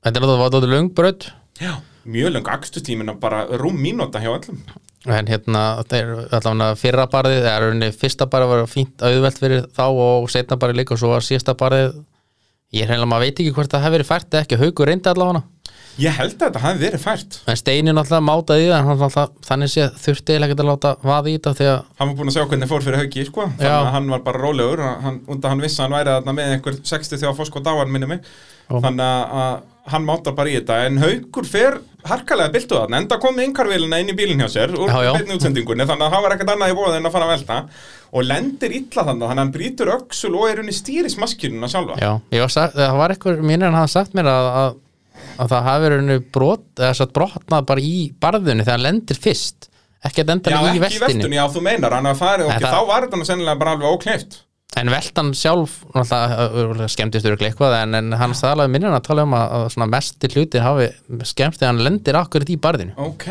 þetta 0.05 0.21
er 0.21 0.27
alltaf 0.27 0.41
var 0.61 0.69
löngbröð 0.71 1.29
Já. 1.59 1.73
mjög 2.05 2.35
löng 2.35 2.49
akstustímina 2.53 3.15
bara 3.19 3.45
rúm 3.57 3.77
mínúta 3.81 4.21
hjá 4.21 4.35
öllum. 4.35 4.59
En 5.05 5.27
hérna, 5.29 5.83
þetta 5.83 5.97
er 5.97 6.11
allavega 6.33 6.75
fyrra 6.81 7.05
barðið, 7.09 7.43
það 7.45 7.85
er 7.85 7.91
fyrsta 7.93 8.25
barðið 8.25 8.51
var 8.51 8.69
fínt 8.69 9.03
auðvelt 9.05 9.39
fyrir 9.41 9.65
þá 9.73 9.85
og 9.85 10.29
setna 10.33 10.57
barðið 10.57 10.79
líka 10.81 10.95
og 10.95 11.01
svo 11.01 11.11
var 11.13 11.25
síðasta 11.25 11.53
barðið 11.57 11.99
ég 12.75 12.89
heimlega, 12.89 13.09
maður 13.11 13.27
veit 13.27 13.43
ekki 13.43 13.55
hvort 13.55 13.73
það 13.73 13.85
hefur 13.85 13.97
verið 13.97 14.11
fært 14.11 14.33
eða 14.33 14.45
ekki, 14.45 14.61
haugur 14.63 14.91
reyndi 14.91 15.11
allavega 15.11 15.43
Ég 15.95 16.11
held 16.11 16.33
að 16.35 16.41
þetta 16.41 16.59
hafi 16.59 16.79
verið 16.81 16.99
fært. 16.99 17.37
En 17.47 17.55
Steini 17.55 17.93
náttúrulega 17.95 18.25
mátaði 18.27 18.65
það 18.67 18.73
hann 18.75 18.89
náttúrulega 18.99 19.45
þannig 19.47 19.71
sé 19.71 19.85
þurfti 20.03 20.33
eiginlega 20.33 20.51
ekki 20.51 20.63
að 20.65 20.67
láta 20.67 20.91
vaða 21.07 21.31
í 21.31 21.35
þetta 21.37 21.53
að 21.55 21.85
Hann 22.01 22.09
var 22.09 22.17
búinn 22.17 22.31
að 22.31 22.35
sjá 22.35 22.43
hvernig 22.49 22.71
fór 22.71 22.83
fyrir 22.83 22.99
hauki, 22.99 23.23
sko. 23.29 23.45
Þannig 23.53 23.75
að 23.77 23.87
hann 23.93 24.09
var 24.11 24.25
bara 24.25 24.41
rólegur. 24.43 24.83
Hann, 25.05 25.21
Undan 25.31 25.53
hann 25.53 25.63
vissi 25.63 25.79
að 25.79 25.85
hann 25.85 25.95
væri 25.95 26.35
með 26.35 26.51
einhver 26.57 26.79
60 26.91 27.21
þegar 27.21 27.37
fór 27.39 27.47
sko 27.47 27.63
dáan 27.63 27.95
minni 27.95 28.11
mig 28.11 28.27
Já. 28.69 28.79
Þannig 28.81 29.33
að- 29.43 29.63
hann 29.85 30.01
mátar 30.05 30.33
bara 30.33 30.49
í 30.49 30.55
þetta. 30.57 30.75
En 30.87 30.95
haukur 30.97 31.45
fer 31.45 31.75
harkalega 32.05 32.49
byltu 32.53 32.73
þarna 32.73 32.97
Enda 33.03 33.17
kom 33.21 33.37
innkarvélina 33.37 33.99
inn 34.01 34.09
í 34.09 34.15
bílinn 34.17 34.41
hjá 34.41 34.47
sér 34.49 34.71
Úr 34.73 34.89
Já, 34.89 34.97
já. 35.05 35.11
beinni 35.13 35.35
útsendingunni 35.37 35.85
Þannig 35.85 36.05
að 36.07 36.13
hann 36.15 36.23
var 36.25 36.33
ekkert 36.35 36.51
annað 36.53 36.71
í 36.73 36.77
bóða 36.77 36.95
en 36.97 37.05
að 37.05 37.13
fara 37.13 37.25
að 37.27 37.33
velta. 37.35 37.57
Og 38.15 38.23
lendir 38.25 38.73
illa 38.79 39.03
þannig 39.05 39.27
að 39.27 39.33
hann 39.37 39.51
brýtur 39.53 39.91
öxul 39.93 40.33
og 40.39 40.47
er 40.49 40.61
unni 40.63 40.73
stýrismaskínuna 40.73 41.69
sjálfa. 41.69 41.99
Já, 42.01 42.11
var 42.41 42.49
sagt, 42.55 42.75
það 42.79 42.97
var 42.97 43.13
eitthvað 43.13 43.45
mínir 43.45 43.67
en 43.69 43.77
hann 43.77 43.87
sagt 43.93 44.13
mér 44.17 44.29
að, 44.31 44.49
að, 44.63 44.75
að 45.43 45.53
það 45.53 45.63
hafi 45.69 45.85
verið 45.85 46.01
brotnað 47.13 47.65
bara 47.69 47.81
í 47.85 47.95
barðunni 48.25 48.65
þegar 48.65 48.77
hann 48.79 48.85
lendir 48.89 49.21
fyrst. 49.21 49.69
Ekki 50.05 50.21
að 50.21 50.27
Já, 50.29 50.33
enda 50.37 50.49
í 50.49 50.53
ekki 50.85 50.97
í 50.97 51.05
veltunni, 51.05 51.37
já, 51.39 51.45
þú 51.49 51.61
meinar 51.65 51.93
Hann 51.97 52.05
að 52.09 52.19
fari, 52.19 52.43
Nei, 52.45 52.55
ok, 52.55 52.61
það- 52.65 52.73
þá 52.75 52.87
var 52.89 53.05
þetta 53.07 53.25
sennilega 53.25 53.59
bara 53.61 53.71
alveg 53.77 53.93
ókleift 53.95 54.35
En 54.75 54.91
veltan 54.91 55.31
sjálf 55.37 55.81
skemmtist 56.91 57.27
örugglega 57.27 57.53
eitthvað 57.53 57.75
en, 57.79 57.97
en 57.99 58.15
hann 58.19 58.35
staðlaði 58.35 58.73
minnir 58.73 58.95
að 58.95 59.05
tala 59.07 59.23
um 59.27 59.35
að, 59.37 59.53
að 59.57 59.67
svona 59.75 59.89
mesti 59.93 60.31
hlutir 60.33 60.65
hafi 60.65 60.89
skemmt 61.27 61.59
þegar 61.59 61.71
hann 61.71 61.83
lendir 61.85 62.19
akkurat 62.19 62.51
í 62.51 62.57
barðinu. 62.61 62.95
Ok, 62.99 63.29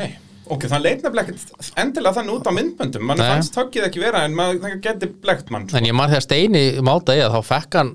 ok, 0.49 0.65
það 0.71 0.87
leit 0.87 1.05
nefnilega 1.05 1.35
ekkert 1.35 1.75
endilega 1.85 2.17
þannig 2.21 2.39
út 2.39 2.49
á 2.49 2.53
myndböndum. 2.57 3.05
Mann 3.11 3.21
fannst 3.21 3.57
tökkið 3.59 3.91
ekki 3.91 4.05
vera 4.07 4.25
en 4.25 4.41
það 4.41 4.81
geti 4.89 5.11
blekt 5.13 5.53
mann 5.53 5.69
sko. 5.69 5.77
En 5.81 5.91
ég 5.91 5.97
maður 5.97 6.17
þegar 6.17 6.27
Steini 6.29 6.65
mátaði 6.81 7.27
að 7.27 7.37
þá 7.37 7.53
fekk 7.53 7.81
hann 7.83 7.95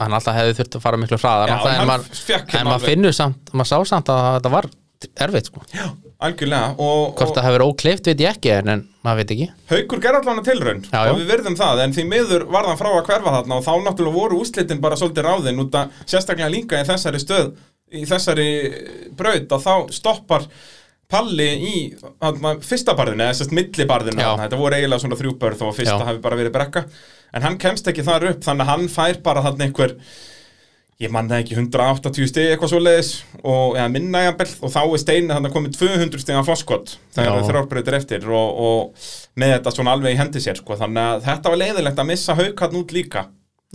hann 0.00 0.16
alltaf 0.16 0.36
hefði 0.36 0.56
þurft 0.58 0.76
að 0.76 0.82
fara 0.84 0.98
miklu 1.00 1.18
hraðar 1.20 1.50
Já, 1.50 1.54
náttúrulega, 1.54 1.82
en 1.82 1.88
maður, 1.88 2.48
hérna 2.52 2.80
finnur 2.82 3.14
samt 3.16 3.52
maður 3.56 3.70
sá 3.70 3.94
samt 3.94 4.10
að 4.12 4.26
þetta 4.26 4.52
var 4.52 4.68
erfitt 5.26 5.48
sko. 5.48 5.62
Já, 5.72 5.86
algjörlega 6.16 6.68
og, 6.80 7.00
hvort 7.18 7.28
og 7.28 7.36
það 7.36 7.46
hefur 7.48 7.64
ókleift 7.66 8.08
veit 8.08 8.22
ég 8.24 8.30
ekki 8.30 8.52
en, 8.56 8.84
maður 9.04 9.18
veit 9.20 9.34
ekki 9.34 9.48
Haukur 9.72 10.00
gerði 10.04 10.20
allan 10.22 10.40
að 10.40 10.48
tilraun 10.48 10.80
Já, 10.86 10.96
já. 10.96 11.10
og 11.12 11.20
við 11.20 11.28
verðum 11.32 11.58
það 11.58 11.82
en 11.84 11.96
því 11.96 12.06
miður 12.12 12.46
var 12.54 12.70
það 12.70 12.80
frá 12.80 12.88
að 12.92 13.10
hverfa 13.10 13.34
þarna 13.36 13.58
og 13.58 13.66
þá 13.66 13.72
náttúrulega 13.84 14.16
voru 14.16 14.40
úslitin 14.40 14.80
bara 14.84 14.98
svolítið 15.00 15.28
ráðin 15.28 15.60
út 15.66 15.76
að 15.76 16.00
sérstaklega 16.06 16.52
líka 16.54 16.80
í 16.80 16.88
þessari 16.88 17.20
stöð 17.20 17.52
í 17.92 18.06
þessari 18.08 18.48
braut 19.18 19.52
að 19.58 19.68
þá 19.68 19.74
stoppar 19.94 20.48
Palli 21.06 21.44
í 21.62 21.74
þarna, 21.94 22.56
fyrsta 22.66 22.96
barðinu, 22.98 23.22
eða 23.28 23.34
sérst 23.38 23.52
millibarðinu 23.54 24.24
þetta 24.40 24.58
voru 24.58 24.74
eiginlega 24.74 25.04
svona 25.04 25.18
þrjú 25.20 25.36
börð 25.38 25.60
þó 25.60 25.68
að 25.68 25.76
fyrsta 25.76 26.00
Já. 26.00 26.06
hafi 26.08 26.22
bara 26.24 26.38
verið 26.40 26.54
brekka 26.56 26.82
en 27.36 27.44
hann 27.46 27.58
kemst 27.62 27.86
ekki 27.92 28.02
þar 28.08 28.26
upp 28.32 28.40
þannig 28.42 28.64
að 28.64 28.72
hann 28.72 28.88
fær 28.90 29.20
bara 29.22 29.44
þarna 29.44 29.68
einhver 29.68 29.94
ég 31.02 31.10
man 31.12 31.28
það 31.28 31.42
ekki 31.42 31.56
180 31.58 32.28
stegi 32.30 32.52
eitthvað 32.54 32.70
svo 32.72 32.78
leiðis 32.80 33.10
og 33.44 33.74
eða 33.76 33.88
minna 33.92 34.22
jafnvel 34.24 34.48
og 34.64 34.72
þá 34.72 34.80
er 34.86 35.00
steinu 35.02 35.34
þannig 35.34 35.50
að 35.50 35.56
komið 35.58 35.74
200 35.76 36.22
stegi 36.22 36.38
af 36.40 36.48
foskott 36.48 36.94
þegar 37.12 37.34
það 37.36 37.48
þrjárbreytir 37.50 37.96
eftir 37.98 38.28
og, 38.32 38.60
og 38.68 39.08
með 39.36 39.52
þetta 39.58 39.74
svona 39.76 39.96
alveg 39.96 40.14
í 40.16 40.20
hendi 40.22 40.40
sér 40.40 40.56
sko. 40.62 40.76
þannig 40.80 41.02
að 41.12 41.24
þetta 41.28 41.52
var 41.52 41.60
leiðilegt 41.62 42.00
að 42.00 42.08
missa 42.14 42.36
haukarn 42.38 42.78
út 42.80 42.94
líka. 42.96 43.26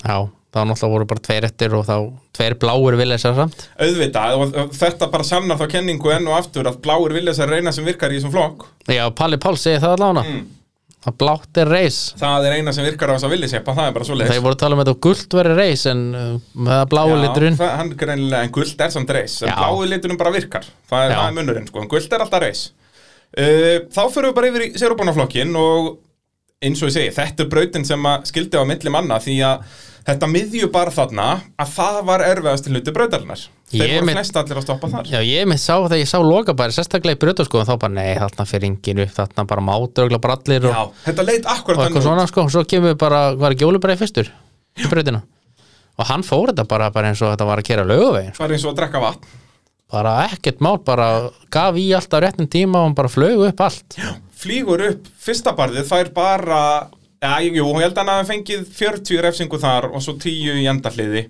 Já, 0.01 0.17
þá 0.51 0.59
náttúrulega 0.65 0.93
voru 0.95 1.07
bara 1.11 1.23
tveir 1.27 1.45
eftir 1.45 1.75
og 1.77 1.85
þá 1.85 1.95
tveir 2.39 2.55
bláir 2.63 2.97
vilja 2.97 3.19
þessar 3.19 3.37
samt. 3.37 3.67
Auðvitað 3.77 4.39
og 4.41 4.73
þetta 4.79 5.11
bara 5.13 5.27
sannar 5.27 5.59
þá 5.61 5.67
kenningu 5.75 6.15
enn 6.15 6.31
og 6.31 6.39
aftur 6.39 6.71
að 6.71 6.79
bláir 6.81 7.13
vilja 7.19 7.35
þess 7.35 7.45
að 7.45 7.53
reyna 7.53 7.75
sem 7.75 7.85
virkar 7.85 8.09
í 8.09 8.17
þessum 8.17 8.33
flokk. 8.33 8.65
Já, 8.89 9.03
Palli 9.13 9.37
Pál 9.37 9.53
segi 9.61 9.77
það 9.83 9.97
allána 9.99 10.25
Mm. 10.25 10.41
Að 11.09 11.15
blátt 11.23 11.59
er 11.61 11.71
reis. 11.71 11.99
Það 12.19 12.47
er 12.47 12.57
eina 12.59 12.73
sem 12.75 12.85
virkar 12.85 13.09
á 13.09 13.13
þess 13.15 13.27
að 13.27 13.33
vilja 13.33 13.49
seppa, 13.55 13.73
það 13.77 13.87
er 13.89 13.95
bara 13.95 14.07
svo 14.07 14.17
leiðis 14.17 14.35
Þeir 14.35 14.43
voru 14.45 14.57
að 14.57 14.61
tala 14.61 14.77
um 14.77 14.81
þetta 14.83 14.93
og 14.93 14.99
gult 15.07 15.35
veri 15.39 15.55
reis 15.57 15.85
en 15.89 16.03
uh, 16.13 16.27
með 16.53 16.75
það 16.75 16.85
bláu 16.93 17.15
liturinn. 17.23 17.57
það, 17.61 17.81
en 18.41 18.53
guld 18.57 18.85
er 18.85 18.93
samt 18.93 19.15
reis. 19.17 19.39
En 19.41 19.49
Já. 19.49 19.57
blái 19.57 19.89
liturinn 19.95 20.21
bara 20.21 20.35
virkar. 20.35 20.69
Það 20.91 21.07
er, 21.07 21.15
það 21.15 21.25
er 21.25 21.35
munurinn, 21.39 21.67
sko, 21.71 21.81
en 21.81 21.91
guld 21.95 22.13
er 22.13 22.25
alltaf 22.25 22.45
reis. 22.45 22.63
Uh, 23.31 23.75
þá 23.89 24.01
fyrir 24.13 24.29
við 24.29 24.37
bara 24.37 24.51
yfir 24.51 24.67
í 24.67 24.71
sérubunaflokkin 24.77 25.57
og 25.57 25.91
eins 26.61 26.81
og 26.83 26.91
ég 26.91 26.93
segi, 26.93 27.13
þetta 27.15 27.45
er 27.45 27.49
brautin 27.49 27.87
sem 27.87 28.03
að 28.05 28.27
skildi 28.29 28.59
á 28.61 28.63
milli 28.69 28.93
manna 28.93 29.17
því 29.21 29.37
að 29.47 29.63
þetta 30.05 30.27
miðju 30.29 30.69
bara 30.73 30.93
þarna 30.93 31.25
að 31.61 31.73
það 31.75 31.97
var 32.09 32.23
erfiðast 32.25 32.65
til 32.65 32.73
hluti 32.75 32.93
brautarinnar. 32.93 33.41
Þeir 33.71 33.91
voru 33.95 34.15
flest 34.15 34.37
allir 34.41 34.59
að 34.59 34.65
stoppa 34.65 34.89
þar. 34.91 35.09
Já, 35.09 35.19
ég 35.25 35.49
mitt 35.49 35.61
sá 35.61 35.73
þegar 35.77 36.01
ég 36.01 36.09
sá 36.11 36.17
loka 36.25 36.55
bara 36.57 36.75
sérstaklega 36.75 37.17
í 37.17 37.21
brjótaskoðum 37.21 37.69
þá 37.69 37.75
bara 37.81 37.95
nei, 37.95 38.13
þarna 38.19 38.47
fyrir 38.49 38.69
ingin 38.69 39.03
upp 39.05 39.13
þarna 39.17 39.45
bara 39.49 39.65
mátur 39.65 40.15
og 40.17 40.23
brallir 40.23 40.65
og, 40.69 40.73
Já, 40.73 41.03
þetta 41.09 41.27
leit 41.27 41.45
og 41.45 41.53
akkurat 41.55 41.85
eitthvað 41.85 42.07
svona 42.09 42.25
sko, 42.29 42.47
svo 42.53 42.65
kemur 42.73 42.97
bara, 42.99 43.21
var 43.39 43.55
ekki 43.55 43.69
ólubreið 43.69 44.01
fyrstur 44.01 44.33
í 44.81 44.89
brjótina 44.89 45.21
og 46.01 46.09
hann 46.09 46.25
fór 46.25 46.51
þetta 46.51 46.65
bara, 46.69 46.89
bara 46.93 47.11
eins 47.11 47.21
og 47.21 47.33
þetta 47.33 47.47
var 47.47 47.61
að 47.61 47.69
kera 47.69 47.85
laugavegin 47.85 48.33
sko. 48.33 48.43
var 48.43 48.53
eins 48.55 48.65
og 48.65 48.73
að 48.73 48.81
drekka 48.81 49.01
vatn. 49.05 49.37
Bara 49.91 50.17
ekkert 50.29 50.61
mál, 50.63 50.77
bara 50.87 51.07
gaf 51.51 51.77
í 51.77 51.89
alltaf 51.95 52.21
réttum 52.23 52.49
tíma 52.49 52.81
og 52.81 52.89
hann 52.89 52.97
bara 52.97 53.11
flög 53.11 53.47
upp 53.49 53.63
allt 53.65 53.97
flýgur 54.41 54.83
upp 54.89 55.07
fyrsta 55.21 55.53
barðið, 55.57 55.87
það 55.89 56.03
er 56.05 56.11
bara 56.15 56.63
Já, 57.21 57.37
jú, 57.45 57.67
ég 57.77 57.83
held 57.85 57.99
að 58.01 58.07
hann 58.09 58.25
fengið 58.25 58.63
40 58.73 59.19
refsingu 59.21 59.57
þar 59.61 59.91
og 59.91 60.01
svo 60.01 60.15
10 60.17 60.63
í 60.63 60.69
endahliði. 60.71 61.27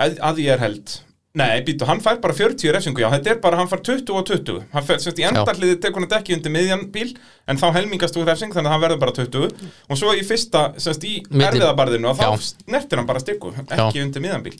Að, 0.00 0.14
að 0.30 0.40
ég 0.40 0.54
er 0.54 0.62
held. 0.62 0.94
Nei, 1.36 1.58
býtu, 1.66 1.84
hann 1.84 2.00
fær 2.00 2.20
bara 2.22 2.32
40 2.38 2.72
refsingu, 2.72 3.02
já, 3.02 3.08
þetta 3.10 3.32
er 3.34 3.40
bara, 3.42 3.58
hann 3.58 3.68
fær 3.68 3.82
20 3.84 4.14
og 4.14 4.22
20 4.28 4.60
hann 4.70 4.84
fær, 4.86 5.00
sérst, 5.02 5.18
í 5.18 5.26
endahliði 5.26 5.80
tekur 5.82 6.04
hann 6.04 6.14
ekki 6.20 6.36
undir 6.36 6.52
miðjan 6.54 6.84
bíl 6.94 7.08
en 7.50 7.58
þá 7.58 7.64
helmingast 7.74 8.14
úr 8.20 8.28
refsing, 8.30 8.54
þannig 8.54 8.70
að 8.70 8.74
hann 8.76 8.84
verður 8.84 9.00
bara 9.02 9.14
20 9.16 9.64
og 9.90 9.98
svo 9.98 10.12
í 10.14 10.22
fyrsta, 10.24 10.62
sérst, 10.78 11.04
í 11.10 11.16
erfiðabarðinu 11.26 12.12
og 12.12 12.20
þá 12.20 12.28
Já. 12.28 12.52
snertir 12.62 13.02
hann 13.02 13.10
bara 13.10 13.22
styggu, 13.24 13.50
ekki 13.66 14.04
undir 14.04 14.22
miðjan 14.22 14.46
bíl. 14.46 14.54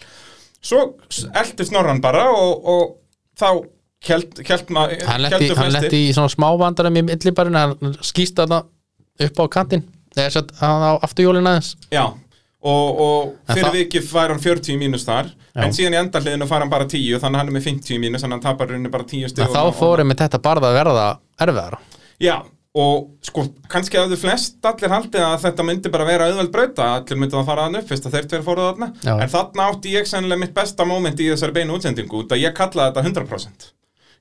Svo 0.64 0.82
eldi 1.30 1.68
snorran 1.70 2.02
bara 2.02 2.26
og, 2.34 2.68
og 2.74 2.84
þá 3.38 3.48
held, 4.08 4.40
held 4.48 4.72
maður 4.74 5.04
hann 5.08 5.22
letti, 5.76 6.00
í 6.08 6.12
svona 6.16 6.32
smávandarum 6.32 6.98
í 7.00 7.04
millibarinn 7.08 7.58
hann 7.58 7.96
skýst 8.04 8.36
þarna 8.40 8.62
upp 9.24 9.40
á 9.40 9.44
kantinn. 9.58 9.84
Eða 10.16 10.30
sett 10.36 10.52
hann 10.60 10.84
á 10.86 10.92
afturjólin 11.02 11.46
aðeins. 11.50 11.72
Já, 11.90 12.04
og, 12.64 13.00
og 13.04 13.34
fyrir 13.50 13.66
það- 13.68 13.78
vikið 13.80 14.08
fær 14.12 14.30
hann 14.34 14.42
40 14.44 14.74
í 14.74 14.78
mínus 14.80 15.04
þar 15.08 15.30
Já. 15.54 15.62
en 15.64 15.74
síðan 15.74 15.94
í 15.96 16.00
endahliðinu 16.04 16.46
fær 16.50 16.62
hann 16.64 16.70
bara 16.72 16.86
10 16.90 17.18
þannig 17.22 17.40
hann 17.42 17.50
er 17.50 17.56
með 17.58 17.66
50 17.68 17.94
í 17.96 18.00
mínus 18.02 18.22
þannig 18.24 18.38
hann 18.38 18.46
tapar 18.46 18.70
rauninni 18.70 18.90
bara 18.94 19.04
10 19.10 19.22
en 19.26 19.32
stig 19.34 19.52
þá 19.54 19.62
fórum 19.78 20.10
við 20.14 20.22
þetta 20.24 20.40
barða 20.42 20.70
að 20.72 20.78
verða 20.80 21.06
erfiðara. 21.44 21.78
Já, 22.22 22.36
og 22.74 23.04
sko, 23.22 23.44
kannski 23.70 23.98
að 24.00 24.14
þau 24.14 24.20
flest 24.24 24.66
allir 24.70 24.90
haldið 24.94 25.22
að 25.26 25.36
þetta 25.44 25.66
myndi 25.68 25.92
bara 25.94 26.06
vera 26.08 26.26
auðveld 26.30 26.50
brauta, 26.54 26.88
allir 26.96 27.20
myndi 27.20 27.36
að 27.38 27.46
fara 27.50 27.66
þannig 27.68 27.84
upp 27.84 27.92
fyrst 27.92 28.06
að 28.08 28.16
þeir 28.16 28.26
tveir 28.32 28.46
fóruð 28.48 28.68
þarna, 28.70 28.88
Já. 29.04 29.14
en 29.22 29.30
þarna 29.34 29.68
átti 29.70 29.92
ég 29.94 30.08
sennilega 30.10 30.40
mitt 30.42 30.54
besta 30.56 30.86
moment 30.88 31.20
í 31.22 31.28
þessari 31.30 31.54
beinu 31.58 31.76
útsendingu 31.78 32.22
út 32.24 32.34
að 32.34 32.42
ég 32.46 32.54
kallaði 32.56 32.94
þetta 32.94 33.06
100% 33.10 33.72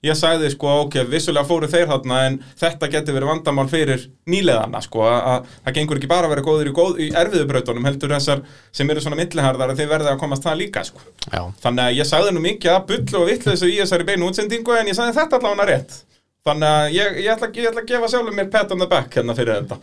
ég 0.04 0.18
sagði 0.20 0.52
sko, 0.54 0.70
ok, 0.86 1.00
vissulega 1.10 1.48
fóru 1.48 1.70
þeir 1.72 1.88
þarna 1.92 2.20
en 2.28 2.38
þetta 2.60 2.90
geti 2.92 3.16
verið 3.16 3.32
vandamál 3.32 3.68
fyrir 3.72 4.08
nýleðana, 4.30 4.82
sko, 4.84 5.04
að 5.08 5.20
að 5.34 5.52
það 5.54 5.78
gengur 5.80 6.02
ekki 6.02 6.12
bara 6.12 6.28
að 6.28 6.36
vera 6.36 6.46
góður 6.48 6.72
í, 6.72 6.74
góð, 6.80 6.98
í 7.00 7.10
erfiðu 7.24 7.50
brautunum 7.52 7.88
heldur 7.88 8.16
þessar 8.18 8.42
sem 8.76 8.90
eru 8.92 9.04
svona 9.04 9.20
milliharðar 9.20 9.74
að 9.74 9.84
þeir 9.84 9.92
verði 9.94 10.12
að 10.14 10.24
komast 10.24 10.48
það 10.48 10.60
líka, 10.64 10.84
sko 10.88 11.04
já, 11.30 11.44
Þannig 11.64 11.86
að 11.86 12.00
ég 12.00 12.10
sagði 12.10 12.34
nú 12.36 12.44
mikið 12.44 12.74
að 12.74 12.90
bull 12.92 13.22
og 13.22 13.30
vittleysu 13.32 13.70
í 13.72 13.78
þessari 13.80 14.10
beinu 14.10 14.28
útsendingu 14.28 14.76
en 14.76 14.92
ég 14.92 14.98
sagði 14.98 15.16
þetta 15.22 15.40
allavega 15.40 15.70
rétt. 15.72 16.02
Þannig 16.44 16.68
að 16.68 16.90
ég, 16.98 17.22
ég, 17.24 17.30
ætla, 17.32 17.48
ég 17.56 17.70
ætla 17.70 17.82
að 17.86 17.92
gefa 17.94 18.10
sjálfur 18.12 18.36
mér 18.36 18.50
pat 18.52 18.74
on 18.76 18.84
the 18.84 18.90
back 18.92 19.16
hérna 19.16 19.36
fyrir 19.38 19.62
þetta. 19.62 19.78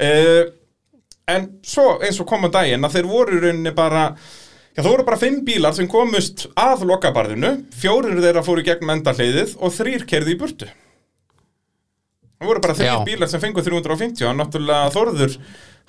Uh, 0.00 0.44
en 1.28 1.48
svo 1.66 1.98
eins 2.00 2.20
og 2.22 2.28
koma 2.30 2.48
daginn 2.52 2.86
að 2.86 2.96
þeir 2.96 3.10
voru 3.10 3.40
rauninni 3.42 3.72
bara, 3.76 4.06
já 4.76 4.82
það 4.82 4.90
voru 4.92 5.06
bara 5.08 5.20
fimm 5.20 5.40
bílar 5.46 5.74
sem 5.76 5.88
komust 5.90 6.46
að 6.58 6.86
lokabarðinu, 6.90 7.56
fjórir 7.80 8.20
þeirra 8.22 8.44
fóru 8.46 8.62
í 8.62 8.68
gegnum 8.68 8.94
endahleiðið 8.96 9.56
og 9.58 9.74
þrýr 9.74 10.06
kerði 10.10 10.36
í 10.36 10.40
burtu. 10.40 10.70
Það 12.40 12.48
voru 12.52 12.64
bara 12.64 12.76
þrýr 12.78 13.02
bílar 13.08 13.28
sem 13.28 13.42
fengu 13.42 13.64
350 13.66 14.28
og 14.30 14.38
náttúrulega 14.38 14.92
Þórður, 14.94 15.34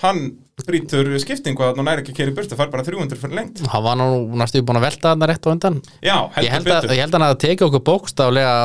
hann 0.01 0.31
brýtur 0.65 1.07
skiptingu 1.21 1.63
að 1.65 1.79
hann 1.79 1.89
er 1.89 2.01
ekki 2.01 2.13
að 2.13 2.17
keri 2.19 2.33
burtu, 2.37 2.57
fær 2.57 2.69
bara 2.73 2.83
300 2.85 3.17
fyrir 3.17 3.37
lengt. 3.37 3.61
hann 3.71 3.83
var 3.85 3.97
nú 3.97 4.07
næstu 4.37 4.61
búin 4.65 4.77
að 4.77 4.85
velta 4.87 5.11
þarna 5.13 5.29
rétt 5.31 5.47
á 5.47 5.49
undan. 5.51 5.79
Já, 6.05 6.17
heldur 6.35 6.45
ég 6.45 6.53
held, 6.55 6.67
að, 6.67 6.81
betur. 6.81 6.95
ég 6.95 7.01
held 7.01 7.15
að 7.15 7.17
hann 7.17 7.27
að 7.27 7.39
tekið 7.41 7.67
okkur 7.67 7.83
bókstaflega 7.89 8.55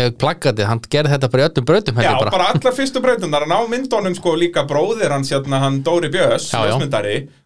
með 0.00 0.12
plaggatið, 0.20 0.68
hann 0.68 0.82
gerði 0.92 1.14
þetta 1.14 1.30
bara 1.32 1.42
í 1.42 1.46
öllum 1.48 1.68
brautum 1.70 2.00
Já, 2.00 2.10
ég 2.10 2.24
bara. 2.24 2.48
allar 2.52 2.76
fyrstu 2.76 3.04
breytunar 3.04 3.46
hann 3.46 3.56
á 3.56 3.60
myndunum 3.72 4.16
sko 4.18 4.34
líka 4.36 4.66
bróðir 4.68 5.14
hans 5.16 5.32
hérna 5.32 5.62
hann 5.64 5.80
Dóri 5.86 6.12
Björns, 6.12 6.50
Já, 6.52 6.60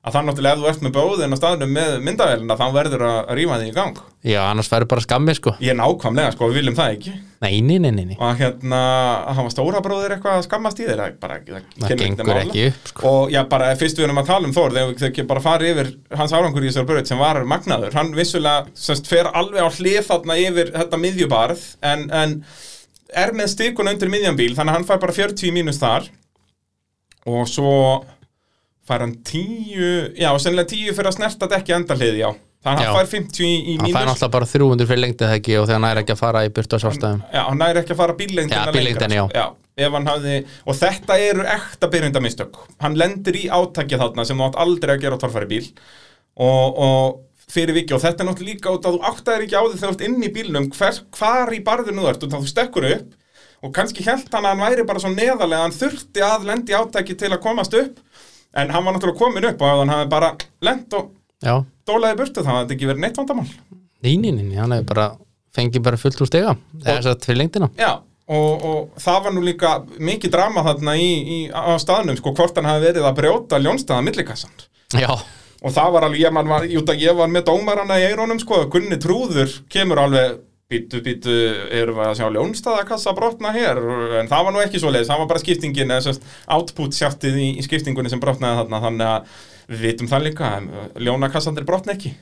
að 0.05 0.13
þannig 0.13 0.35
náttúrulega 0.35 0.55
ef 0.55 0.61
þú 0.61 0.69
ert 0.69 0.83
með 0.85 0.95
bróðin 0.99 1.33
á 1.33 1.39
staðnum 1.39 1.71
með 1.73 1.95
myndavélina 2.05 2.57
þá 2.61 2.67
verður 2.75 3.05
að 3.09 3.31
rífa 3.39 3.61
þig 3.63 3.71
í 3.71 3.77
gang. 3.79 4.03
Já, 4.25 4.41
annars 4.51 4.69
færi 4.69 4.89
bara 4.91 5.05
skammi 5.05 5.35
sko. 5.37 5.55
Ég 5.65 5.79
nákvæmlega 5.79 6.35
sko, 6.35 6.51
við 6.51 6.61
viljum 6.61 6.77
það 6.77 6.97
ekki 6.99 7.15
nei, 7.45 7.79
nei, 7.79 7.79
nei, 7.85 8.05
nei, 8.11 8.17
og 8.19 8.41
hérna, 8.41 8.81
hann 9.31 9.47
var 9.47 9.55
stóra 9.55 9.83
bróðir 9.85 10.17
eitthvað 10.17 10.41
að 10.41 10.47
skammast 10.49 10.83
í 10.83 10.89
það, 10.91 11.19
bara, 11.23 11.41
það, 11.47 11.71
það 11.85 11.97
gengur 12.05 12.43
ekki 12.43 12.69
upp 12.71 12.93
sko. 12.93 13.09
og 13.13 13.35
já, 13.35 13.41
bara 13.55 13.73
fyrst 13.81 14.01
við 14.01 14.09
erum 14.09 14.23
að 14.25 14.31
tala 14.33 14.49
um 14.51 14.55
Þór 14.55 14.77
þegar 14.77 14.93
við 14.93 15.09
ekki 15.11 15.27
bara 15.31 15.45
farið 15.45 15.73
yfir 15.75 15.91
hans 16.21 16.37
árangur 16.37 16.65
í 16.65 16.71
þessar 16.71 16.89
braut 16.91 17.11
sem 17.11 17.21
var 17.21 17.43
magnaður, 17.49 17.97
hann 17.99 18.15
vissulega 18.17 18.69
semst 18.79 19.11
fer 19.11 19.31
alveg 19.33 19.67
á 19.67 19.69
hlið 19.79 20.07
þarna 20.09 20.39
yfir 20.45 20.73
þetta 20.77 21.03
miðjubarð 21.05 21.67
en, 21.91 22.09
en 22.15 22.39
er 23.15 23.35
með 23.37 23.53
stikun 23.55 23.91
undir 23.91 24.11
miðjan 24.13 24.39
bíl 24.39 24.53
þannig 24.55 24.73
að 24.73 24.79
hann 24.79 24.89
fær 24.89 25.03
bara 25.03 25.17
40 25.17 25.55
mínus 25.55 25.81
þar. 25.83 26.09
Og 27.31 27.47
svo 27.49 27.75
fær 28.85 29.05
hann 29.07 29.17
10 29.25 30.19
já, 30.21 30.29
sennilega 30.43 30.75
10 30.75 30.97
fyrir 30.97 31.11
að 31.11 31.17
snerta 31.19 31.49
dekki 31.51 31.77
enda 31.77 31.97
hlið, 31.99 32.19
já 32.21 32.31
þannig 32.65 32.85
að 32.85 32.89
hann 32.89 32.97
fær 32.99 33.11
50 33.13 33.45
í, 33.45 33.51
í 33.55 33.75
hann 33.79 33.91
fær 33.91 34.01
mínus. 34.01 34.09
náttúrulega 34.11 34.35
bara 34.37 34.49
300 34.53 34.89
fyrir 34.91 35.05
ekki 35.35 35.59
og 35.61 35.69
þegar 35.69 35.79
hann 35.79 35.91
er 35.91 36.01
ekki 36.03 36.15
að 36.15 36.23
fara 36.23 36.45
í 36.47 36.55
burtu 36.57 36.81
á 36.81 36.85
sástæðum 36.85 37.21
Já, 37.29 37.43
hann 37.51 37.61
næri 37.61 37.83
ekki 37.83 37.95
að 37.95 38.01
fara 38.01 38.17
bíllengdina 38.23 38.73
lengra, 39.75 40.39
og 40.71 40.77
þetta 40.79 41.19
eru 41.19 41.45
ekta 41.51 41.91
byrjundamistök 41.91 42.59
Hann 42.83 42.99
lendir 42.99 43.39
í 43.41 43.49
átakið 43.51 44.03
þarna 44.05 44.27
sem 44.29 44.39
þú 44.39 44.47
átt 44.47 44.59
aldrei 44.65 44.95
að 44.95 45.03
gera 45.03 45.19
á 45.19 45.23
torfæri 45.23 45.49
bíl. 45.51 45.65
Og, 46.35 46.79
og 46.79 47.51
fyrir 47.51 47.75
viki 47.77 47.95
og 47.95 48.03
þetta 48.03 48.23
er 48.23 48.29
náttúrulega 48.29 48.55
líka 48.55 48.75
út 48.75 48.87
að 48.87 48.97
þú 48.97 49.11
áttaðir 49.11 49.45
ekki 49.47 49.59
á 49.59 49.63
því 49.65 49.81
þegar 49.81 49.91
þú 49.91 49.97
ert 49.97 50.07
inn 50.09 50.23
í 50.23 50.31
bílnum 50.35 50.71
hver, 50.75 51.01
hvar 51.19 51.55
í 51.55 51.61
barðinu 51.67 52.05
þú 52.05 52.11
ert, 52.11 52.27
út 52.27 52.37
að 52.37 52.47
þú 52.47 52.53
stekkur 52.53 52.89
upp 52.91 53.65
og 53.65 53.75
kannski 53.75 54.05
held 54.07 54.31
hann 54.31 54.47
að 54.47 54.53
hann 54.53 54.65
væri 54.65 54.87
bara 54.89 55.03
svo 55.03 55.11
neðarlega 55.13 55.67
hann 55.67 55.75
þurfti 55.75 56.25
að 56.25 56.49
lendi 56.51 56.75
í 56.75 56.79
átaki 56.79 57.17
til 57.19 57.31
að 57.33 57.43
komast 57.45 57.77
upp. 57.79 58.01
En 58.55 58.71
hann 58.71 58.87
var 58.87 58.95
náttúrulega 58.95 59.19
komin 59.19 59.49
upp 59.51 59.63
og 59.65 59.81
hann 59.83 59.95
hafði 59.95 60.11
bara 60.13 60.33
lent 60.69 60.99
og 60.99 61.11
já, 61.43 61.55
dólaði 61.89 62.19
burtu 62.21 62.45
þá 62.45 62.51
hafði 62.53 62.65
þetta 62.65 62.75
ekki 62.77 62.91
verið 62.91 63.05
neitt 63.05 63.21
vandamál. 63.21 63.47
Nýninni, 64.05 64.57
hann 64.59 64.75
hefur 64.77 64.91
bara 64.93 65.07
fengið 65.57 65.85
bara 65.87 66.01
fullt 66.01 66.21
úr 66.21 66.29
stiga. 66.31 66.57
Eða 66.83 66.97
þess 66.99 67.11
að 67.13 67.29
fyrir 67.29 67.41
lengdina. 67.41 67.69
Já, 67.79 67.93
og, 68.29 68.65
og 68.71 68.99
það 69.05 69.21
var 69.27 69.35
nú 69.37 69.45
líka 69.45 69.75
mikið 69.99 70.35
drama 70.35 70.65
þarna 70.67 70.97
í, 71.01 71.11
í, 71.25 71.39
á 71.51 71.75
staðnum, 71.81 72.19
sko, 72.21 72.35
hvort 72.37 72.59
hann 72.61 72.69
hafi 72.69 72.89
verið 72.89 73.09
að 73.09 73.17
brjóta 73.21 73.61
ljónstaða 73.63 74.05
millikassan. 74.07 74.55
já, 74.95 75.11
Og 75.65 75.73
það 75.73 75.93
var 75.95 76.05
alveg, 76.05 76.21
ég, 76.21 76.35
var, 76.45 76.65
ég 77.01 77.15
var 77.17 77.31
með 77.33 77.47
dómarana 77.49 77.97
í 77.97 78.03
eirónum, 78.05 78.37
sko, 78.43 78.67
Gunni 78.69 78.99
Trúður 79.01 79.49
kemur 79.73 80.03
alveg, 80.03 80.35
býtu, 80.71 81.01
býtu, 81.05 81.35
erum 81.75 81.99
við 82.01 82.09
að 82.09 82.17
sjá 82.21 82.29
ljónstaðakassa 82.37 83.15
brotna 83.17 83.53
hér, 83.55 83.81
en 84.21 84.31
það 84.31 84.47
var 84.47 84.57
nú 84.57 84.63
ekki 84.65 84.81
svo 84.83 84.93
leiðis, 84.93 85.11
það 85.11 85.23
var 85.23 85.31
bara 85.35 85.43
skiptingin, 85.45 85.93
output 86.57 86.97
sjáttið 86.97 87.37
í, 87.43 87.51
í 87.61 87.67
skiptingunni 87.67 88.13
sem 88.13 88.23
brotnaði 88.23 88.63
þarna, 88.63 88.83
þannig 88.87 89.13
að 89.13 89.37
við 89.69 89.87
vitum 89.89 90.11
það 90.11 90.27
líka, 90.31 90.51
ljónakassandir 91.05 91.69
brotna 91.69 91.97
ekki. 91.97 92.17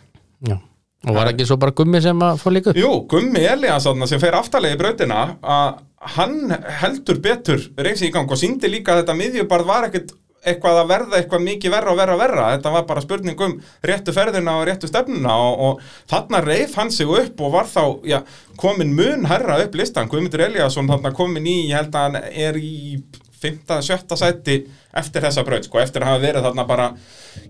já. 0.48 0.58
Og 1.02 1.16
var 1.16 1.32
ekki 1.32 1.46
svo 1.48 1.56
bara 1.58 1.74
gummi 1.74 1.98
sem 2.02 2.20
að 2.22 2.36
fór 2.38 2.54
líka 2.54 2.70
upp? 2.70 2.78
Jú, 2.78 2.90
Gummi 3.10 3.40
Elias 3.42 3.88
sem 4.06 4.20
fer 4.22 4.36
aftalegi 4.38 4.76
í 4.76 4.78
brautina 4.78 5.22
að 5.42 5.80
hann 6.14 6.52
heldur 6.82 7.18
betur 7.22 7.64
reysi 7.78 8.06
í 8.06 8.12
gang 8.14 8.30
og 8.30 8.38
síndi 8.38 8.70
líka 8.70 8.94
að 8.94 9.02
þetta 9.02 9.16
miðjubarð 9.18 9.66
var 9.66 9.88
ekkit 9.88 10.12
eitthvað 10.42 10.80
að 10.80 10.90
verða 10.90 11.18
eitthvað 11.18 11.44
mikið 11.46 11.74
verra 11.76 11.92
og 11.92 11.98
verra 12.00 12.16
og 12.16 12.22
verra 12.22 12.46
þetta 12.56 12.74
var 12.74 12.86
bara 12.88 13.02
spurning 13.04 13.42
um 13.46 13.56
réttu 13.86 14.14
ferðina 14.14 14.56
og 14.58 14.66
réttu 14.66 14.90
stefnuna 14.90 15.36
og, 15.38 15.60
og 15.66 16.06
þarna 16.10 16.42
reif 16.42 16.74
hann 16.78 16.90
sig 16.90 17.06
upp 17.06 17.42
og 17.42 17.52
var 17.54 17.70
þá 17.70 17.82
já, 18.08 18.18
komin 18.58 18.94
mun 18.98 19.28
herra 19.30 19.60
upp 19.62 19.76
listan 19.78 20.10
Guðmundur 20.10 20.46
Eliasson 20.48 20.90
þarna 20.90 21.14
komin 21.14 21.46
í, 21.46 21.58
ég 21.70 21.78
held 21.78 21.94
að 21.94 22.08
hann 22.08 22.32
er 22.48 22.58
í 22.58 22.72
5. 23.42 23.82
7. 23.82 24.16
sæti 24.18 24.60
eftir 24.94 25.24
þessa 25.24 25.42
braut 25.46 25.66
sko, 25.66 25.80
eftir 25.82 26.04
að 26.04 26.12
hafa 26.12 26.22
verið 26.22 26.46
þarna 26.46 26.64
bara 26.68 26.88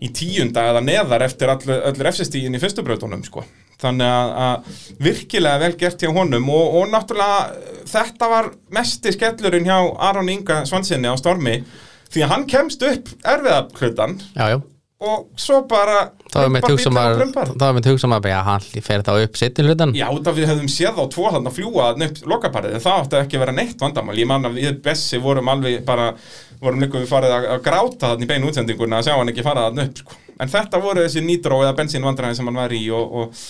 í 0.01 0.09
tíunda 0.15 0.65
eða 0.71 0.83
neðar 0.85 1.25
eftir 1.27 1.53
allur, 1.53 1.83
allur 1.91 2.09
efsistígin 2.09 2.57
í 2.57 2.61
fyrstu 2.63 2.85
brautunum 2.87 3.25
sko. 3.27 3.45
þannig 3.83 4.07
að, 4.07 4.33
að 4.47 4.83
virkilega 5.03 5.61
vel 5.65 5.73
gert 5.81 6.03
hjá 6.05 6.13
honum 6.15 6.51
og, 6.55 6.77
og 6.79 6.93
náttúrulega 6.93 7.87
þetta 7.91 8.29
var 8.31 8.53
mesti 8.73 9.13
skellurinn 9.17 9.67
hjá 9.67 9.79
Aron 10.09 10.31
Inga 10.33 10.63
Svansinni 10.69 11.11
á 11.11 11.17
Stormi 11.19 11.57
því 12.13 12.27
að 12.27 12.35
hann 12.35 12.47
kemst 12.51 12.85
upp 12.89 13.11
erfiða 13.23 13.63
hlutan 13.81 14.19
já, 14.37 14.45
já, 14.55 14.59
og 15.03 15.25
svo 15.41 15.63
bara 15.71 16.05
það 16.33 16.45
var 16.45 16.53
með 16.55 16.67
það 16.67 17.95
hugsa 17.97 18.11
maður, 18.11 18.31
já, 18.33 18.39
hann 18.47 18.67
fer 18.87 19.05
þá 19.07 19.13
upp 19.17 19.39
setni 19.41 19.67
hlutan 19.67 19.95
Já, 19.99 20.07
af 20.09 20.37
við 20.37 20.49
hefðum 20.51 20.71
séð 20.73 21.01
á 21.03 21.05
tvo 21.13 21.33
þarna 21.35 21.53
fljúa 21.55 21.89
þarna 21.91 22.09
upp 22.09 22.23
lokaparið, 22.35 22.77
en 22.77 22.85
það 22.85 23.01
átti 23.01 23.21
ekki 23.21 23.39
að 23.39 23.45
vera 23.45 23.57
neitt 23.57 23.83
vandamál. 23.83 24.17
Ég 24.19 24.31
man 24.31 24.49
að 24.49 24.61
við 24.61 24.79
Bessi 24.85 25.21
vorum 25.23 25.51
alveg 25.53 25.83
bara, 25.89 26.13
vorum 26.63 26.85
líka 26.85 27.03
við 27.03 27.11
farið 27.11 27.37
að, 27.37 27.49
að 27.57 27.67
gráta 27.67 28.13
þarna 28.13 28.27
í 28.27 28.31
beinu 28.31 28.53
útsendinguna 28.53 29.01
að 29.01 29.09
sjá 29.09 29.19
hann 29.19 29.33
ekki 29.35 29.47
fara 29.47 29.67
þarna 29.69 29.89
upp, 29.89 30.01
sko. 30.05 30.21
En 30.43 30.55
þetta 30.55 30.81
voru 30.83 31.05
þessi 31.05 31.25
nýtró 31.27 31.61
eða 31.63 31.77
bensínvandræði 31.83 32.39
sem 32.39 32.49
hann 32.49 32.63
var 32.63 32.75
í 32.75 32.83
og, 32.95 33.19
og 33.23 33.45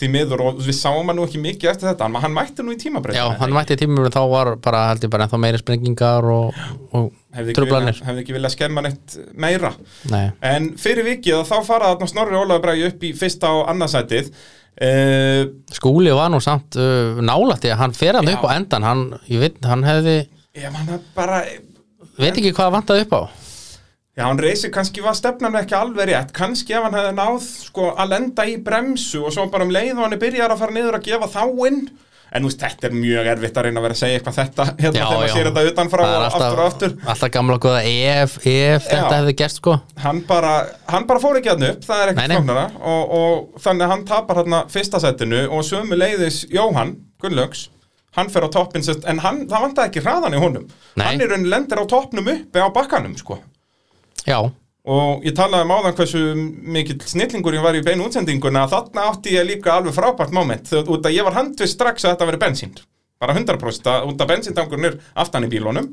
því 0.00 0.08
miður 0.14 0.42
og 0.46 0.60
við 0.64 0.76
sáum 0.78 1.10
hann 1.10 1.18
nú 1.20 1.24
ekki 1.28 1.40
mikið 1.42 1.70
eftir 1.74 1.90
þetta, 1.90 2.06
hann, 2.08 2.18
hann 2.24 2.34
mætti 2.36 2.64
nú 2.64 2.72
í 2.74 2.78
tímabreytina. 2.80 3.24
já, 3.26 3.38
hann 3.42 3.52
mætti 3.56 3.76
tímur 3.80 4.08
þá 4.12 4.20
var 4.32 4.50
bara 4.64 4.84
held 4.90 5.04
ég 5.04 5.12
bara 5.12 5.26
ennþá 5.28 5.40
meiri 5.44 5.60
sprengingar 5.60 6.28
og, 6.34 6.62
og 6.96 7.10
trublanir 7.56 8.00
hefði 8.06 8.24
ekki 8.24 8.36
viljað 8.38 8.54
skemma 8.56 8.84
neitt 8.86 9.18
meira. 9.34 9.74
nei, 10.12 10.24
En 10.40 10.70
fyrir 10.80 11.06
vikið 11.10 11.44
þá 11.48 11.56
fara 11.68 11.92
þarna 11.92 12.08
Snorri 12.10 12.38
Ólaður 12.40 12.64
Bragi 12.64 12.88
upp 12.88 13.04
í 13.06 13.12
fyrsta 13.16 13.52
og 13.60 13.68
annarsætið. 13.72 14.32
Uh, 14.80 15.42
skúli 15.74 16.12
var 16.14 16.30
nú 16.32 16.38
samt 16.40 16.76
uh, 16.80 17.18
nálætti 17.20 17.68
hann 17.76 17.92
fer 17.92 18.16
hann 18.16 18.30
upp 18.32 18.46
á 18.48 18.54
endan 18.54 18.86
hann, 18.86 19.02
ég 19.28 19.42
veit, 19.42 19.58
hann 19.66 19.82
hefði 19.84 20.14
ég 20.56 20.70
man 20.72 20.88
að 20.94 21.02
bara, 21.12 21.42
veit 22.16 22.38
ekki 22.38 22.54
hvað 22.56 22.70
vantaði 22.78 23.04
upp 23.04 23.12
á 23.18 23.22
Já, 24.20 24.26
hann 24.28 24.36
reysir 24.42 24.68
kannski 24.74 25.00
var 25.00 25.14
stefnan 25.16 25.54
ekki 25.56 25.72
alveg 25.78 26.10
rétt, 26.10 26.32
kannski 26.36 26.74
ef 26.76 26.84
hann 26.84 26.92
hefði 26.98 27.12
náð 27.16 27.36
sko 27.48 27.86
að 27.96 28.10
lenda 28.12 28.44
í 28.44 28.58
bremsu 28.60 29.22
og 29.24 29.32
svo 29.32 29.46
bara 29.48 29.64
um 29.64 29.72
leið 29.72 29.94
og 29.94 30.02
hann 30.04 30.12
er 30.12 30.20
byrjar 30.20 30.52
að 30.52 30.60
fara 30.60 30.74
niður 30.76 30.98
að 30.98 31.06
gefa 31.06 31.28
þá 31.32 31.42
inn 31.70 31.78
en 32.30 32.44
þú 32.44 32.50
veist, 32.50 32.60
þetta 32.60 32.86
er 32.86 32.92
mjög 32.94 33.30
erfitt 33.32 33.56
að 33.56 33.64
reyna 33.66 33.80
að 33.80 33.84
vera 33.86 33.94
að 33.96 34.00
segja 34.02 34.18
eitthvað 34.18 34.36
þetta 34.36 34.66
hérna 34.68 34.92
Já, 34.92 35.00
þegar 35.00 35.16
maður 35.16 35.32
sér 35.32 35.48
þetta 35.48 35.64
utanfrá 35.70 36.02
og 36.04 36.12
er 36.12 36.26
aftur 36.26 36.60
og 36.60 36.66
aftur. 36.66 36.92
alltaf 37.14 37.32
gamla 37.38 37.56
góða 37.64 37.80
ef, 37.88 38.36
ef 38.44 38.84
þetta 38.90 39.00
Já. 39.00 39.16
hefði 39.16 39.34
gerst 39.40 39.56
sko. 39.62 39.72
Hann 40.04 40.20
bara, 40.28 40.52
hann 40.92 41.08
bara 41.08 41.22
fór 41.24 41.40
ekki 41.40 41.50
hann 41.54 41.66
upp, 41.70 41.80
það 41.88 42.04
er 42.04 42.12
ekkert 42.12 42.36
flóknara. 42.36 42.66
Og, 42.92 43.02
og 43.18 43.64
þannig 43.64 43.86
að 43.86 43.92
hann 43.94 44.04
tapar 44.12 44.36
hérna 44.44 44.60
fyrsta 44.70 44.98
setinu 45.02 45.40
og 45.48 45.64
sömu 45.66 45.98
leiðis 45.98 46.44
Jóhann 46.52 46.92
Gunnlaugs, 47.24 47.70
hann 48.14 48.30
fer 48.30 48.46
á 48.46 48.48
toppin 48.52 48.84
en 48.84 49.24
hann, 49.24 49.48
það 49.48 49.66
vantaði 49.66 49.90
já, 54.26 54.40
Og 54.88 55.24
ég 55.28 55.34
talaði 55.36 55.66
um 55.66 55.72
áðan 55.76 55.96
hversu 55.98 56.20
mikill 56.72 57.02
snillingur 57.04 57.52
ég 57.52 57.64
var 57.64 57.76
í 57.76 57.82
beinu 57.84 58.06
útsendinguna 58.08 58.62
að 58.64 58.72
þarna 58.74 59.02
átti 59.10 59.34
ég 59.34 59.44
líka 59.44 59.74
alveg 59.74 59.92
frábært 59.92 60.32
moment. 60.32 60.64
Þegar 60.70 60.94
út 60.94 61.08
að 61.08 61.16
ég 61.18 61.26
var 61.26 61.36
handvist 61.36 61.76
strax 61.76 62.06
að 62.06 62.14
þetta 62.14 62.28
veri 62.30 62.40
bensín. 62.40 62.72
Bara 63.20 63.34
100% 63.36 63.90
að 63.92 64.08
út 64.08 64.24
að 64.24 64.30
bensíntangurinn 64.32 64.88
er 64.88 64.96
aftan 65.20 65.44
í 65.44 65.50
bílunum. 65.52 65.90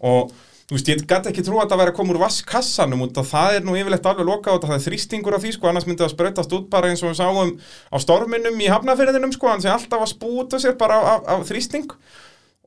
Og 0.00 0.32
þú 0.64 0.78
veist, 0.78 0.88
ég 0.88 1.04
gæti 1.04 1.28
ekki 1.28 1.44
trú 1.44 1.60
að 1.60 1.66
þetta 1.66 1.80
væri 1.82 1.92
að 1.92 1.98
koma 2.00 2.14
úr 2.14 2.22
vasskassanum 2.22 3.04
út 3.04 3.20
að 3.20 3.28
það 3.28 3.56
er 3.58 3.66
nú 3.68 3.76
yfirleitt 3.76 4.08
alveg 4.08 4.30
lokað 4.30 4.56
og 4.56 4.64
það 4.64 4.78
er 4.78 4.86
þrýstingur 4.86 5.36
á 5.36 5.42
því 5.42 5.52
sko, 5.52 5.68
annars 5.68 5.86
myndi 5.86 6.02
það 6.02 6.14
sprautast 6.14 6.54
út 6.56 6.70
bara 6.72 6.88
eins 6.88 7.02
og 7.04 7.12
við 7.12 7.20
sáum 7.20 7.52
á 7.92 7.96
storminum 8.00 8.56
í 8.56 8.70
hafnafyrðinum 8.72 9.34
sko, 9.36 9.52
hann 9.52 9.60
sé 9.60 9.68
alltaf 9.68 10.06
að 10.06 10.14
spúta 10.14 10.62
sér 10.62 10.78
bara 10.80 10.96
af, 10.96 11.20
af, 11.28 11.42
af 11.42 11.50
þrýsting. 11.52 11.92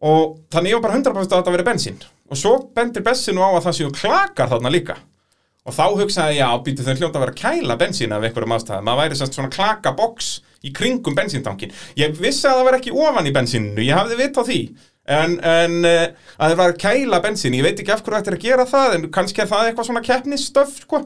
Og 0.05 0.37
þannig 0.53 0.75
ég 0.75 0.77
var 0.77 0.91
bara 0.91 1.01
100% 1.01 1.33
að 1.33 1.41
þetta 1.41 1.55
veri 1.55 1.65
bensín 1.65 2.05
og 2.29 2.39
svo 2.39 2.55
bendir 2.75 3.05
Bessi 3.05 3.33
nú 3.35 3.43
á 3.45 3.53
að 3.53 3.67
það 3.67 3.77
séu 3.79 3.91
klakar 3.93 4.49
þarna 4.51 4.71
líka. 4.73 4.97
Og 5.65 5.73
þá 5.73 5.85
hugsaði 5.97 6.35
ég, 6.37 6.43
já, 6.43 6.49
býtu 6.61 6.83
þau 6.85 6.93
hljóta 6.93 7.17
að 7.17 7.23
vera 7.23 7.33
að 7.33 7.39
kæla 7.41 7.77
bensín 7.81 8.11
af 8.13 8.25
einhverjum 8.25 8.53
ástæðum, 8.53 8.89
það 8.89 8.99
væri 8.99 9.15
svona 9.19 9.53
klakaboks 9.53 10.27
í 10.65 10.73
kringum 10.77 11.15
bensíntankin. 11.17 11.71
Ég 11.97 12.19
vissi 12.21 12.45
að 12.45 12.59
það 12.59 12.67
var 12.67 12.77
ekki 12.77 12.93
ofan 12.93 13.29
í 13.29 13.33
bensíninu, 13.33 13.85
ég 13.85 13.97
hafði 13.97 14.19
vitt 14.19 14.37
á 14.37 14.43
því. 14.45 14.59
En, 15.15 15.33
en 15.41 15.79
uh, 15.85 16.03
að 16.37 16.53
það 16.53 16.59
var 16.61 16.75
að 16.75 16.83
kæla 16.83 17.21
bensín, 17.25 17.57
ég 17.57 17.65
veit 17.65 17.81
ekki 17.81 17.93
af 17.93 18.05
hverju 18.05 18.19
þetta 18.19 18.31
er 18.31 18.37
að 18.37 18.45
gera 18.45 18.67
það 18.69 18.95
en 18.97 19.07
kannski 19.17 19.41
er 19.41 19.49
það 19.49 19.71
eitthvað 19.71 19.89
svona 19.89 20.05
keppnisstöf 20.05 20.77
sko. 20.83 21.01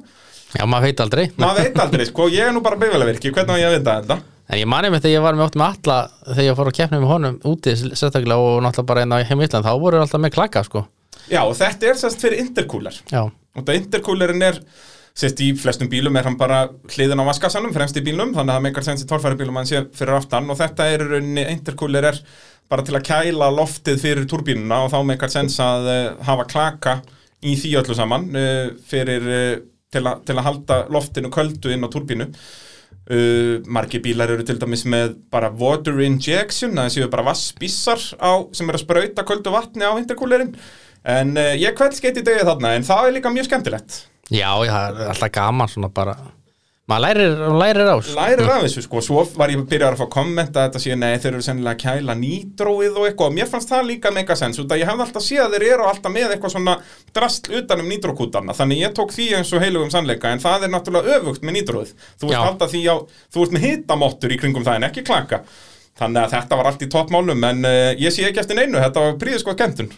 já, 0.56 0.64
maður 0.66 0.88
veit 0.90 1.06
aldrei. 1.06 1.26
Maður 1.40 1.64
veit 1.64 1.82
aldrei, 1.86 2.06
sko, 2.12 2.28
ég 2.32 2.48
er 2.48 2.56
nú 2.56 2.64
bara 2.64 2.80
bifjölavirki 2.80 3.34
hvernig 3.36 3.60
á 3.60 3.62
ég 3.64 3.72
að 3.72 3.76
vita 3.80 3.98
þetta? 4.02 4.22
En 4.50 4.60
ég 4.60 4.72
mani 4.72 4.92
með 4.92 5.04
þegar 5.04 5.16
ég 5.16 5.28
var 5.28 5.36
með 5.40 5.48
ótt 5.48 5.60
með 5.60 5.76
alla 5.76 5.98
þegar 6.30 6.48
ég 6.48 6.56
fór 6.60 6.72
að 6.72 6.78
keppna 6.80 7.02
með 7.04 7.12
honum 7.14 7.42
úti 7.48 7.76
sérstaklega 7.80 8.40
og 8.40 8.64
náttúrulega 8.66 8.92
bara 8.92 9.04
einn 9.04 9.14
á 9.14 9.24
heim 9.24 9.44
Ísland 9.46 9.68
þá 9.68 9.76
voru 9.84 10.00
alltaf 10.02 10.24
með 10.24 10.34
klaka 10.40 10.64
sko 10.66 10.88
já, 11.28 11.42
og 11.44 11.58
þetta 11.60 11.90
er 11.90 12.00
semst 12.00 12.24
fyrir 12.24 12.44
intercooler. 12.46 13.02
Já, 13.12 13.26
og 13.28 13.66
það 13.66 13.82
intercoolerin 13.82 14.48
er 14.50 14.62
sérst 15.20 15.42
í 15.44 15.50
flestum 15.60 15.90
bílum 15.92 16.16
er 16.16 16.28
hann 16.30 16.38
bara 16.40 16.62
hliðin 16.94 17.20
á 17.20 17.28
vaskassanum 17.28 17.74
fremst 17.76 17.98
í 18.00 18.04
bílnum, 18.06 18.32
þannig 18.36 18.54
að 18.54 18.60
það 18.60 18.66
meikar 18.68 18.88
sens 18.88 19.04
í 19.04 19.10
torfæri 19.10 19.40
bílum 19.40 19.58
að 19.58 19.66
hann 19.66 19.72
sé 19.72 19.82
fyrir 20.00 20.16
aftan. 20.16 20.48
Og 20.48 20.60
þetta 20.60 20.88
er 20.94 21.04
í 21.04 21.10
rauninni 21.10 21.46
intercooler 21.58 22.08
er 22.12 22.22
bara 22.70 22.86
til 22.86 22.96
að 22.96 23.08
kæla 23.10 23.50
loftið 23.52 24.00
fyrir 24.04 24.30
turbínuna 24.30 24.84
og 24.86 24.94
þá 24.94 25.00
meikar 25.10 25.34
sens 25.34 25.58
að 25.64 25.90
uh, 25.90 26.00
hafa 26.28 26.48
klaka 26.52 26.96
í 27.42 27.56
því 27.58 27.76
öllu 27.82 27.98
saman 27.98 28.30
uh, 28.38 28.72
fyrir 28.88 29.26
uh, 29.28 29.54
til, 29.90 30.06
a, 30.06 30.18
til 30.22 30.38
að 30.38 30.46
halda 30.46 30.82
loftinu 30.94 31.32
köldu 31.34 31.74
inn 31.74 31.84
á 31.86 31.90
turbínu 31.92 32.32
Uh, 33.10 33.58
margir 33.66 34.04
bílar 34.06 34.30
eru 34.30 34.44
til 34.46 34.60
dæmis 34.62 34.84
með 34.86 35.16
bara 35.34 35.48
water 35.58 35.96
injection, 36.06 36.76
það 36.78 36.92
séu 36.94 37.08
bara 37.10 37.24
vassbísar 37.26 38.04
á, 38.22 38.46
sem 38.54 38.70
er 38.70 38.78
að 38.78 38.84
sprauta 38.84 39.24
köldu 39.26 39.50
vatni 39.50 39.82
á 39.82 39.98
intercoolerin 39.98 40.52
en 41.04 41.38
uh, 41.38 41.54
ég 41.60 41.78
kveldskeitt 41.78 42.20
í 42.22 42.26
degi 42.26 42.48
þarna 42.48 42.76
en 42.78 42.88
það 42.88 43.08
er 43.08 43.16
líka 43.20 43.34
mjög 43.34 43.50
skemmtilegt. 43.52 44.04
Já, 44.30 44.52
það 44.52 45.00
er 45.04 45.14
alltaf 45.14 45.34
gaman 45.40 45.72
svona 45.72 45.90
bara. 45.94 46.18
Maður 46.90 47.04
lærir, 47.04 47.42
lærir 47.62 47.90
ás 47.92 48.08
lærir 48.18 48.48
af 48.50 48.64
þessu 48.64 48.82
sko, 48.82 49.02
svo 49.06 49.22
var 49.38 49.52
ég 49.54 49.62
byrjar 49.70 49.94
að 49.94 50.00
fá 50.00 50.08
kommenta 50.16 50.64
að 50.64 50.72
þetta 50.72 50.80
sé, 50.82 50.96
nei 50.98 51.20
þeir 51.22 51.36
eru 51.36 51.46
sennilega 51.46 51.78
kæla 51.84 52.16
nýtróið 52.18 52.98
og 52.98 53.06
eitthvað, 53.06 53.36
mér 53.36 53.52
fannst 53.52 53.70
það 53.70 53.92
líka 53.92 54.14
mega 54.16 54.38
sens, 54.40 54.58
út 54.58 54.74
að 54.74 54.82
ég 54.82 54.90
hefði 54.90 55.06
alltaf 55.06 55.26
séð 55.28 55.44
að 55.44 55.54
þeir 55.54 55.68
eru 55.68 55.86
alltaf 55.86 56.16
með 56.16 56.34
eitthvað 56.34 56.56
svona 56.56 56.76
drastl 57.14 57.60
utan 57.62 57.84
um 57.84 57.94
nýtrókútarna, 57.94 58.58
þannig 58.58 58.82
ég 58.82 58.98
tók 58.98 59.14
því 59.14 59.28
eins 59.38 59.54
og 59.54 59.62
heilugum 59.62 59.94
sannleika, 59.94 60.34
en 60.34 60.42
það 60.42 60.66
er 60.66 60.74
náttúrulega 60.74 61.20
öfugt 61.20 61.46
með 61.46 61.60
nýtróið, 61.60 61.96
þú 62.24 62.34
ert 62.34 62.48
alltaf 62.48 62.74
því 62.74 62.86
á 62.90 62.96
þú 63.06 63.46
ert 63.46 63.58
með 63.60 63.68
hitamottur 63.68 64.34
í 64.34 64.42
kringum 64.42 64.66
það 64.66 64.82
en 64.82 64.90
ekki 64.90 65.06
klaka 65.06 65.44
þannig 66.00 66.22
að 66.24 66.34
þetta 66.36 66.60
var 66.60 66.70
allt 66.70 66.86
í 66.86 66.90
toppmálum 66.94 67.46
en 67.50 67.68
uh, 67.68 67.92
ég 68.00 68.16
sé 68.16 68.26
ekki 68.28 68.42
eftir 68.44 68.60
neinu, 68.60 68.80
þetta 68.80 69.04
var 69.06 69.20
príðiskoð 69.22 69.58
skemmtun 69.58 69.92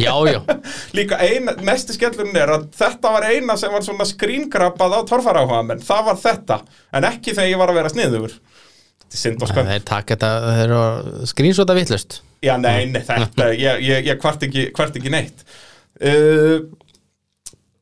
Já, 0.00 0.14
já, 0.28 0.40
Líka 0.96 1.20
eina, 1.20 1.54
mesti 1.64 1.96
skellurinn 1.96 2.40
er 2.40 2.54
að 2.56 2.66
þetta 2.78 3.12
var 3.12 3.28
eina 3.28 3.58
sem 3.60 3.72
var 3.74 3.84
svona 3.86 4.08
skríngrabbað 4.08 4.98
á 4.98 5.00
torfæráhuga 5.12 5.62
menn, 5.68 5.84
það 5.84 6.10
var 6.10 6.20
þetta 6.24 6.60
en 6.96 7.08
ekki 7.12 7.36
þegar 7.36 7.52
ég 7.52 7.62
var 7.62 7.72
að 7.74 7.80
vera 7.82 7.94
sniður 7.94 8.36
Þetta 9.02 9.18
er 9.18 9.22
synd 9.26 9.42
og 9.44 9.52
spennt 9.52 9.72
þeir 9.74 9.88
taka 9.92 10.14
þetta 10.16 10.34
þeir 10.48 10.62
eru 10.66 11.26
skrýnsota 11.28 11.76
vittlust 11.76 12.22
Já, 12.42 12.56
nei, 12.58 12.88
nei, 12.90 13.02
þetta, 13.06 13.50
ég, 13.66 13.82
ég, 13.86 14.06
ég 14.10 14.20
kvart 14.20 14.42
ekki, 14.48 14.70
kvart 14.74 14.96
ekki 14.98 15.12
neitt. 15.14 15.44
Uh, 16.02 16.64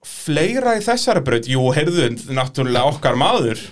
Fleira 0.04 0.74
í 0.76 0.82
þessari 0.84 1.22
braut? 1.24 1.48
Jú, 1.48 1.62
heyrðu, 1.72 2.10
náttúrulega 2.36 2.90
okkar 2.92 3.16
maður 3.18 3.62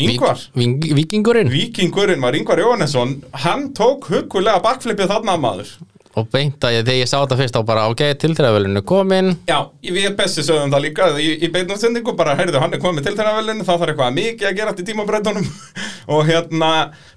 Yngvar 0.00 0.38
Víkingurinn? 0.56 1.50
Víkingurinn 1.52 2.22
var 2.22 2.34
Yngvar 2.34 2.58
Jóhannesson. 2.58 3.18
Hann 3.44 3.72
tók 3.76 4.08
huggulega 4.08 4.62
bakflipið 4.64 5.10
þarna 5.12 5.36
maður 5.36 5.74
og 6.18 6.28
beint 6.32 6.64
að 6.66 6.74
ég, 6.76 6.82
þegar 6.84 6.98
ég 7.00 7.08
sá 7.08 7.16
þetta 7.22 7.36
fyrst 7.38 7.56
á 7.56 7.62
bara 7.64 7.84
ok, 7.92 8.02
tilþræðavölinu 8.20 8.82
komin. 8.88 9.30
Já, 9.48 9.58
við 9.80 10.10
Bessi 10.18 10.44
sögðum 10.44 10.72
það 10.74 10.84
líka 10.86 11.08
í, 11.16 11.28
í 11.40 11.48
beinum 11.52 11.78
stundingu, 11.80 12.12
bara 12.18 12.34
heyrðu, 12.38 12.60
hann 12.60 12.76
er 12.76 12.82
komið 12.82 13.06
til 13.08 13.16
þennan 13.16 13.38
velinu, 13.40 13.66
það 13.68 13.80
þarf 13.82 13.92
eitthvað 13.94 14.16
mikið 14.18 14.48
að 14.50 14.56
gera 14.60 14.74
til 14.76 14.86
tímabreytunum 14.90 15.46
og 16.12 16.20
hérna, 16.28 16.70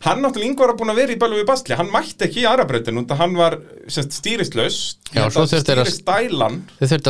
hann 0.05 0.23
náttúrulega 0.23 0.49
yngvar 0.51 0.73
að 0.73 0.79
búin 0.81 0.93
að 0.93 0.99
vera 1.01 1.15
í 1.15 1.19
Bölvi 1.25 1.45
Basli, 1.49 1.75
hann 1.79 1.91
mætti 1.91 2.27
ekki 2.29 2.43
í 2.43 2.47
aðrabreytinu, 2.49 3.05
hann 3.19 3.33
var 3.39 3.59
sérst, 3.91 4.15
stýristlaus, 4.21 4.79
Já, 5.11 5.25
svo 5.27 5.43
þurfti 5.49 5.75
að- 5.75 5.83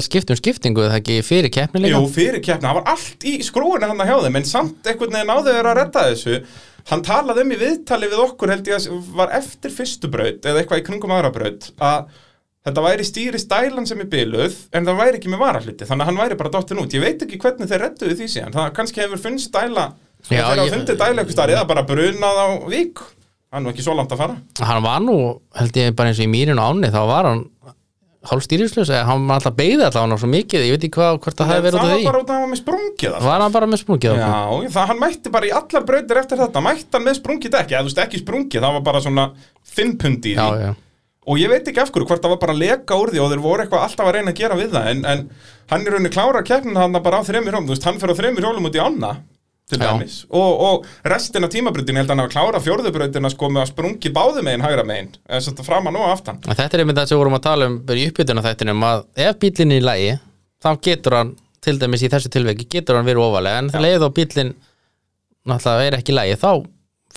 að 0.02 0.08
skipta 0.10 0.34
um 0.34 0.40
skiptingu 0.42 0.88
það 0.88 1.00
ekki 1.02 1.20
fyrir 1.26 1.52
keppni 1.54 1.86
líka? 1.86 2.00
Jú, 2.00 2.10
fyrir 2.14 2.42
keppni, 2.42 2.68
hann 2.72 2.80
var 2.82 2.90
allt 2.96 3.26
í 3.30 3.38
skrúinu 3.46 3.86
hann 3.90 4.02
að 4.02 4.10
hjá 4.10 4.18
þeim, 4.26 4.42
að 6.86 6.92
hann 6.94 7.02
talaði 7.02 7.42
um 7.46 7.52
í 7.56 7.58
viðtali 7.58 8.10
við 8.12 8.22
okkur 8.28 8.54
held 8.54 8.68
ég 8.70 8.78
að 8.78 9.10
var 9.18 9.34
eftir 9.34 9.74
fyrstu 9.74 10.12
braut, 10.12 10.46
eða 10.46 10.62
eitthvað 10.62 10.82
í 10.84 10.86
kringum 10.86 11.14
aðra 11.16 11.34
braut, 11.34 11.72
að 11.82 12.06
Þetta 12.66 12.82
væri 12.82 13.04
stýri 13.06 13.38
stælan 13.38 13.86
sem 13.86 14.00
er 14.02 14.08
byluð 14.10 14.56
en 14.74 14.88
það 14.88 14.96
væri 14.98 15.20
ekki 15.20 15.30
með 15.30 15.42
varahluti, 15.44 15.86
þannig 15.86 16.02
að 16.02 16.08
hann 16.10 16.18
væri 16.18 16.38
bara 16.40 16.50
dottin 16.56 16.80
út. 16.82 16.96
Ég 16.98 17.04
veit 17.04 17.22
ekki 17.22 17.38
hvernig 17.44 17.70
þeir 17.70 17.84
rettuðu 17.84 18.16
því 18.18 18.30
síðan. 18.34 18.56
Það 18.56 18.72
kannski 18.80 19.04
hefur 19.04 19.22
funnst 19.22 19.52
þeir 20.26 20.42
hafa 20.48 20.66
ég- 20.66 20.74
fundið 20.74 20.98
dæla 20.98 21.22
eitthvað 21.22 21.36
starf 21.36 21.54
eða 21.54 21.68
bara 21.70 21.84
brunað 21.86 22.40
á 22.42 22.48
vík. 22.74 23.04
Það 23.06 23.60
er 23.60 23.62
nú 23.62 23.70
ekki 23.70 23.86
svo 23.86 23.94
langt 24.00 24.10
að 24.16 24.18
fara. 24.18 24.38
hann 24.66 24.82
var 24.84 25.00
nú, 25.06 25.18
held 25.54 25.78
ég 25.78 25.96
bara 25.96 26.10
eins 26.10 26.20
og 26.20 26.26
í 26.26 26.34
mýrin 26.34 26.58
áni 26.58 26.90
þá 26.90 27.02
var 27.06 27.30
hann 27.30 27.46
hálf 28.30 28.46
stýrislös 28.46 28.90
eða 28.92 29.04
hann 29.10 29.26
var 29.30 29.40
alltaf 29.40 29.56
beigði 29.58 29.86
alltaf 29.88 30.04
hann 30.06 30.18
svo 30.22 30.30
mikið 30.32 30.64
ég 30.66 30.76
veit 30.76 30.86
ekki 30.88 30.96
hvað, 31.00 31.20
hvort 31.26 31.40
það 31.42 31.52
hefði 31.52 31.66
verið 31.66 31.76
út 31.76 31.82
það 31.82 31.86
af 31.86 31.92
var 31.92 32.00
því 32.00 32.08
bara 32.10 32.22
út 32.22 32.30
af 32.30 32.36
að 32.36 32.36
hann 32.36 32.46
var 32.46 32.52
með 32.54 32.62
sprungið 32.62 33.12
það. 33.16 33.28
var 33.28 33.44
hann 33.46 33.56
bara 33.56 33.70
með 33.72 33.82
sprungið 33.84 34.16
Já, 34.16 34.72
það, 34.76 34.88
hann 34.92 35.02
mætti 35.04 35.34
bara 35.36 35.50
í 35.50 35.54
allar 35.60 35.86
brautir 35.90 36.22
eftir 36.24 36.42
þetta, 36.42 36.64
mætti 36.66 36.90
hann 36.98 37.06
með 37.10 37.20
sprungið 37.20 37.60
ekki, 37.62 37.76
eða 37.76 37.84
þú 37.86 37.92
veist 37.92 38.02
ekki 38.06 38.22
sprungið, 38.24 38.66
það 38.66 38.78
var 38.80 38.86
bara 38.90 39.04
svona 39.06 39.28
fimmpundi 39.76 40.34
í 40.34 40.40
því. 40.40 40.74
Og 41.26 41.40
ég 41.42 41.50
veit 41.50 41.66
ekki 41.72 41.82
af 41.82 41.90
hverju, 41.90 42.06
hvort 42.06 42.22
það 42.22 42.36
var 42.36 42.42
bara 42.44 42.54
að 42.54 42.60
leka 42.62 42.98
úr 43.02 43.10
því 43.10 43.22
og 43.24 43.32
þeir 43.32 43.40
voru 43.42 43.64
eitthvað 43.64 43.86
alltaf 43.88 44.10
að 44.12 44.14
reyna 44.20 44.30
að 44.30 44.42
gera 44.44 44.58
við 44.60 44.76
það 44.76 44.90
en, 44.92 45.00
en 45.10 45.24
hann 45.72 45.82
er 45.88 45.96
rauninni 45.96 46.12
klára 46.14 46.44
keppnin 46.46 46.78
hann 46.78 47.00
bara 47.02 47.18
á 47.18 47.26
þremur 47.26 47.56
hjólum, 47.56 47.66
þú 47.66 47.74
veist, 47.74 47.88
hann 47.90 47.98
fer 47.98 48.14
á 48.14 48.20
þremur 48.20 48.46
hjólum 48.46 48.68
út 48.70 48.78
í 48.78 48.84
ána 48.86 49.10
til 49.70 49.80
dæmis. 49.82 50.16
Og, 50.30 50.60
og 50.68 50.86
restin 51.10 51.44
af 51.48 51.50
tímabrutinu 51.54 51.98
held 51.98 52.12
hann 52.14 52.22
að 52.22 52.30
klára 52.36 52.60
fjórðubrautina 52.62 53.32
sko 53.34 53.50
með 53.50 53.64
að 53.64 53.72
sprungi 53.72 54.12
báðu 54.14 54.44
megin 54.46 54.62
hægra 54.66 54.84
megin, 54.86 55.10
eða 55.26 55.42
þetta 55.48 55.66
framan 55.66 55.98
og 55.98 56.12
aftan. 56.12 56.38
En 56.46 56.54
þetta 56.60 56.78
er 56.78 56.84
einmitt 56.84 57.00
það 57.00 57.10
sem 57.10 57.22
vorum 57.24 57.38
að 57.40 57.44
tala 57.48 57.70
um 57.72 57.80
í 57.98 58.06
uppbytuna 58.12 58.44
þættinum 58.46 58.86
að 58.92 59.04
ef 59.26 59.40
bílinn 59.42 59.74
er 59.74 59.82
í 59.82 59.86
lagi 59.88 60.12
þá 60.66 60.70
getur 60.90 61.18
hann, 61.18 61.34
til 61.66 61.80
dæmis 61.82 62.06
í 62.06 62.12
þessu 62.14 62.30
tilveiki 62.30 62.68
getur 62.78 63.00
hann 63.00 63.08
verið 63.10 63.26
ofalega 63.26 63.64
en 63.64 63.74
leið 63.88 64.06
og 64.06 64.14
bílinn 64.20 64.54
náttúrulega 65.50 65.90
er 65.90 65.98
ekki 66.00 66.14
í 66.14 66.18
lagi 66.20 66.38
þá 66.42 66.52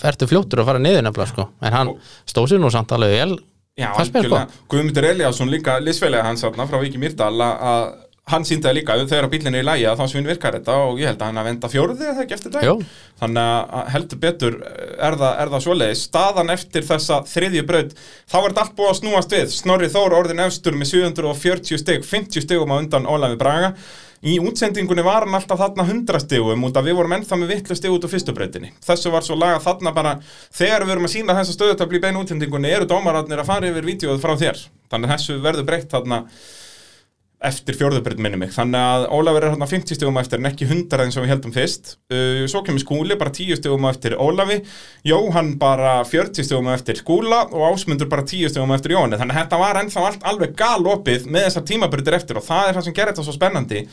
ertu 0.08 0.28
fljóttur 0.30 0.62
að 0.62 0.68
fara 0.70 0.80
niður 0.82 1.04
nefnilega 1.04 1.32
sko. 1.34 1.48
En 1.64 1.74
hann 1.74 1.92
stóð 2.28 2.52
sér 2.52 2.60
nú 2.62 2.70
samt 2.72 2.92
alveg 2.96 3.12
vel. 3.18 3.38
Sko. 3.78 4.38
Guðmundur 4.72 5.06
Eliasson 5.06 5.50
líka 5.52 5.76
liðsfélaga 5.82 6.24
hans 6.26 6.42
frá 6.42 6.78
Viki 6.82 6.98
Mýrdal 6.98 7.34
að- 7.34 7.60
að 7.70 7.84
hann 8.32 8.46
síndaði 8.48 8.80
líka 8.80 8.96
þegar 9.00 9.28
bílinn 9.32 9.56
er 9.58 9.64
í 9.64 9.66
lægi 9.66 9.86
að 9.88 10.00
þá 10.00 10.12
svinn 10.12 10.28
virkar 10.28 10.56
þetta 10.58 10.76
og 10.86 11.00
ég 11.00 11.10
held 11.10 11.22
að 11.22 11.30
hann 11.30 11.40
að 11.42 11.48
venda 11.48 11.70
fjóruði 11.72 12.08
eða 12.08 12.24
ekki 12.24 12.36
eftir 12.36 12.54
dag 12.54 12.66
Jú. 12.66 12.74
þannig 13.20 13.52
að 13.78 13.92
heldur 13.94 14.20
betur 14.24 14.58
er 14.64 15.16
það, 15.20 15.52
það 15.54 15.64
svoleiðis. 15.66 16.02
Staðan 16.08 16.52
eftir 16.54 16.88
þessa 16.88 17.22
þriðju 17.28 17.64
braut 17.68 17.94
þá 17.98 18.36
er 18.40 18.48
þetta 18.50 18.64
allt 18.64 18.76
búið 18.78 18.90
að 18.90 18.98
snúast 19.02 19.38
við. 19.38 19.54
Snorri 19.54 19.88
Þór 19.92 20.18
orðin 20.18 20.44
efstur 20.44 20.76
með 20.76 20.92
740 20.92 21.82
steg 21.84 22.04
50 22.06 22.44
stegum 22.44 22.74
á 22.74 22.80
undan 22.80 23.08
Ólafi 23.08 23.40
Braga. 23.40 23.72
Í 24.26 24.34
útsendingunni 24.42 25.04
var 25.06 25.22
hann 25.22 25.36
alltaf 25.38 25.60
þarna 25.60 25.84
100 25.86 26.24
stegum 26.24 26.64
út 26.66 26.78
að 26.78 26.88
við 26.90 26.96
vorum 26.98 27.12
ennþá 27.14 27.36
með 27.38 27.52
vittlu 27.52 27.76
steg 27.78 27.92
út 27.94 28.02
á 28.02 28.10
fyrstu 28.10 28.34
brautinni. 28.34 28.72
Þessu 28.82 29.12
var 29.14 29.22
svo 29.22 29.36
laga 29.38 29.60
þarna 29.62 29.92
bara 29.94 30.16
þegar 30.58 30.86
við 30.88 30.94
erum 30.96 31.06
að 31.06 31.12
sína 31.12 31.36
þessa 31.38 31.54
stöðutöfli 31.54 32.00
í 32.00 32.02
beinu 32.02 32.24
útsendingunni 32.24 32.72
eru 32.74 32.88
dómararnir 32.90 33.38
að 33.38 33.50
fara 33.52 33.70
yfir 33.70 33.86
vídeoð 33.86 34.18
frá 34.24 34.34
þér. 34.40 34.64
Þannig 34.90 35.12
þessu 35.14 35.38
verður 35.44 35.68
breytt 35.70 35.94
þarna 35.94 36.24
eftir 37.38 37.76
fjórðubreyt 37.78 38.18
minni 38.18 38.38
mig. 38.40 38.50
Þannig 38.50 38.82
að 38.82 39.04
Ólafur 39.14 39.44
er 39.46 39.52
hérna 39.52 39.68
50 39.70 39.94
stegum 39.94 40.16
á 40.18 40.22
eftir 40.24 40.40
en 40.40 40.48
ekki 40.50 40.66
100 40.66 41.04
eins 41.04 41.18
og 41.18 41.24
við 41.24 41.32
heldum 41.32 41.54
fyrst. 41.54 41.92
Uh, 42.10 42.42
svo 42.50 42.64
kemur 42.66 42.82
skúli 42.82 43.18
bara 43.20 43.34
10 43.34 43.60
stegum 43.60 43.86
á 43.86 43.92
eftir 43.92 44.16
Ólafi. 44.18 44.58
Jóhann 45.06 45.52
bara 45.60 46.00
40 46.08 46.48
stegum 46.48 46.70
á 46.70 46.74
eftir 46.74 46.98
skúla 46.98 47.44
og 47.46 47.68
Ásmundur 47.70 48.10
bara 48.10 48.26
10 48.26 48.50
stegum 48.50 48.74
á 48.74 48.78
eftir 48.78 48.96
Jóhanni. 48.96 49.20
Þannig 49.20 49.36
að 49.36 49.44
þetta 49.44 49.60
var 49.62 49.82
ennþá 49.82 50.06
allt 50.08 50.26
alveg 50.32 50.56
galopið 50.58 51.28
með 51.30 51.46
þessar 51.46 51.68
tímabreytir 51.70 52.18
eftir 52.18 52.40
og 52.40 52.48
það 52.48 52.64
er 52.72 52.78
það 52.80 52.88
sem 52.88 52.98
gerir 52.98 53.14
þetta 53.14 53.28
svo 53.28 53.36
spennandi 53.38 53.84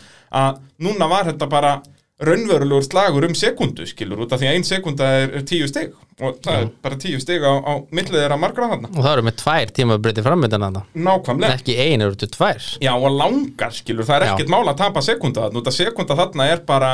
að 0.42 0.64
núna 0.82 1.12
var 1.12 1.30
þetta 1.30 1.52
bara 1.52 1.76
raunverulegur 2.24 2.86
slagur 2.86 3.26
um 3.28 3.34
sekundu 3.36 3.86
skilur 3.90 4.22
út 4.24 4.32
af 4.32 4.40
því 4.40 4.48
að 4.48 4.56
ein 4.56 4.66
sekunda 4.68 5.08
er, 5.20 5.34
er 5.36 5.44
10 5.44 5.68
steg 5.68 5.96
og 6.24 6.38
það 6.46 6.60
er 6.62 6.70
bara 6.86 7.00
10 7.02 7.24
steg 7.24 7.44
á, 7.44 7.54
á 7.60 7.74
millið 7.92 8.22
þeirra 8.22 8.38
margra 8.40 8.70
þarna. 8.72 8.92
Og 8.94 9.02
það 9.02 9.12
eru 9.12 9.26
með 9.28 9.36
tvær 9.42 9.74
tímabreytti 9.76 10.24
framöndan 10.24 10.64
þarna. 10.64 10.84
Nákvæmlega. 10.96 11.58
Ekki 11.60 11.76
ein, 11.76 12.06
eru 12.06 12.16
þetta 12.16 12.32
tvær? 12.38 12.70
Já, 12.86 12.94
og 12.96 13.18
langar, 13.20 13.76
skilur, 13.76 14.08
það 14.08 14.22
er 14.22 14.28
ekkert 14.30 14.54
mál 14.54 14.64
að 14.64 14.80
tapa 14.80 15.04
sekunda 15.04 15.44
þarna, 15.44 15.60
út 15.60 15.68
að 15.74 15.78
sekunda 15.82 16.18
þarna 16.22 16.48
er 16.54 16.64
bara, 16.70 16.94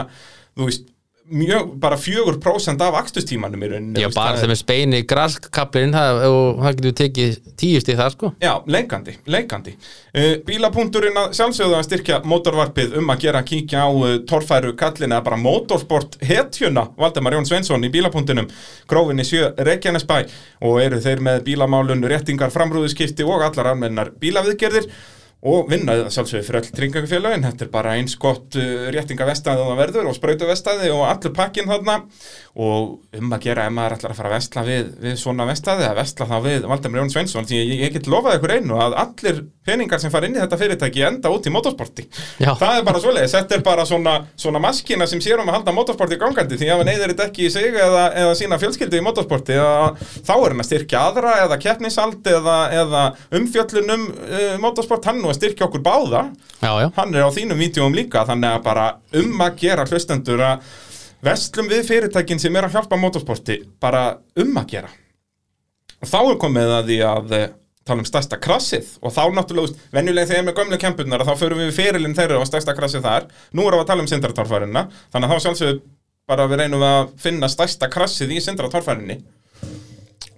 þú 0.57 0.71
veist, 0.71 0.89
mjög, 1.29 1.75
bara 1.79 1.97
fjögur 1.97 2.37
prósent 2.41 2.81
af 2.81 2.95
akstustímanum 2.99 3.61
í 3.63 3.69
rauninni. 3.71 4.01
Já, 4.01 4.09
bara 4.15 4.39
það 4.39 4.53
er 4.53 4.59
speini 4.59 5.01
graskaplinn 5.07 5.93
það, 5.95 6.21
og 6.27 6.61
það 6.63 6.79
getur 6.79 6.95
tekið 7.01 7.37
tíu 7.61 7.83
stíð 7.83 8.01
það 8.01 8.15
sko 8.15 8.31
Já, 8.41 8.51
leikandi, 8.75 9.15
leikandi. 9.31 9.75
Uh, 10.11 10.33
bílapunkturinn 10.47 11.21
að 11.21 11.37
sjálfsögðu 11.39 11.77
að 11.77 11.85
styrkja 11.87 12.19
mótorvarpið 12.27 12.97
um 13.01 13.13
að 13.13 13.23
gera 13.27 13.43
kíkja 13.47 13.85
á 13.85 13.89
uh, 13.91 14.17
torfæru 14.27 14.73
kallin 14.79 15.13
eða 15.13 15.23
bara 15.29 15.39
motorsport 15.41 16.19
hetjuna 16.25 16.87
Valdemar 16.99 17.37
Jón 17.37 17.47
Svensson 17.49 17.87
í 17.87 17.93
bílapunktinum 17.93 18.51
grófinni 18.91 19.27
sjö 19.27 19.53
Reykjanesbæ 19.57 20.19
og 20.67 20.81
eru 20.83 20.99
þeir 21.01 21.23
með 21.23 21.45
bílamálun, 21.47 22.05
réttingar, 22.11 22.53
framrúðuskipti 22.53 23.27
og 23.27 23.47
allar 23.47 23.73
almennar 23.73 24.13
bílaviðgerðir 24.21 24.89
og 25.41 25.71
vinna 25.71 25.95
það 26.03 26.11
sjálfsögðu 26.15 26.45
fyrir 26.45 26.59
öll 26.59 26.73
tryggingafélagin 26.77 27.45
þetta 27.47 27.65
er 27.65 27.71
bara 27.73 27.95
eins 27.97 28.13
gott 28.21 28.57
uh, 28.61 28.89
réttinga 28.93 29.25
vestæði 29.25 29.63
og 29.63 29.71
það 29.71 29.79
verður 29.81 30.09
og 30.11 30.17
sprautu 30.17 30.49
vestæði 30.49 30.91
og 30.93 31.05
allur 31.07 31.33
pakkin 31.37 31.71
þarna. 31.71 31.97
Og 32.61 33.17
um 33.17 33.33
að 33.33 33.47
gera 33.47 33.65
ef 33.65 33.73
maður 33.73 33.97
ætlar 33.97 34.13
að 34.13 34.19
fara 34.19 34.31
að 34.31 34.37
vestla 34.37 34.65
við, 34.67 34.91
við 35.01 35.17
svona 35.21 35.47
vestæði 35.49 35.87
að 35.87 35.97
vestla 36.01 36.29
þá 36.29 36.35
við 36.45 36.67
Valdemar 36.69 37.01
Jón 37.01 37.13
Svensson 37.15 37.49
því 37.49 37.61
ég, 37.61 37.73
ég 37.87 37.95
get 37.95 38.11
lofað 38.11 38.37
ykkur 38.37 38.55
einu 38.59 38.77
að 38.83 38.97
allir 39.05 39.43
peningar 39.65 40.01
sem 40.01 40.11
fara 40.13 40.25
inn 40.25 40.35
í 40.35 40.41
þetta 40.41 40.57
fyrirtæki 40.57 41.03
enda 41.05 41.29
út 41.33 41.45
í 41.45 41.51
motorsporti. 41.53 42.07
Já. 42.41 42.53
það 42.57 42.77
er 42.79 42.85
bara 42.87 43.01
svoleiðis, 43.03 43.35
þetta 43.35 43.57
er 43.57 43.63
bara 43.65 43.85
svona, 43.85 44.15
svona 44.39 44.61
maskina 44.63 45.05
sem 45.09 45.21
sér 45.21 45.41
um 45.41 45.51
að 45.51 45.59
halda 45.59 45.75
motorsporti 45.77 46.17
gangandi 46.21 46.57
því 46.57 46.71
ef 46.71 46.81
hann 46.81 46.89
neyðir 46.89 47.13
þetta 47.13 47.27
ekki 47.29 47.45
í 47.45 47.51
sig 47.53 47.77
eða, 47.77 48.07
eða 48.23 48.35
sína 48.39 48.59
fjölskyldu 48.61 48.97
í 48.97 49.05
motorsporti 49.05 49.57
eða, 49.57 49.91
þá 50.01 50.33
er 50.33 50.47
hann 50.47 50.63
að 50.65 50.69
styrkja 50.69 51.03
aðra 51.11 51.35
eða 51.43 51.59
keppnisald 51.61 52.31
eða, 52.33 52.57
eða 52.81 53.03
umfjöllunum 53.37 54.07
uh, 54.09 54.55
motorsport, 54.65 55.05
hann 55.11 55.21
nú 55.21 55.29
að 55.29 55.37
styrkja 55.43 55.69
okkur 55.69 55.85
báða. 55.85 56.25
Já, 56.61 56.71
já, 56.81 56.89
hann 56.97 57.13
er 57.13 57.29
á 57.29 57.35
þínum 57.37 57.61
vídjóum 57.61 57.97
líka 57.97 58.25
þannig 58.25 58.57
að 58.57 58.65
bara 58.65 58.87
um 59.21 59.45
að 59.45 59.61
gera 59.61 59.85
hlustendur 59.85 60.41
að 60.41 60.65
vestlum 61.21 61.69
við 61.69 61.85
fyrirtækin 61.85 62.41
sem 62.41 62.55
er 62.57 62.65
að 62.65 62.79
hjálpa 62.79 62.97
motorsporti 62.97 63.61
bara 63.81 64.15
um 64.41 64.57
að 64.57 64.69
gera. 64.73 64.93
Og 66.01 66.09
þá 66.09 66.19
er 66.23 66.37
komið 66.41 66.71
að 66.79 66.87
því 66.89 67.01
að 67.05 67.33
tala 67.87 68.03
um 68.03 68.07
stærsta 68.07 68.37
krassið. 68.41 68.91
Og 69.01 69.13
þá 69.15 69.23
náttúrulega, 69.35 69.77
venjulega 69.95 70.29
þegar 70.31 70.47
með 70.49 70.57
gömlu 70.61 70.79
kempurnar 70.81 71.25
þá 71.27 71.33
förum 71.39 71.63
við 71.63 71.73
fyrirlinn 71.79 72.15
þeirra 72.17 72.39
og 72.41 72.47
stærsta 72.49 72.75
krassið 72.77 73.05
þar. 73.07 73.27
Nú 73.57 73.65
erum 73.67 73.81
við 73.81 73.85
að 73.85 73.91
tala 73.93 74.05
um 74.05 74.11
sindratorfærina 74.11 74.85
þannig 75.13 75.27
að 75.27 75.33
þá 75.33 75.45
sjálfsögðu 75.47 75.81
bara 76.31 76.45
við 76.47 76.61
reynum 76.61 76.83
að 76.85 77.13
finna 77.19 77.49
stærsta 77.51 77.89
krassið 77.91 78.35
í 78.37 78.41
sindratorfærinni 78.45 79.17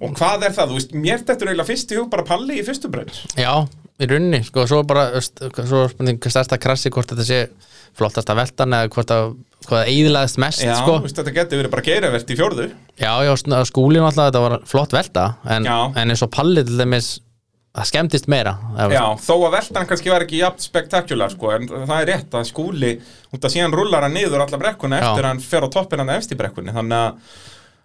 og 0.04 0.16
hvað 0.18 0.48
er 0.50 0.56
það, 0.56 0.72
þú 0.72 0.78
veist, 0.80 0.96
mér 1.00 1.22
þetta 1.22 1.36
er 1.46 1.50
eiginlega 1.52 1.70
fyrst 1.70 1.92
í 1.94 2.00
hug 2.00 2.10
bara 2.12 2.26
palli 2.28 2.58
í 2.60 2.64
fyrstu 2.66 2.90
braut. 2.92 3.20
Já, 3.40 3.54
í 4.04 4.08
rauninni 4.10 4.42
sko, 4.44 4.66
svo 4.68 4.82
bara, 4.88 5.06
svo 5.22 5.84
spurning 5.92 6.20
stærsta 6.28 6.58
krassi, 6.60 6.92
hvort 6.92 7.14
þetta 7.14 7.28
sé 7.28 7.38
flottasta 7.96 8.36
veltan 8.36 8.74
eða 8.76 8.90
hvort 8.96 9.14
að, 9.14 9.36
hvað 9.70 9.92
eðilaðist 9.94 10.40
mest 10.44 10.64
Já, 10.66 10.74
sko, 10.82 10.98
veist, 11.06 11.20
þetta 11.20 11.36
getur 11.38 11.62
verið 11.62 11.74
bara 11.76 11.86
geiravert 11.88 12.34
í 12.34 12.38
fjórðu. 12.40 12.66
Já, 13.00 13.12
já, 13.28 13.32
sn- 13.40 13.60
skúlin 13.70 14.04
alltaf 14.08 14.32
þetta 14.32 14.44
var 14.48 14.58
flott 14.74 14.96
velta, 14.98 15.28
en, 15.56 15.70
en 15.70 16.16
eins 16.16 16.26
og 16.26 16.34
palli 16.34 16.66
til 16.68 16.80
dæmis, 16.82 17.14
það 17.74 17.90
skemmtist 17.90 18.28
meira 18.30 18.54
Já, 18.94 19.06
þó 19.18 19.34
að 19.48 19.56
veltan 19.58 19.88
kannski 19.90 20.12
var 20.14 20.26
ekki 20.28 20.42
jafn 20.44 20.62
spektakular 20.62 21.34
sko, 21.34 21.54
en 21.56 21.66
það 21.72 21.96
er 22.00 22.12
rétt 22.12 22.38
að 22.38 22.50
skúli 22.52 22.94
út 23.34 23.42
að 23.48 23.56
síðan 23.56 23.74
rullar 23.74 24.06
hann 24.06 24.14
niður 24.18 24.46
alla 24.46 24.62
brekkuna 24.62 25.02
eftir 25.02 25.26
að 25.26 25.32
hann 25.32 25.44
fer 25.44 25.66
á 25.66 25.70
toppin 25.74 26.04
hann 26.04 26.14
í 26.22 26.40
brekkunni 26.40 26.76
þannig 26.76 27.00
að 27.00 27.42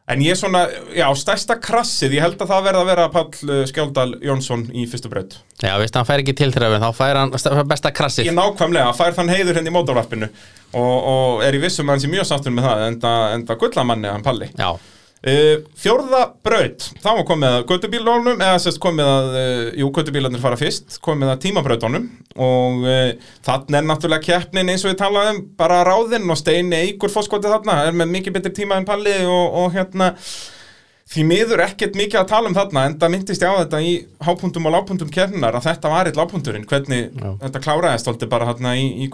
En 0.08 0.22
ég 0.24 0.38
svona, 0.40 0.62
já, 0.96 1.04
stærsta 1.20 1.58
krassið, 1.60 2.14
ég 2.16 2.22
held 2.24 2.40
að 2.40 2.48
það 2.48 2.62
verða 2.64 2.80
að 2.80 2.88
vera 2.88 3.02
Pall 3.12 3.26
uh, 3.44 3.58
Skjáldal 3.68 4.14
Jónsson 4.24 4.62
í 4.72 4.86
fyrstu 4.88 5.10
braut. 5.12 5.34
Já, 5.60 5.74
veist, 5.82 5.98
hann 6.00 6.06
fær 6.08 6.22
ekki 6.22 6.32
tilþrefin, 6.38 6.80
þá 6.80 6.96
fær 6.96 7.18
hann 7.20 7.34
st- 7.36 7.52
besta 7.68 7.92
krassið 7.92 8.30
Ég 8.30 8.36
nákvæmlega, 8.38 8.94
fær 8.96 9.12
þann 9.18 9.32
heiður 9.34 9.60
henni 9.60 9.68
í 9.68 9.74
mótorvarpinu 9.76 10.30
og, 10.30 10.94
og 11.12 11.44
er 11.44 11.58
í 11.58 11.60
vissum 11.60 11.90
að 11.90 11.98
hann 11.98 12.04
sé 12.06 12.12
mjög 12.14 12.28
sáttur 12.30 12.56
með 12.56 12.70
það, 12.70 12.84
enda, 12.86 13.12
enda 13.36 13.58
gullamanni 13.60 14.08
hann 14.14 14.24
Palli. 14.24 14.48
Já, 14.56 14.70
fjórða 15.74 16.20
braut, 16.46 16.84
þá 17.02 17.08
komið 17.26 17.54
að 17.56 17.64
göttubílunum, 17.72 18.36
eða 18.38 18.58
sérst 18.62 18.78
komið 18.82 19.08
að, 19.10 19.30
uh, 19.40 19.62
jú, 19.80 19.88
göttubílarnir 19.96 20.42
fara 20.42 20.58
fyrst, 20.60 21.00
komið 21.02 21.32
að 21.32 21.40
tímabrautunum 21.42 22.04
og 22.38 22.84
uh, 22.86 23.32
þannig 23.48 23.80
er 23.80 23.88
náttúrulega 23.88 24.26
keppnin 24.28 24.70
eins 24.70 24.84
og 24.86 24.92
við 24.92 25.00
talaðum, 25.00 25.40
bara 25.58 25.80
ráðinn 25.88 26.30
og 26.30 26.38
steini 26.38 26.84
eigur 26.84 27.10
fórskotið 27.10 27.56
þarna, 27.56 27.80
er 27.88 27.98
með 27.98 28.14
mikið 28.14 28.38
betri 28.38 28.54
tíma 28.60 28.78
en 28.78 28.86
Palli 28.86 29.16
og, 29.26 29.58
og 29.64 29.74
hérna, 29.74 30.12
því 31.08 31.26
miður 31.32 31.64
ekkert 31.66 31.98
mikið 31.98 32.22
að 32.22 32.30
tala 32.36 32.52
um 32.52 32.56
þarna, 32.60 32.86
en 32.86 32.96
það 33.02 33.14
myndist 33.16 33.42
ég 33.42 33.50
á 33.50 33.58
þetta 33.64 33.82
í 33.82 33.92
hápuntum 34.22 34.70
og 34.70 34.74
lágpuntum 34.76 35.12
keppninar 35.18 35.58
að 35.58 35.66
þetta 35.72 35.94
var 35.96 36.12
eitt 36.12 36.18
lágpunturinn, 36.20 36.70
hvernig 36.70 37.06
Já. 37.10 37.30
þetta 37.42 37.66
kláraðist 37.66 38.14
alltaf 38.14 38.30
bara 38.30 38.52
þarna 38.52 38.78
í, 38.78 38.86
í 39.02 39.10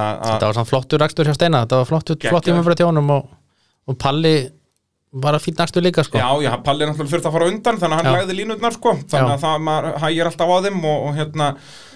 að 0.00 0.28
þetta 0.32 0.48
var 0.48 0.60
svona 0.62 0.72
flottur 0.72 1.04
akstur 1.04 1.28
hjá 1.28 1.36
Steina 1.36 1.64
Þetta 1.66 1.80
var 1.82 1.90
flott 1.92 2.12
Geggjaður. 2.14 2.46
tíma 2.48 2.62
og, 3.18 3.32
og 3.90 3.98
Palli 4.00 4.36
bara 5.14 5.38
fín 5.42 5.58
akstur 5.62 5.84
líka 5.84 6.04
sko 6.06 6.18
Já, 6.18 6.28
já, 6.42 6.50
Palli 6.64 6.84
er 6.84 6.90
náttúrulega 6.90 7.12
þurft 7.14 7.28
að 7.30 7.36
fara 7.36 7.48
undan 7.52 7.80
þannig 7.80 7.96
að 7.96 8.00
hann 8.02 8.10
Já. 8.10 8.18
lagði 8.18 8.38
línutnar 8.40 8.74
sko 8.76 8.94
þannig 8.98 9.30
Já. 9.30 9.34
að 9.36 9.44
það 9.44 9.64
maður 9.68 9.98
hægir 10.04 10.30
alltaf 10.30 10.50
á 10.50 10.56
þeim 10.66 10.80
og, 10.90 10.98
og 11.08 11.18
hérna 11.20 11.48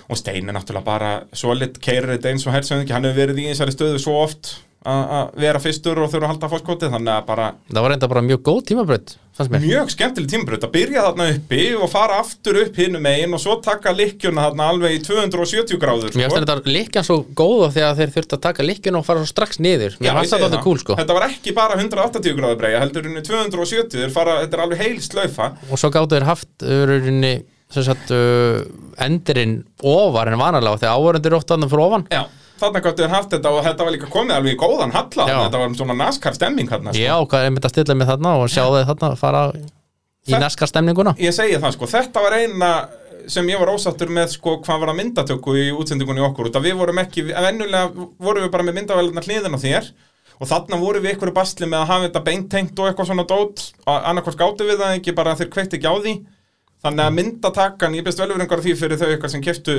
og 0.09 0.21
Stein 0.21 0.49
er 0.49 0.57
náttúrulega 0.57 0.87
bara 0.87 1.11
solid 1.37 1.81
keirir 1.85 2.15
þetta 2.15 2.31
eins 2.33 2.47
og 2.47 2.55
hersöðingi, 2.55 2.95
hann 2.95 3.09
hefur 3.09 3.21
verið 3.25 3.43
í 3.43 3.49
þessari 3.51 3.75
stöðu 3.75 4.01
svo 4.03 4.15
oft 4.23 4.55
að 4.89 5.15
að 5.19 5.41
vera 5.45 5.63
fyrstur 5.63 6.01
og 6.03 6.11
þurfa 6.13 6.27
að 6.27 6.33
halda 6.33 6.51
fórskotið 6.53 6.93
þannig 6.97 7.15
að 7.15 7.25
bara 7.29 7.49
Það 7.69 7.85
var 7.85 7.93
reynda 7.93 8.11
bara 8.13 8.23
mjög 8.29 8.45
góð 8.49 8.61
mér. 9.39 9.63
Mjög 9.63 9.91
skemmtileg 9.95 10.31
tímabrut 10.33 10.65
að 10.67 10.73
byrja 10.75 11.03
þarna 11.07 11.27
uppi 11.31 11.65
og 11.79 11.91
fara 11.93 12.17
aftur 12.19 12.57
upp 12.59 12.79
hinum 12.81 13.05
megin 13.07 13.37
og 13.37 13.43
svo 13.43 13.55
taka 13.63 13.93
lykkjuna 13.95 14.49
þarna 14.49 14.71
alveg 14.73 14.97
í 14.97 15.03
270 15.07 15.79
gráður 15.79 16.17
Mér 16.19 16.33
finnst 16.33 16.51
þetta 16.51 16.75
líkjan 16.75 17.07
svo 17.07 17.21
góða 17.39 17.69
þegar 17.77 18.01
þeir 18.01 18.15
þurftu 18.17 18.39
að 18.39 18.43
taka 18.49 18.67
líkjun 18.67 18.99
og 18.99 19.05
fara 19.07 19.23
svo 19.23 19.31
strax 19.31 19.61
niður. 19.63 19.95
Já, 20.03 20.11
þetta 20.19 20.41
það. 20.49 20.65
cool 20.65 20.83
sko. 20.83 20.97
Þetta 20.99 21.19
var 21.21 21.29
ekki 21.29 21.55
bara 21.55 21.79
180 21.79 22.35
gráður 22.41 22.59
breyja, 22.65 22.83
heldur 22.83 23.07
henni 23.07 23.23
270, 23.29 24.03
þeir 24.03 24.17
fara, 24.17 24.41
þetta 24.43 24.59
er 24.59 24.65
alveg 24.67 24.83
heil 24.83 24.99
slaufa. 25.07 25.53
Og 25.71 25.79
svo 25.79 25.93
gáttu 25.95 26.19
þeir 26.19 26.29
haft 26.33 26.67
sagt 27.85 28.13
uh, 28.17 28.63
endurinn 29.05 29.61
ofar 29.85 30.33
en 30.33 30.41
vanalega 30.41 30.81
þegar 30.83 30.99
áhörundir 30.99 31.33
eru 31.33 31.39
oft 31.41 31.53
annað 31.55 31.75
fyrir 31.75 31.85
ofan. 31.85 32.07
Já, 32.11 32.23
þarna 32.61 32.83
gáttu 32.85 33.03
þér 33.05 33.13
haft 33.15 33.31
þetta 33.35 33.51
og 33.55 33.65
þetta 33.67 33.85
var 33.89 33.95
líka 33.97 34.11
komið 34.13 34.37
alveg 34.39 34.55
í 34.55 34.61
góðan 34.61 34.93
halla. 34.95 35.27
Já. 35.29 35.39
þetta 35.47 35.59
var 35.63 35.75
svona 35.81 35.97
naskar 35.99 36.35
stemming 36.39 36.69
hérna 36.71 36.93
sko. 36.95 37.03
Já, 37.03 37.15
hvað 37.33 37.45
er 37.47 37.51
mitt 37.57 37.65
að 37.69 37.75
stilla 37.75 37.95
mig 37.99 38.09
þarna 38.09 38.33
og 38.43 38.49
sjá 38.53 38.65
þeir 38.75 38.89
þarna 38.93 39.11
fara 39.17 39.43
í 39.55 40.33
Það- 40.33 40.43
næska 40.45 40.67
stemninguna 40.69 41.15
Ég 41.19 41.33
segi 41.33 41.57
það 41.63 41.73
sko, 41.79 41.87
þetta 41.89 42.23
var 42.23 42.33
eina 42.39 42.73
sem 43.29 43.47
ég 43.49 43.59
var 43.61 43.69
ósattur 43.73 44.09
með 44.09 44.29
sko 44.35 44.59
hvað 44.65 44.81
var 44.81 44.89
að 44.93 44.97
myndatöku 45.03 45.55
í 45.57 45.65
útsendingunni 45.77 46.21
okkur. 46.25 46.49
Út 46.49 46.57
að 46.57 46.65
við 46.69 46.77
vorum 46.81 46.99
ekki, 47.03 47.25
venjulega 47.29 47.91
vorum 48.19 48.43
við 48.47 48.51
bara 48.55 48.63
með 48.65 48.79
myndavælarnar 48.79 49.27
hliðin 49.29 49.57
á 49.57 49.61
þér. 49.61 49.89
Og 50.41 50.47
þarna 50.49 50.79
vorum 50.81 51.03
við 51.03 51.17
ykkur 51.17 51.33
basli 51.35 51.67
með 51.67 51.83
að 51.83 51.89
hafa 51.91 52.07
þetta 52.09 52.23
beintengt 52.25 52.79
og 52.79 52.87
eitthvað 52.89 53.09
svona 53.11 53.27
dót. 53.29 53.65
Og 53.85 54.05
annarkvært 54.13 54.39
gáttu 54.39 54.65
við 54.69 54.79
það 54.81 54.95
ekki 55.01 55.15
bara 55.19 55.35
þeir 55.37 55.51
kveikt 55.53 55.75
ekki 55.77 55.91
á 55.91 55.95
því. 55.99 56.15
Þannig 56.85 57.05
að 57.05 57.15
myndatakan, 57.19 57.95
ég 57.99 58.05
best 58.07 58.19
velveringar 58.23 58.61
á 58.61 58.65
því 58.65 58.75
fyrir 58.79 59.01
þau 59.01 59.09
eitthvað 59.11 59.31
sem 59.35 59.43
keftu 59.43 59.75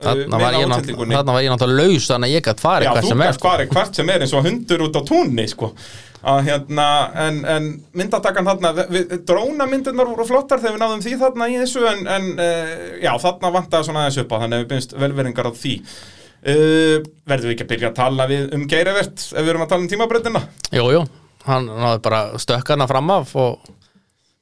Þarna 0.00 0.38
var, 0.40 0.54
þarna 0.96 1.32
var 1.34 1.42
ég 1.44 1.50
náttúrulega 1.52 1.88
laus 1.92 2.06
þannig 2.08 2.30
að 2.30 2.34
ég 2.34 2.44
gætt 2.46 2.62
farið 2.62 2.86
Já, 2.86 2.92
hvert 2.94 3.04
þú 3.04 3.10
sem 3.10 3.20
er 3.20 3.28
gæst 3.28 3.40
sko. 3.40 3.48
farið 3.50 3.72
hvert 3.74 3.98
sem 3.98 4.12
er 4.12 4.22
eins 4.24 4.32
og 4.32 4.46
hundur 4.46 4.84
út 4.86 4.94
á 4.96 5.02
túnni 5.10 5.44
sko. 5.50 5.68
að 6.30 6.38
hérna 6.46 6.86
en, 7.26 7.40
en 7.48 7.66
myndatakan 7.96 8.48
þarna 8.48 8.86
við, 8.92 9.12
drónamyndirnar 9.28 10.08
voru 10.08 10.26
flottar 10.28 10.60
þegar 10.60 10.76
við 10.76 10.82
náðum 10.84 11.04
því 11.04 11.12
þarna 11.20 11.48
í 11.48 11.58
þessu 11.60 11.84
en, 11.88 12.00
en 12.16 12.30
uh, 12.36 12.72
já, 13.00 13.12
þarna 13.24 13.52
vantaði 13.58 13.88
svona 13.88 14.06
aðeins 14.06 14.18
upp 14.24 14.32
á 14.32 14.40
þannig 14.42 14.56
að 14.56 14.64
við 14.64 14.70
byrjumst 14.72 14.96
velveringar 15.04 15.48
á 15.48 15.52
því 15.60 15.74
uh, 15.84 16.96
verðum 17.32 17.50
við 17.50 17.54
ekki 17.54 17.66
að 17.66 17.72
byrja 17.74 17.90
að 17.92 17.98
tala 18.00 18.28
við 18.32 18.56
um 18.56 18.66
geirivert 18.72 19.26
ef 19.30 19.40
við 19.40 19.52
erum 19.54 19.64
að 19.66 19.72
tala 19.74 19.84
um 19.86 19.90
tímabreytina 19.94 20.42
Jú, 20.76 20.86
jú, 20.96 21.04
hann 21.48 21.68
náði 21.72 22.02
bara 22.08 22.22
stökkana 22.40 22.88
fram 22.90 23.12
af 23.16 23.36
og 23.40 23.70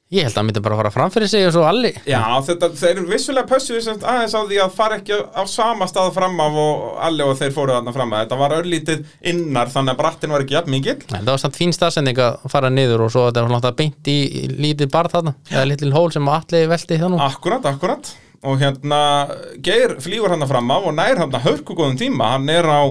ég 0.09 0.25
held 0.25 0.33
að 0.33 0.39
hann 0.39 0.47
myndi 0.49 0.61
bara 0.65 0.77
fara 0.79 0.89
fram 0.93 1.11
fyrir 1.13 1.29
sig 1.29 1.45
og 1.45 1.51
svo 1.53 1.65
alli. 1.69 1.91
Já, 2.09 2.21
þetta, 2.47 2.69
þeir 2.79 2.91
eru 2.95 3.09
vissulega 3.11 3.49
pössuð 3.49 3.89
aðeins 3.99 4.33
á 4.33 4.41
því 4.41 4.61
að 4.63 4.71
fara 4.77 4.97
ekki 4.97 5.19
á 5.21 5.43
sama 5.49 5.87
stað 5.89 6.09
fram 6.15 6.39
af 6.41 6.57
og 6.63 6.87
allir 7.05 7.29
og 7.29 7.37
þeir 7.37 7.53
fóru 7.53 7.75
þarna 7.75 7.93
fram 7.93 8.15
af. 8.15 8.23
Þetta 8.23 8.39
var 8.39 8.55
örlítið 8.57 9.03
innar 9.33 9.69
þannig 9.73 9.93
að 9.93 10.01
brattin 10.01 10.33
var 10.33 10.45
ekki 10.45 10.57
jafn 10.57 10.77
Nei, 10.79 11.19
það 11.21 11.29
var 11.29 11.43
samt 11.43 11.59
fín 11.59 11.75
staðsending 11.75 12.23
að 12.25 12.49
fara 12.49 12.73
niður 12.73 13.05
og 13.05 13.13
svo 13.13 13.27
þetta 13.27 13.45
var 13.45 13.53
náttúrulega 13.53 13.79
beint 13.83 14.09
í 14.09 14.17
lítið 14.57 14.91
barð 14.93 15.13
þarna 15.17 15.35
eða 15.51 15.67
lítið 15.69 15.95
hól 15.99 16.09
sem 16.15 16.33
alli 16.33 16.65
velti 16.73 16.99
það 17.03 17.13
nú. 17.13 17.21
Akkurat, 17.29 17.69
akkurat. 17.69 18.13
Og 18.49 18.61
hérna 18.61 18.99
Geir 19.61 19.97
flýgur 20.01 20.31
hann 20.33 20.47
fram 20.49 20.71
af 20.71 20.87
og 20.89 20.95
nær 20.95 21.19
hann 21.21 21.33
að 21.35 21.49
hörku 21.51 21.75
góðum 21.77 21.99
tíma. 21.99 22.33
Hann 22.33 22.49
er 22.49 22.65
á 22.65 22.81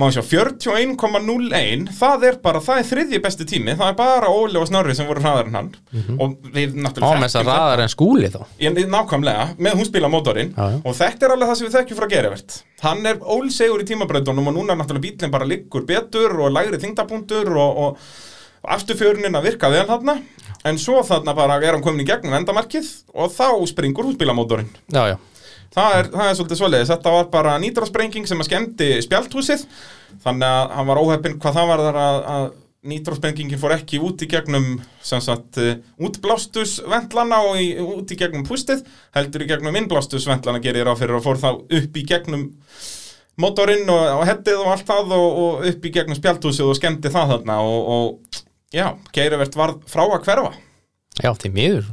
má 0.00 0.06
sjá, 0.14 0.22
41,01 0.24 1.90
það 1.98 2.24
er 2.30 2.38
bara, 2.44 2.62
það 2.64 2.80
er 2.80 2.88
þriðji 2.88 3.20
besti 3.24 3.46
tími 3.50 3.74
það 3.78 3.92
er 3.92 3.98
bara 3.98 4.30
Óli 4.32 4.60
og 4.60 4.66
Snorri 4.70 4.96
sem 4.96 5.08
voru 5.08 5.22
hraðar 5.24 5.50
en 5.50 5.58
hann. 5.58 5.70
Og 6.16 6.34
við 6.54 6.74
náttúrulega 6.80 7.20
með 7.20 7.26
þess 7.28 7.38
að 7.38 7.44
þekkjum 7.44 7.60
raðar 7.60 7.84
en 7.84 7.92
skúli 7.94 8.32
þá. 8.32 8.40
Ég- 8.64 8.80
nákvæmlega, 8.96 9.46
með 9.58 9.78
hún 9.80 9.88
spila 9.90 10.12
mótorinn. 10.12 10.52
Og 10.84 10.96
þetta 10.96 11.28
er 11.28 11.36
alveg 11.36 11.52
það 11.52 11.60
sem 11.60 11.68
við 11.68 11.78
þekkjum 11.78 12.00
frá 12.00 12.10
Geirivert 12.14 12.58
hann 12.80 13.04
er 13.06 13.18
ólsegur 13.20 13.82
í 13.82 13.88
tímabröndunum 13.90 14.46
og 14.48 14.54
núna 14.56 14.72
er 14.72 14.80
náttúrulega 14.80 15.04
bílinn 15.04 15.32
bara 15.34 15.44
liggur 15.44 15.84
betur 15.84 16.32
og 16.40 16.54
lægri 16.54 16.80
þingdapunktur 16.80 17.50
og, 17.52 17.82
og, 17.84 17.98
afturfjörunin 18.64 19.36
að 19.36 19.50
virka 19.50 19.70
vel 19.72 19.86
þarna. 19.88 20.18
En 20.68 20.76
svo 20.80 21.00
þarna 21.06 21.32
bara 21.36 21.56
er 21.60 21.72
hann 21.72 21.84
komin 21.84 22.02
í 22.04 22.08
gegnum 22.08 22.34
endamarkið 22.36 22.88
og 23.16 23.32
þá 23.32 23.46
springur 23.70 24.04
húsbílamótorinn 24.10 24.68
Já, 24.92 25.06
já, 25.08 25.16
Það 25.70 25.96
er, 25.96 26.08
það 26.10 26.28
er 26.28 26.38
svolítið 26.38 26.58
svoleiðis, 26.58 26.90
þetta 26.90 27.12
var 27.14 27.28
bara 27.30 27.58
nýtrósprenging 27.62 28.26
sem 28.26 28.40
að 28.42 28.48
skemmti 28.48 28.88
spjalthúsið 29.06 29.66
þannig 30.24 30.48
að 30.48 30.72
hann 30.74 30.88
var 30.88 31.00
óheppinn 31.04 31.38
hvað 31.42 31.58
það 31.60 31.70
var 31.70 31.82
þar 31.86 31.98
að, 32.02 32.18
að 32.34 32.46
nýtrósprengingin 32.90 33.60
fór 33.60 33.74
ekki 33.76 34.00
út 34.02 34.24
í 34.24 34.28
gegnum 34.30 34.70
sem 35.04 35.20
sagt 35.22 35.60
uh, 35.60 35.74
útblástusventlana 36.00 37.42
og 37.46 37.60
í, 37.60 37.68
út 37.84 38.10
í 38.10 38.18
gegnum 38.18 38.46
pústið 38.48 38.82
heldur 39.14 39.44
í 39.44 39.50
gegnum 39.50 39.76
innblástusventlana 39.78 40.62
gerir 40.64 40.88
ráð 40.88 41.04
fyrir 41.04 41.20
og 41.20 41.26
fór 41.26 41.38
þá 41.42 41.50
upp 41.52 42.00
í 42.00 42.06
gegnum 42.08 42.48
motorinn 43.40 43.88
og, 43.92 44.02
og 44.20 44.26
hettið 44.28 44.62
og 44.64 44.72
allt 44.74 44.88
það 44.88 45.14
og, 45.16 45.40
og 45.44 45.70
upp 45.70 45.86
í 45.86 45.94
gegnum 45.94 46.18
spjalthúsið 46.18 46.72
og 46.72 46.78
skemmti 46.78 47.12
það 47.12 47.34
þarna. 47.36 47.60
Og, 47.62 47.94
og 47.94 48.74
já, 48.74 48.86
Geirivert 49.14 49.58
var 49.58 49.76
frá 49.90 50.06
að 50.06 50.22
hverfa. 50.26 50.54
Já, 51.20 51.32
til 51.36 51.52
miður 51.54 51.90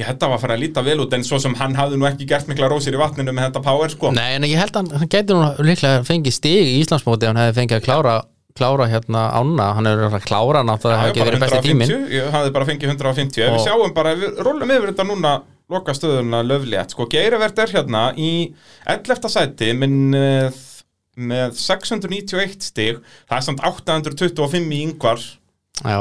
Ég 0.00 0.06
þetta 0.08 0.28
var 0.30 0.38
að 0.38 0.44
fara 0.46 0.54
að 0.56 0.62
líta 0.64 0.82
vel 0.86 0.96
út 1.04 1.12
en 1.12 1.24
svo 1.28 1.36
sem 1.42 1.54
hann 1.60 1.74
hafði 1.76 1.98
nú 2.00 2.06
ekki 2.08 2.26
gert 2.30 2.48
mikla 2.48 2.70
rósir 2.72 2.94
í 2.96 3.00
vatninu 3.00 3.34
með 3.36 3.50
þetta 3.50 3.60
power 3.66 3.92
sko. 3.92 4.10
Nei, 4.16 4.30
en 4.38 4.46
ég 4.48 4.56
held 4.56 4.72
að 4.72 4.80
hann, 4.80 5.00
hann 5.02 5.10
gæti 5.12 5.36
nú 5.36 5.42
líklega 5.68 6.04
fengið 6.08 6.36
stig 6.38 6.70
í 6.70 6.76
Íslandsmóti 6.80 7.26
ef 7.28 7.34
hann 7.34 7.40
hefði 7.42 7.58
fengið 7.60 7.76
að 7.76 7.84
klára, 7.84 8.14
klára 8.56 8.86
hérna 8.88 9.26
ána, 9.36 9.66
hann 9.76 9.88
hefur 9.90 10.16
að 10.16 10.24
klára 10.30 10.62
hann 10.62 10.72
að 10.72 10.80
það 10.86 10.96
hefði 11.02 11.12
ekki 11.12 11.26
verið 11.28 11.44
besti 11.44 11.60
tíminn. 11.66 11.90
150, 11.92 12.14
ég 12.16 12.30
hafði 12.34 12.54
bara 12.56 12.68
fengið 12.70 12.94
150 12.94 13.44
ef 13.44 13.52
við 13.52 13.58
Og- 13.60 13.66
sjáum 13.66 13.94
bara, 14.00 14.14
ef 14.16 14.24
við 14.24 14.40
rúlum 14.48 14.72
yfir 14.78 14.92
þetta 14.94 15.06
núna 15.10 15.34
loka 15.70 15.94
stöðuna 15.94 16.40
löflétt, 16.48 16.90
sko 16.96 17.06
Geirivert 17.12 17.60
er 17.62 17.74
hérna 17.76 18.06
í 18.18 18.30
11. 18.90 19.28
sæti 19.30 19.68
með, 19.78 20.56
með 21.20 21.52
691 21.60 22.64
stig. 22.64 22.98
Það 23.28 23.36
er 23.36 23.46
samt 23.46 23.60
825 23.68 24.72
í 24.74 24.80
yngvar. 24.88 25.20
Já, 25.84 26.00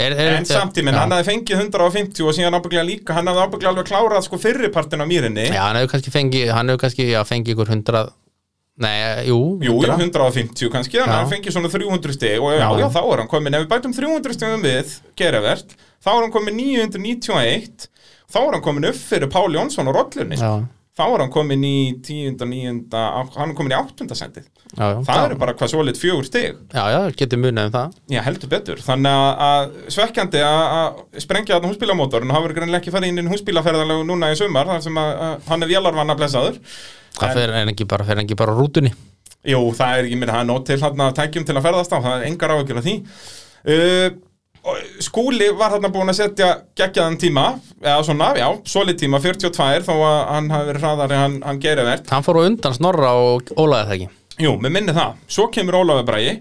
er, 0.00 0.14
er, 0.16 0.32
en 0.38 0.46
samtíminn, 0.48 0.94
já. 0.96 1.00
hann 1.04 1.12
hafði 1.14 1.28
fengið 1.30 1.60
150 1.66 2.24
og 2.26 2.36
síðan 2.36 2.56
ábygglega 2.58 2.86
líka, 2.88 3.16
hann 3.18 3.28
hafði 3.30 3.44
ábygglega 3.46 3.72
alveg 3.74 3.90
klárað 3.90 4.24
sko 4.26 4.38
fyrripartin 4.42 5.04
á 5.04 5.06
mýrinni 5.10 5.46
Já, 5.50 5.60
hann 5.66 5.78
hefur 5.80 5.92
kannski 5.94 6.14
fengið, 6.14 6.50
hann 6.56 6.72
hefur 6.72 6.82
kannski, 6.86 7.06
já, 7.12 7.20
fengið 7.28 7.54
ykkur 7.56 7.72
hundrað 7.74 8.10
Nei, 8.80 9.26
jú, 9.28 9.36
Jú, 9.60 9.74
jú, 9.76 9.92
100. 9.92 10.08
150 10.08 10.70
kannski, 10.72 11.00
hann 11.04 11.28
fengið 11.28 11.52
svona 11.52 11.68
300 11.68 12.14
stig 12.16 12.40
og 12.40 12.54
já, 12.54 12.62
Já. 12.62 12.68
já, 12.80 12.86
þá 12.94 13.00
er 13.02 13.20
hann 13.20 13.28
komin, 13.28 13.56
ef 13.58 13.64
við 13.66 13.72
bætum 13.74 13.92
300 13.92 14.36
stigum 14.38 14.62
við, 14.64 14.94
gerivert, 15.20 15.74
þá 16.00 16.08
er 16.14 16.20
hann 16.22 16.32
komin 16.32 16.56
991, 16.56 17.88
þá 18.32 18.38
er 18.46 18.54
hann 18.56 18.64
komin 18.64 18.88
upp 18.88 18.96
fyrir 18.96 19.28
Pál 19.34 19.52
Jónsson 19.52 19.90
og 19.92 19.98
Rollunni, 19.98 20.38
Já, 20.40 20.54
þá 21.00 21.04
er 21.08 21.22
hann 21.24 21.32
komin 21.34 21.64
í 21.66 21.74
10. 22.06 22.36
9. 22.36 22.76
hann 22.92 23.50
er 23.50 23.56
komin 23.58 23.74
í 23.74 23.78
8. 23.80 24.06
sendið, 24.20 24.46
já, 24.76 24.84
já 24.84 25.00
það 25.08 25.24
eru 25.24 25.38
bara 25.40 25.54
hvað 25.58 25.72
svo 25.72 25.82
lit 25.88 25.98
fjögur 26.00 26.28
stig, 26.28 26.60
Já, 26.76 26.82
já, 26.94 27.00
getur 27.22 27.40
munið 27.42 27.70
um 27.70 27.74
það 27.74 27.98
já, 28.14 28.20
heldur 28.28 28.52
betur, 28.54 28.84
þannig 28.86 29.18
að- 29.24 29.44
að 29.48 29.92
svekkjandi 29.96 30.44
að 30.46 30.62
að 30.78 31.20
sprengja 31.26 31.56
þarna 31.56 31.72
húsbílamótorinn, 31.72 32.34
hann 32.36 32.44
verður 32.46 32.58
greinlega 32.60 32.82
ekki 32.84 32.94
farið 32.94 33.12
inn 33.14 33.24
í 33.24 33.32
húsbílaferðarlegu 33.34 34.06
núna 34.12 34.30
í 34.30 34.38
sumar, 34.38 34.70
þar 34.70 34.82
sem 34.86 35.00
að, 35.02 35.12
að 35.28 35.48
hann 35.50 35.62
er 35.66 35.72
vélarvanna 35.74 36.18
blessaður, 36.20 36.60
Það 37.20 37.34
fer 37.40 37.50
en 37.58 37.72
ekki 37.74 37.88
bara, 37.90 38.04
fer 38.06 38.20
en 38.20 38.24
ekki 38.28 38.36
bara 38.38 38.52
á 38.54 38.60
rútunni 38.60 38.92
Jú, 39.50 39.58
það 39.72 39.98
er 39.98 40.04
ekki 40.06 40.16
mér, 40.20 40.30
það 40.34 40.42
er 40.44 40.48
nót 40.50 40.66
til 40.68 40.76
hann 40.84 41.00
að 41.00 41.14
tækjum 41.16 41.44
til 41.48 41.54
að 41.56 41.64
ferðast 41.64 41.94
á, 41.96 41.98
það 42.04 42.16
er 42.18 42.26
engar 42.28 42.52
áhyggjur 42.52 42.76
af 42.80 42.84
því. 42.84 42.94
Uh, 43.64 44.08
og 44.12 44.29
skúli 45.00 45.50
var 45.56 45.74
hann 45.74 45.92
búin 45.92 46.12
að 46.12 46.18
setja 46.20 46.48
geggjaðan 46.78 47.18
tíma, 47.20 47.44
eða 47.80 48.00
svona, 48.06 48.30
já, 48.38 48.46
solid 48.68 48.98
tíma, 49.00 49.20
42, 49.22 49.84
þó 49.86 49.94
að 49.96 50.18
hann 50.34 50.50
hafi 50.52 50.70
verið 50.70 50.86
hraðari, 50.86 51.20
hann, 51.20 51.36
hann 51.46 51.60
gerir 51.62 51.88
verð. 51.88 52.10
Hann 52.12 52.26
fór 52.26 52.40
á 52.40 52.46
undan 52.46 52.76
snorra 52.76 53.12
og 53.18 53.52
ólaði 53.56 53.86
það 53.88 53.94
ekki? 53.96 54.10
Jú, 54.40 54.56
með 54.60 54.76
minni 54.76 54.96
það. 54.96 55.22
Svo 55.28 55.48
kemur 55.52 55.80
Ólafur 55.80 56.08
Bragi, 56.08 56.34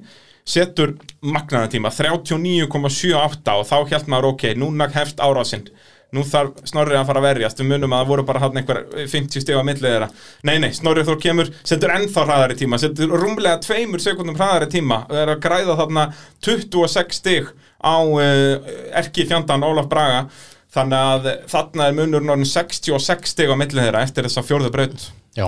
setur 0.47 0.95
magnaða 1.21 1.71
tíma 1.75 1.91
39,78 1.93 3.55
og 3.59 3.69
þá 3.69 3.77
held 3.93 4.11
maður 4.11 4.33
ok, 4.33 4.49
núna 4.59 4.89
hefst 4.93 5.23
árásinn 5.23 5.67
nú 6.15 6.23
þarf 6.25 6.63
Snorri 6.69 6.97
að 6.97 7.07
fara 7.09 7.21
að 7.21 7.27
verjast. 7.27 7.59
Við 7.61 7.69
munum 7.69 7.93
að 7.93 8.01
það 8.01 8.11
voru 8.11 8.25
bara 8.25 8.41
hann 8.43 8.59
einhver 8.61 8.79
50 8.97 9.43
stig 9.43 9.57
á 9.57 9.63
millið 9.65 9.85
þeirra. 9.85 10.09
Nei, 10.47 10.55
nei, 10.63 10.69
Snorri 10.75 11.05
Þór 11.07 11.19
kemur 11.21 11.51
setur 11.61 11.93
ennþá 11.93 12.25
hraðari 12.25 12.57
tíma, 12.59 12.79
setur 12.81 13.13
rúmlega 13.13 13.61
tveimur 13.61 14.03
sekundum 14.03 14.37
hraðari 14.39 14.69
tíma. 14.73 15.03
Og 15.09 15.19
er 15.21 15.33
að 15.35 15.43
græða 15.45 15.77
þarna 15.79 16.07
26 16.45 17.19
stig 17.19 17.51
á 17.79 17.97
uh, 18.03 18.71
erki 18.99 19.27
fjandan 19.29 19.65
Ólaf 19.65 19.89
Braga. 19.91 20.27
Þannig 20.69 20.99
að 21.13 21.29
þarna 21.49 21.87
er 21.89 21.95
munurinn 21.97 22.29
orðin 22.29 22.49
66 22.49 23.31
stig 23.31 23.49
á 23.49 23.57
millið 23.57 23.87
þeirra 23.87 24.03
eftir 24.05 24.27
þessa 24.27 24.43
fjórðu 24.45 24.69
braut. 24.75 25.07
Já, 25.37 25.47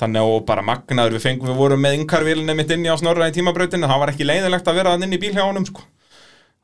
þannig 0.00 0.22
að 0.22 0.32
og 0.34 0.42
bara 0.48 0.64
magnaður 0.64 1.16
við 1.16 1.24
fengum 1.26 1.50
við 1.50 1.60
vorum 1.60 1.82
með 1.84 1.98
yngarvílinni 1.98 2.56
mitt 2.56 2.72
inni 2.74 2.92
á 2.92 2.96
Snorra 3.00 3.28
í 3.30 3.34
tímabrautinu 3.36 3.88
það 3.88 4.02
var 4.02 4.12
ekki 4.12 4.28
leiðilegt 4.28 4.68
að 4.70 4.80
vera 4.80 4.96
inn 4.96 5.16
í 5.16 5.20
bíl 5.20 5.32
hjá 5.34 5.44
honum 5.44 5.66
sko. 5.68 5.84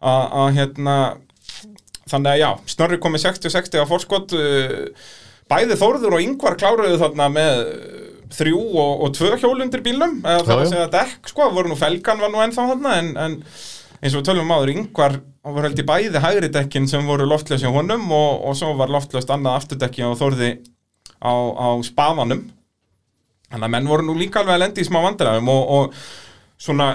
að 0.00 0.36
að, 0.40 0.48
hérna 0.58 0.96
þannig 2.06 2.32
að 2.32 2.40
já, 2.40 2.50
Snorri 2.72 2.98
kom 3.02 3.16
með 3.16 3.24
60-60 3.26 3.82
á 3.82 3.90
fórskot 3.90 4.36
uh, 4.36 5.06
bæði 5.50 5.78
Þórður 5.80 6.18
og 6.18 6.26
Yngvar 6.26 6.58
kláruðu 6.60 7.00
þarna 7.00 7.30
með 7.32 7.62
þrjú 8.36 8.60
og, 8.60 8.92
og 9.06 9.14
tvö 9.14 9.32
hjólundir 9.38 9.82
bílum 9.84 10.18
eða 10.24 10.42
það 10.42 10.52
var 10.52 10.64
að 10.64 10.72
segja 10.72 10.92
dekk 10.96 11.30
sko, 11.30 11.50
voru 11.54 11.70
nú 11.70 11.78
felgan 11.78 12.22
var 12.22 12.32
nú 12.32 12.40
ennþá 12.42 12.70
þarna 12.72 12.94
en, 13.00 13.10
en 13.22 13.36
eins 14.02 14.12
og 14.14 14.20
við 14.20 14.26
tölum 14.28 14.44
um 14.46 14.54
áður 14.56 14.72
Yngvar 14.74 15.16
hann 15.46 15.54
var 15.56 15.66
held 15.68 15.80
í 15.80 15.86
bæði 15.88 16.22
hægri 16.24 16.50
dekkin 16.52 16.88
sem 16.90 17.06
voru 17.08 17.26
loftlaus 17.30 17.62
hjá 17.64 17.70
honum 17.72 18.04
og, 18.12 18.44
og 18.50 18.56
svo 18.58 18.74
var 18.78 18.90
loftlaust 18.92 19.30
annað 19.32 19.60
afturdekki 19.62 20.04
á 20.04 20.10
Þórði 20.18 20.50
á, 21.22 21.32
á 21.32 21.68
spafanum 21.86 22.44
Þannig 23.46 23.62
að 23.68 23.72
menn 23.76 23.86
voru 23.88 24.02
nú 24.08 24.14
líka 24.18 24.40
alveg 24.42 24.56
að 24.56 24.62
lendi 24.64 24.82
í 24.82 24.86
smá 24.88 24.98
vandræðum 25.04 25.48
og, 25.52 25.68
og 25.76 25.98
svona 26.58 26.88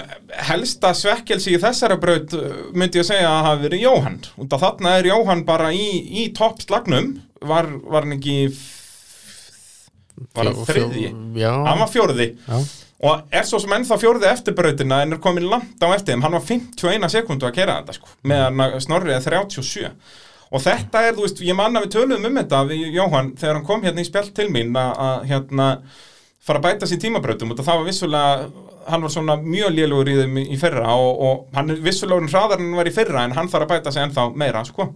helsta 0.50 0.90
svekkelsi 0.98 1.54
í 1.54 1.60
þessara 1.62 1.96
braut 2.02 2.34
uh, 2.36 2.42
myndi 2.76 2.98
ég 3.00 3.06
að 3.06 3.08
segja 3.08 3.30
að 3.30 3.46
hafi 3.46 3.62
verið 3.68 3.84
Jóhann. 3.86 4.18
Af 4.42 4.60
þarna 4.60 4.92
er 4.98 5.08
Jóhann 5.08 5.44
bara 5.48 5.70
í, 5.72 5.86
í 6.22 6.26
toppslagnum, 6.36 7.12
var, 7.48 7.70
var 7.88 8.04
hann 8.04 8.16
ekki 8.18 8.36
var 10.36 10.50
hann 10.50 10.60
þriðji? 10.68 11.06
fjó- 11.08 11.40
Já, 11.40 11.52
Hann 11.70 11.80
var 11.86 11.90
fjórði. 11.94 12.26
Já, 12.46 12.58
og 13.02 13.34
er 13.34 13.46
svo 13.46 13.58
sem 13.62 13.72
ennþá 13.74 13.98
fjórði 13.98 14.28
eftir 14.30 14.54
brautina 14.56 15.00
en 15.02 15.16
er 15.16 15.22
komin 15.22 15.48
langt 15.50 15.82
á 15.82 15.90
eftir 15.90 16.14
þeim, 16.14 16.22
hann 16.26 16.36
var 16.36 16.44
51 16.46 17.08
sekundu 17.10 17.48
að 17.48 17.56
kera 17.56 17.80
þetta 17.80 17.96
sko, 17.98 18.12
meðan 18.30 18.62
að 18.66 18.78
Snorri 18.84 19.14
er 19.16 19.24
37 19.24 19.90
og 20.52 20.60
þetta 20.62 21.06
er, 21.06 21.14
þú 21.16 21.26
veist, 21.26 21.42
ég 21.42 21.56
manna 21.58 21.82
við 21.82 21.94
töluðum 21.96 22.28
um 22.28 22.40
þetta 22.42 22.64
við 22.68 22.96
Jóhann 22.98 23.32
þegar 23.40 23.58
hann 23.58 23.68
kom 23.68 23.84
hérna 23.86 24.04
í 24.04 24.08
spjall 24.08 24.28
til 24.36 24.48
mín 24.52 24.76
að, 24.76 25.24
hérna 25.30 25.68
fara 26.42 26.60
að 26.60 26.66
bæta 26.68 26.90
sér 26.90 27.00
tímabrautum 27.02 27.54
og 27.54 27.62
það 27.62 27.80
var 27.80 27.88
vissulega 27.88 28.68
hann 28.88 29.04
var 29.04 29.12
svona 29.14 29.36
mjög 29.38 29.74
lélugur 29.76 30.10
í 30.10 30.16
þeim 30.18 30.38
í 30.42 30.58
fyrra 30.58 30.94
og, 30.98 31.20
og 31.22 31.56
hann 31.56 31.70
er 31.70 31.82
vissulega 31.82 32.26
hraðar 32.30 32.60
en 32.60 32.70
hann 32.70 32.80
var 32.80 32.90
í 32.90 32.94
fyrra 32.94 33.26
en 33.26 33.36
hann 33.36 33.50
þarf 33.50 33.66
að 33.66 33.74
bæta 33.76 33.92
sig 33.94 34.02
ennþá 34.02 34.24
meira 34.38 34.64
sko. 34.66 34.88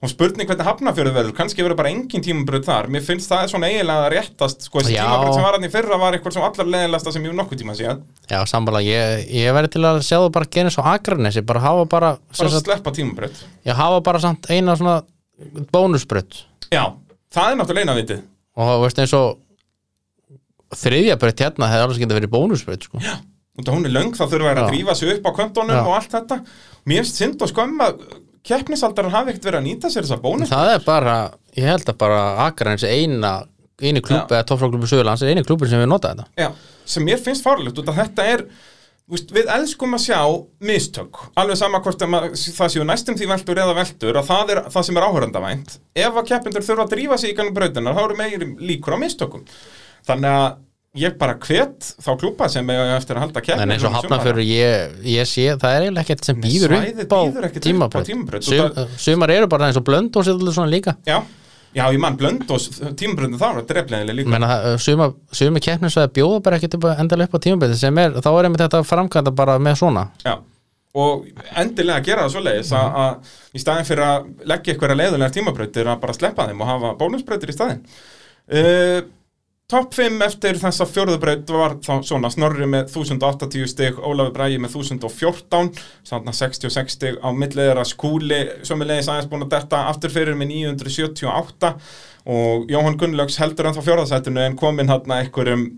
Og 0.00 0.08
spurning 0.08 0.48
hvernig 0.48 0.64
hafnafjörðu 0.64 1.12
verður 1.12 1.34
kannski 1.36 1.60
verður 1.60 1.76
bara 1.82 1.90
engin 1.92 2.22
tímabraut 2.24 2.64
þar 2.64 2.86
mér 2.92 3.02
finnst 3.04 3.28
það 3.28 3.42
er 3.44 3.50
svona 3.52 3.68
eiginlega 3.68 4.06
réttast 4.14 4.64
sko, 4.64 4.80
þessi 4.80 4.94
Já. 4.96 5.02
tímabraut 5.04 5.36
sem 5.36 5.44
var 5.44 5.56
hann 5.58 5.66
í 5.66 5.72
fyrra 5.74 5.98
var 6.00 6.16
eitthvað 6.16 6.36
sem 6.38 6.46
allar 6.46 6.70
leðilegasta 6.74 7.12
sem 7.12 7.26
ég 7.28 7.34
nokkuð 7.36 7.60
tíma 7.60 7.76
séð 7.76 8.00
já 8.30 8.38
sammála 8.48 8.80
Ég, 8.86 9.26
ég 9.42 9.52
verði 9.52 9.74
til 9.74 9.84
að 9.84 10.00
sjá 10.06 10.16
það 10.16 10.30
bara 10.38 10.50
gera 10.56 10.72
svo 10.72 10.86
Akranesi 10.88 11.44
bara 11.44 11.64
hafa 11.66 11.84
bara, 11.84 12.14
bara 12.32 12.48
að 12.48 12.56
sagt, 12.56 12.70
sleppa 12.70 12.94
tímabraut 12.96 13.42
ég 13.68 13.76
hafa 13.82 14.00
bara 14.08 14.22
samt 14.24 14.48
eina 14.48 14.78
svona 14.80 15.02
bónusbrödd 15.74 16.40
já, 16.72 16.84
það 17.34 17.52
er 17.52 17.60
náttúrulega 17.60 17.84
eina 17.90 17.98
vitið 18.00 18.24
og 18.56 18.72
þú 18.72 18.80
veist 18.86 19.04
eins 19.04 19.14
og 19.20 19.36
þriðja 20.80 21.18
brödd 21.20 21.44
hérna 21.44 21.68
hefði 21.70 21.84
alveg 21.86 22.02
getað 22.04 22.20
verið 22.20 22.32
bónusbrödd 22.34 22.88
sko. 22.88 23.04
út 23.60 23.68
af 23.68 23.74
hún 23.74 23.84
er 23.88 23.92
löng 23.92 24.12
þá 24.16 24.24
þurfa 24.30 24.52
að 24.54 24.60
Já. 24.60 24.66
drífa 24.70 24.94
sig 24.96 25.12
upp 25.16 25.26
á 25.26 25.30
kvöntunum 25.36 25.76
Já. 25.76 25.82
og 25.84 25.94
allt 25.96 26.12
þetta 26.14 26.36
mér 26.88 27.02
finnst 27.02 27.18
synd 27.20 27.42
og 27.42 27.50
skömm 27.50 27.80
að 27.84 28.04
keppnisaldarar 28.46 29.12
hafi 29.14 29.34
ekkert 29.34 29.48
verið 29.50 29.60
að 29.60 29.68
nýta 29.68 29.92
sér 29.92 30.06
þessa 30.06 30.20
bónus. 30.22 30.50
Það 30.52 30.74
er 30.74 30.82
bara, 30.86 31.14
ég 31.58 31.70
held 31.70 31.92
að 31.92 32.00
bara 32.00 32.20
Akranesi 32.46 32.88
eina, 32.90 33.36
eini 33.80 34.02
klúb 34.04 34.32
eða 34.32 34.46
toppfráklúbu 34.48 34.88
Suðurlands 34.88 35.24
er 35.24 35.32
eini 35.32 35.44
klúbur 35.46 35.70
sem 35.70 35.82
við 35.82 35.90
nota 35.92 36.14
þetta. 36.14 36.28
Já, 36.40 36.76
sem 36.88 37.06
mér 37.06 37.20
finnst 37.22 37.46
farlegt 37.46 37.80
út 37.80 37.90
af 37.92 38.00
þetta 38.00 38.28
er 38.32 38.46
veist, 39.10 39.34
við 39.34 39.50
elskum 39.56 39.96
að 39.98 40.04
sjá 40.06 40.20
mistök. 40.70 41.20
Alveg 41.40 41.60
sama 41.60 41.82
hvort 41.84 42.00
það 42.00 42.72
séu 42.74 42.86
næstum 42.86 43.18
því 43.18 43.30
veldur 43.34 43.62
eða 43.64 43.76
veldur 43.76 44.20
að 44.20 44.32
það 44.32 44.54
er 44.54 44.62
það 44.70 44.88
sem 44.88 45.00
er 45.00 45.08
áhöröndavænt 45.08 45.76
ef 46.06 46.18
að 46.22 46.28
keppindur 46.32 46.66
þurfa 46.66 46.86
að 46.86 46.96
drífa 46.96 47.20
sig 47.20 47.34
í 47.34 47.38
kannum 47.38 47.56
brautinar 47.56 47.96
þá 47.96 48.02
eru 48.06 48.18
meiri 48.20 48.50
líkur 48.70 48.96
á 48.96 49.02
mistökum. 49.02 49.44
Þannig 50.08 50.36
að 50.40 50.50
ég 50.98 51.14
bara 51.20 51.36
hvet 51.38 51.92
þá 52.02 52.08
klúpa 52.18 52.48
sem 52.50 52.66
eiga 52.72 52.96
eftir 52.96 53.14
að 53.18 53.22
halda 53.26 53.40
keppni 53.46 53.62
en 53.62 53.70
eins 53.76 53.84
og 53.86 53.92
hafnafjörur 53.94 54.42
ég, 54.42 54.94
ég 55.06 55.28
sé, 55.30 55.44
það 55.54 55.74
er 55.76 55.84
eiginlega 55.84 56.02
ekkert 56.02 56.24
sem 56.26 56.40
býður 56.42 56.72
upp 56.74 57.12
á 57.14 58.00
það- 58.00 58.96
sumar 58.98 59.30
eru 59.30 59.46
bara 59.46 59.68
eins 59.68 59.78
og 59.78 59.84
blönd 59.86 60.16
og 60.16 60.24
sér 60.26 60.40
svona 60.50 60.66
líka. 60.72 60.96
Já, 61.06 61.22
já, 61.74 61.84
ég 61.94 61.98
mann 62.02 62.16
blönd 62.18 62.42
og 62.50 62.58
tímabröndin 62.98 63.38
þá 63.38 63.58
er 63.60 63.62
dreflegilega 63.70 64.16
líka. 64.18 64.28
Menna 64.34 64.48
það, 64.50 64.78
suma, 64.82 65.14
suma 65.30 65.60
keppnisvæði 65.62 66.12
bjóða 66.18 66.42
bara 66.42 66.56
ekkert 66.58 66.74
að- 66.80 66.98
endilega 67.04 67.28
upp 67.30 67.38
á 67.38 67.44
tímabraut 67.46 67.76
sem 67.76 67.98
er, 67.98 68.10
þá 68.10 68.30
er 68.38 68.44
einmitt 68.50 68.60
þetta 68.66 68.82
framkvæmda 68.90 69.34
bara 69.36 69.58
með 69.58 69.78
svona. 69.78 70.08
Já, 70.26 70.38
og 70.94 71.26
endilega 71.54 72.02
gera 72.02 72.26
það 72.26 72.34
svoleiðis 72.34 72.72
Mhm. 72.72 72.80
að, 72.82 72.90
að 72.98 73.14
í 73.54 73.58
staðin 73.62 73.86
fyrir 73.86 74.04
að 74.10 74.26
leggja 74.44 74.74
eitthvað 74.74 74.96
leiðulegar 74.98 75.30
tímabrautir 75.38 75.86
að 75.86 76.00
bara 76.00 76.12
sleppa 76.12 76.48
þeim 76.48 76.60
og 76.60 76.66
hafa 76.66 76.94
bónusbrautir 76.98 77.48
í 77.48 77.54
staðin 77.54 77.80
uh, 78.50 79.02
Top 79.70 79.92
5 79.94 80.16
eftir 80.26 80.56
þessa 80.58 80.82
fjórðubraut 80.90 81.50
var 81.54 81.76
þá 81.78 82.00
svona 82.02 82.30
Snorri 82.34 82.66
með 82.66 82.88
1080 82.90 83.68
stig, 83.70 84.00
Ólafur 84.02 84.32
Bragi 84.34 84.56
með 84.58 84.72
1014, 84.80 85.70
svona 86.08 86.34
66 86.34 86.96
stig 86.96 87.20
á 87.22 87.30
milliðra 87.30 87.84
skúli 87.86 88.40
sömulegis 88.66 89.06
aðeins 89.06 89.30
búin 89.30 89.46
að 89.46 89.52
detta 89.54 89.84
aftur 89.92 90.10
fyrir 90.10 90.34
með 90.34 90.50
978 90.56 91.70
og 92.34 92.66
Jóhann 92.72 92.98
Gunnlaugs 92.98 93.38
heldur 93.38 93.70
ennþá 93.70 93.86
fjórðasættinu 93.86 94.42
en 94.42 94.58
kominn 94.58 94.90
hann 94.90 95.16
einhverjum 95.20 95.68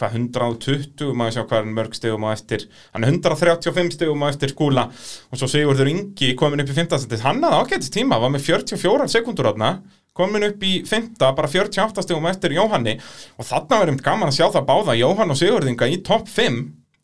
hvað 0.00 0.16
120, 0.16 1.12
maður 1.12 1.36
sjá 1.36 1.42
hvað 1.42 1.58
er 1.58 1.66
hann 1.66 1.76
mörg 1.76 1.96
stegum 1.98 2.24
á 2.24 2.32
eftir, 2.32 2.64
hann 2.96 3.04
er 3.04 3.12
135 3.12 3.98
stegum 3.98 4.24
á 4.24 4.32
eftir 4.32 4.56
skúla 4.56 4.88
og 4.88 5.36
svo 5.36 5.52
Sigurður 5.52 5.92
Ingi 5.92 6.32
komin 6.40 6.64
upp 6.64 6.72
í 6.72 6.78
5. 6.80 6.96
setið, 7.04 7.26
hann 7.26 7.44
hafði 7.44 7.60
ágætist 7.60 8.00
tíma 8.00 8.16
var 8.22 8.32
með 8.32 8.48
44 8.48 9.12
sekundur 9.12 9.52
þarna 9.52 9.74
komin 10.16 10.44
upp 10.50 10.62
í 10.68 10.72
5. 10.88 11.10
bara 11.22 11.48
48 11.48 12.04
stegum 12.04 12.26
eftir 12.28 12.52
Jóhanni 12.56 12.98
og 13.38 13.46
þarna 13.48 13.78
verðum 13.82 14.00
gaman 14.04 14.28
að 14.32 14.38
sjá 14.40 14.46
það 14.52 14.66
báða 14.68 14.96
Jóhann 15.00 15.32
og 15.32 15.38
Sigurður 15.40 15.72
Inga 15.72 15.88
í 15.88 16.00
topp 16.04 16.28
5 16.28 16.58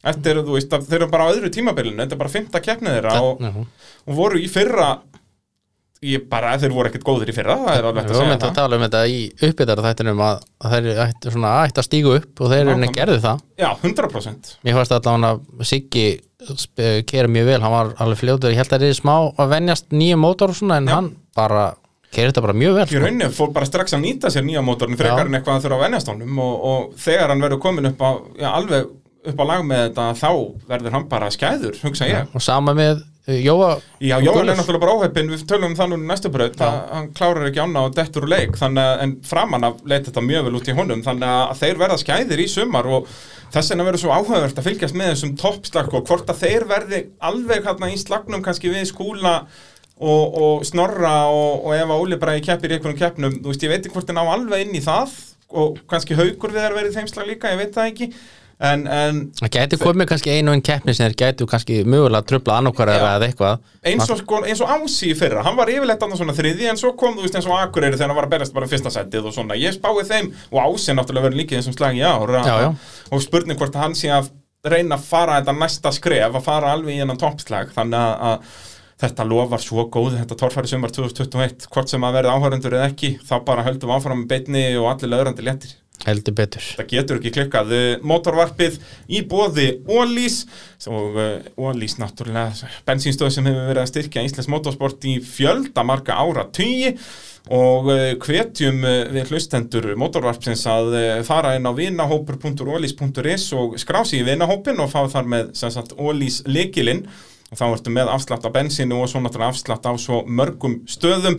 eftir, 0.09 0.43
þú 0.47 0.55
veist, 0.59 0.73
að 0.77 0.85
þeir 0.91 1.01
eru 1.03 1.11
bara 1.13 1.25
á 1.27 1.33
öðru 1.35 1.49
tímabilinu 1.53 2.05
þetta 2.05 2.15
er 2.19 2.21
bara 2.21 2.35
5. 2.37 2.51
keppnið 2.69 2.99
þeirra 2.99 3.15
og, 3.25 3.41
og 4.07 4.19
voru 4.19 4.39
í 4.41 4.51
fyrra 4.53 4.91
ég 6.07 6.29
bara, 6.31 6.53
þeir 6.63 6.71
voru 6.77 6.87
ekkert 6.93 7.03
góðir 7.09 7.33
í 7.33 7.35
fyrra 7.35 7.57
það 7.59 7.73
er 7.81 7.87
alveg 7.89 8.05
hægt 8.05 8.13
Við 8.13 8.15
að 8.15 8.21
segja 8.21 8.35
eitthvað 8.37 8.53
að 8.53 8.59
tala 8.61 8.77
um 8.79 8.85
þetta 8.85 9.01
í 9.11 9.17
uppbytara 9.49 9.85
þættinum 9.89 10.21
að, 10.29 10.45
að 10.63 10.75
þeir 10.77 11.01
ættu 11.09 11.33
svona 11.35 11.55
ættu 11.67 11.83
að 11.83 11.87
stígu 11.89 12.13
upp 12.21 12.43
og 12.45 12.53
þeir 12.53 12.61
eru 12.61 12.69
Nákvæmlega. 12.77 12.95
gerðu 13.01 13.19
það 13.25 13.41
Já, 13.59 13.69
100% 13.83 14.53
Mér 14.69 14.79
fannst 14.79 14.95
allavega 14.95 15.33
að 15.33 15.67
Siggi 15.73 16.07
kera 17.11 17.33
mjög 17.35 17.51
vel, 17.51 17.59
hann 17.65 17.75
var 17.75 17.91
alveg 18.05 18.21
fljótur 18.23 18.55
ég 18.55 18.61
held 18.63 18.71
að 18.77 18.85
það 18.85 18.93
er 18.93 18.99
smá 19.01 19.15
að 19.43 19.53
venjast 19.57 19.91
nýja 19.99 20.21
mótor 20.23 20.55
og 20.55 20.61
svona 20.61 20.79
en 20.79 20.87
Já. 20.87 20.95
hann 20.95 21.11
bara 21.35 21.65
kera 22.15 22.33
þetta 22.33 22.45
bara 22.47 22.57
mjög 22.57 22.79
vel 22.79 22.87
í 22.87 22.93
sko. 22.93 23.03
rauninni 23.05 23.29
fór 23.37 23.53
bara 23.57 23.69
strax 23.69 23.97
að 23.97 24.05
nýta 24.07 24.33
sér 24.33 24.47
nýja 24.47 24.63
mótorn 24.65 24.97
frekar 24.99 25.27
Já. 25.27 25.29
en 25.29 25.39
eitthvað 25.39 25.59
að 25.59 25.67
þurfa 25.67 25.79
að 25.79 25.85
venjast 25.87 26.13
honum. 26.13 26.41
Og, 26.45 26.65
og 26.71 26.97
þegar 27.03 27.35
hann 27.35 27.45
verður 27.45 27.63
komin 27.67 27.91
upp 27.91 28.01
á 28.01 28.11
já, 28.39 28.49
alveg 28.55 28.89
upp 29.29 29.43
á 29.43 29.45
lag 29.51 29.63
með 29.67 29.85
þetta 29.85 30.09
þá 30.19 30.33
verður 30.73 30.97
hann 30.97 31.07
bara 31.11 31.31
skæður, 31.35 31.79
hugsa 31.85 32.09
ég. 32.09 32.29
og 32.33 32.45
sama 32.45 32.75
með 32.77 33.01
uh, 33.03 33.39
Jóa 33.39 33.71
Já, 34.01 34.15
Jóhann 34.23 34.53
er 34.53 34.59
náttúrulega 34.59 34.85
bara 34.85 34.95
óheppin, 34.97 35.33
við 35.33 35.43
tölum 35.51 35.73
um 35.73 35.79
það 35.79 35.91
núna 35.93 36.13
næstu 36.15 36.31
að 36.33 36.77
hann 36.95 37.09
klárar 37.17 37.49
ekki 37.49 37.65
ána 37.65 37.87
og 37.89 37.97
dettur 37.97 38.25
úr 38.25 38.33
leik, 38.33 38.55
þannig 38.61 38.85
að, 38.85 39.03
en 39.05 39.17
framan 39.27 39.69
af 39.69 39.83
leit 39.85 40.07
þetta 40.07 40.25
mjög 40.25 40.47
vel 40.47 40.61
út 40.61 40.71
í 40.71 40.77
honum, 40.79 41.03
þannig 41.05 41.35
að 41.35 41.59
þeir 41.65 41.83
verða 41.83 41.99
skæðir 42.05 42.45
í 42.45 42.49
sumar 42.53 42.89
og 42.89 43.11
þess 43.53 43.73
vegna 43.73 43.89
verður 43.89 44.05
svo 44.05 44.15
áhugavert 44.15 44.61
að 44.61 44.69
fylgjast 44.69 44.99
með 44.99 45.13
þessum 45.15 45.35
toppslag 45.41 45.95
og 45.97 46.07
hvort 46.09 46.31
að 46.31 46.43
þeir 46.45 46.69
verði 46.69 47.03
alveg 47.25 47.67
hérna 47.67 47.91
í 47.91 47.99
slagnum 48.01 48.45
kannski 48.45 48.73
við 48.73 48.89
skúla 48.93 49.35
og, 49.99 50.39
og 50.39 50.67
snorra 50.69 51.15
og, 51.33 51.65
og 51.67 51.77
ef 51.77 51.87
að 51.91 52.03
Óli 52.03 52.19
bara 52.21 52.37
í 52.39 52.45
keppir 52.45 52.75
í 52.75 52.79
einhverjum 52.79 52.99
keppnum, 53.01 53.39
þú 53.43 53.53
veist, 53.53 53.65
ég 53.67 53.73
veit 53.73 53.81
ekki 53.85 53.95
hvort 53.97 54.11
þeir 54.11 54.19
ná 54.19 54.25
alveg 54.35 54.67
inn 54.67 54.77
í 54.79 54.83
það 54.85 55.15
og 55.59 55.79
kannski 55.89 56.19
haugur 56.19 56.53
við 56.53 56.67
þær 56.67 56.77
verið 56.77 56.93
í 56.93 56.99
þeim 56.99 57.09
slag 57.11 57.31
líka, 57.33 57.55
ég 57.55 57.63
veit 57.63 57.75
það 57.75 57.91
ekki. 57.95 58.13
En, 58.59 58.81
en 58.91 59.19
Það 59.39 59.53
gæti 59.55 59.77
komið 59.79 60.09
kannski 60.11 60.33
einu 60.35 60.51
en 60.51 60.63
keppni 60.67 60.91
sem 60.97 61.07
þeir 61.07 61.17
gætu 61.21 61.47
kannski 61.47 61.77
mögulega 61.87 62.25
að 62.25 62.31
trubla 62.33 62.57
annarkværa 62.59 62.97
Já. 62.97 63.05
eða 63.13 63.29
eitthvað. 63.29 63.61
Eins 63.87 64.11
og, 64.11 64.19
sko, 64.19 64.41
eins 64.51 64.63
og 64.65 64.73
Ási 64.75 65.13
í 65.13 65.19
fyrra, 65.19 65.45
hann 65.47 65.55
var 65.59 65.71
yfirleitt 65.71 66.03
annars 66.03 66.19
svona 66.19 66.35
þriði 66.35 66.67
en 66.73 66.81
svo 66.81 66.91
kom 66.99 67.15
þú 67.15 67.23
veist 67.23 67.39
eins 67.39 67.47
og 67.47 67.55
Akureyri 67.55 67.95
þegar 67.95 68.11
hann 68.11 68.19
var 68.19 68.27
að 68.27 68.33
berast 68.35 68.57
bara 68.57 68.71
fyrsta 68.71 68.91
setið 68.91 69.29
og 69.31 69.37
svona, 69.37 69.55
ég 69.63 69.77
spái 69.77 70.03
þeim 70.11 70.33
og 70.51 70.59
Ási 70.65 70.91
er 70.91 70.99
náttúrulega 70.99 71.29
verið 71.29 71.41
líkið 71.45 71.61
þessum 71.61 71.77
slagi 71.79 72.03
í 72.03 72.09
ár 72.11 72.35
Já, 72.35 72.57
já. 72.65 72.73
og 73.15 73.23
spurning 73.23 73.63
hvort 73.63 73.79
hann 73.79 73.95
sé 73.99 74.11
að 74.17 74.33
reyna 74.67 74.99
að 74.99 75.07
fara 75.07 75.39
þetta 75.39 75.55
næsta 75.55 75.95
skref, 75.95 76.35
að 76.35 76.49
fara 76.51 76.75
alveg 76.75 76.97
í 76.97 76.99
hennan 76.99 77.21
toppslag, 77.23 77.71
þannig 77.79 78.01
að, 78.03 78.27
að 78.33 78.67
þetta 78.99 79.27
lofar 79.29 79.63
svo 79.63 79.87
góð, 79.93 80.17
þetta 80.21 80.39
torfæri 80.39 80.71
sumar 80.71 80.95
2021, 80.95 81.69
hvort 81.73 81.93
sem 81.93 82.07
að 82.07 82.19
verði 82.19 82.35
áhörundur 82.35 82.79
eða 82.79 82.89
ekki, 82.93 83.13
þá 83.27 83.37
bara 83.47 83.67
höldum 83.67 83.93
við 83.93 83.99
áfram 83.99 84.25
með 84.25 84.33
beinni 84.33 84.65
og 84.81 84.91
allir 84.93 85.15
löðrandi 85.15 85.47
léttir. 85.47 85.77
Heldur 86.07 86.35
betur. 86.39 86.67
Það 86.79 86.91
getur 86.93 87.19
ekki 87.19 87.33
klikkað 87.35 87.73
Eh, 87.75 87.87
Mótorvarpið 88.07 88.77
í 89.11 89.23
bóði 89.27 89.67
Ólís 89.91 90.45
og 90.87 91.19
Ólís 91.59 91.97
náttúrulega 91.99 92.69
bensínstöð 92.87 93.33
sem 93.35 93.49
hefur 93.49 93.67
verið 93.73 93.83
að 93.83 93.91
styrkja 93.91 94.25
Íslands 94.29 94.51
motorsport 94.53 95.09
í 95.11 95.17
fjölda 95.25 95.83
marga 95.87 96.21
ára 96.23 96.47
tugi 96.55 96.95
og 97.49 97.89
uh, 97.89 98.13
hvetjum 98.21 98.83
við 99.15 99.31
hlustendur 99.33 99.95
motorvarpsins 99.99 100.67
að 100.69 100.95
fara 101.25 101.55
inn 101.57 101.67
á 101.67 101.73
vinahópur.ólís.is 101.73 103.49
og 103.57 103.79
skrá 103.81 104.03
sig 104.05 104.21
í 104.21 104.27
vinahópin 104.29 104.79
og 104.85 104.93
fá 104.93 105.01
þar 105.09 105.31
með 105.33 105.55
Ólís 105.97 106.43
lekilinn 106.47 107.07
og 107.49 107.59
þá 107.59 107.65
ertu 107.71 107.95
með 107.95 108.13
afslátt 108.13 108.47
á 108.47 108.51
bensínu 108.55 109.01
og 109.01 109.11
svo 109.11 109.23
náttúrulega 109.25 109.55
afslátt 109.55 109.89
á 109.89 109.93
svo 110.01 110.23
mörgum 110.27 110.81
stöðum. 110.91 111.39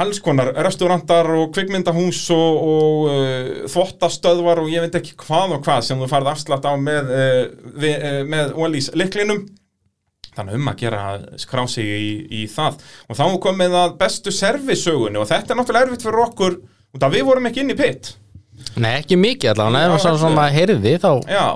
Alls 0.00 0.20
konar 0.22 0.52
restaurantar 0.62 1.26
og 1.34 1.50
kvikmyndahús 1.54 2.22
og, 2.34 2.58
og 2.72 3.08
uh, 3.10 3.48
þvottastöðvar 3.72 4.62
og 4.62 4.70
ég 4.70 4.84
veit 4.86 5.00
ekki 5.00 5.16
hvað 5.18 5.56
og 5.56 5.64
hvað 5.66 5.86
sem 5.88 5.98
þú 5.98 6.10
farið 6.12 6.30
afslátt 6.34 6.68
á 6.70 6.72
með, 6.78 7.10
uh, 7.10 7.40
uh, 7.74 8.20
með 8.30 8.54
Ólís 8.54 8.92
liklinum 8.94 9.48
þannig 10.30 10.60
um 10.60 10.70
að 10.70 10.82
gera 10.84 11.00
að 11.10 11.24
skrá 11.42 11.64
sig 11.68 11.90
í, 11.90 12.10
í 12.30 12.44
það. 12.48 12.78
Og 13.10 13.18
þá 13.18 13.24
er 13.26 13.40
komið 13.42 13.80
að 13.80 13.96
bestu 13.98 14.32
servisögunni 14.32 15.18
og 15.18 15.26
þetta 15.28 15.52
er 15.52 15.58
náttúrulega 15.58 15.90
erfitt 15.90 16.06
fyrir 16.06 16.22
okkur 16.28 16.60
út 16.94 17.06
af 17.06 17.14
við 17.14 17.26
vorum 17.28 17.48
ekki 17.50 17.64
inn 17.64 17.74
í 17.74 17.78
pitt 17.78 18.14
Nei, 18.80 18.98
ekki 19.00 19.16
mikið 19.18 19.54
allavega, 19.54 19.80
Já, 19.80 19.96
ef 19.96 20.04
maður 20.04 20.22
svona, 20.24 20.46
heyrði 20.52 20.94
þá 21.00 21.10
Já, 21.30 21.46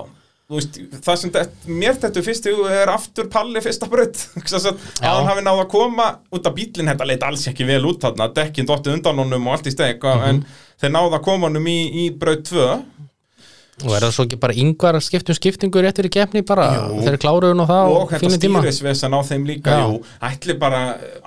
veist, 0.59 0.79
það 1.05 1.21
sem 1.21 1.33
þetta, 1.35 1.73
mér 1.83 1.99
þetta 2.03 2.25
fyrst 2.27 2.49
í 2.51 2.55
er 2.75 2.93
aftur 2.93 3.29
palli 3.33 3.63
fyrsta 3.65 3.89
braut. 3.91 4.25
Að 4.55 4.79
hann 5.05 5.31
hafi 5.31 5.45
náð 5.45 5.65
að 5.65 5.71
koma 5.75 6.09
út 6.35 6.49
af 6.51 6.57
bílinn, 6.57 6.91
þetta 6.93 7.09
leit 7.09 7.27
alls 7.27 7.47
ekki 7.51 7.69
vel 7.69 7.83
út 7.89 8.03
þarna, 8.05 8.31
dekkin 8.37 8.69
dottið 8.69 8.99
undan 8.99 9.23
honum 9.25 9.51
og 9.51 9.59
allt 9.59 9.71
í 9.71 9.75
steg 9.75 10.05
en 10.05 10.45
þeir 10.81 10.95
náðu 10.95 11.19
að 11.19 11.25
koma 11.29 11.49
honum 11.51 11.71
í, 11.71 11.79
í 12.05 12.09
braut 12.19 12.45
2 12.51 12.67
og 13.83 13.91
er 13.91 14.05
það 14.05 14.13
svo 14.15 14.25
ekki 14.29 14.37
bara 14.39 14.55
yngvar 14.63 14.99
skiptum 15.03 15.35
skiptingu 15.35 15.81
rétt 15.83 15.99
fyrir 15.99 16.13
keppni 16.15 16.45
bara, 16.47 16.69
Jú. 16.79 17.01
þeir 17.09 17.17
kláruðu 17.25 17.57
nú 17.59 17.65
það 17.67 17.95
og 17.95 18.13
þetta 18.13 18.35
stýrisvesen 18.37 19.17
á 19.19 19.21
þeim 19.27 19.49
líka, 19.49 19.79
ætli 20.31 20.55
bara 20.61 20.83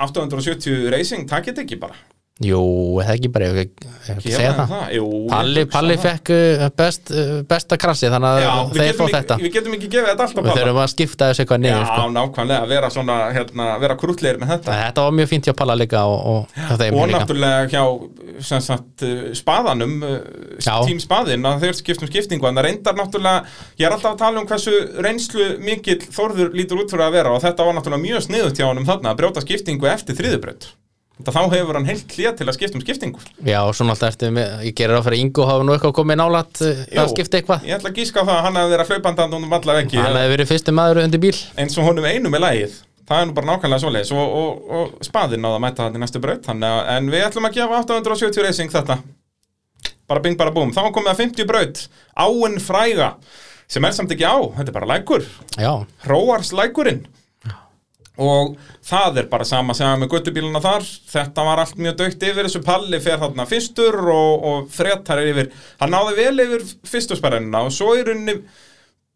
870 0.05 0.87
racing, 0.93 1.27
takk 1.27 1.49
þetta 1.51 1.65
ekki 1.65 1.79
bara 1.81 1.97
Jú, 2.37 2.57
það 3.01 3.11
ekki 3.15 3.29
bara, 3.33 3.45
ég 3.49 3.71
hef 4.05 4.09
ekki 4.13 4.31
segja 4.35 4.51
þeim 4.53 4.67
það. 4.69 4.81
Jú, 4.93 5.05
Palli, 5.31 5.61
Palli 5.73 5.95
það. 5.97 6.03
fekk 6.03 6.31
uh, 6.35 6.65
best, 6.77 7.09
uh, 7.09 7.31
besta 7.49 7.77
krassi 7.81 8.11
þannig 8.13 8.29
að 8.29 8.41
Já, 8.43 8.51
þeir 8.75 8.97
fá 8.99 9.01
þetta. 9.15 9.37
við 9.41 9.55
getum 9.55 9.77
ekki 9.77 9.89
gefið 9.95 10.09
þetta 10.11 10.27
alltaf 10.27 10.45
Við 10.45 10.59
þurfum 10.59 10.81
að 10.83 10.91
skipta 10.93 11.29
þessu 11.31 11.43
eitthvað 11.43 11.57
Já, 11.57 11.63
niður 11.65 11.87
sko. 11.89 12.05
nákvæmlega, 12.13 12.69
vera 12.69 12.91
svona, 12.93 13.17
hérna, 13.33 13.67
vera 13.81 13.97
krútlegir 13.97 14.39
með 14.43 14.53
þetta. 14.53 14.77
Þetta 14.83 15.07
var 15.07 15.17
mjög 15.17 15.31
fínt 15.33 15.49
hjá 15.49 15.55
Palla 15.63 15.77
líka 15.81 16.05
og, 16.05 16.21
og 16.29 16.93
og 17.01 17.11
náttúrulega 17.15 17.67
hjá 17.73 17.83
sagt, 18.69 19.01
uh, 19.01 19.27
spaðanum 19.41 19.97
uh, 20.05 20.17
Já. 20.61 20.75
tím 20.85 21.01
spaðin 21.01 21.49
að 21.49 21.65
þeir 21.65 21.77
skiptum 21.81 22.13
skiptingu 22.13 22.51
en 22.51 22.61
það 22.61 22.69
reyndar 22.69 22.97
náttúrulega, 23.01 23.45
ég 23.81 23.89
er 23.89 23.97
alltaf 23.97 24.13
að 24.13 24.21
tala 24.21 24.43
um 24.43 24.49
hversu 24.49 24.77
reynslu 25.01 25.55
mikill 25.65 26.03
Þórður 26.05 26.53
lítur 26.53 26.85
út 26.85 26.93
fyrir 26.93 27.09
að 27.09 27.15
vera 27.17 27.33
og 27.33 27.41
þetta 27.41 27.65
var 27.65 27.79
náttúrulega 27.79 28.05
mjög 28.05 28.27
sniðut 28.29 28.59
hjá 28.61 28.69
honum 28.69 28.85
þarna 28.85 29.15
að 29.15 29.23
brjóta 29.23 29.41
skiptingu 29.41 29.89
eftir 29.89 30.17
Þetta 30.17 30.69
þá 31.25 31.39
hefur 31.51 31.77
hann 31.79 31.87
heilt 31.87 32.13
hlið 32.13 32.35
til 32.37 32.47
að 32.47 32.55
skipta 32.57 32.77
um 32.77 32.83
skiptingu. 32.83 33.21
Já, 33.47 33.57
og 33.65 33.73
svona 33.77 33.95
alltaf 33.95 34.13
eftir 34.13 34.33
með, 34.35 34.51
ég 34.67 34.75
gerir 34.77 34.99
á 34.99 35.01
fyrir 35.05 35.21
Ingo 35.23 35.47
hafa 35.49 35.65
nú 35.65 35.73
eitthvað 35.73 35.95
komið 35.97 36.19
nálat 36.21 36.61
Jú, 36.61 36.73
að 37.01 37.13
skipta 37.13 37.39
eitthvað. 37.39 37.65
Ég 37.67 37.79
ætla 37.79 37.91
að 37.91 38.01
gíska 38.01 38.21
á 38.21 38.25
það 38.27 38.35
að 38.35 38.43
hann 38.45 38.59
hefði 38.61 38.75
verið 38.75 38.83
að 38.85 38.93
hlaupandi 38.93 39.39
um 39.39 39.57
alla 39.57 39.77
veggi. 39.79 40.01
Hann 40.01 40.19
hefði 40.19 40.33
verið 40.35 40.51
fyrsti 40.51 40.75
maður 40.77 41.01
undir 41.03 41.23
bíl. 41.23 41.33
Eins 41.57 41.77
og 41.77 41.89
honum 41.89 42.07
einu 42.07 42.33
með 42.33 42.43
lagið. 42.45 42.77
Það 43.07 43.21
er 43.23 43.27
nú 43.29 43.35
bara 43.37 43.49
nákvæmlega 43.49 43.81
svoleiðis. 43.83 44.13
Og, 44.13 44.37
og, 44.37 44.71
og 44.77 45.05
spaðinn 45.07 45.43
náða 45.45 45.57
að 45.57 45.63
mæta 45.63 45.87
þetta 45.87 45.99
í 45.99 46.03
næstu 46.03 46.21
braut. 46.23 46.49
En 46.51 47.11
við 47.13 47.27
ætlum 47.29 47.47
að 47.47 47.57
gefa 47.57 47.81
870 47.81 48.43
racing 48.45 48.73
þetta. 48.73 48.97
Bara 50.07 50.23
bing 50.23 50.37
bara 50.39 50.53
búm, 50.55 50.69
þá 50.75 50.85
er 50.85 50.95
komið 50.95 51.13
að 51.13 51.21
50 51.23 51.47
braut. 51.47 51.85
Áinn 52.19 52.59
fræga 52.63 53.13
sem 53.67 53.83
er 53.83 53.95
samt 53.95 54.13
ekki 54.15 54.27
á, 54.27 54.39
þetta 54.55 54.71
er 54.71 54.75
bara 54.75 54.87
lækur. 54.93 55.25
Já, 55.59 55.71
Hróars 56.05 56.53
lækurinn 56.55 57.03
og 58.17 58.55
það 58.85 59.21
er 59.21 59.27
bara 59.31 59.45
sama 59.45 59.75
sem 59.77 59.99
með 60.01 60.11
guttubíluna 60.13 60.61
þar. 60.63 60.85
Þetta 61.11 61.45
var 61.47 61.61
allt 61.61 61.81
mjög 61.81 61.97
dögt 62.01 62.23
yfir 62.25 62.47
þessu. 62.47 62.63
Palli 62.65 62.99
fer 63.03 63.19
þarna 63.21 63.45
fyrstur 63.49 63.99
og, 64.13 64.47
og 64.49 64.71
frettar 64.73 65.21
er 65.21 65.31
yfir, 65.33 65.51
hann 65.81 65.93
náði 65.93 66.15
vel 66.17 66.45
yfir 66.45 66.65
fyrstu 66.87 67.17
sperrunina 67.19 67.65
og 67.67 67.75
svo 67.75 67.93
í 67.97 68.05
rauninni 68.07 68.39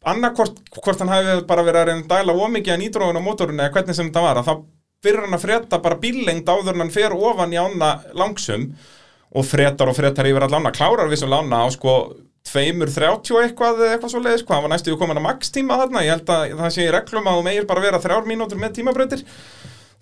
annarkort 0.08 0.58
hvort 0.74 1.02
hann 1.02 1.12
hafi 1.12 1.36
bara 1.46 1.64
verið 1.66 1.80
að 1.82 1.88
reyna 1.90 2.02
að 2.02 2.08
dæla 2.10 2.34
ómikið 2.34 2.74
að 2.74 2.80
nýtróðun 2.82 3.20
á 3.22 3.26
mótorinu 3.26 3.62
eða 3.62 3.74
hvernig 3.76 3.98
sem 3.98 4.08
þetta 4.08 4.24
var 4.24 4.40
að 4.40 4.48
þá 4.48 4.54
byrjar 5.02 5.26
hann 5.26 5.36
að 5.36 5.44
fretta 5.44 5.78
bara 5.82 6.00
bíllengd 6.02 6.50
áður 6.50 6.74
en 6.74 6.84
hann 6.84 6.94
fer 6.94 7.14
ofan 7.14 7.54
í 7.54 7.60
ána 7.60 7.94
langsum. 8.18 8.72
Og 9.32 9.46
frettar 9.48 9.88
og 9.88 9.96
frettar 9.96 10.28
yfir 10.28 10.44
allan 10.44 10.66
ána 10.66 10.74
klárar 10.76 11.08
við 11.08 11.22
sem 11.22 11.30
lána 11.32 11.62
á 11.64 11.66
sko 11.72 11.94
tveimur, 12.46 12.90
þrjátjú 12.90 13.38
eitthvað 13.42 13.82
eða 13.84 13.96
eitthvað 13.96 14.12
svo 14.12 14.22
leiðis, 14.22 14.44
hvað 14.46 14.56
hann 14.56 14.66
var 14.66 14.72
næstu 14.74 14.96
komin 15.00 15.20
að 15.20 15.26
max 15.26 15.52
tíma 15.54 15.78
þarna, 15.80 16.02
ég 16.04 16.16
held 16.16 16.32
að 16.34 16.54
það 16.58 16.72
sé 16.74 16.86
í 16.86 16.92
reglum 16.92 17.28
að 17.30 17.38
þú 17.38 17.44
meir 17.46 17.68
bara 17.68 17.84
vera 17.84 18.00
þrjár 18.02 18.26
mínútur 18.28 18.60
með 18.60 18.74
tímabrautir. 18.78 19.22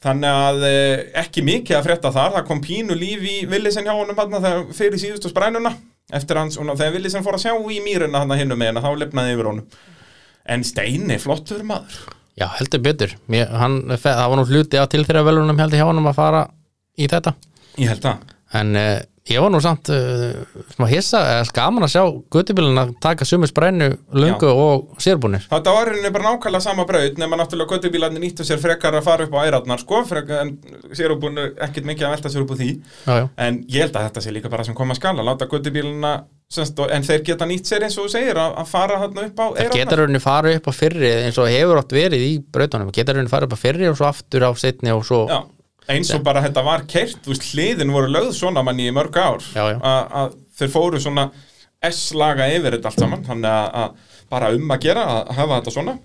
Þannig 0.01 0.39
að 0.47 0.63
eh, 0.71 1.03
ekki 1.21 1.45
mikið 1.45 1.77
að 1.77 1.87
frétta 1.89 2.13
þar, 2.15 2.37
það 2.39 2.47
kom 2.49 2.63
pínu 2.65 2.97
líf 2.97 3.27
í 3.29 3.35
Villisen 3.51 3.85
hjá 3.85 3.93
honum 3.93 4.17
þarna 4.17 4.41
þegar 4.41 4.63
fyrir 4.79 5.03
síðustu 5.03 5.33
sprænuna 5.33 5.75
eftir 6.17 6.41
hans, 6.41 6.57
og 6.57 6.71
þegar 6.73 6.97
Villisen 6.97 7.27
fór 7.27 7.37
að 7.37 7.45
sjá 7.45 7.53
í 7.53 7.83
mýruna 7.85 8.23
þarna 8.23 8.41
hinnum 8.41 8.63
með 8.63 8.81
þá 8.81 8.91
lifnaði 9.03 9.37
yfir 9.37 9.51
honum. 9.51 9.79
En 10.51 10.65
Steini, 10.65 11.21
flottur 11.21 11.61
maður. 11.69 12.01
Já 12.41 12.47
heldur 12.57 12.81
betur. 12.81 13.15
Mér, 13.29 13.53
hann, 13.61 13.83
Það 14.01 14.25
var 14.25 14.41
nú 14.41 14.49
hluti 14.49 14.81
á 14.81 14.89
til 14.89 15.05
þeirra 15.05 15.27
velunum 15.29 15.61
heldur 15.61 15.83
hjá 15.83 15.91
honum 15.91 16.09
að 16.09 16.17
fara 16.23 16.45
í 16.97 17.11
þetta. 17.11 17.37
Ég 17.77 17.93
held 17.93 18.09
að 18.09 18.37
En 18.57 18.75
uh, 18.75 18.97
ég 19.29 19.41
var 19.43 19.51
nú 19.53 19.61
samt 19.63 19.91
uh, 19.93 20.33
hissa, 20.91 21.21
eða 21.35 21.45
skaman 21.51 21.85
að 21.87 21.93
sjá 21.93 22.03
guttubílun 22.33 22.81
að 22.81 22.95
taka 23.05 23.27
sumu 23.29 23.47
sprænu, 23.51 23.91
lungu 24.17 24.49
og 24.49 24.97
sérbúnir. 25.03 25.45
Þetta 25.51 25.75
var 25.77 25.91
henni 25.93 26.11
bara 26.15 26.33
nákvæmlega 26.33 26.65
sama 26.65 26.87
braut 26.89 27.21
nema 27.21 27.37
náttúrulega 27.39 27.77
göttubílarnir 27.77 28.25
nýttu 28.25 28.47
sér 28.49 28.59
frekar 28.63 28.97
að 28.97 29.05
fara 29.07 29.29
upp 29.29 29.37
á 29.37 29.41
æratnar 29.45 29.83
sko, 29.85 30.03
frekar, 30.09 30.47
en 30.47 30.57
sér 30.97 31.13
búin 31.21 31.37
ekkert 31.53 31.87
mikið 31.91 32.09
að 32.09 32.15
velta 32.17 32.33
sér 32.33 32.47
upp 32.47 32.55
úr 32.57 32.61
því. 32.63 32.71
Já, 33.07 33.13
já, 33.21 33.29
en 33.47 33.61
ég 33.69 33.85
held 33.85 34.01
að 34.01 34.09
þetta 34.09 34.25
sé 34.25 34.35
líka 34.35 34.51
bara 34.57 34.65
sem 34.67 34.75
koma 34.81 34.97
að 34.97 35.03
skala 35.03 35.27
láta 35.29 35.51
og- 36.83 36.91
en 36.91 37.05
þeir 37.07 37.23
geta 37.29 37.47
nýtt 37.47 37.69
sér 37.71 37.85
eins 37.87 37.95
og 38.01 38.09
þú 38.09 38.11
segir 38.17 38.35
að, 38.41 38.57
fara 38.67 38.97
þarna 39.05 39.27
upp 39.29 39.39
á 39.39 39.47
það 39.47 39.61
æratnar 39.61 39.79
getur 39.79 40.01
rauninni 40.03 40.21
fara 40.25 40.55
upp 40.57 40.67
á 40.67 40.73
fyrri 40.75 41.11
eins 41.29 41.39
og 41.39 41.47
hefur 41.47 41.79
átt 41.79 41.93
verið 41.95 42.25
í 42.27 42.33
brautunum. 42.43 42.91
Getur 42.91 43.15
rauninni 43.15 43.31
fara 43.31 43.47
upp 43.47 43.55
á 43.55 43.61
fyrri 43.63 43.87
og 43.87 43.95
svo 44.01 44.09
aftur 44.09 44.43
á 44.43 44.51
setni 44.59 44.91
og 44.91 45.05
svo 45.07 45.21
Já, 45.31 45.39
eins 45.95 46.11
og 46.17 46.25
bara 46.27 46.43
þetta 46.45 46.65
var 46.67 46.85
kert 46.91 47.21
þú 47.25 47.33
veist, 47.35 47.49
hliðin 47.55 47.93
voru 47.95 48.11
lögð 48.13 48.33
svona 48.39 48.63
manni 48.67 48.89
í 48.89 48.95
mörg 48.95 49.17
ár. 49.21 49.43
Að 49.81 50.37
þeir 50.59 50.73
fóru 50.75 51.01
svona 51.03 51.31
S-laga 51.91 52.47
yfir 52.53 52.77
þetta 52.77 52.91
allt 52.93 53.01
saman 53.01 53.25
þannig 53.25 53.51
að 53.83 54.17
bara 54.31 54.51
um 54.55 54.71
að 54.71 54.85
gera 54.85 55.05
að 55.15 55.31
hafa 55.39 55.59
þetta 55.61 55.73
svona 55.75 55.99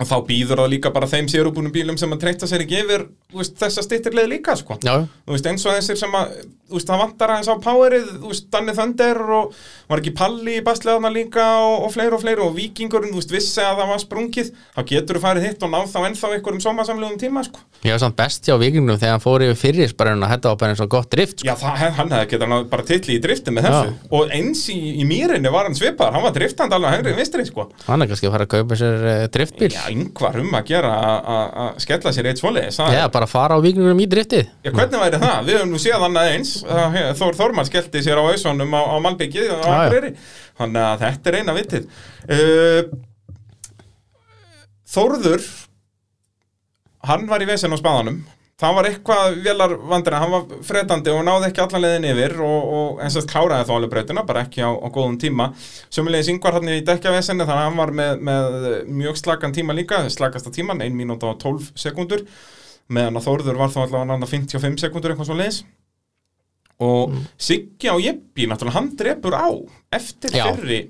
og 0.00 0.08
þá 0.08 0.16
býður 0.26 0.62
það 0.62 0.72
líka 0.72 0.92
bara 0.94 1.08
þeim 1.10 1.28
sérubúnum 1.28 1.72
bílum 1.74 1.98
sem 2.00 2.12
að 2.14 2.22
treyta 2.24 2.48
sér 2.48 2.64
ekki 2.64 2.80
yfir 2.80 3.04
veist, 3.34 3.54
þessa 3.60 3.84
stýttirleið 3.84 4.30
líka 4.32 4.56
sko. 4.58 4.78
Já, 4.80 5.02
já. 5.02 5.08
þú 5.26 5.36
veist, 5.36 5.48
eins 5.50 5.66
og 5.66 5.76
þessir 5.76 6.00
sem 6.00 6.16
að 6.16 6.32
veist, 6.72 6.88
það 6.88 7.02
vantar 7.02 7.34
aðeins 7.34 7.50
á 7.52 7.56
powerið 7.62 8.06
þú 8.22 8.32
veist, 8.32 8.48
Danni 8.52 8.74
Thunder 8.76 9.20
og 9.36 9.58
var 9.90 10.02
ekki 10.02 10.14
Palli 10.16 10.56
í 10.58 10.64
basleðana 10.64 11.12
líka 11.12 11.44
og, 11.60 11.86
og 11.86 11.92
fleiri 11.94 12.16
og 12.16 12.24
fleiri 12.24 12.44
og 12.44 12.56
vikingurinn, 12.56 13.12
þú 13.12 13.20
veist, 13.20 13.34
vissi 13.36 13.60
að 13.62 13.82
það 13.82 13.92
var 13.92 14.02
sprungið 14.06 14.52
þá 14.62 14.80
getur 14.94 15.20
þú 15.20 15.24
farið 15.26 15.46
hitt 15.48 15.66
og 15.66 15.74
náð 15.74 15.92
þá 15.92 16.00
ennþá 16.08 16.32
einhverjum 16.38 16.64
sómasamlegum 16.64 17.20
tíma, 17.20 17.44
sko 17.46 17.60
var 17.82 18.00
samt 18.00 18.16
best 18.16 18.46
hjá 18.46 18.54
vikingnum 18.60 18.98
þegar 18.98 19.16
hann 19.16 19.22
fór 19.22 19.44
yfir 19.44 19.58
fyrri 19.58 19.88
spæruna 19.90 20.28
þetta 20.30 20.52
var 20.52 20.58
bara 20.60 20.74
eins 20.74 20.82
og 20.84 20.90
gott 20.92 21.10
drift 21.12 21.42
sko. 21.42 21.48
Já, 21.48 21.54
það, 21.58 21.82
hann 21.98 22.12
hefði 22.14 22.30
getað 22.32 22.54
bara 22.72 22.86
titli 22.88 23.16
í 23.18 23.22
drifti 23.22 23.54
með 23.54 23.68
þessu 23.68 23.90
Já. 23.90 23.96
og 24.18 24.34
eins 24.38 24.62
í, 24.72 24.78
í 25.02 25.06
mýrinni 25.08 25.52
var 25.52 25.68
hann 25.68 25.76
svipaður, 25.76 26.16
hann 26.16 26.24
var 26.24 26.36
driftand 26.36 26.76
alveg 26.76 26.94
hægri 26.96 27.16
vinstri, 27.18 27.46
sko 27.48 27.66
Hann 27.88 28.04
er 28.04 28.10
kannski 28.12 28.28
að 28.30 28.36
fara 28.36 28.46
að 28.46 28.52
kaupa 28.54 28.78
sér 28.78 29.02
uh, 29.02 29.24
driftbíl 29.34 29.70
Já, 29.74 29.81
yngvar 29.90 30.36
um 30.40 30.50
að 30.54 30.64
gera 30.70 30.90
að- 31.34 31.80
skella 31.82 32.12
sér 32.12 32.26
eitt 32.30 32.38
svoleiðis 32.42 32.78
Já, 32.94 33.08
bara 33.12 33.26
fara 33.26 33.56
á 33.56 33.60
vikingnum 33.64 33.98
í 33.98 34.06
driftið 34.06 34.46
Já, 34.64 34.70
hvernig 34.70 35.00
væri 35.02 35.18
það? 35.22 35.38
Við 35.48 35.56
höfum 35.58 35.72
nú 35.74 35.80
séð 35.82 36.06
annað 36.08 36.30
eins. 36.36 36.52
Að 36.64 36.92
he- 36.96 37.12
Þór 37.18 37.38
Þormann 37.40 37.68
skellti 37.70 38.02
sér 38.04 38.20
á 38.20 38.24
auðsónum 38.28 38.72
á, 38.76 38.82
á 38.92 38.96
Malbyggi 39.02 39.42
á 39.48 39.56
Já, 39.56 39.58
já. 39.62 39.80
Akureyri. 39.86 40.12
Þannig 40.58 40.82
að 40.86 41.02
þetta 41.06 41.26
er 41.32 41.38
eina 41.40 41.56
vitið. 41.56 41.88
Uh, 42.28 42.82
Þórður 44.92 45.46
hann 47.08 47.26
var 47.30 47.42
í 47.42 47.48
vesen 47.48 47.72
á 47.72 47.78
spaðanum 47.80 48.20
það 48.60 48.74
var 48.76 48.88
eitthvað 48.88 49.36
velar 49.44 49.74
vandina 49.90 50.20
hann 50.22 50.32
var 50.34 50.64
fredandi 50.66 51.12
og 51.12 51.24
náði 51.26 51.48
ekki 51.48 51.62
allan 51.64 51.84
leiðin 51.84 52.08
yfir 52.12 52.34
og, 52.44 52.72
og 52.78 53.02
eins 53.02 53.16
og 53.18 53.28
kláraði 53.30 53.68
þá 53.68 53.72
alveg 53.76 53.92
brautina 53.94 54.24
bara 54.28 54.44
ekki 54.46 54.62
á, 54.62 54.70
á 54.70 54.88
góðum 54.92 55.18
tíma. 55.22 55.50
Sömulegis 55.92 56.30
yngvar 56.34 56.58
hann 56.58 56.70
í 56.70 56.80
dekkjavesenni 56.86 57.46
þannig 57.48 57.58
að 57.58 57.68
hann 57.68 57.80
var 57.80 57.94
með, 57.98 58.24
með 58.28 58.58
mjög 59.02 59.20
slagan 59.22 59.56
tíma 59.56 59.76
líka 59.76 60.02
slagasta 60.12 60.52
tíman, 60.54 60.84
1 60.84 60.98
mínúta 60.98 61.32
og 61.32 61.40
12 61.42 61.72
sekundur 61.80 62.26
meðan 62.92 63.18
að 63.18 63.28
Þórður 63.28 63.62
var 63.62 63.72
þá 63.72 63.80
allavega 63.86 64.16
annað 64.16 64.34
55 64.34 64.82
sekundur 64.84 65.14
eitthvað 65.14 65.30
svo 65.30 65.38
leiðis 65.38 65.62
og 66.82 67.14
Siggi 67.40 67.90
á 67.90 67.96
Jeppi 68.02 68.48
náttúrulega 68.50 68.78
hann 68.78 68.90
drepur 68.98 69.36
á 69.38 69.48
eftir 69.94 70.34
fyrri 70.34 70.80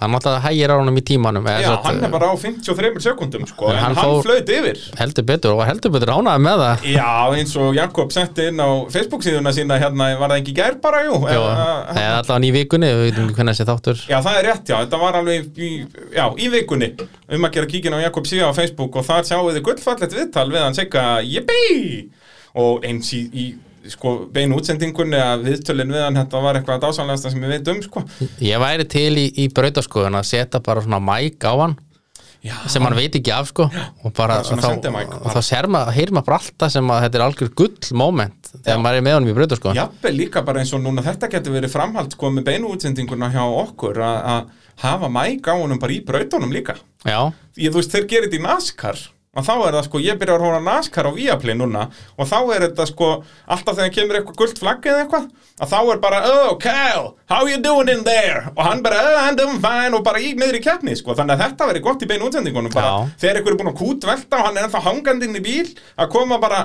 hann 0.00 0.10
náttúrulega 0.14 0.40
hægir 0.46 0.72
á 0.72 0.76
honum 0.80 0.96
í 0.96 1.02
tímanum 1.04 1.44
Já, 1.50 1.58
sagt, 1.68 1.84
hann 1.86 2.04
er 2.04 2.12
bara 2.14 2.30
á 2.32 2.34
53 2.40 3.02
sekundum 3.04 3.44
sko, 3.46 3.68
En 3.70 3.76
hann 3.82 3.94
hann, 3.98 4.22
flaut 4.24 4.48
yfir. 4.56 4.78
heldur 4.98 5.24
betur 5.28 5.52
og 5.54 5.62
heldur 5.68 5.92
betur 5.92 6.12
ánægð 6.16 6.40
með 6.46 6.62
það. 6.64 6.86
Já, 6.94 7.10
eins 7.36 7.54
og 7.60 7.74
Jakob 7.76 8.12
setti 8.16 8.46
inn 8.48 8.60
á 8.64 8.68
Facebook 8.90 9.22
síðuna 9.26 9.52
sína 9.52 9.78
hérna, 9.82 10.10
var 10.18 10.32
það 10.34 10.40
ekki 10.40 10.54
gær 10.56 10.78
bara, 10.80 11.04
jú? 11.04 11.20
Já, 11.28 11.36
Eða- 11.36 11.96
eða 12.00 12.18
allavega 12.22 12.48
í 12.48 12.52
vikunni, 12.58 12.90
við 12.96 13.04
veitum 13.06 13.28
ekki 13.28 13.36
hvernig 13.40 13.54
þessi 13.60 13.68
þáttur. 13.70 14.02
Já, 14.08 14.18
það 14.24 14.38
er 14.40 14.44
rétt, 14.50 14.64
já, 14.72 14.76
þetta 14.84 15.00
var 15.04 15.20
alveg 15.20 15.58
í, 15.58 15.70
já, 16.16 16.26
í 16.36 16.48
vikunni 16.56 16.90
um 17.30 17.44
að 17.44 17.52
gera 17.52 17.66
kíkin 17.66 17.94
á 17.94 18.00
Jakob 18.08 18.24
síða 18.24 18.48
á 18.50 18.52
Facebook 18.56 18.96
og 18.96 19.04
þar 19.04 19.22
sjáum 19.28 19.50
við 19.52 19.62
gullfallet 19.68 20.12
viðtal 20.16 20.48
við 20.50 20.62
hann 20.64 20.74
segja 20.74 21.20
jippi 21.22 22.10
og 22.56 22.84
eins 22.88 23.12
í, 23.14 23.20
í 23.30 23.44
sko, 23.88 24.14
beinu 24.32 24.58
útsendingunni 24.60 25.16
að 25.20 25.46
viðtölin 25.48 25.92
við 25.94 26.04
hann 26.04 26.18
þetta 26.20 26.42
var 26.44 26.58
eitthvað 26.58 26.82
dásanlegasta 26.84 27.32
sem 27.32 27.44
við 27.44 27.54
veit 27.56 27.70
um 27.72 27.84
sko. 27.84 28.02
Ég 28.44 28.60
væri 28.60 28.88
til 28.90 29.12
í, 29.16 29.28
í 29.44 29.46
brautaskoðun 29.54 30.18
að 30.20 30.28
setja 30.32 30.60
bara 30.64 30.84
svona 30.84 31.00
mæk 31.04 31.48
á 31.48 31.54
hann 31.64 31.78
Já, 32.40 32.54
sem 32.72 32.80
hann 32.80 32.96
veit 32.96 33.12
ekki 33.18 33.32
af 33.36 33.50
sko. 33.50 33.66
Og 34.00 34.14
bara 34.16 34.38
þá, 34.40 35.40
sér 35.44 35.66
maður, 35.68 35.92
heyrir 35.92 36.14
maður 36.16 36.30
bara 36.30 36.38
alltaf 36.40 36.72
sem 36.72 36.92
að 36.92 37.02
þetta 37.04 37.18
er 37.18 37.24
algjör 37.26 37.50
gull 37.60 37.90
moment 38.00 38.48
þegar 38.54 38.78
Já. 38.78 38.80
maður 38.80 39.00
er 39.00 39.04
með 39.04 39.16
honum 39.18 39.32
í 39.32 39.34
brautaskoðun. 39.36 39.76
Jafnvel 39.76 40.14
líka 40.16 40.42
bara 40.46 40.62
eins 40.62 40.72
og 40.72 40.80
núna 40.80 41.04
þetta 41.04 41.28
getur 41.34 41.56
verið 41.58 41.74
framhald 41.74 42.16
sko 42.16 42.30
með 42.32 42.46
beinu 42.48 42.72
útsendinguna 42.72 43.28
hjá 43.34 43.42
okkur 43.44 44.00
að 44.06 44.48
hafa 44.80 45.12
mæk 45.12 45.52
á 45.52 45.54
honum 45.60 45.80
bara 45.82 45.92
í 45.92 46.00
brautunum 46.08 46.54
líka. 46.56 46.78
Já, 47.04 47.28
ég, 47.60 47.68
þú 47.68 47.82
veist, 47.82 47.92
þeir 47.92 48.08
gerir 48.08 48.30
þetta 48.30 48.40
í 48.40 48.44
NASCAR 48.48 49.04
og 49.30 49.44
þá 49.46 49.52
er 49.68 49.74
það 49.76 49.84
sko, 49.86 49.98
ég 50.02 50.16
byrja 50.18 50.34
að 50.36 50.42
hóra 50.42 50.60
NASCAR 50.66 51.06
á 51.06 51.12
Viaplay 51.14 51.54
núna 51.54 51.84
og 52.18 52.26
þá 52.26 52.36
er 52.56 52.64
þetta 52.66 52.86
sko 52.90 53.10
alltaf 53.46 53.76
þegar 53.78 53.92
kemur 53.94 54.16
eitthvað 54.18 54.38
gult 54.40 54.58
flagg 54.58 54.88
eða 54.90 55.04
eitthvað 55.04 55.28
að 55.62 55.70
þá 55.70 55.76
er 55.94 56.00
bara, 56.02 56.18
oh 56.34 56.56
Cal, 56.58 57.04
how 57.30 57.46
you 57.46 57.60
doing 57.62 57.88
in 57.92 58.02
there? 58.04 58.50
Og 58.56 58.62
hann 58.66 58.82
bara, 58.82 58.98
oh 59.06 59.18
I'm 59.22 59.36
doing 59.38 59.60
fine 59.62 59.94
og 59.94 60.02
bara 60.08 60.18
í 60.18 60.32
niður 60.34 60.58
í 60.58 60.62
keppni 60.64 60.96
sko, 60.98 61.14
þannig 61.14 61.36
að 61.38 61.44
þetta 61.46 61.68
verið 61.70 61.84
gott 61.86 62.02
í 62.02 62.08
beinu 62.10 62.26
útsendingunum 62.26 62.74
bara, 62.74 62.90
Já. 62.90 63.18
þegar 63.22 63.38
einhver 63.42 63.54
er 63.54 63.60
búin 63.62 63.70
að 63.70 63.78
kútvelta 63.84 64.40
og 64.40 64.48
hann 64.48 64.58
er 64.58 64.66
ennþá 64.66 64.82
hangandi 64.88 65.28
inn 65.30 65.38
í 65.38 65.44
bíl 65.46 65.68
að 65.94 66.10
koma 66.16 66.40
bara 66.42 66.64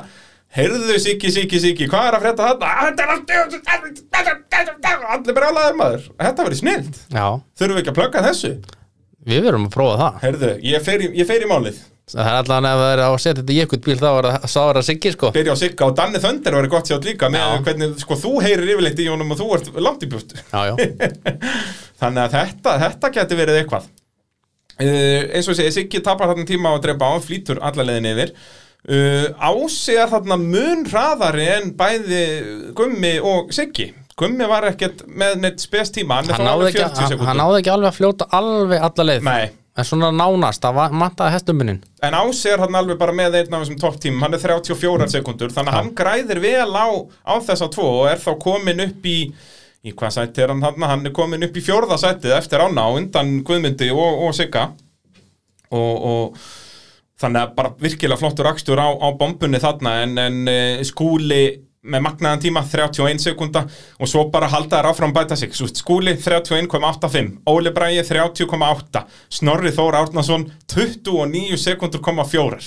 Heyrðu, 0.55 0.95
Siggi, 1.01 1.29
Siggi, 1.35 1.59
Siggi, 1.59 1.87
hvað 1.91 2.05
er 2.07 2.15
að 2.15 2.21
frétta 2.25 2.45
þetta? 2.47 2.65
"Ah, 2.69 2.85
Þetta 2.85 3.03
er 3.03 3.09
allt 3.11 3.31
Allir 5.15 5.33
bara 5.35 5.49
álaður 5.51 5.75
maður. 5.79 6.05
Þetta 6.19 6.45
verið 6.47 6.59
snild 6.61 6.95
já, 7.11 7.25
Þurfum 7.59 7.75
við 7.75 7.81
ekki 7.81 7.91
að 7.93 7.97
plugga 7.99 8.21
þessu? 8.25 8.51
við 9.25 9.41
verum 9.47 9.65
að 9.67 9.73
prófa 9.73 9.95
það. 10.01 10.17
Heyrðu, 10.21 10.49
ég 10.69 10.83
fer 10.85 11.01
í, 11.01 11.07
ég 11.17 11.27
fer 11.27 11.41
í 11.43 11.49
málið 11.49 11.79
Það 12.05 12.27
er 12.29 12.35
allavega 12.37 12.77
það 12.77 12.91
er 12.93 13.01
á 13.01 13.09
að 13.09 13.15
setja 13.23 13.39
þetta 13.39 13.53
í 13.55 13.59
eitthvað 13.63 13.83
bíl 13.87 13.97
þá 13.97 14.07
er 14.11 14.25
það 14.27 14.43
sá 14.53 14.59
er 14.61 14.77
það 14.77 14.83
siggi 14.85 15.11
sko. 15.15 15.29
Byrja 15.33 15.53
á 15.55 15.61
Sigga 15.61 15.87
og 15.87 15.95
Danni 15.97 16.19
Þönder 16.21 16.57
verið 16.59 16.73
gott 16.75 16.91
sjátt 16.91 17.07
líka 17.07 17.29
með 17.33 17.41
Já. 17.41 17.55
hvernig 17.65 17.95
sko, 18.03 18.17
þú 18.21 18.33
heyrir 18.45 18.71
yfirleitt 18.75 19.01
í 19.01 19.07
honum 19.09 19.33
og 19.33 19.39
þú 19.39 19.47
ert 19.57 19.71
langt 19.81 20.05
í 20.05 20.09
bjúst 20.11 20.35
þannig 22.01 22.21
að 22.27 22.35
þetta, 22.35 22.75
þetta 22.83 23.11
geti 23.17 23.39
verið 23.39 23.59
eitthvað. 23.63 23.89
Uh, 24.75 25.33
eins 25.33 25.49
og 25.49 25.57
segi 25.57 25.71
Siggi 25.71 26.03
tapar 26.03 26.29
þarna 26.29 26.45
tíma 26.49 26.73
á 26.73 26.77
að 26.77 26.85
drepa 26.85 27.09
á 27.09 27.13
hann 27.15 27.25
flýtur 27.25 27.61
alla 27.63 27.87
leiðin 27.87 28.11
yfir. 28.11 28.33
Uh, 28.85 29.27
Ási 29.41 29.95
er 29.97 30.11
þarna 30.11 30.37
mun 30.37 30.85
hraðari 30.85 31.45
en 31.55 31.71
bæði 31.79 32.23
Gummi 32.77 33.15
og 33.23 33.53
Siggi. 33.55 33.89
Gummi 34.19 34.45
var 34.47 34.67
ekkert 34.69 35.01
með 35.09 35.39
neitt 35.41 35.63
spes 35.63 35.89
tíma 35.95 36.21
hann, 36.21 36.29
hann 36.31 36.45
náði 36.47 36.69
ekki, 36.69 36.83
40 36.85 37.01
hann, 37.01 37.29
hann 37.31 37.39
náði 37.41 37.61
ekki 37.63 37.71
alveg 37.73 37.89
að 37.89 37.97
fljóta 37.97 38.27
alveg 38.37 38.85
alla 38.87 39.05
leið. 39.09 39.25
Nei, 39.27 39.47
En 39.75 39.83
svona 39.83 40.07
nánast, 40.15 40.61
það 40.63 40.73
var- 40.77 40.93
vantaði 40.95 41.33
hestuminin 41.35 41.81
En 42.05 42.13
Ási 42.15 42.47
er 42.53 42.61
hann 42.63 42.75
alveg 42.79 42.97
bara 42.97 43.11
með 43.11 43.35
einn 43.41 43.53
af 43.53 43.65
þessum 43.65 43.79
topp 43.81 43.97
tímum, 43.99 44.21
hann 44.23 44.33
er 44.37 44.39
34 44.39 45.09
sekundur, 45.11 45.51
þannig 45.51 45.73
að 45.73 45.79
hann 45.81 45.91
græðir 45.97 46.39
vel 46.43 46.71
á, 46.71 46.87
á 47.27 47.33
þessa 47.43 47.67
tvo 47.73 47.87
og 48.01 48.07
er 48.11 48.21
þá 48.23 48.31
komin 48.39 48.79
upp 48.85 49.05
í, 49.11 49.17
í 49.83 49.91
hvað 49.91 50.15
sæti 50.15 50.41
er 50.45 50.53
hann 50.53 50.63
hann, 50.63 50.81
hann 50.87 51.05
er 51.05 51.11
komin 51.11 51.43
upp 51.43 51.57
í 51.59 51.65
fjórða 51.65 51.97
sætið 51.99 52.37
eftir 52.37 52.63
ána 52.63 52.87
á 52.87 52.89
undan 52.95 53.43
Guðmundi 53.43 53.91
og, 53.91 54.23
og 54.27 54.33
Sigga. 54.37 54.69
Og, 55.75 55.95
og 56.05 56.37
þannig 57.19 57.41
að 57.41 57.53
bara 57.57 57.71
virkilega 57.81 58.19
flottur 58.21 58.47
akstur 58.47 58.79
á, 58.79 58.87
á 58.95 59.07
bombunni 59.17 59.59
þarna 59.59 59.97
en, 60.05 60.17
en 60.21 60.41
uh, 60.47 60.83
skúli 60.87 61.43
með 61.85 62.03
magnaðan 62.05 62.41
tíma 62.43 62.63
31 62.65 63.21
sekunda 63.21 63.61
og 64.01 64.09
svo 64.09 64.25
bara 64.33 64.49
halda 64.51 64.79
þær 64.81 64.89
áfram 64.91 65.13
bæta 65.15 65.37
sig. 65.39 65.53
Skúli 65.55 66.15
31,85 66.17 67.35
Óli 67.51 67.73
Bræði 67.75 68.03
30,8 68.09 69.03
Snorri 69.39 69.73
Þór 69.75 69.99
Árnason 70.01 70.47
29 70.73 71.57
sekundur 71.61 72.01
koma 72.05 72.25
fjórar. 72.27 72.65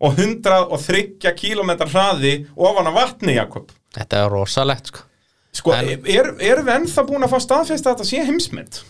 Og 0.00 0.16
103 0.16 1.34
km 1.36 1.74
hraði 1.90 2.34
ofan 2.56 2.88
á 2.88 2.92
vatni 2.96 3.34
Jakob. 3.36 3.72
Þetta 3.96 4.22
er 4.24 4.30
rosalegt 4.32 4.92
sko. 4.92 5.04
Sko, 5.52 5.74
En- 5.74 6.06
er, 6.06 6.30
er 6.38 6.60
við 6.62 6.72
ennþá 6.76 7.02
búin 7.08 7.26
að 7.26 7.32
fá 7.34 7.40
staðfest 7.42 7.86
að 7.88 7.96
þetta 7.96 8.06
sé 8.08 8.24
heimsmynd? 8.28 8.80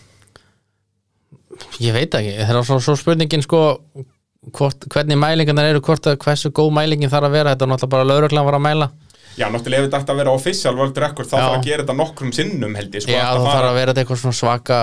Ég 1.81 1.93
veit 1.95 2.13
ekki, 2.15 2.35
það 2.45 2.59
er 2.59 2.67
svo, 2.67 2.77
svo 2.85 2.95
spurningin 2.99 3.43
sko 3.43 3.61
hvort, 4.55 4.85
hvernig 4.93 5.17
mælingarnar 5.19 5.71
eru 5.71 5.81
hvort 5.85 6.05
hversu 6.21 6.51
góð 6.53 6.71
mælingin 6.77 7.11
þarf 7.11 7.27
að 7.27 7.35
vera. 7.35 7.53
Þetta 7.55 7.65
er 7.67 7.71
náttúrulega 7.73 7.95
bara 7.95 8.07
lauruglan 8.11 8.47
var 8.47 8.57
að 8.59 8.63
mæla 8.67 8.87
Já, 9.39 9.45
náttúrulega 9.47 9.81
ef 9.81 9.87
þetta 9.87 9.99
ætti 10.01 10.13
að 10.13 10.21
vera 10.21 10.31
official 10.35 10.73
world 10.77 10.97
record 10.99 11.29
þá 11.29 11.35
þarf 11.37 11.57
að 11.57 11.67
gera 11.67 11.83
þetta 11.85 11.97
nokkrum 12.01 12.31
sinnum 12.35 12.73
held 12.75 12.95
ég 12.97 13.05
sko, 13.05 13.13
Já, 13.15 13.25
það 13.31 13.45
þarf 13.47 13.69
að 13.69 13.77
vera 13.79 13.93
þetta 13.93 14.03
eitthvað 14.03 14.21
svona 14.23 14.39
svaka 14.41 14.79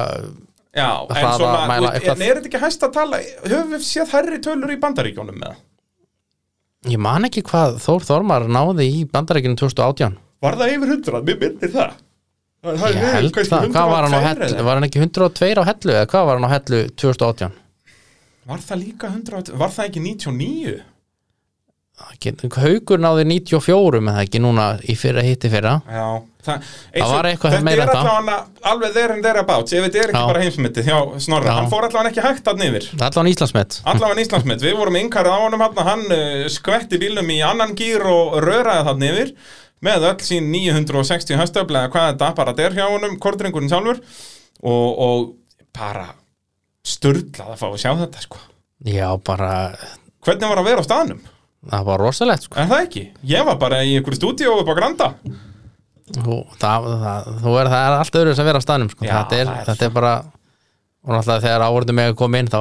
Já, 0.79 0.89
en 1.09 1.31
svona, 1.37 1.61
mæla 1.69 1.91
en 1.91 1.99
eitthvað. 1.99 2.23
er 2.29 2.39
þetta 2.39 2.49
ekki 2.53 2.63
hæst 2.65 2.87
að 2.87 2.93
tala 2.97 3.21
höfum 3.45 3.71
við 3.75 3.87
séð 3.89 4.15
hærri 4.15 4.41
tölur 4.45 4.73
í 4.73 4.79
bandaríkjónum 4.83 5.39
með 5.43 5.57
Ég 6.89 7.01
man 7.03 7.27
ekki 7.27 7.43
hvað 7.49 7.81
Þór 7.83 8.05
Þormar 8.07 8.45
náði 8.49 8.87
í 8.87 9.01
bandarækinu 9.11 9.59
2018 9.59 10.19
Var 10.45 10.59
það 10.61 10.75
yfir 10.77 10.93
100? 10.95 11.23
Mér 11.27 11.41
minnir 11.43 11.73
það 11.75 11.97
Það 12.59 12.85
Ég 12.95 13.09
held 13.15 13.33
kannski 13.35 13.55
það, 13.55 13.67
hvað 13.75 13.91
var 13.93 14.07
hann 14.07 14.15
á 14.15 14.21
102 14.23 14.29
hellu 14.29 14.47
eða? 14.49 14.67
var 14.69 14.79
hann 14.79 14.87
ekki 14.89 15.03
102 15.03 15.51
á 15.59 15.65
hellu 15.69 15.97
eða 15.97 16.11
hvað 16.13 16.29
var 16.29 16.39
hann 16.39 16.47
á 16.47 16.55
hellu 16.55 16.81
2018 17.03 17.59
Var 18.49 18.63
það 18.65 18.81
líka 18.85 19.11
100? 19.13 19.53
Var 19.61 19.75
það 19.75 19.91
ekki 19.91 20.03
99? 20.07 20.79
Haukur 21.99 23.01
náði 23.03 23.25
94 23.29 24.01
með 24.05 24.17
það 24.19 24.25
ekki 24.27 24.41
núna 24.43 24.67
í 24.87 24.95
fyrra 24.99 25.25
hitti 25.27 25.51
fyrra 25.53 25.79
Já 25.87 26.09
Það, 26.49 26.67
Það 26.95 27.11
var 27.13 27.27
eitthvað 27.29 27.53
þetta 27.53 27.67
meira 27.67 27.83
er 27.83 27.89
en 27.91 27.91
það. 27.93 28.07
allavega 28.09 28.69
alveg 28.71 28.93
there 28.95 29.13
and 29.13 29.25
thereabouts 29.27 29.75
ef 29.75 29.83
þetta 29.85 29.99
er 29.99 30.13
ekki 30.13 30.21
Já. 30.23 30.29
bara 30.31 30.43
Já. 31.51 31.57
hann 31.59 31.71
fór 31.73 31.87
allavega 31.89 32.13
ekki 32.13 32.25
hægt 32.25 32.49
að 32.49 32.63
yfir 32.69 32.87
allan 33.05 33.29
Íslandsmet 33.33 33.77
allavega 33.85 34.23
Íslandsmynd, 34.25 34.65
við 34.65 34.77
vorum 34.79 34.99
yngarið 35.03 35.35
á 35.35 35.39
honum 35.43 35.65
hann, 35.67 35.81
hann 35.91 36.05
uh, 36.15 36.47
skvetti 36.55 37.01
bílnum 37.03 37.33
í 37.35 37.41
annan 37.45 37.75
gýr 37.77 38.07
og 38.09 38.39
röraði 38.47 38.87
þarna 38.89 39.11
yfir 39.13 39.35
með 39.85 40.07
öll 40.09 40.25
sín 40.25 40.49
960 40.55 41.39
höstöfla 41.43 41.85
eða 41.85 41.93
hvað 41.93 42.09
þetta 42.15 42.31
bara 42.39 42.55
er 42.65 42.79
hjá 42.79 42.87
honum, 42.87 43.19
kortringurinn 43.23 43.71
sjálfur 43.71 44.01
og, 44.63 44.89
og 45.09 45.29
bara 45.77 46.09
sturlað 46.87 47.53
að 47.53 47.59
fá 47.61 47.67
að 47.69 47.81
sjá 47.83 47.91
þetta 48.01 48.23
sko. 48.25 48.41
Já, 48.89 49.09
bara, 49.27 49.53
hvernig 50.25 50.51
var 50.51 50.63
að 50.63 50.71
vera 50.71 50.83
á 50.83 50.89
staðnum? 50.89 51.21
Það 51.67 51.85
var 51.91 52.03
rosalegt 52.07 52.47
sko. 52.47 52.59
Er 52.61 52.71
það 52.71 52.87
ekki? 52.87 53.05
Ég 53.35 53.47
var 53.49 53.61
bara 53.61 53.83
í 53.85 53.97
einhverju 53.99 54.21
stúdíó 54.21 54.57
upp 54.63 54.71
á 54.71 54.75
Granda 54.79 55.13
Þú, 56.09 56.39
það, 56.57 56.87
það, 57.03 57.27
þú 57.43 57.55
er, 57.61 57.69
það 57.69 57.83
er 57.85 57.95
allt 57.99 58.15
öðru 58.17 58.33
að 58.33 58.47
vera 58.49 58.61
á 58.61 58.65
staðnum 58.65 58.91
sko. 58.95 59.05
Já, 59.05 59.13
þetta, 59.19 59.41
er, 59.43 59.51
er 59.53 59.67
þetta 59.69 59.85
er 59.85 59.97
bara 59.99 60.13
og 61.09 61.15
náttúrulega 61.15 61.43
þegar 61.45 61.63
ávorðum 61.65 61.97
með 61.97 62.09
að 62.11 62.17
koma 62.19 62.41
inn 62.43 62.49
þá 62.53 62.59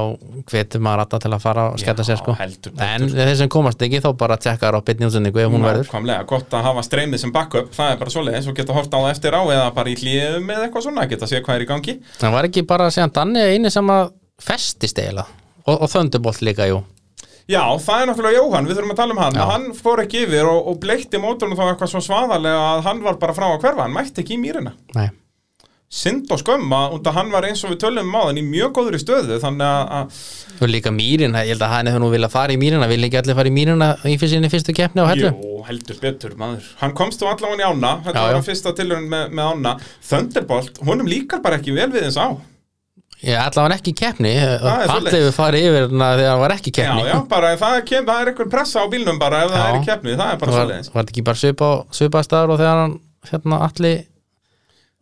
hvetur 0.47 0.81
maður 0.85 1.01
alltaf 1.03 1.21
til 1.23 1.31
að 1.33 1.41
fara 1.43 1.63
og 1.71 1.79
sketta 1.81 2.03
sér 2.05 2.19
sko. 2.21 2.35
heldur 2.37 2.83
en 2.85 3.07
þeir 3.11 3.31
sem 3.41 3.49
komast 3.51 3.81
ekki 3.83 4.01
þá 4.03 4.07
bara 4.19 4.37
tjekkar 4.39 4.77
á 4.77 4.79
bitni 4.87 5.07
útsendingu 5.09 5.41
ef 5.41 5.49
hún 5.51 5.65
verður 5.65 5.89
Nákvæmlega, 5.89 6.27
gott 6.29 6.53
að 6.55 6.67
hafa 6.69 6.83
streymið 6.85 7.23
sem 7.23 7.33
backup 7.35 7.73
það 7.75 7.91
er 7.91 7.99
bara 8.03 8.13
svoleiðis 8.13 8.47
og 8.47 8.59
geta 8.59 8.77
hort 8.77 8.93
á 8.93 8.99
það 8.99 9.09
eftir 9.09 9.35
á 9.35 9.41
eða 9.41 9.65
bara 9.75 9.91
í 9.91 9.97
hlýðum 9.99 10.53
eða 10.53 10.67
eitthvað 10.67 10.85
svona, 10.85 11.07
geta 11.11 11.31
séð 11.31 11.43
hvað 11.47 11.57
er 11.59 11.65
í 11.65 11.69
gangi 11.73 11.97
það 12.21 12.37
var 12.37 12.49
ekki 12.51 12.65
bara 12.69 12.87
að 12.87 12.95
segja 12.95 13.09
Danni 13.17 13.47
eini 13.51 13.73
sem 13.73 13.91
að 13.97 14.13
festist 14.47 15.01
eiginlega 15.01 15.27
og, 15.65 15.75
og 15.81 15.91
þöndubolt 15.91 16.45
líka, 16.45 16.69
jú 16.69 16.83
Já, 17.47 17.61
það 17.79 18.01
er 18.01 18.09
náttúrulega 18.09 18.39
Jóhann, 18.41 18.65
við 18.67 18.75
þurfum 18.79 18.91
að 18.91 18.97
tala 18.99 19.13
um 19.15 19.21
hann. 19.23 19.37
Já. 19.39 19.45
hann 19.53 19.67
fór 19.77 20.01
ekki 20.03 20.25
yfir 20.25 20.49
og, 20.51 20.65
og 20.67 20.81
bleikti 20.83 21.21
mótornum 21.23 21.55
þá 21.55 21.69
eitthvað 21.69 21.93
svo 21.93 22.01
svaðarlega 22.03 22.65
að 22.73 22.81
hann 22.89 22.99
var 23.05 23.21
bara 23.21 23.35
frá 23.37 23.45
að 23.53 23.61
hverfa, 23.63 23.85
hann 23.85 23.95
mætti 23.95 24.23
ekki 24.25 24.35
í 24.35 24.41
mýrina. 24.41 24.73
Nei. 24.97 25.07
synd 25.87 26.27
og 26.35 26.41
skömma, 26.41 26.79
að 26.99 27.13
hann 27.15 27.29
var 27.31 27.45
eins 27.47 27.61
og 27.63 27.71
við 27.71 27.77
tölum 27.85 28.09
um 28.09 28.17
á 28.19 28.27
í 28.35 28.41
mjög 28.43 28.73
góður 28.75 28.97
í 28.97 28.99
stöðu 28.99 29.37
þannig 29.39 29.93
að, 29.95 30.17
og 30.59 30.67
líka 30.67 30.91
mýrin, 30.91 31.37
ég 31.39 31.53
held 31.53 31.63
að 31.63 31.71
hann 31.71 31.87
hefur 31.87 32.03
nú 32.03 32.09
viljað 32.11 32.33
fara 32.33 32.51
í 32.51 32.59
mýrina 32.59 32.89
vil 32.91 33.07
ekki 33.07 33.21
allir 33.21 33.37
fara 33.39 33.47
í 33.47 33.55
mýrina 33.55 33.87
í 34.03 34.17
sinni 34.19 34.51
fyrstu 34.51 34.75
keppni 34.75 35.05
á 35.07 35.07
hellu? 35.07 35.31
Jú, 35.31 35.63
heldur 35.69 36.01
betur 36.03 36.35
maður. 36.35 36.67
Hann 36.81 36.91
komst 36.97 37.23
þú 37.23 37.31
allavega 37.31 37.63
í 37.63 37.69
ána, 37.71 37.93
þetta 38.03 38.19
Já, 38.19 38.25
var 38.25 38.35
já. 38.35 38.39
hann 38.41 38.47
fyrsta 38.49 38.75
tilhörun 38.75 39.07
með, 39.15 39.31
með 39.39 39.53
ána. 39.53 39.75
Thunderbolt, 40.09 40.83
honum 40.83 41.07
líkar 41.07 41.39
bara 41.47 41.61
ekki 41.61 41.71
vel 41.79 41.87
við 41.95 42.09
eins 42.09 42.19
á 42.19 42.35
ég 43.25 43.39
ætla 43.41 43.63
hann 43.65 43.73
ekki 43.73 43.93
í 43.93 43.97
keppni 43.97 44.31
allir 44.37 45.15
hefur 45.15 45.33
farið 45.33 45.63
yfir 45.71 45.87
þegar 45.89 46.27
hann 46.29 46.41
var 46.43 46.53
ekki 46.53 46.69
í 46.69 46.75
Já, 46.75 46.81
keppni 46.83 47.07
já, 47.09 47.15
bara 47.31 47.53
það, 47.57 47.77
kem, 47.89 48.05
það 48.09 48.19
er 48.21 48.31
einhver 48.31 48.49
pressa 48.51 48.83
á 48.83 48.85
bílnum 48.91 49.17
bara 49.21 49.39
ef 49.45 49.53
það 49.53 49.63
Já. 49.63 49.69
er 49.71 49.79
í 49.79 49.87
keppni, 49.87 50.13
það 50.19 50.33
er 50.35 50.41
bara 50.43 50.51
var, 50.53 50.59
svoleiðis 50.67 50.91
var 50.93 51.01
þetta 51.01 51.15
ekki 51.15 51.23
bara 51.29 51.41
svipa, 51.41 51.69
svipa 51.97 52.21
staður 52.27 52.53
og 52.53 52.61
þegar 52.61 52.81
hann 52.83 52.93
hérna 53.31 53.59
allir 53.67 53.97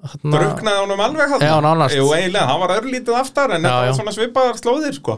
hérna, 0.05 0.37
Druknaði 0.37 0.79
honum 0.85 1.03
alveg 1.09 1.33
hann 1.35 1.43
Já, 1.49 1.55
nánast. 1.65 1.97
Jú, 1.99 2.07
eiginlega, 2.15 2.47
hann 2.53 2.63
var 2.63 2.75
örlítið 2.77 3.19
aftar 3.19 3.55
en 3.57 3.67
Já, 3.67 3.67
þetta 3.67 3.83
já. 3.83 3.89
var 3.91 3.99
svona 3.99 4.15
svipaðar 4.15 4.61
slóðir 4.63 4.95
sko 5.01 5.17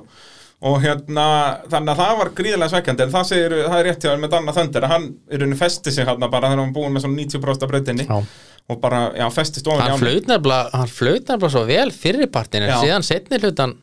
og 0.65 0.79
hérna, 0.81 1.23
þannig 1.69 1.91
að 1.93 1.99
það 2.01 2.15
var 2.19 2.29
gríðilega 2.37 2.71
svekkjandi 2.71 3.03
en 3.05 3.11
það, 3.13 3.25
segir, 3.29 3.53
það 3.67 3.75
er 3.77 3.85
rétt 3.85 4.05
hjá 4.07 4.13
með 4.17 4.31
Danna 4.33 4.53
Þöndir 4.55 4.87
að 4.87 4.93
hann 4.95 5.03
í 5.13 5.37
rauninni 5.37 5.57
festi 5.59 5.93
sig 5.93 6.07
hérna 6.07 6.29
bara 6.33 6.49
þegar 6.49 6.63
hann 6.63 6.71
var 6.71 6.77
búin 6.79 6.95
með 6.95 7.03
svona 7.05 7.19
90% 7.21 7.65
af 7.67 7.71
brautinni 7.73 8.07
Já. 8.07 8.17
og 8.73 8.79
bara, 8.81 9.01
já, 9.19 9.27
festist 9.35 9.69
ofan 9.69 9.85
í 9.85 9.91
hann 9.93 10.01
flaut 10.01 10.31
nefnilega, 10.31 10.71
hann 10.81 10.89
flaut 10.89 11.29
nefnilega 11.29 11.53
svo 11.53 11.63
vel 11.69 11.93
fyrirpartin 11.93 12.65
en 12.65 12.73
Já. 12.73 12.79
síðan 12.81 13.05
setni 13.05 13.41
hlutan 13.43 13.75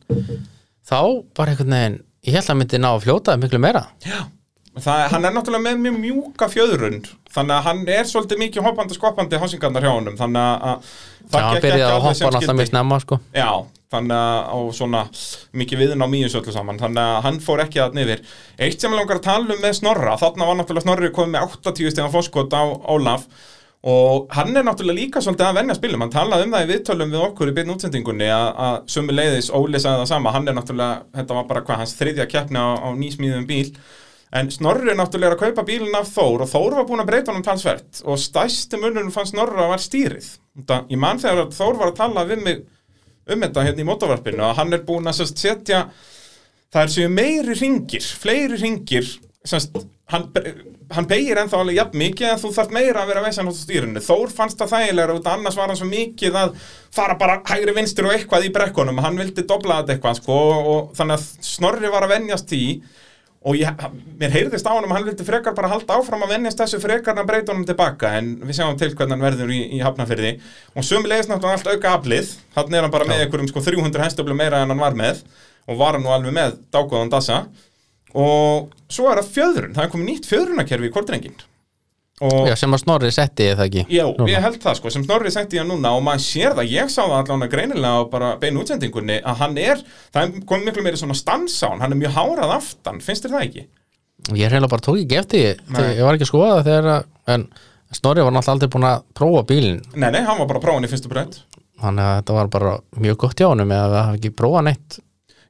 þá 0.85 0.99
bara 1.37 1.55
einhvern 1.55 1.77
veginn 1.77 1.97
ég 2.27 2.35
held 2.35 2.43
að 2.43 2.51
hann 2.51 2.61
myndi 2.65 2.81
ná 2.83 2.89
að 2.91 3.03
fljóta 3.07 3.37
miklu 3.39 3.61
meira 3.63 3.85
Það, 4.75 5.01
hann 5.13 5.25
er 5.25 5.31
náttúrulega 5.31 5.63
með 5.69 5.77
mjög 5.85 5.97
mjúka 6.03 6.47
fjöðrun 6.51 6.97
þannig 7.31 7.53
að 7.55 7.63
hann 7.69 7.81
er 7.95 8.07
svolítið 8.09 8.41
mikið 8.41 8.65
hoppandi 8.67 8.97
skoppandi 8.97 9.39
hásingarnar 9.39 9.85
hjá 9.85 9.91
honum 9.93 10.17
þannig 10.19 10.67
að- 10.67 10.89
það 11.31 11.45
gekk 11.55 11.69
ekki 11.69 11.85
alveg 11.87 12.15
sem 12.19 12.35
skildi 12.35 12.65
snemma 12.69 12.97
sko. 12.99 13.19
Já, 13.33 13.49
þannig 13.95 14.19
að 14.19 14.39
á 14.51 14.57
svona 14.75 15.01
mikið 15.55 15.79
viðin 15.79 16.03
á 16.03 16.07
mýjus 16.11 16.35
öllu 16.41 16.51
saman 16.53 16.77
þannig 16.81 17.01
að 17.07 17.21
hann 17.23 17.39
fór 17.39 17.63
ekki 17.63 17.79
að 17.85 17.95
niður 17.95 18.21
Eitt 18.59 18.81
sem 18.81 18.91
ég 18.91 18.99
langar 18.99 19.17
að 19.21 19.27
tala 19.29 19.55
um 19.55 19.61
með 19.63 19.73
Snorra 19.79 20.17
þarna 20.19 20.45
var 20.51 20.55
náttúrulega 20.59 20.85
Snorri 20.89 21.09
komið 21.15 21.33
með 21.37 21.55
80 21.55 21.91
stegan 21.95 22.11
fórskot 22.11 22.51
á 22.53 22.63
Ólaf 22.91 23.25
og 23.85 24.27
hann 24.35 24.55
er 24.57 24.63
náttúrulega 24.65 24.97
líka 24.99 25.21
svolítið 25.23 25.45
að 25.47 25.57
venja 25.61 25.75
spilum 25.79 26.01
hann 26.03 26.11
talaði 26.13 26.45
um 26.49 26.51
það 26.55 26.63
í 26.67 26.71
viðtölum 26.73 27.11
við 27.15 27.25
okkur 27.29 27.51
í 27.51 27.55
byrjun 27.55 27.75
útsendingunni 27.77 28.27
að, 28.33 28.47
að 28.67 28.79
sömu 28.91 29.13
leiðis 29.15 29.51
Óli 29.53 29.79
sagði 29.79 30.01
það 30.03 30.09
sama. 30.09 30.31
Hann 30.33 30.47
er 30.49 30.55
náttúrulega, 30.57 31.03
þetta 31.15 31.37
var 31.37 31.45
bara 31.51 31.61
hvað 31.67 31.77
hans 31.83 31.93
þriðja 31.99 32.25
keppni 32.31 32.57
á, 32.57 32.67
á 32.81 32.89
nýsmíðum 32.97 33.45
bíl 33.45 33.69
en 34.35 34.51
Snorri 34.51 34.91
er 34.91 34.97
náttúrulega 34.99 35.37
að 35.37 35.43
kaupa 35.45 35.65
bílinn 35.67 35.95
af 35.95 36.09
Þór 36.11 36.43
og 36.45 36.51
Þór 36.51 36.77
var 36.79 36.87
búin 36.89 37.03
að 37.03 37.11
breyta 37.11 37.31
honum 37.31 37.45
talsvert 37.45 38.01
og 38.03 38.19
stæsti 38.19 38.79
munurinn 38.81 39.13
fann 39.15 39.29
Snorra 39.29 39.69
var 39.71 39.83
stýrið. 39.83 40.27
Það, 40.67 40.89
ég 40.91 41.01
man 41.01 41.21
þegar 41.21 41.45
að 41.45 41.55
Þór 41.55 41.79
var 41.81 41.91
að 41.91 41.99
tala 42.01 42.25
við 42.27 42.43
mig 42.43 42.63
um 43.25 43.45
þetta 43.45 43.65
hérna 43.65 43.81
í 43.81 43.87
mótavarpinu 43.87 44.45
að 44.45 44.57
hann 44.59 44.75
er 44.75 44.83
búin 44.85 45.09
að 45.09 45.21
sérst, 45.21 45.41
setja 45.41 45.85
það 46.73 46.81
er 46.83 46.93
séu 46.93 47.11
meiri 47.11 47.55
ringir, 47.57 48.09
fleiri 48.23 48.59
ringir 48.59 49.07
semst, 49.45 49.77
hann, 50.11 50.27
hann 50.93 51.07
beigir 51.09 51.39
ennþá 51.39 51.61
alveg 51.61 51.79
jafn 51.79 51.99
mikið 52.01 52.31
en 52.31 52.41
þú 52.41 52.51
þarf 52.57 52.75
meira 52.75 53.03
að 53.03 53.11
vera 53.11 53.21
að 53.21 53.27
veisa 53.29 53.41
hann 53.41 53.53
á 53.53 53.55
stýrinu. 53.55 54.03
Þór 54.03 54.33
fannst 54.35 54.59
það 54.61 54.73
þægilega 54.73 55.15
út 55.15 55.31
annars 55.31 55.57
var 55.59 55.71
hann 55.71 55.79
svo 55.79 55.89
mikið 55.89 56.37
að 56.41 56.59
fara 56.93 57.17
bara 57.21 57.39
hægri 57.47 57.75
vinstir 57.77 58.09
og 58.09 58.15
eitthvað 58.15 58.49
í 58.49 58.51
brekkunum. 58.55 59.01
Hann 59.05 59.19
vildi 59.21 59.45
dobla 59.47 59.79
þetta 59.81 59.95
eitthvað 59.95 60.19
sko, 60.19 60.37
og, 60.51 60.69
og 60.73 60.93
þannig 60.99 61.19
að 61.19 61.49
Snorri 61.53 61.93
var 61.93 62.07
að 62.07 62.15
venjast 62.17 62.51
því 62.51 62.63
og 63.45 63.57
ég, 63.59 63.83
mér 64.19 64.33
heyrðist 64.33 64.65
á 64.65 64.73
hann 64.73 64.87
að 64.87 64.93
hann 64.95 65.07
vildi 65.07 65.25
frekar 65.27 65.55
bara 65.57 65.69
halda 65.69 65.99
áfram 65.99 66.25
að 66.25 66.33
venjast 66.33 66.61
þessu 66.63 66.79
frekar 66.81 67.13
en 67.13 67.21
að 67.21 67.29
breyta 67.29 67.53
honum 67.53 67.67
tilbaka. 67.69 68.13
En 68.19 68.31
við 68.41 68.57
sjáum 68.57 68.77
til 68.81 68.91
hvernig 68.91 69.15
hann 69.15 69.25
verður 69.27 69.53
í, 69.53 69.59
í 69.77 69.81
hafnafyrði 69.85 70.31
og 70.73 70.87
sömulegis 70.87 71.29
náttúrulega 71.29 71.59
allt 71.59 71.71
auka 71.75 71.95
aflið 71.99 72.31
þannig 72.57 72.79
er 72.79 72.87
hann 72.87 72.95
bara 72.95 73.09
með 73.09 73.25
einhverjum 73.25 73.51
sko 73.53 73.65
300 73.67 74.05
hestöflu 74.05 74.37
meira 74.37 74.63
en 74.63 74.73
hann 74.73 74.81
var 74.81 74.97
með. 74.97 75.21
Og 75.69 75.79
var 75.81 75.97
hann 75.97 76.05
nú 76.05 76.13
alveg 76.13 76.33
með 76.33 76.59
dágóðan 76.73 77.13
dassa. 77.13 77.43
Og 78.15 78.71
svo 78.89 79.11
er 79.11 79.21
það 79.21 79.33
fjöðrun, 79.37 79.75
það 79.75 79.85
er 79.85 79.93
komið 79.93 80.09
nýtt 80.11 80.31
fjöðrunakerfi 80.31 80.89
í 80.89 80.95
kortrengin 80.95 81.37
og 81.37 81.54
Já, 82.15 82.53
sem 82.55 82.71
að 82.71 82.79
Snorri 82.79 83.09
setti 83.11 83.47
eða 83.51 83.65
ekki? 83.67 83.81
Já, 83.91 84.05
Núna. 84.07 84.29
ég 84.31 84.43
held 84.45 84.59
það 84.63 84.77
sko, 84.79 84.91
sem 84.93 85.03
Snorri 85.03 85.31
setti 85.35 85.59
ég 85.59 85.65
núna 85.67 85.91
og 85.97 86.03
maður 86.05 86.23
sér 86.23 86.53
það, 86.55 86.69
ég 86.71 86.91
sá 86.93 87.01
það 87.01 87.15
allan 87.17 87.49
greinilega 87.51 87.99
á 87.99 88.01
bara 88.13 88.29
beinu 88.39 88.61
útsendingunni 88.63 89.17
að 89.19 89.41
hann 89.41 89.57
er, 89.59 89.81
það 90.15 90.37
komið 90.47 90.69
miklu 90.69 90.85
meiri 90.85 91.01
svona 91.01 91.17
stans 91.19 91.57
á 91.59 91.67
hann, 91.73 91.83
hann 91.83 91.91
er 91.91 91.99
mjög 91.99 92.15
hárað 92.15 92.53
aftan, 92.55 93.01
finnst 93.03 93.27
þér 93.27 93.35
það 93.35 93.47
ekki? 93.49 93.65
Ég 94.39 94.53
reyna 94.53 94.71
bara 94.71 94.85
tók 94.87 95.01
ekki 95.01 95.19
eftir 95.19 95.59
ég 95.59 96.01
var 96.07 96.15
ekki 96.15 96.23
að 96.29 96.31
skoða 96.31 96.53
það 96.55 96.69
þegar 96.69 96.89
að, 96.93 97.11
en 97.35 97.45
Snorri 97.95 98.23
var 98.23 98.33
náttúrulega 98.33 98.55
aldrei 98.55 98.71
búin 98.73 98.87
að 98.89 99.03
prófa 99.15 99.43
bílinn. 99.51 99.83
Nei, 99.93 100.09
nei, 100.15 100.23
hann 100.25 100.39
var 100.39 100.47
bara 100.49 100.63
prófan 100.63 100.87
í 100.87 100.91
fyrstu 100.91 101.11
breytt 101.11 101.43
þannig 101.81 102.05
að 102.07 102.15
þetta 102.19 102.35
var 102.37 102.51
bara 102.53 102.73
mjög 103.03 103.17
gott 103.25 103.41
hjá 103.41 103.49
honum 103.49 103.73
eða 103.75 103.87
að 103.89 103.97
hafa 103.99 104.19
ekki 104.19 104.31
prófað 104.39 104.65
neitt 104.69 104.97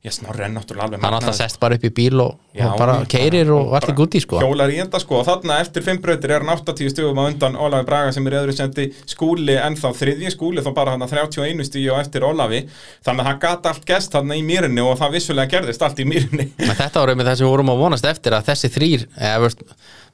Ég 0.06 0.14
Snorri 0.14 0.44
er 0.46 0.52
náttúrulega 0.54 0.86
alveg 0.86 1.02
hann 1.02 1.16
alltaf 1.18 1.34
sest 1.34 1.58
bara 1.58 1.80
upp 1.80 1.86
í 1.88 1.90
bíl 1.98 2.20
og, 2.22 2.36
Já, 2.54 2.68
og 2.68 2.76
bara 2.78 3.00
keirir 3.10 3.50
og 3.56 3.72
allt 3.74 3.90
í 3.90 3.96
gutti 3.98 4.20
sko. 4.22 4.38
Hjólar 4.44 4.70
í 4.70 4.78
enda 4.84 5.00
sko. 5.02 5.18
Og 5.18 5.26
þarna 5.26 5.58
eftir 5.64 5.82
fimm 5.86 5.98
breytir 6.04 6.36
er 6.36 6.46
hann 6.46 6.52
80 6.54 6.92
stugum 6.94 7.18
á 7.18 7.26
undan 7.26 7.58
Ólafi 7.58 7.88
Braga 7.88 8.12
sem 8.14 8.28
er 8.30 8.36
í 8.36 8.40
öðru 8.44 8.54
sendi. 8.54 8.86
Skúli 9.10 9.56
ennþá 9.58 9.92
þriðji 9.98 10.34
skúli 10.36 10.62
þá 10.62 10.70
bara 10.78 10.94
hann 10.94 11.08
31 11.10 11.66
stígi 11.66 11.90
og 11.90 12.04
eftir 12.04 12.28
Ólafi. 12.28 12.62
Þannig 13.08 13.26
að 13.26 13.32
hann 13.32 13.42
gat 13.48 13.70
allt 13.72 13.88
gest 13.90 14.14
þarna 14.14 14.38
í 14.38 14.44
mýrinni 14.46 14.86
og 14.86 15.00
það 15.02 15.18
vissulega 15.18 15.54
gerðist 15.56 15.86
allt 15.88 16.04
í 16.04 16.06
mýrinni. 16.12 16.52
Men 16.62 16.78
þetta 16.78 17.02
var 17.02 17.16
með 17.16 17.32
það 17.32 17.40
sem 17.40 17.48
við 17.48 17.56
vorum 17.56 17.74
að 17.74 17.82
vonast 17.82 18.10
eftir 18.12 18.38
að 18.38 18.52
þessi 18.52 18.72
þrýr, 18.78 19.08
eða 19.18 19.42
veist, 19.42 19.66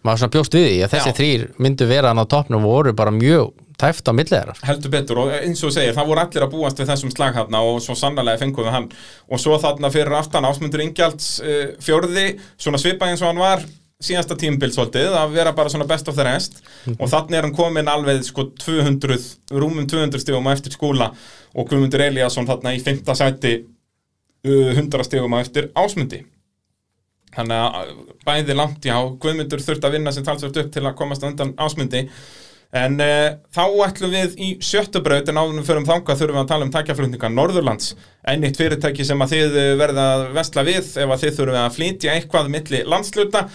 maður 0.07 0.23
svona 0.23 0.35
bjóst 0.37 0.55
við 0.55 0.69
því 0.69 0.79
að 0.85 0.95
þessi 0.95 1.11
Já. 1.11 1.17
þrýr 1.19 1.45
myndu 1.61 1.89
vera 1.91 2.13
hann 2.13 2.23
á 2.23 2.31
toppnum 2.31 2.63
og 2.63 2.77
voru 2.77 2.95
bara 2.97 3.13
mjög 3.15 3.51
tæft 3.81 4.07
á 4.07 4.13
milli 4.15 4.31
þeirra. 4.31 4.55
Heldur 4.67 4.93
betur 4.93 5.21
og 5.23 5.33
eins 5.35 5.61
og 5.65 5.73
segir, 5.75 5.95
það 5.97 6.09
voru 6.11 6.23
allir 6.23 6.45
að 6.45 6.53
búast 6.53 6.79
við 6.81 6.91
þessum 6.93 7.11
slag 7.13 7.35
hérna 7.37 7.61
og 7.67 7.81
svo 7.83 7.97
sannlega 7.97 8.39
fengum 8.41 8.67
við 8.67 8.75
hann. 8.75 8.87
Og 9.31 9.41
svo 9.41 9.57
þarna 9.61 9.91
fyrir 9.93 10.17
aftan 10.17 10.47
Ásmundur 10.47 10.83
Ingjalds 10.85 11.29
uh, 11.43 11.61
fjórði, 11.83 12.25
svona 12.61 12.81
svipað 12.81 13.13
eins 13.13 13.23
og 13.25 13.31
hann 13.31 13.41
var 13.41 13.65
síðasta 14.01 14.37
tímbil 14.39 14.71
svolítið 14.73 15.13
að 15.13 15.35
vera 15.35 15.53
bara 15.57 15.69
svona 15.69 15.85
best 15.89 16.09
of 16.09 16.17
the 16.17 16.25
rest. 16.25 16.61
Og 16.97 17.07
þannig 17.09 17.37
er 17.37 17.47
hann 17.47 17.55
komin 17.55 17.91
alveg 17.91 18.23
sko 18.25 18.49
200 18.63 19.17
rúmum 19.53 19.87
200 19.89 20.23
stigum 20.23 20.49
á 20.49 20.55
eftir 20.55 20.73
skúla 20.73 21.11
og 21.51 21.69
Guðmundur 21.69 22.05
Eliasson 22.07 22.49
þarna 22.49 22.73
í 22.77 22.81
5. 22.83 23.03
sæti 23.17 23.55
uh, 23.61 24.71
100 24.77 25.09
stigum 25.09 25.37
á 25.37 25.41
eftir 25.41 25.69
Ásmundi. 25.77 26.23
Þannig 27.31 27.61
að 27.63 27.91
bæði 28.27 28.55
langt 28.57 28.85
já, 28.85 28.95
Guðmundur 29.23 29.61
þurft 29.63 29.85
að 29.87 29.95
vinna 29.95 30.11
sem 30.11 30.25
talsvört 30.27 30.57
upp 30.65 30.71
til 30.73 30.83
að 30.83 30.97
komast 30.99 31.23
undan 31.23 31.53
ásmundi 31.55 32.07
en 32.71 32.95
uh, 33.03 33.27
þá 33.51 33.63
ætlum 33.87 34.13
við 34.15 34.37
í 34.39 34.49
sjöttu 34.63 35.01
braut 35.03 35.27
en 35.27 35.41
áðunum 35.41 35.65
fyrir 35.67 35.81
um 35.81 35.89
þangað 35.89 36.21
þurfum 36.21 36.39
við 36.39 36.43
að 36.43 36.51
tala 36.53 36.67
um 36.67 36.73
tækjaflutninga 36.75 37.33
Norðurlands. 37.35 37.91
Enn 38.31 38.47
eitt 38.47 38.59
fyrirtæki 38.59 39.07
sem 39.07 39.21
að 39.25 39.35
þið 39.35 39.59
verða 39.81 40.07
að 40.15 40.25
vesla 40.39 40.65
við 40.67 40.95
ef 41.03 41.13
að 41.15 41.23
þið 41.25 41.37
þurfum 41.39 41.61
að 41.65 41.77
flytja 41.77 42.15
eitthvað 42.15 42.51
milli 42.55 42.83
landsluta 42.87 43.47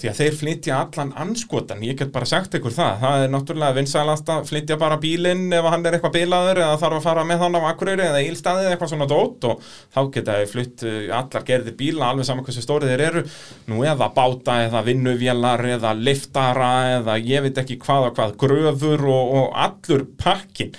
því 0.00 0.10
að 0.10 0.18
þeir 0.20 0.36
flytja 0.38 0.78
allan 0.82 1.12
anskotan 1.18 1.82
ég 1.86 1.98
get 1.98 2.12
bara 2.14 2.28
sagt 2.28 2.54
ykkur 2.58 2.74
það, 2.74 3.00
það 3.02 3.24
er 3.24 3.32
náttúrulega 3.32 3.76
vinsælast 3.78 4.32
að 4.32 4.46
flytja 4.50 4.78
bara 4.80 4.98
bílinn 5.02 5.46
ef 5.54 5.68
hann 5.72 5.86
er 5.86 5.96
eitthvað 5.98 6.14
bílaður 6.18 6.62
eða 6.64 6.78
þarf 6.82 6.98
að 6.98 7.08
fara 7.08 7.24
með 7.28 7.42
hann 7.44 7.58
á 7.58 7.60
Akureyri 7.70 8.06
eða 8.06 8.22
ílstaðið 8.26 8.70
eitthvað 8.72 8.92
svona 8.92 9.08
dót 9.10 9.48
og 9.50 9.66
þá 9.94 10.00
geta 10.14 10.38
þið 10.38 10.52
flytt 10.54 10.86
eh, 10.86 11.00
allar 11.18 11.48
gerðir 11.48 11.76
bíla 11.78 12.12
alveg 12.12 12.28
saman 12.28 12.46
hversu 12.46 12.64
stórið 12.64 12.94
þeir 12.94 13.04
eru. 13.08 13.24
Nú 13.70 13.82
eða 13.86 14.10
báta 14.14 14.60
eða 14.66 14.84
vinnuvélar 14.86 15.64
eða 15.74 15.92
liftara 15.98 16.72
eða 16.98 17.18
ég 17.22 17.44
veit 17.48 17.60
ekki 17.62 17.80
hvað 17.82 18.10
og 18.10 18.16
hvað 18.18 18.38
gröfur 18.40 19.06
og, 19.08 19.36
og 19.42 19.60
allur 19.66 20.08
pakkin 20.20 20.74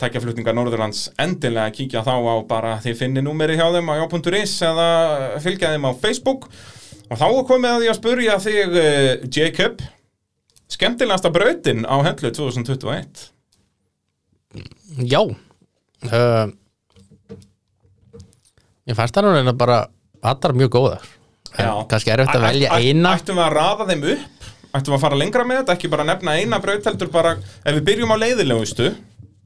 tækjaflutningar 0.00 0.56
Norðurlands 0.56 1.10
endilega 1.20 1.72
kíkja 1.76 2.04
þá 2.06 2.14
á 2.16 2.36
bara 2.48 2.76
þið 2.80 3.00
finni 3.02 3.24
númeri 3.24 3.58
hjá 3.58 3.66
þeim 3.74 3.90
á 3.92 3.94
já.is 4.00 4.54
eða 4.64 4.86
fylgja 5.44 5.74
þeim 5.74 5.88
á 5.88 5.92
Facebook 6.00 6.48
og 7.10 7.18
þá 7.20 7.26
komið 7.50 7.70
að 7.70 7.82
því 7.82 7.90
að 7.90 7.98
spurja 7.98 8.38
þig 8.44 8.76
uh, 8.80 9.28
Jacob. 9.36 9.82
Skemmtilegasta 10.70 11.32
brautin 11.34 11.82
á 11.82 11.98
hendlu 12.06 12.30
2021 12.30 13.24
Já. 15.10 15.22
Uh, 16.06 16.50
Ég 18.90 18.96
fannst 18.98 19.14
það 19.14 19.26
nú 19.26 19.32
reyna 19.36 19.54
bara 19.54 19.80
allar 20.26 20.54
mjög 20.56 20.70
góðar. 20.74 21.04
En 21.58 21.84
kannski 21.90 22.10
er 22.10 22.22
auðvitað 22.22 22.40
að 22.40 22.46
velja 22.48 22.78
eina. 22.78 23.12
Ættum 23.18 23.38
við 23.38 23.44
að 23.44 23.54
raða 23.54 23.86
þeim 23.90 24.02
upp? 24.14 24.48
Ættum 24.70 24.92
við 24.92 24.96
að 24.96 25.04
fara 25.04 25.18
lengra 25.18 25.44
með 25.46 25.60
þetta, 25.60 25.76
ekki 25.76 25.90
bara 25.92 26.06
nefna 26.06 26.34
eina 26.38 26.58
braut 26.62 26.86
heldur 26.86 27.10
bara, 27.12 27.32
ef 27.66 27.78
við 27.78 27.86
byrjum 27.90 28.14
á 28.14 28.16
leiðilegustu 28.22 28.90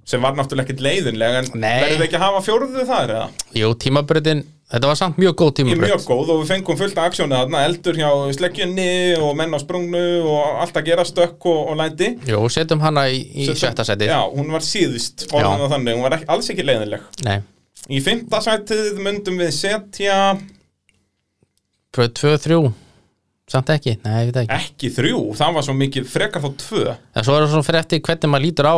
sem 0.05 0.21
var 0.21 0.37
náttúrulega 0.37 0.69
ekkit 0.69 0.83
leiðinlega 0.85 1.41
en 1.41 1.47
Nei. 1.57 1.69
verðum 1.81 2.01
við 2.03 2.07
ekki 2.07 2.19
að 2.19 2.25
hafa 2.27 2.43
fjóruðu 2.45 2.85
þar 2.91 3.13
eða? 3.15 3.29
Jú, 3.57 3.71
tímabröðin, 3.81 4.43
þetta 4.73 4.89
var 4.91 4.99
samt 4.99 5.19
mjög 5.21 5.35
góð 5.41 5.51
tímabröð 5.59 5.91
mjög 5.91 6.05
góð 6.09 6.31
og 6.35 6.39
við 6.43 6.51
fengum 6.53 6.79
fullt 6.81 6.99
af 6.99 7.09
aksjónu 7.11 7.37
þarna, 7.37 7.65
eldur 7.69 7.99
hjá 8.01 8.09
sleggjunni 8.39 8.89
og 9.21 9.35
menn 9.39 9.53
á 9.55 9.59
sprungnu 9.63 10.05
og 10.25 10.61
allt 10.65 10.79
að 10.81 10.87
gera 10.89 11.05
stökk 11.09 11.49
og, 11.51 11.61
og 11.73 11.77
læti. 11.81 12.13
Jú, 12.31 12.41
setjum 12.53 12.81
hana 12.85 13.07
í, 13.13 13.21
í 13.35 13.49
Settum- 13.51 13.61
sjötta 13.65 13.85
seti 13.89 14.09
Já, 14.09 14.21
hún 14.33 14.49
var 14.55 14.65
síðust, 14.65 15.27
orðin 15.33 15.65
það 15.67 15.75
þannig, 15.77 15.99
hún 15.99 16.07
var 16.09 16.17
ekki, 16.19 16.31
alls 16.37 16.51
ekki 16.55 16.67
leiðinleg. 16.71 17.05
Nei, 17.29 17.39
Í 17.93 17.99
fymta 18.01 18.41
sætið 18.41 18.97
myndum 19.05 19.37
við 19.43 19.51
setja 19.53 20.17
bröð 21.95 22.15
2-3 22.17 22.73
Samt 23.53 23.69
ekki, 23.75 23.99
nei, 24.01 24.13
ég 24.25 24.31
veit 24.31 24.39
ekki. 24.41 24.57
Ekki 24.57 24.89
þrjú, 24.97 25.19
það 25.37 25.57
var 25.59 25.65
svo 25.67 25.75
mikið 25.77 26.07
frekar 26.09 26.41
þá 26.41 26.47
tvö. 26.63 26.85
En 27.13 27.27
svo 27.27 27.35
er 27.37 27.43
það 27.45 27.51
svona 27.53 27.67
fyrir 27.67 27.81
eftir 27.83 28.01
hvernig 28.07 28.31
maður 28.33 28.45
lítur 28.47 28.69
á 28.73 28.77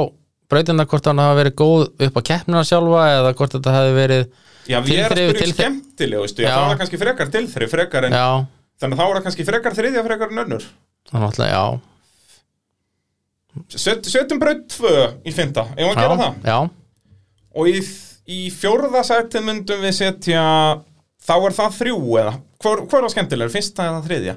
brautina 0.51 0.87
hvort 0.91 1.07
hann 1.07 1.23
hafa 1.23 1.37
verið 1.39 1.55
góð 1.61 1.85
upp 2.09 2.19
á 2.19 2.23
keppnina 2.27 2.65
sjálfa 2.67 3.05
eða 3.13 3.31
hvort 3.39 3.55
þetta 3.55 3.75
hafi 3.77 3.95
verið 3.95 4.25
Já, 4.67 4.79
við 4.83 4.99
erum 5.01 5.19
að 5.19 5.33
spyrja 5.37 5.55
skemmtilegustu, 5.55 6.43
já, 6.43 6.49
Já. 6.51 6.57
það 6.67 6.79
kannski 6.83 6.99
frekar 7.03 7.29
tilþrif, 7.35 7.71
frekar 7.73 8.07
en, 8.09 8.17
Já, 8.17 8.27
þannig 8.83 8.97
að 8.97 9.01
þá 9.03 9.07
var 9.07 9.19
það 9.21 9.27
kannski 9.29 9.47
frekar 9.51 9.77
þriðja 9.79 10.03
frekar 10.09 10.33
en 10.35 10.43
önnur. 10.45 10.67
þannig 11.13 11.41
að 11.47 11.53
já. 11.53 11.63
Set, 13.73 14.05
setjum 14.13 14.41
braut 14.43 14.67
tvö 14.69 14.97
í 15.25 15.33
fymta, 15.33 15.65
ef 15.77 15.95
gera 15.97 16.11
Já, 16.13 16.19
það. 16.21 16.35
já, 16.45 16.59
Og 17.57 17.71
í, 17.73 17.79
í 18.29 18.41
fjórða 18.53 19.01
sætið 19.07 19.47
myndum 19.47 19.81
við 19.87 19.95
setja, 19.97 20.43
þá 21.25 21.33
er 21.39 21.55
það 21.57 21.79
þrjú 21.79 22.01
eða, 22.21 22.35
hvor, 22.61 22.83
hvor 22.91 23.07
var 23.07 23.15
skemmtilegur, 23.15 23.55
fyrsta 23.55 23.87
eða 23.89 24.03
þriðja? 24.05 24.35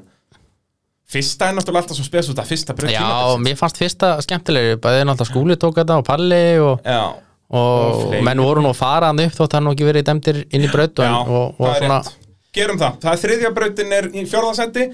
Fyrsta 1.09 1.47
er 1.49 1.55
náttúrulega 1.57 1.81
alltaf 1.83 1.97
svo 1.97 2.05
spes 2.05 2.27
út 2.29 2.39
að 2.39 2.51
fyrsta 2.51 2.75
braut 2.77 2.93
já, 2.93 3.01
mér 3.41 3.57
fannst 3.57 3.79
fyrsta 3.81 4.11
skemmtilegri 4.23 4.77
bæði 4.79 5.07
náttúrulega 5.09 5.31
skúli 5.33 5.57
tók 5.59 5.79
þetta 5.81 5.97
og 5.99 6.05
palli 6.07 6.41
og, 6.61 6.85
Já, 6.85 7.01
Og 7.49 8.01
og 8.05 8.17
menn 8.27 8.41
voru 8.45 8.61
nú 8.61 8.69
að 8.69 8.77
fara 8.77 9.07
hann 9.09 9.19
upp 9.23 9.33
þótt 9.33 9.55
hann 9.57 9.63
nú 9.65 9.71
ekki 9.73 9.87
verið 9.87 10.03
dæmdir 10.09 10.41
inn 10.53 10.65
í 10.67 10.71
braut 10.71 10.99
Já, 11.01 11.13
og, 11.23 11.55
og 11.57 11.63
það 11.63 11.71
er 11.71 11.79
svona 11.83 12.01
rétt. 12.03 12.11
gerum 12.53 12.77
það. 12.81 12.99
Það 13.01 13.13
er 13.15 13.23
þriðja 13.23 13.53
brautin 13.55 13.95
er 13.99 14.09
í 14.13 14.25
fjórðasendi 14.29 14.85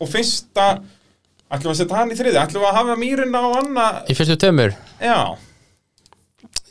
og 0.00 0.08
fyrsta 0.10 0.66
ætlum 1.50 1.68
við 1.68 1.74
að 1.76 1.78
setja 1.84 2.00
hann 2.00 2.10
í 2.10 2.18
þriðja? 2.18 2.42
Ætlum 2.48 2.64
við 2.64 2.70
að 2.72 2.78
hafa 2.80 2.96
mýrin 2.98 3.34
á 3.38 3.42
anna 3.60 3.86
Í 4.10 4.16
fyrstu 4.18 4.36
tömur 4.42 4.74
Já, 5.02 5.18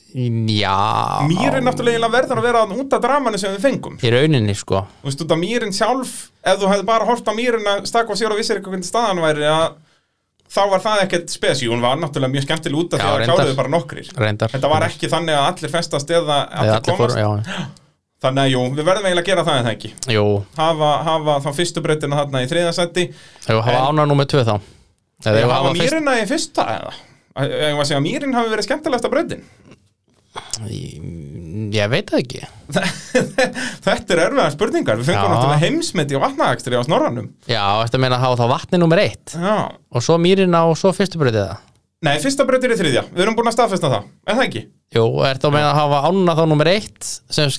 Já. 0.10 1.22
Mýrin 1.30 1.68
náttúrulega 1.68 2.08
verður 2.10 2.40
að 2.42 2.46
vera 2.48 2.62
út 2.74 2.94
af 2.98 3.02
dramanu 3.04 3.38
sem 3.38 3.52
við 3.54 3.62
fengum. 3.68 4.00
Í 4.02 4.10
rauninni 4.10 4.56
sko. 4.58 4.80
Þú 5.04 5.10
veist, 5.12 5.22
út 5.22 5.34
af 5.36 5.38
mýrin 5.38 5.76
sjálf 5.76 6.14
ef 6.42 6.58
þú 6.64 6.72
hefði 6.72 6.88
bara 6.88 7.06
hort 7.06 7.30
á 7.30 7.34
mýrin 7.38 7.68
að 7.70 7.84
stakka 7.92 8.18
sér 8.18 8.34
og 8.34 8.40
vissir 8.42 8.58
eitthvað 8.58 8.74
hvernig 8.74 8.90
staðan 8.90 9.22
væri 9.22 9.46
að 9.46 9.68
þá 10.50 10.62
var 10.72 10.82
það 10.86 11.02
ekkert 11.06 11.34
spesi, 11.34 11.68
hún 11.70 11.82
var 11.84 12.00
náttúrulega 12.02 12.34
mjög 12.36 12.46
skemmtileg 12.48 12.80
út 12.82 12.94
af 12.96 13.02
því 13.04 13.10
að 13.10 13.20
reyndar. 13.22 13.36
kláruðu 13.40 13.58
bara 13.60 13.72
nokkrir. 13.76 14.08
Reyndar. 14.18 14.50
Þetta 14.56 14.72
var 14.72 14.86
ekki 14.88 15.10
þannig 15.12 15.38
að 15.38 15.46
allir 15.52 15.74
festast 15.76 16.10
eða 16.16 16.38
Eða 16.50 16.64
allir 16.64 16.74
allir 16.80 16.98
fór, 16.98 17.14
komast. 17.14 17.48
já, 17.54 17.68
Þannig 18.20 18.42
að 18.44 18.50
jú, 18.52 18.62
við 18.76 18.84
verðum 18.90 19.06
eiginlega 19.08 19.24
að 19.24 19.30
gera 19.30 19.44
það 19.48 19.58
en 19.60 19.68
það 19.70 19.76
ekki? 19.78 19.90
Jú, 20.12 20.24
Hafa, 20.58 20.88
hafa 21.08 21.36
þá 21.46 21.50
fyrstu 21.56 21.84
breytina 21.86 22.18
þarna 22.20 22.42
í 22.44 22.50
þriðasetti 22.52 23.06
hafa 23.48 23.84
ánað 23.88 24.10
númer 24.12 24.28
tvö 24.28 24.42
þá? 24.44 24.56
Eða 25.24 25.38
Eða 25.40 25.46
hafa 25.46 25.56
hafa 25.60 25.72
fyrst 25.78 25.94
mýrina 25.94 26.16
í 26.20 26.26
fyrsta 26.28 26.66
eða? 26.74 26.92
Eða 27.40 27.70
að 27.80 27.96
að 27.96 28.04
mýrin 28.04 28.36
hafi 28.36 28.52
verið 28.52 28.68
skemmtilegsta 28.68 29.12
breytin 29.14 29.46
Ég 30.70 31.90
veit 31.92 32.12
það 32.12 32.20
ekki. 32.20 32.42
Þetta 33.86 34.16
er 34.16 34.22
erfiðar 34.28 34.54
spurningar. 34.54 35.00
Við 35.00 35.10
fengum 35.10 35.34
náttúrulega 35.34 35.64
heimsmynd 35.64 36.14
í 36.14 36.20
vatnaakstri 36.22 36.78
á 36.78 36.84
snorranum 36.86 37.32
Já, 37.50 37.64
að 37.98 38.04
meina 38.04 38.20
að 38.20 38.26
hafa 38.28 38.38
þá 38.44 38.54
vatni 38.54 38.82
númer 38.82 39.02
eitt? 39.06 39.34
Já. 39.34 39.56
Og 39.90 40.06
svo 40.06 40.20
mýrina 40.22 40.66
og 40.70 40.78
svo 40.80 40.94
fyrstu 40.96 41.22
breytið 41.22 41.48
það? 41.48 41.66
Nei, 42.06 42.14
fyrsta 42.24 42.46
breytir 42.48 42.72
í 42.72 42.78
þriðja, 42.80 43.02
við 43.12 43.26
erum 43.26 43.36
búin 43.36 43.50
að 43.52 43.58
staðfesta 43.58 43.90
það. 43.92 44.06
Er 44.24 44.38
það 44.38 44.46
ekki? 44.46 44.62
Jú, 44.96 45.04
er 45.28 45.42
það 45.42 45.50
að 45.50 45.56
meina 45.58 45.72
að 45.74 45.80
hafa 45.82 45.98
ánuna 46.08 46.36
þá 46.38 46.44
númer 46.48 46.70
eitt 46.72 47.10
sem 47.36 47.52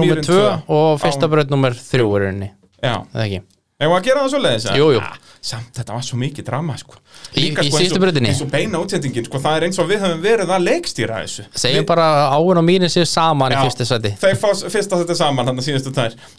númer 0.00 0.16
mýrin 0.16 0.26
tvö 0.26 0.40
tvö. 0.40 0.48
og 0.74 0.88
braut 1.30 1.52
númer 1.54 1.76
þrjú 1.78 2.08
er 2.16 2.24
rauninni, 2.26 2.48
Já. 2.82 2.96
Eða 3.14 3.26
ekki 3.28 3.42
Eða 3.80 3.96
að 3.96 4.06
gera 4.10 4.22
það 4.24 4.32
svo 4.34 4.40
leiðis 4.44 4.64
Jú, 4.76 4.88
jú. 4.92 5.02
Samt, 5.40 5.70
þetta 5.72 5.94
var 5.96 6.02
svo 6.04 6.18
mikið 6.20 6.44
drama, 6.50 6.74
sko. 6.76 6.98
Í- 7.32 7.46
í 7.48 7.52
eins 7.56 7.70
síðustu 7.72 8.00
brautinni? 8.02 8.28
Eins 8.28 8.42
og 8.44 8.50
beina 8.52 8.80
útsendingin, 8.82 9.24
sko, 9.24 9.38
það 9.40 9.56
er 9.56 9.64
eins 9.70 9.78
og 9.80 9.88
við 9.88 10.02
höfum 10.04 10.20
verið 10.26 10.52
að 10.52 10.66
leikstýra 10.66 11.20
þessu. 11.22 11.46
Segjum 11.62 11.86
bara 11.88 12.04
að 12.10 12.34
áin 12.36 12.60
og 12.60 12.66
mýrin 12.66 12.92
séu 12.92 13.06
saman 13.08 13.54
í 13.54 13.56
Já, 13.56 13.62
fyrsta 13.64 13.86
seti 13.88 14.12
Þeir 14.20 14.36
fá 14.42 14.48
s- 14.52 14.64
fyrst 14.68 14.92
að 14.92 15.04
þetta 15.06 15.16
saman 15.22 15.48
þannig 15.48 15.64
að 15.64 15.68
síðustu 15.70 15.94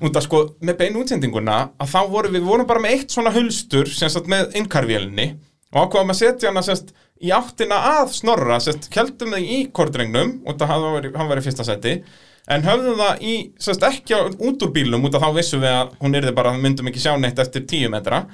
Út 0.05 0.13
að 0.21 0.27
sko, 0.27 0.43
með 0.61 0.77
beinu 0.83 1.01
útsendinguna 1.01 1.57
að 1.81 1.89
þá 1.95 1.99
vorum 2.13 2.33
við 2.37 2.45
vorum 2.45 2.67
bara 2.69 2.79
með 2.85 2.91
eitt 2.99 3.09
svona 3.17 3.33
hulstur 3.33 3.89
sem 3.89 4.09
sagt 4.13 4.29
með 4.29 4.53
innkarvélinni 4.61 5.27
og 5.73 5.87
ákvaðum 5.87 6.13
að 6.13 6.19
setja 6.21 6.49
hana 6.51 6.61
sérst 6.61 6.93
í 7.21 7.29
áttina 7.33 7.77
að 8.01 8.11
snorra, 8.13 8.57
sérst, 8.61 8.89
keldum 8.93 9.33
þau 9.33 9.41
í 9.41 9.71
kordrengnum 9.73 10.41
að 10.45 10.65
var, 10.67 11.09
hann 11.17 11.29
var 11.31 11.37
í 11.41 11.45
fyrsta 11.45 11.65
seti 11.65 12.03
en 12.49 12.63
höfðum 12.65 13.01
það 13.01 13.25
í, 13.25 13.37
sérst, 13.61 13.83
ekki 13.85 14.17
út 14.41 14.63
úr 14.65 14.71
bílnum 14.75 15.05
út 15.07 15.17
að 15.17 15.25
þá 15.25 15.33
vissum 15.37 15.63
við 15.63 15.73
að 15.77 15.97
hún 16.01 16.17
yrði 16.21 16.35
bara, 16.37 16.53
myndum 16.57 16.91
ekki 16.91 17.03
sjá 17.03 17.15
neitt 17.19 17.39
eftir 17.39 17.67
tíu 17.69 17.89
metra. 17.93 18.25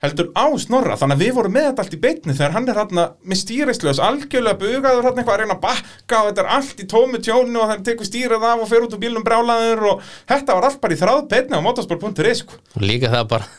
Heldur 0.00 0.30
á 0.32 0.48
snorra, 0.56 0.96
þannig 0.96 1.18
að 1.18 1.22
við 1.26 1.34
vorum 1.36 1.52
með 1.52 1.66
þetta 1.68 1.82
allt 1.84 1.94
í 1.94 2.00
beinni 2.00 2.32
þegar 2.32 2.54
hann 2.54 2.68
er 2.72 2.78
hann 2.80 3.00
með 3.20 3.36
stýrislaus 3.36 3.98
algjörlega 4.00 4.56
bugaður 4.62 5.08
hann 5.10 5.18
eitthvað 5.20 5.34
að 5.34 5.42
reyna 5.42 5.56
að 5.58 5.64
bakka 5.66 6.20
og 6.22 6.30
þetta 6.30 6.40
er 6.40 6.48
allt 6.56 6.80
í 6.80 6.86
tómu 6.88 7.20
tjónu 7.20 7.60
og 7.60 7.68
það 7.68 7.82
tekur 7.90 8.08
stýrið 8.08 8.46
af 8.48 8.62
og 8.64 8.70
fer 8.70 8.86
út 8.86 8.96
úr 8.96 9.02
bílnum 9.02 9.26
brálaður 9.26 9.84
og 9.90 10.06
þetta 10.32 10.56
var 10.56 10.68
allt 10.70 10.80
bara 10.80 10.96
í 10.96 11.00
þráð 11.02 11.20
beinni 11.34 11.60
á 11.60 11.66
motorsport.is 11.68 12.40
sko. 12.46 12.56
og 12.80 12.86
líka 12.88 13.12
það 13.12 13.28
bara 13.34 13.50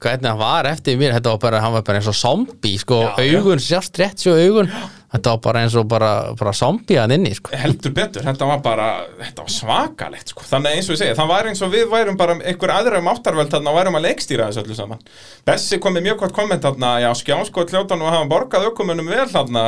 hvernig 0.00 0.30
hann 0.30 0.40
var 0.40 0.70
eftir 0.70 0.96
mér, 0.96 1.18
þetta 1.18 1.34
var 1.34 1.42
bara, 1.44 1.60
hann 1.60 1.76
var 1.76 1.84
bara 1.84 2.00
eins 2.00 2.08
og 2.08 2.16
zombie, 2.16 2.80
sko, 2.80 3.02
augun 3.20 3.60
sjást 3.60 4.00
rétt 4.00 4.24
svo 4.24 4.38
augun, 4.40 4.72
þetta 5.10 5.32
var 5.34 5.40
bara 5.44 5.62
eins 5.64 5.74
og 5.78 5.86
bara, 5.90 6.10
bara 6.38 6.52
zombie 6.54 6.98
hann 7.00 7.14
inni, 7.14 7.32
sko. 7.34 7.52
Heldur 7.58 7.94
betur, 7.96 8.24
þetta 8.26 8.46
var 8.46 8.60
bara 8.62 8.88
þetta 9.18 9.46
var 9.46 9.52
svakalegt 9.54 10.32
sko. 10.32 10.44
þannig 10.46 10.70
að 10.70 10.78
eins 10.78 10.90
og 10.90 10.94
ég 10.94 11.00
segi, 11.02 11.16
það 11.18 11.32
var 11.32 11.50
eins 11.50 11.62
og 11.66 11.72
við 11.74 11.86
værum 11.90 12.18
bara 12.20 12.36
einhver 12.38 12.74
aðra 12.74 13.00
um 13.02 13.10
áttarvöld 13.10 13.50
þarna 13.50 13.72
og 13.72 13.78
værum 13.80 13.98
að 13.98 14.06
leikstýra 14.06 14.48
þessu 14.50 14.64
öllu 14.64 14.78
saman. 14.78 15.02
Bessi 15.50 15.80
kom 15.82 15.96
með 15.98 16.06
mjög 16.08 16.22
gott 16.24 16.36
komment 16.36 16.64
þarna 16.66 16.92
já, 17.02 17.10
skjásko 17.18 17.66
hljótan 17.66 18.06
og 18.06 18.14
hafa 18.14 18.30
borgað 18.30 18.68
ökumunum 18.70 19.10
vel 19.10 19.26
þarna, 19.30 19.66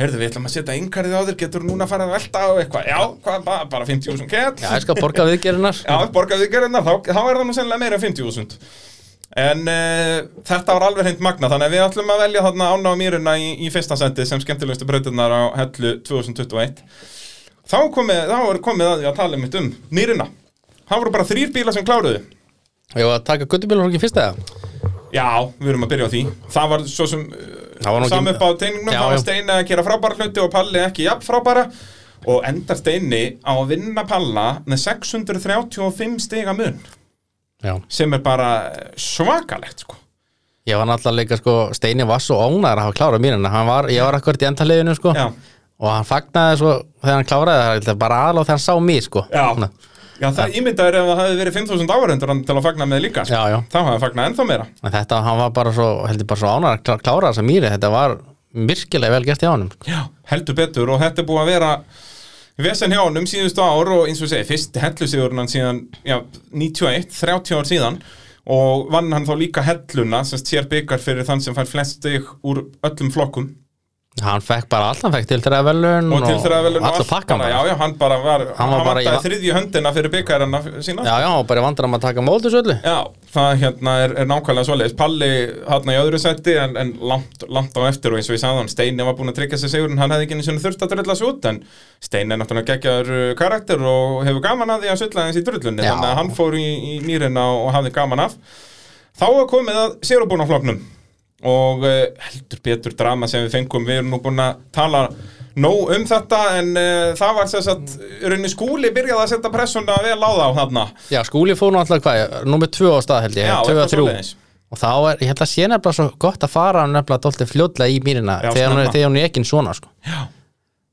heyrðu 0.00 0.22
við 0.22 0.30
ætlum 0.32 0.50
að 0.50 0.56
setja 0.56 0.78
yngarið 0.80 1.18
á 1.18 1.22
þér, 1.30 1.38
getur 1.44 1.66
núna 1.66 1.86
að 1.86 1.94
fara 1.94 2.08
að 2.08 2.14
velta 2.18 2.42
á 2.42 2.50
eitthvað, 2.58 2.90
já, 2.90 3.00
hvað, 3.24 3.42
bara, 3.46 3.70
bara 3.70 3.88
50.000 3.88 4.30
kett 4.30 4.62
Já, 4.64 4.70
ég 4.74 4.84
skal 4.86 4.98
borga 4.98 5.26
viðgerinnar 5.30 5.82
Já, 5.84 5.96
borgaðu 6.14 6.46
þig 6.46 6.54
gerðina, 6.56 6.82
þá, 6.82 6.92
þá 7.10 7.20
er 7.22 7.38
það 7.40 7.44
nú 7.46 7.56
sennilega 7.56 7.84
meira 7.84 8.00
en 8.00 8.04
50.000 8.04 8.89
En 9.38 9.60
uh, 9.70 10.16
þetta 10.42 10.74
var 10.74 10.88
alveg 10.88 11.06
hreint 11.06 11.20
magna 11.22 11.46
Þannig 11.52 11.68
að 11.68 11.74
við 11.76 11.84
ætlum 11.84 12.08
að 12.10 12.22
velja 12.24 12.40
þarna 12.48 12.70
ána 12.74 12.90
á 12.90 12.94
mýruna 12.98 13.34
í, 13.38 13.52
í 13.62 13.68
fyrsta 13.70 13.94
sendi 14.00 14.24
sem 14.26 14.40
skemmtilegustu 14.42 14.88
brautirnar 14.88 15.30
á 15.30 15.42
hellu 15.60 15.92
2021 16.02 16.82
Þá 17.70 17.78
komið, 17.94 18.20
þá 18.26 18.38
er 18.50 18.58
komið 18.64 18.88
að 18.88 18.96
því 18.98 19.08
að 19.10 19.18
tala 19.20 19.38
mitt 19.38 19.56
um 19.60 19.66
mýruna. 19.94 20.24
Það 20.90 21.02
voru 21.02 21.12
bara 21.14 21.26
þrýr 21.28 21.52
bílar 21.54 21.76
sem 21.76 21.84
kláruðu. 21.86 22.22
Var 22.96 23.12
að 23.14 23.20
taka 23.28 23.46
guttubílarhókin 23.46 24.02
fyrst 24.02 24.18
eða? 24.18 24.34
Já, 25.14 25.26
við 25.60 25.70
erum 25.70 25.86
að 25.86 25.92
byrja 25.92 26.08
á 26.10 26.12
því. 26.14 26.22
Það 26.50 26.72
var 26.72 26.84
svo 26.90 27.06
sem 27.06 27.22
nú 27.30 27.92
ekki- 28.00 28.10
saman 28.10 28.34
upp 28.34 28.42
á 28.42 28.48
teiningnum 28.58 28.90
Já, 28.90 28.98
Það 28.98 29.06
var 29.06 29.14
já. 29.14 29.22
Steini 29.22 29.54
að 29.54 29.66
gera 29.70 29.86
frábæra 29.86 30.18
hluti 30.18 30.42
og 30.42 30.50
Palli 30.50 30.82
ekki 30.82 31.06
jafn 31.06 31.26
frábæra. 31.28 31.64
Og 32.26 32.42
endar 32.44 32.76
Steini 32.76 33.22
á 33.46 33.52
að 33.54 33.70
vinna 33.70 34.04
Palla 34.04 34.48
með 34.66 34.82
635 34.82 36.18
stiga 36.26 36.52
mun 36.52 36.80
Já. 37.62 37.74
sem 37.88 38.12
er 38.16 38.22
bara 38.24 38.50
svakalegt 38.96 39.84
sko. 39.84 39.96
Ég 40.68 40.76
var 40.78 40.86
náttúrulega 40.86 41.18
líka, 41.22 41.36
sko, 41.40 41.54
Steini 41.76 42.06
var 42.06 42.20
svo 42.22 42.36
ónæður 42.40 42.78
að 42.78 42.84
hafa 42.86 42.96
klárað 42.98 43.46
Hann 43.50 43.66
var, 43.66 43.88
ég 43.90 44.04
var 44.04 44.14
akkurat 44.14 44.42
í 44.42 44.48
endaliðinu, 44.48 44.94
sko. 44.96 45.14
Og 45.80 45.88
hann 45.88 46.04
fagnaði 46.04 46.58
svo 46.60 46.72
þegar 47.00 47.14
hann 47.16 47.24
kláraði 47.30 47.86
það 47.86 47.98
bara 48.02 48.18
aðal 48.26 48.42
og 48.42 48.46
þegar 48.46 48.58
hann 48.58 48.66
sá 48.66 48.74
mig, 48.80 49.02
sko. 49.08 49.24
Já. 49.32 49.70
Já 50.20 50.28
það 50.36 50.56
ímyndaður 50.60 50.96
ef 51.00 51.06
það 51.08 51.20
hefði 51.22 51.36
verið 51.40 51.54
5.000 51.56 51.92
áhverjundur 51.94 52.32
til 52.44 52.54
að 52.54 52.66
fagna 52.66 52.86
með 52.90 53.00
líka 53.06 53.22
sko. 53.24 53.32
Já, 53.32 53.54
já. 53.54 53.58
Þá 53.72 53.78
hefði 53.86 54.00
fagnað 54.02 54.26
ennþá 54.28 54.44
meira. 54.50 54.66
En 54.84 54.92
þetta, 54.92 55.20
hann 55.24 55.38
var 55.40 55.54
bara 55.56 55.72
svo, 55.72 55.86
heldur 56.10 56.28
bara 56.28 56.40
svo 56.42 56.50
ánæður 56.52 56.74
að 56.76 56.82
klá- 56.84 57.00
klára 57.06 57.30
þessa 57.30 57.44
mýri. 57.48 57.70
Þetta 57.72 57.90
var 57.94 58.16
virkilega 58.70 59.14
vel 59.16 59.24
gert 59.30 59.44
í 59.46 59.48
ánum 59.48 59.70
sko. 59.72 59.88
Já, 59.88 60.02
heldur 60.34 60.58
betur. 60.60 60.92
Og 60.92 61.00
þetta 61.00 61.24
er 61.24 61.28
búið 61.30 61.40
að 61.40 61.50
vera 61.54 61.70
vesen 62.64 62.94
hjá 62.94 63.02
honum 63.02 63.28
síðustu 63.28 63.62
ár 63.64 63.92
og 63.96 64.08
eins 64.08 64.22
og 64.24 64.30
segi, 64.30 64.48
fyrst 64.48 64.76
hellusigurinn 64.80 65.42
hann 65.42 65.50
síðan 65.50 65.80
já, 66.06 66.18
91, 66.52 67.08
30 67.14 67.56
ár 67.58 67.68
síðan. 67.68 68.00
Og 68.50 68.88
vann 68.90 69.12
hann 69.12 69.28
þá 69.28 69.34
líka 69.38 69.62
helluna 69.62 70.22
sem 70.26 70.40
sér 70.40 70.66
byggar 70.70 71.02
fyrir 71.02 71.26
þann 71.28 71.42
sem 71.44 71.54
fær 71.54 71.68
flest 71.68 72.00
stig 72.00 72.24
úr 72.42 72.64
öllum 72.86 73.12
flokkum 73.14 73.50
Hann 74.18 74.42
fekk 74.42 74.66
bara 74.68 74.88
allt, 74.90 75.04
hann 75.06 75.12
fekk 75.14 75.28
til 75.30 75.38
þeirra 75.40 75.60
velun 75.64 76.08
og 76.12 76.24
velun 76.26 76.82
allar 76.82 77.04
pakkan 77.06 77.38
bara, 77.38 77.50
já, 77.54 77.68
já, 77.70 77.74
hann 77.78 77.92
bara 77.96 78.16
var, 78.20 78.42
hann, 78.58 78.70
var 78.72 78.80
hann 78.80 78.88
bara 78.88 79.00
í 79.00 79.06
vantaði 79.06 79.14
va- 79.14 79.22
þriðju 79.22 79.52
höndina 79.54 79.92
fyrir 79.94 80.10
byggarina 80.12 80.60
sína. 80.82 81.04
Já, 81.06 81.12
já, 81.22 81.28
hann 81.30 81.36
var 81.38 81.46
bara 81.52 81.62
vandrar 81.62 81.88
að 81.94 82.02
taka 82.02 82.24
mótus 82.26 82.56
öllu. 82.58 82.74
Já, 82.82 82.96
það 83.32 83.62
hérna 83.62 83.94
er, 84.02 84.16
er 84.20 84.28
nákvæmlega 84.28 84.66
svoleiðis. 84.66 84.96
Palli 84.98 85.30
hérna 85.70 85.94
í 85.94 86.00
öðru 86.02 86.20
seti 86.20 86.56
en, 86.58 86.76
en 86.82 86.92
langt, 87.00 87.46
langt 87.48 87.78
á 87.78 87.86
eftir 87.86 88.10
og 88.12 88.18
eins 88.20 88.28
og 88.28 88.36
ég 88.36 88.42
sagði 88.42 88.60
hann 88.64 88.72
Steini 88.74 89.06
var 89.08 89.16
búinn 89.16 89.30
að 89.32 89.38
tryggja 89.40 89.62
sig 89.62 89.72
sigurinn, 89.78 90.02
hann 90.02 90.10
hefði 90.12 90.26
ekki 90.26 90.36
einu 90.40 90.48
sinni 90.50 90.64
þurft 90.66 90.84
að 90.84 90.94
drulla 90.96 91.16
sig 91.22 91.30
út 91.30 91.50
en 91.54 91.62
Steini 92.02 92.34
er 92.34 92.42
náttúrulega 92.42 92.74
geggjaður 92.74 93.14
uh, 93.14 93.34
karakter 93.38 93.88
og 93.94 94.20
hefur 94.26 94.42
gaman 94.50 94.74
að 94.74 94.84
því 94.88 94.92
að 94.96 95.02
sulla 95.06 95.28
eins 95.30 95.38
í 95.38 95.46
drullunni 95.46 95.86
Já. 95.86 95.94
þannig 95.94 96.10
að 96.10 96.18
hann 96.20 96.34
fór 96.36 96.58
í, 96.58 96.66
í 96.66 97.00
mýrina 97.06 97.46
og 97.62 97.70
hafði 97.78 97.94
gaman 97.94 98.26
af. 98.26 98.34
Þá 99.22 99.28
er 99.38 99.52
komið 99.54 99.84
að 99.86 100.00
sérubúnafloknum 100.10 100.82
og 101.42 101.84
uh, 101.86 102.00
heldur 102.30 102.60
betur 102.64 102.92
drama 102.98 103.28
sem 103.30 103.44
við 103.46 103.54
fengum, 103.58 103.86
við 103.88 104.00
erum 104.02 104.10
nú 104.14 104.18
búin 104.24 104.42
að 104.44 104.58
tala 104.76 105.06
nóg 105.60 105.90
um 105.96 106.04
þetta 106.06 106.40
en 106.60 106.68
uh, 106.76 107.14
það 107.18 107.32
var 107.38 107.48
þess 107.50 107.70
að 107.72 107.94
rauninni 108.28 108.50
skúli 108.52 108.90
byrjaði 108.94 109.22
að 109.24 109.32
setja 109.32 109.50
pressuna 109.54 109.96
vel 110.04 110.18
á 110.20 110.30
þá 110.30 110.46
þarna. 110.60 110.84
Já, 111.10 111.20
skúli 111.26 111.56
fór 111.58 111.72
nú 111.74 111.80
alltaf 111.82 112.02
hvað, 112.04 112.36
númer 112.46 112.70
tvö 112.70 112.92
á 112.96 113.00
stað 113.04 113.24
held 113.26 113.40
ég, 113.40 113.48
Já, 113.50 113.56
tvö 113.64 113.72
eitthvað 113.74 113.84
að 113.86 113.94
þrjú. 113.94 114.04
svoleiðis. 114.06 114.34
Og 114.70 114.78
þá 114.78 114.90
er, 115.10 115.16
ég 115.24 115.30
held 115.32 115.40
að 115.42 115.48
sé 115.50 115.64
nefnilega 115.66 115.96
svo 115.96 116.04
gott 116.22 116.44
að 116.46 116.52
fara 116.52 116.84
nefnilega 116.86 117.24
dóltið 117.24 117.48
fljótlega 117.50 117.90
í 117.90 117.96
mýrina 118.06 118.36
Já, 118.44 118.52
þegar, 118.54 118.70
hún 118.76 118.82
er- 118.84 118.92
þegar 118.94 119.08
hún 119.10 119.18
er 119.18 119.26
ekki 119.26 119.42
svona 119.48 119.72
sko. 119.74 119.88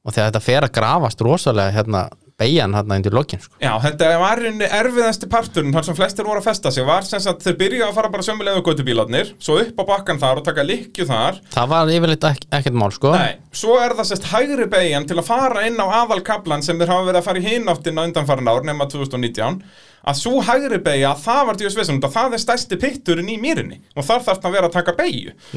Og 0.08 0.16
þegar 0.16 0.32
þetta 0.32 0.42
fer 0.48 0.66
að 0.66 0.74
grafast 0.80 1.22
rosalega 1.28 1.76
hérna, 1.76 2.02
beigjan 2.38 2.76
hérna 2.78 2.98
undir 3.00 3.16
lokin 3.16 3.42
sko. 3.42 3.56
Já, 3.62 3.72
þetta 3.82 4.10
var 4.22 4.42
erfiðasti 4.46 5.30
parturinn 5.32 5.74
þar 5.74 5.88
sem 5.88 5.98
flestir 5.98 6.28
voru 6.28 6.42
að 6.42 6.50
festa 6.52 6.72
sig. 6.74 6.86
Var 6.86 7.08
sem 7.08 7.22
sagt 7.24 7.46
þeir 7.46 7.58
byrjuðu 7.62 7.88
að 7.88 7.96
fara 7.98 8.12
bara 8.14 8.26
sömulega 8.28 8.62
göttubílarnir 8.66 9.32
svo 9.42 9.58
upp 9.64 9.82
á 9.82 9.84
bakkan 9.90 10.22
þar 10.22 10.42
og 10.42 10.46
taka 10.46 10.66
likju 10.66 11.08
þar. 11.10 11.40
Það 11.56 11.72
var 11.74 11.94
yfirleitt 11.96 12.28
ek 12.30 12.46
ekkert 12.60 12.78
mál 12.78 12.94
sko. 12.94 13.14
Nei, 13.18 13.34
svo 13.50 13.78
er 13.82 13.96
það 13.98 14.10
sérst 14.12 14.30
hægri 14.30 14.68
beigjan 14.74 15.08
til 15.10 15.18
að 15.18 15.30
fara 15.32 15.66
inn 15.70 15.82
á 15.82 15.88
aðalkablan 16.04 16.66
sem 16.66 16.78
þeir 16.78 16.94
hafa 16.94 17.08
verið 17.10 17.22
að 17.22 17.30
fara 17.30 17.42
í 17.42 17.48
hináttin 17.48 17.98
á 17.98 18.06
undanfarin 18.06 18.52
ár 18.54 18.68
nema 18.68 18.90
2019 18.92 19.62
að 20.08 20.20
svo 20.20 20.42
hægri 20.46 20.78
beigja, 20.84 21.16
það 21.20 21.42
var 21.50 21.58
djús 21.60 21.76
vissun 21.76 21.98
það 22.04 22.38
er 22.38 22.44
stærsti 22.44 22.78
pitturinn 22.80 23.32
í 23.34 23.40
mýrinni 23.42 23.82
og 23.98 24.06
þar 24.06 24.22
þarf 24.28 24.44
það 24.44 24.48
að 24.48 24.56
vera 24.56 24.70
að 24.70 24.78
taka 24.78 24.94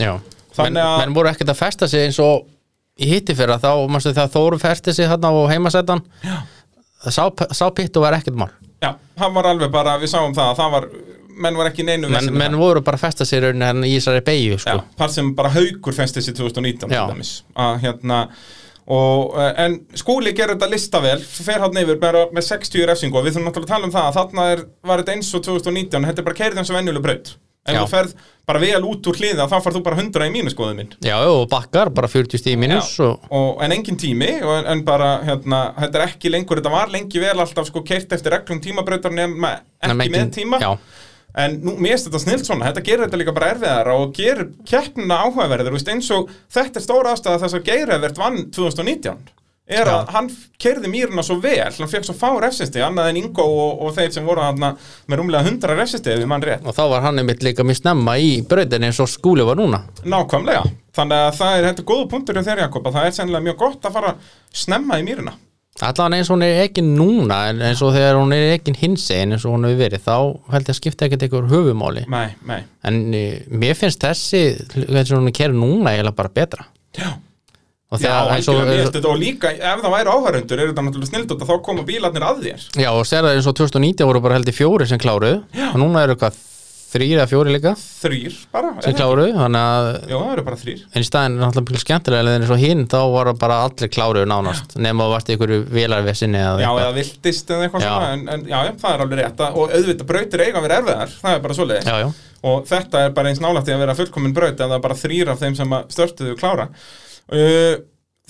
Já, 0.01 0.15
í 3.01 3.09
hitti 3.09 3.37
fyrir 3.37 3.61
þá, 3.61 3.71
manstu 3.91 4.13
þegar 4.13 4.33
Þóru 4.35 4.59
festi 4.61 4.95
sig 4.97 5.09
hérna 5.09 5.31
á 5.33 5.41
heimasettan 5.51 6.03
sá, 7.09 7.25
sá 7.57 7.67
var 8.01 8.19
ekkert 8.19 8.37
mál 8.37 8.53
Já, 8.81 8.95
hann 9.21 9.35
var 9.35 9.51
alveg 9.51 9.73
bara, 9.73 9.99
við 10.01 10.13
sáum 10.15 10.33
það 10.37 10.53
að 10.53 10.61
það 10.61 10.71
var, 10.75 10.87
menn 11.45 11.59
var 11.59 11.69
ekki 11.69 11.85
neinu 11.85 12.09
menn, 12.09 12.31
með 12.31 12.39
menn 12.41 12.57
voru 12.61 12.81
bara 12.85 13.01
festa 13.01 13.27
sig 13.29 13.43
raunin 13.45 13.67
hérna 13.67 13.89
í 13.89 13.99
þessari 13.99 14.25
beigju 14.25 14.57
Já, 14.57 14.63
sko. 14.65 14.79
þar 15.01 15.13
sem 15.17 15.35
bara 15.37 15.53
haukur 15.57 15.97
festi 15.97 16.25
sér 16.25 16.39
2019 16.39 16.89
Já. 16.89 17.03
til 17.05 17.15
dæmis. 17.15 17.35
að 17.57 17.77
hérna 17.85 18.23
og, 18.91 19.37
uh, 19.37 19.51
en 19.61 19.77
skúli 19.95 20.33
gerir 20.37 20.57
þetta 20.57 20.71
lista 20.73 21.03
vel 21.05 21.19
fer 21.21 21.61
hann 21.63 21.77
yfir 21.83 22.01
bara 22.01 22.25
með 22.35 22.49
60 22.49 22.89
refsingu 22.89 23.21
og 23.21 23.27
við 23.27 23.37
þurfum 23.37 23.51
náttúrulega 23.51 23.69
að 23.69 23.75
tala 23.77 23.89
um 23.91 23.95
það 23.95 24.09
að 24.09 24.19
þarna 24.19 24.49
er, 24.55 24.65
var 24.91 25.03
þetta 25.03 25.17
eins 25.17 25.31
og 25.37 25.45
2019 25.47 26.09
þetta 26.09 26.25
er 26.25 26.29
bara 26.31 26.41
keirið 26.41 26.63
eins 26.63 26.73
og 26.73 26.81
venjuleg 26.81 27.05
braut 27.05 27.33
ef 27.67 27.75
Já. 27.77 27.81
þú 27.83 27.89
ferð 27.91 28.15
bara 28.51 28.63
vel 28.63 28.81
út 28.89 29.07
úr 29.11 29.19
hliða 29.21 29.47
þá 29.51 29.57
farð 29.63 29.77
þú 29.79 29.83
bara 29.87 29.99
100 30.01 30.27
í 30.27 30.33
mínuskoðum 30.35 30.81
minn. 30.81 30.95
Já, 31.07 31.17
og 31.29 31.45
bakkar, 31.53 31.91
bara 31.95 32.09
40 32.11 32.41
stíð 32.41 32.57
mínus 32.59 32.95
Já, 32.97 33.05
og, 33.07 33.29
og, 33.31 33.61
en 33.65 33.75
engin 33.77 33.99
tími 34.01 34.31
og, 34.41 34.65
en 34.73 34.83
bara, 34.87 35.11
hérna, 35.27 35.61
þetta 35.79 36.01
er 36.01 36.07
ekki 36.09 36.33
lengur 36.33 36.61
þetta 36.61 36.73
var 36.75 36.91
lengi 36.91 37.23
vel 37.23 37.37
alltaf 37.37 37.69
sko 37.69 37.85
keirt 37.87 38.13
eftir 38.17 38.35
reglum 38.35 38.63
tímabrautar 38.65 39.15
nema 39.15 39.55
ekki 39.61 39.93
Nema 39.93 40.09
með 40.17 40.33
tíma. 40.41 40.61
Já, 40.63 40.73
en 41.45 41.61
nú, 41.63 41.77
finnst 41.79 42.09
þetta 42.09 42.23
snilt 42.25 42.49
svona, 42.49 42.71
þetta 42.71 42.87
gerir 42.89 43.05
þetta 43.07 43.21
líka 43.21 43.37
bara 43.37 43.53
erfiðara 43.55 43.99
og 44.01 44.17
gerir 44.17 44.49
keppnina 44.67 45.21
áhugaverðir 45.27 45.77
eins 45.95 46.11
og 46.17 46.33
þetta 46.51 46.81
er 46.81 46.87
stóra 46.87 47.15
ástæða 47.15 47.45
þess 47.45 47.61
að 47.61 47.69
Geirivert 47.71 48.19
vann 48.19 48.43
2019 48.51 49.21
er 49.71 49.91
að 49.91 50.13
hann 50.15 50.31
kerði 50.61 50.91
mýruna 50.93 51.25
svo 51.27 51.39
vel 51.43 51.71
hann 51.71 51.91
fekk 51.91 52.09
svo 52.09 52.17
fá 52.19 52.29
refsisti, 52.43 52.83
annað 52.85 53.13
en 53.13 53.21
Ingo 53.23 53.45
og, 53.47 53.85
og 53.87 53.95
þeir 53.97 54.15
sem 54.15 54.27
voru 54.27 54.45
hann 54.45 54.61
með 54.61 55.21
rúmlega 55.21 55.47
100 55.47 55.77
refsisti 55.79 56.15
ef 56.15 56.23
við 56.23 56.31
mann 56.31 56.45
rétt. 56.45 56.65
Og 56.67 56.77
þá 56.77 56.83
var 56.95 57.07
hann 57.07 57.23
einmitt 57.23 57.45
líka 57.47 57.67
mjög 57.67 57.83
snemma 57.83 58.17
í 58.21 58.33
brautinni 58.47 58.91
eins 58.91 59.03
og 59.03 59.11
skúli 59.11 59.47
var 59.47 59.61
núna. 59.61 59.85
Nákvæmlega, 60.05 60.65
þannig 60.97 61.29
að 61.29 61.39
það 61.39 61.61
er 61.61 61.71
er 61.71 61.85
góða 61.93 62.09
punktur 62.11 62.41
hjá 62.41 62.49
þeir 62.51 62.67
Jakob 62.67 62.91
að 62.91 62.99
það 62.99 63.07
er 63.07 63.17
sennilega 63.21 63.49
mjög 63.49 63.63
gott 63.63 63.87
að 63.87 63.97
fara 63.99 64.17
snemma 64.65 65.01
í 65.01 65.07
mýruna 65.07 65.37
Allan 65.81 66.13
eins 66.13 66.29
og 66.29 66.37
hún 66.37 66.45
er 66.45 66.59
ekki 66.67 66.83
núna 66.85 67.39
eins 67.55 67.81
og 67.85 67.95
þegar 67.95 68.19
hún 68.19 68.35
er 68.37 68.57
ekki 68.57 68.75
hinsegin 68.77 69.33
eins 69.33 69.47
og 69.47 69.55
hún 69.55 69.65
hefur 69.69 69.81
verið 69.81 70.03
þá 70.05 70.17
held 70.53 70.67
ég 70.67 70.75
að 70.75 70.77
skipta 70.77 71.07
ekkert 71.07 71.25
einhver 71.25 71.49
höfumáli. 71.49 72.03
Nei, 72.11 72.35
nei, 72.49 72.61
en 72.85 73.01
uh, 73.17 73.39
mér 73.63 73.79
finnst 73.79 74.03
þessi 74.05 74.43
og 74.59 75.15
hún 75.15 75.31
er 75.31 75.37
kerið 75.39 75.61
núna 75.63 75.95
eiginlega 75.95 76.19
bara 76.19 76.35
betra. 76.37 76.67
Já 76.99 77.15
og 77.91 77.99
Já, 77.99 78.07
þegar 78.07 78.67
mér 78.69 78.77
finnst 78.85 78.95
þetta 78.99 79.11
og 79.11 79.19
líka 79.19 79.51
ef 79.57 79.81
það 79.83 79.95
væri 79.97 80.13
áhærundur 80.15 80.61
er 80.63 80.69
þetta 80.71 80.85
náttúrulega 80.87 81.11
snild 81.11 81.33
og 81.35 81.41
þá 81.49 81.57
koma 81.67 81.83
bílarnir 81.89 82.23
að 82.29 82.45
þér? 82.45 82.69
Já 82.85 82.91
og 82.95 83.03
sér 83.11 83.25
það 83.27 83.35
eins 83.41 83.49
og 83.51 83.57
2019 83.59 84.07
voru 84.07 84.21
bara 84.23 84.37
held 84.39 84.53
í 84.53 84.55
fjóri 84.55 84.87
sem 84.87 85.01
kláruð 85.03 85.41
og 85.73 85.77
núna 85.83 86.05
eru 86.07 86.15
hvað 86.21 86.39
þrýr 86.91 87.21
eða 87.21 87.27
fjóri 87.31 87.53
líka 87.55 87.73
Þrýr 87.79 88.37
bara 88.51 88.71
sem 88.83 88.91
er- 88.91 88.97
kláruð 88.99 89.29
þannig 89.39 89.67
að 89.67 89.89
Já, 90.11 90.15
það 90.19 90.31
eru 90.37 90.45
bara 90.47 90.57
þrýr 90.63 90.81
en 90.91 91.03
í 91.05 91.07
staðin 91.07 91.37
er 91.37 91.43
náttúrulega 91.45 91.83
skemmtilega 91.85 92.23
en 92.35 92.43
eins 92.47 92.51
og 92.55 92.63
hinn 92.63 92.87
þá 92.91 92.97
voru 93.15 93.35
bara 93.43 93.59
allir 93.67 93.91
kláruð 93.95 94.27
nánast 94.31 94.75
nema 94.87 95.07
að 95.07 95.13
varst 95.17 95.31
ykkur 95.35 95.53
vélarvesinni 95.71 96.41
eða 96.41 96.57
Já, 96.59 96.67
eitthvað. 96.67 96.81
eða 96.87 96.97
viltist 96.99 97.53
eða 97.55 97.67
eitthvað 97.69 97.85
Já. 97.87 97.91
svona 97.91 98.09
en, 98.17 98.25
en 98.35 98.43
já, 98.51 98.59
já, 98.67 98.73
það 98.83 98.95
er 98.97 99.05
alveg 99.07 99.23
rétt 99.23 99.45
að- 99.47 99.61
og 99.63 99.77
auðvitað 99.79 100.09
brautir 100.11 100.43
eiga 100.47 100.59
að 100.59 100.67
vera 100.67 100.81
erfiðar, 100.83 101.15
það 101.23 101.35
er 101.37 101.45
bara 101.47 101.55
svoleiðis. 101.61 101.87
Já, 101.87 101.99
já. 102.03 102.11
og 102.51 102.67
þetta 102.71 103.05
er 103.07 103.15
bara 103.21 103.29
eins 103.35 103.43
nálægt 103.47 103.71
í 103.71 103.75
að 103.77 103.83
vera 103.85 103.95
fullkomin 104.01 104.35
braut 104.35 104.59
ef 104.59 104.67
það 104.67 104.75
er 104.81 104.85
bara 104.89 104.99
þrýr 105.05 105.31
af 105.35 105.39
þeim 105.45 105.57
sem 105.63 105.77
að 105.79 105.95
störtuðu 105.95 106.37
klára 106.43 106.67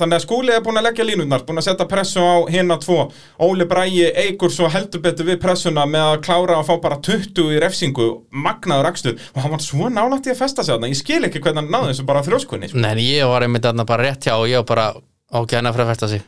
Þannig 0.00 0.16
að 0.16 0.22
skúli 0.24 0.52
er 0.54 0.62
búin 0.64 0.80
að 0.80 0.86
leggja 0.86 1.04
línurnar, 1.04 1.42
búin 1.44 1.60
að 1.60 1.66
setja 1.66 1.84
pressu 1.88 2.22
á 2.24 2.48
hinna 2.48 2.78
tvo. 2.80 3.10
Óli 3.44 3.66
Bræi 3.68 4.06
eigur 4.22 4.52
svo 4.52 4.70
heldur 4.72 5.02
betur 5.04 5.28
við 5.28 5.36
pressuna 5.42 5.84
með 5.84 6.06
að 6.06 6.22
klára 6.24 6.56
að 6.56 6.70
fá 6.70 6.72
bara 6.80 6.96
20 7.04 7.52
í 7.52 7.58
refsingu, 7.60 8.06
magnaður 8.32 8.88
akstur 8.94 9.18
og 9.34 9.42
hann 9.44 9.52
var 9.52 9.64
svo 9.64 9.90
nálægt 9.92 10.30
í 10.30 10.32
að 10.32 10.40
festa 10.40 10.64
sig 10.64 10.72
þarna. 10.72 10.88
Ég 10.88 11.00
skil 11.02 11.20
ekki 11.28 11.42
hvernig 11.44 11.66
hann 11.66 11.74
náði 11.74 11.92
þessu 11.92 12.08
bara 12.08 12.24
þrjóskunni. 12.24 12.72
Sko. 12.72 12.80
Nei, 12.80 13.04
ég 13.10 13.28
var 13.28 13.44
einmitt 13.44 13.68
þarna 13.68 13.88
bara 13.92 14.08
rétt 14.08 14.24
hjá 14.24 14.38
og 14.38 14.48
ég 14.48 14.64
var 14.64 14.70
bara 14.72 14.88
er 15.30 15.68
að 15.68 15.74
fara 15.76 15.84
að 15.84 15.92
festa 15.92 16.08
sig 16.10 16.24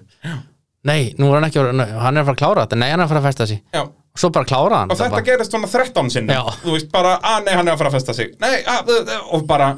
Nei, 0.83 1.13
nú 1.19 1.29
er 1.31 1.39
hann 1.39 1.49
ekki, 1.49 1.63
nei, 1.79 1.87
hann 1.95 2.17
er 2.17 2.25
að 2.25 2.29
fara 2.29 2.37
að 2.37 2.41
klára 2.41 2.65
þetta 2.65 2.79
Nei, 2.79 2.89
hann 2.91 3.01
er 3.01 3.07
að 3.07 3.13
fara 3.13 3.23
að 3.23 3.29
festa 3.29 3.47
sig 3.47 3.61
Já, 3.75 3.83
Svo 4.19 4.31
bara 4.35 4.49
klára 4.49 4.81
hann 4.83 4.93
og 4.93 4.99
þetta 4.99 5.15
bara, 5.15 5.27
gerist 5.27 5.55
svona 5.55 5.69
13 5.71 6.11
sinni. 6.13 6.35
Já. 6.37 6.43
Þú 6.61 6.75
veist 6.75 6.91
bara, 6.93 7.15
að 7.25 7.47
nei, 7.47 7.55
hann 7.57 7.69
er 7.71 7.73
að 7.73 7.79
fara 7.81 7.93
að 7.93 7.95
festa 7.97 8.15
sig. 8.19 8.35
Nei, 8.43 8.59
að, 8.61 8.91
að, 8.93 9.13
að, 9.15 9.23
og 9.39 9.47
bara 9.49 9.69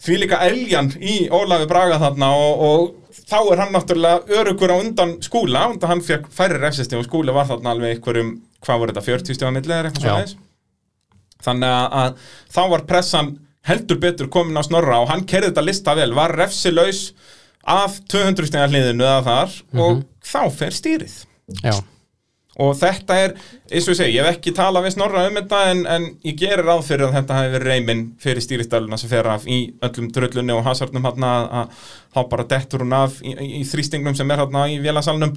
því 0.00 0.18
líka 0.22 0.40
eljan 0.46 0.92
í 0.96 1.16
Ólafi 1.32 1.68
Braga 1.70 1.98
þarna 2.00 2.30
og, 2.36 2.62
og 2.66 3.16
þá 3.30 3.38
er 3.40 3.62
hann 3.64 3.74
náttúrulega 3.74 4.40
örugur 4.40 4.72
á 4.72 4.76
undan 4.80 5.16
skúla 5.24 5.66
og 5.72 5.84
hann 5.90 6.04
fekk 6.04 6.30
færri 6.34 6.60
refsisti 6.62 6.98
og 6.98 7.04
skúli 7.08 7.34
var 7.34 7.48
þarna 7.50 7.74
alveg 7.74 7.96
einhverjum, 7.96 8.32
hvað 8.64 8.80
voru 8.82 8.94
þetta, 8.94 9.06
40 9.10 9.38
stíða 9.38 9.52
milli 9.56 9.76
eða 9.76 9.90
eitthvað 9.90 10.06
svona 10.06 10.48
þannig 11.44 11.72
að, 11.72 11.86
að 12.00 12.32
þá 12.56 12.62
var 12.74 12.86
pressan 12.88 13.30
heldur 13.68 14.00
betur 14.00 14.30
komin 14.32 14.56
á 14.60 14.64
snorra 14.64 15.02
og 15.02 15.10
hann 15.12 15.26
kerði 15.28 15.52
þetta 15.52 15.66
lista 15.66 15.94
vel, 15.98 16.10
var 16.16 16.34
refsilaus 16.36 17.10
af 17.68 17.98
200 18.10 18.48
stíða 18.48 18.68
hliðinu 18.72 19.04
eða 19.04 19.22
þar 19.26 19.56
og 19.84 20.04
þá 20.24 20.40
fer 20.56 20.76
stýrið. 20.76 21.16
Já, 21.60 21.74
og 22.60 22.74
þetta 22.76 23.16
er, 23.24 23.32
eins 23.70 23.86
og 23.86 23.94
ég 23.94 23.98
segi, 24.00 24.16
ég 24.18 24.26
hef 24.26 24.36
ekki 24.36 24.52
talað 24.56 24.86
við 24.86 24.94
snorra 24.96 25.24
um 25.28 25.38
þetta 25.38 25.62
en, 25.70 25.80
en 25.88 26.06
ég 26.26 26.36
gerir 26.40 26.66
ráð 26.66 26.84
fyrir 26.90 27.06
að 27.08 27.16
þetta 27.20 27.38
hafi 27.38 27.54
verið 27.54 27.72
reyminn 27.72 28.04
fyrir 28.20 28.44
stýristæluna 28.44 28.98
sem 29.00 29.10
fer 29.12 29.30
af 29.32 29.46
í 29.48 29.60
öllum 29.86 30.10
drullunni 30.14 30.56
og 30.56 30.62
hasarnum 30.66 31.08
hann 31.08 31.26
að 31.30 31.72
þá 32.12 32.20
bara 32.34 32.46
dettur 32.50 32.84
hún 32.84 32.96
af 32.98 33.18
í, 33.24 33.32
í, 33.32 33.64
þrýstingnum 33.68 34.18
sem 34.18 34.30
er 34.30 34.44
hann 34.44 34.62
í 34.68 34.78
vélasalnum. 34.84 35.34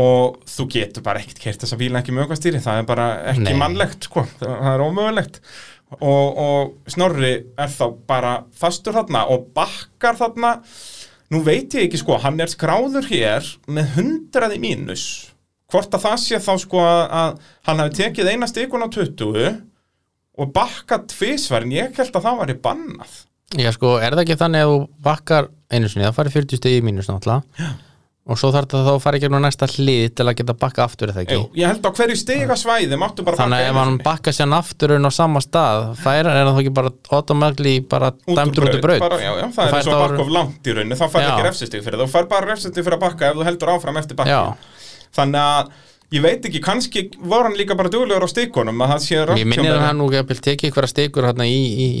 Og 0.00 0.36
þú 0.46 0.68
getur 0.70 1.02
bara 1.02 1.18
ekkert 1.18 1.40
kert 1.42 1.64
þessa 1.64 1.78
bíla 1.80 1.98
ekki 1.98 2.12
með 2.14 2.28
okkar 2.28 2.38
stýri, 2.38 2.60
það 2.62 2.76
er 2.78 2.84
bara 2.86 3.06
ekki 3.32 3.48
Nei. 3.48 3.56
mannlegt 3.58 4.06
sko, 4.06 4.22
það 4.38 4.68
er 4.70 4.84
ómögulegt. 4.84 5.40
Og, 5.98 6.38
og 6.38 6.92
snorri 6.92 7.32
er 7.58 7.72
þá 7.74 7.86
bara 8.06 8.36
fastur 8.54 8.94
þarna 8.94 9.24
og 9.34 9.48
bakkar 9.56 10.20
þarna. 10.20 10.52
Nú 11.34 11.42
veit 11.46 11.74
ég 11.74 11.88
ekki 11.88 11.98
sko, 11.98 12.20
hann 12.22 12.38
er 12.42 12.50
skráður 12.52 13.10
hér 13.10 13.50
með 13.66 13.96
hundraði 13.96 14.62
mínus 14.62 15.08
hvort 15.72 15.96
að 15.98 16.04
það 16.06 16.16
sé 16.24 16.40
þá 16.44 16.52
sko 16.64 16.84
að, 16.84 17.40
hann 17.68 17.82
hafi 17.84 17.96
tekið 18.00 18.30
eina 18.34 18.48
stikun 18.50 18.86
á 18.86 18.88
20 18.92 19.50
og 20.40 20.54
bakkað 20.56 21.06
tvisvar 21.12 21.66
en 21.66 21.74
ég 21.76 21.92
held 21.98 22.14
að 22.16 22.26
það 22.28 22.40
var 22.40 22.54
í 22.54 22.58
bannað. 22.64 23.18
Já, 23.58 23.70
sko, 23.74 23.96
er 23.98 24.14
það 24.14 24.24
ekki 24.24 24.40
þannig 24.40 24.64
að 24.64 24.72
þú 24.72 24.80
bakkar 25.04 25.48
einu 25.74 25.88
sinni, 25.90 26.06
það 26.06 26.18
farið 26.20 26.36
40 26.40 26.60
stegi 26.62 26.80
í 26.80 26.84
mínus 26.86 27.08
náttúrulega. 27.10 27.70
Og 28.30 28.38
svo 28.38 28.50
þarf 28.54 28.68
þetta 28.68 28.80
þá 28.86 28.90
að 28.92 28.98
fara 29.02 29.18
ekki 29.18 29.28
á 29.32 29.42
næsta 29.42 29.66
hlið 29.72 30.02
til 30.14 30.24
að 30.28 30.34
geta 30.38 30.54
bakka 30.60 30.84
aftur 30.84 31.10
eða 31.10 31.22
ekki? 31.24 31.34
Jú, 31.38 31.46
ég 31.58 31.70
held 31.70 31.86
á 31.88 31.90
hverju 31.96 32.16
stiga 32.20 32.56
svæði 32.60 32.98
máttu 33.00 33.24
bara 33.26 33.38
Þannig 33.40 33.64
að 33.64 33.64
bakka 33.64 33.72
ef 33.72 33.78
hann 33.80 33.96
bakka 34.04 34.34
sér 34.36 34.52
aftur 34.54 34.92
en 34.94 35.08
á 35.08 35.12
sama 35.16 35.40
stað 35.42 35.86
fær, 35.98 36.28
er 36.28 36.36
það 36.38 36.50
þá 36.52 36.60
ekki 36.60 36.72
bara 36.76 36.92
automágli 37.16 37.72
bara 37.90 38.12
dæmdur 38.28 38.68
út 38.68 38.76
í 38.76 38.82
braut 38.84 39.02
bara, 39.02 39.18
já, 39.24 39.32
já, 39.40 39.46
það 39.56 39.64
er 39.64 39.72
fær 39.72 39.80
eins 39.80 39.88
og 39.88 39.94
að 39.96 39.96
þá- 39.96 40.04
bakka 40.04 40.22
of 40.26 40.32
langt 40.36 40.70
í 40.70 40.76
rauninni 40.76 41.00
þá 41.00 41.06
fær 41.16 41.26
ekki 41.26 41.48
refsistig 41.48 41.82
fyrir 41.88 41.98
það, 41.98 42.04
þú 42.06 42.14
fær 42.14 42.28
bara 42.36 42.50
refsistig 42.52 42.86
fyrir 42.86 42.98
að 43.00 43.04
bakka 43.08 43.32
ef 43.32 43.40
þú 43.40 43.48
heldur 43.48 43.72
áfram 43.74 44.00
eftir 44.04 44.20
bakki 44.20 44.36
Já, 44.36 44.42
þannig 45.16 45.40
að 45.40 45.70
ég 46.10 46.24
veit 46.24 46.48
ekki, 46.48 46.62
kannski 46.64 47.04
var 47.30 47.46
hann 47.46 47.58
líka 47.58 47.76
bara 47.78 47.92
duglegur 47.92 48.26
á 48.26 48.30
stikunum 48.30 48.82
að 48.82 48.94
það 48.94 49.04
sé 49.04 49.20
ég 49.40 49.46
minnir 49.46 49.76
að 49.76 49.84
hann 49.86 50.00
nú 50.00 50.08
ekki 50.10 50.40
tekið 50.48 50.72
ykkur 50.72 50.90
stikur 50.90 51.28
hérna 51.30 51.46
í, 51.46 51.54
í, 51.54 51.86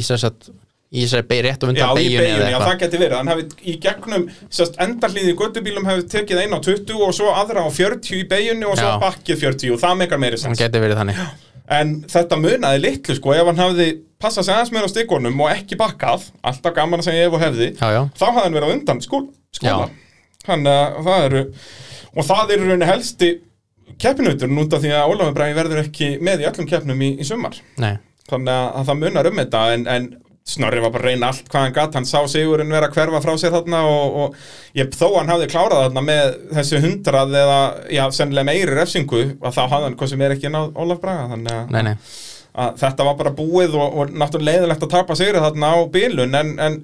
í, 0.90 1.04
þessari 1.04 1.42
rétt 1.46 1.62
og 1.62 1.70
Já, 1.70 1.86
undan 1.86 1.92
í 1.92 2.00
beigjunni 2.00 2.18
beginni, 2.18 2.34
eða 2.34 2.40
já, 2.40 2.48
eitthvað. 2.50 2.66
það 2.66 2.80
geti 2.82 2.98
verið. 3.00 3.16
Hann 3.20 3.30
hefði 3.30 3.44
í 3.62 3.74
gegnum, 3.84 4.24
sérst, 4.50 4.78
endarlíði 4.82 5.30
í 5.30 5.36
göttubílum 5.38 5.86
hefði 5.86 6.06
tekið 6.16 6.40
einn 6.42 6.56
á 6.56 6.60
20 6.66 7.04
og 7.06 7.14
svo 7.14 7.30
aðra 7.30 7.62
á 7.62 7.70
40 7.70 8.18
í 8.18 8.24
beginni 8.32 8.66
og 8.66 8.74
svo 8.74 8.88
Já. 8.90 8.98
bakkið 9.04 9.44
40 9.44 9.74
og 9.76 9.80
það 9.84 10.00
meikar 10.02 10.22
meiri 10.24 10.40
Hann 10.40 10.50
sens. 10.50 10.64
geti 10.64 10.82
verið 10.82 10.98
þannig. 10.98 11.22
En 11.70 11.92
þetta 12.10 12.40
munaði 12.42 12.82
litlu, 12.82 13.14
sko, 13.20 13.34
ef 13.38 13.46
hann 13.46 13.62
hefði 13.62 13.88
passað 14.20 14.48
sig 14.48 14.54
aðeins 14.56 14.72
meira 14.74 14.90
á 14.90 14.94
stikunum 14.96 15.44
og 15.46 15.52
ekki 15.54 15.78
bakkað 15.78 16.26
alltaf 16.42 16.74
gaman 16.74 17.04
að 17.04 17.06
segja 17.12 17.28
ef 17.28 17.36
og 17.38 17.44
hefði 17.44 17.68
Já, 17.78 17.86
já, 17.94 18.00
þá 18.18 18.24
hafði 18.26 18.42
hann 18.48 18.56
verið 18.58 18.66
á 18.66 18.74
undan 18.74 19.02
skól, 19.06 19.22
skóla. 19.54 19.86
Já. 19.86 20.09
Þannig 20.50 20.76
að 20.76 21.00
það 21.08 21.26
eru 21.28 21.44
og 22.10 22.26
það 22.26 22.54
eru 22.56 22.66
rauninni 22.66 22.90
helsti 22.90 23.30
keppinutur 24.00 24.56
út 24.62 24.74
af 24.76 24.82
því 24.82 24.94
að 24.96 25.12
Ólafur 25.12 25.36
Bragi 25.36 25.58
verður 25.58 25.84
ekki 25.84 26.14
með 26.24 26.42
í 26.44 26.48
öllum 26.50 26.68
keppnum 26.70 27.04
í, 27.04 27.12
í 27.20 27.26
sumar. 27.28 27.58
Nei. 27.82 27.94
Þannig 28.30 28.52
að, 28.54 28.66
að 28.80 28.90
það 28.90 29.00
munar 29.04 29.30
um 29.30 29.40
þetta 29.42 29.62
en, 29.74 29.86
en 29.90 30.10
Snorri 30.50 30.80
var 30.82 30.90
bara 30.94 31.04
að 31.04 31.12
reyna 31.12 31.28
allt 31.30 31.50
hvað 31.52 31.62
hann 31.66 31.74
gatt 31.76 31.96
hann 31.98 32.06
sá 32.08 32.18
sigurinn 32.30 32.72
vera 32.72 32.88
að 32.88 32.96
hverfa 32.96 33.20
frá 33.22 33.32
sér 33.38 33.52
þarna 33.54 33.82
og, 33.86 34.16
og 34.22 34.78
ég, 34.78 34.88
þó 34.96 35.06
hann 35.18 35.30
hafði 35.30 35.48
klárað 35.52 35.84
þarna 35.84 36.02
með 36.06 36.30
þessu 36.56 36.80
hundrað 36.82 37.36
eða 37.42 37.58
já, 37.92 38.02
sennilega 38.16 38.48
meiri 38.48 38.74
refsingu 38.78 39.20
að 39.36 39.54
þá 39.58 39.60
hafði 39.66 39.84
hann 39.84 39.98
hvað 40.00 40.12
sem 40.14 40.24
er 40.26 40.34
ekki 40.34 40.52
náð 40.54 40.72
Ólaf 40.80 41.02
Braga 41.04 41.28
þannig 41.34 41.54
að, 41.54 41.74
Nei, 41.76 41.82
nei, 41.90 41.94
að 42.54 42.78
þetta 42.80 43.06
var 43.06 43.18
bara 43.18 43.32
búið 43.34 43.74
og, 43.78 43.98
og 44.00 44.14
náttúrulega 44.14 44.60
leiðilegt 44.60 44.86
að 44.86 44.92
tapa 44.94 45.16
sigrið 45.18 45.44
þarna 45.46 45.72
á 45.74 45.78
bílun 45.92 46.38
en, 46.40 46.54
en 46.58 46.78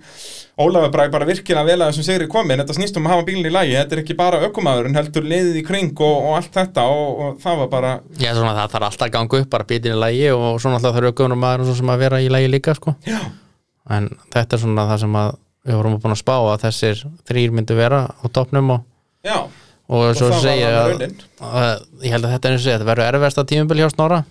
Ólafur 0.56 0.92
Bragi 0.94 1.12
bara 1.12 1.26
virkilega 1.28 1.66
vel 1.68 1.80
að 1.82 1.90
þessum 1.90 2.06
sigri 2.06 2.26
komin 2.32 2.62
þetta 2.62 2.76
snýst 2.78 2.96
um 2.96 3.08
að 3.08 3.12
hafa 3.12 3.24
bílun 3.26 3.48
í 3.48 3.52
lagi, 3.52 3.74
þetta 3.76 3.96
er 3.96 4.00
ekki 4.00 4.16
bara 4.16 4.38
ökumæður 4.46 4.88
en 4.88 4.96
heldur 4.96 5.26
leiðið 5.28 5.58
í 5.60 5.64
kring 5.66 5.90
og, 6.00 6.14
og 6.30 6.36
allt 6.38 6.54
þetta 6.54 6.86
og, 6.88 7.10
og 7.24 7.40
það 7.42 7.58
var 7.60 7.72
bara 7.74 7.90
Já, 8.16 8.30
svona 8.30 8.54
það 8.56 8.76
þarf 8.76 8.86
alltaf 8.88 9.08
að 9.08 9.16
ganga 9.18 9.40
upp 9.42 9.50
bara 9.52 9.66
bitin 9.68 9.96
í 9.96 10.00
lægi 10.00 10.30
og 10.32 10.46
svona 10.62 10.78
alltaf 10.78 10.96
þarf 10.96 11.66
svo 11.66 11.74
sem 11.80 11.92
að 11.92 12.06
vera 12.06 12.22
í 12.24 12.30
lægi 12.32 12.52
líka 12.54 12.76
sko. 12.78 12.96
En 13.92 14.08
þetta 14.32 14.56
er 14.56 14.62
svona 14.62 14.86
það 14.88 15.02
sem 15.04 15.20
að 15.20 15.34
við 15.66 15.78
vorum 15.80 15.98
búin 16.00 16.14
að 16.14 16.22
spá 16.22 16.34
að 16.38 16.64
þessir 16.64 17.04
þrýr 17.28 17.54
myndu 17.54 17.76
vera 17.76 18.00
á 18.06 18.24
topnum 18.32 18.72
og, 18.76 18.86
já, 19.26 19.36
og 19.90 20.06
svo 20.18 20.30
segja 20.40 20.70
ég 20.94 22.14
held 22.14 22.26
að 22.26 22.32
þetta 22.36 22.48
er 22.48 22.54
eins 22.54 22.60
og 22.60 22.64
segja, 22.64 22.78
þetta 22.78 22.90
verður 22.90 23.08
erfesta 23.10 23.46
tímubil 23.50 23.82
hjá 23.82 23.90
Snorra 23.92 24.22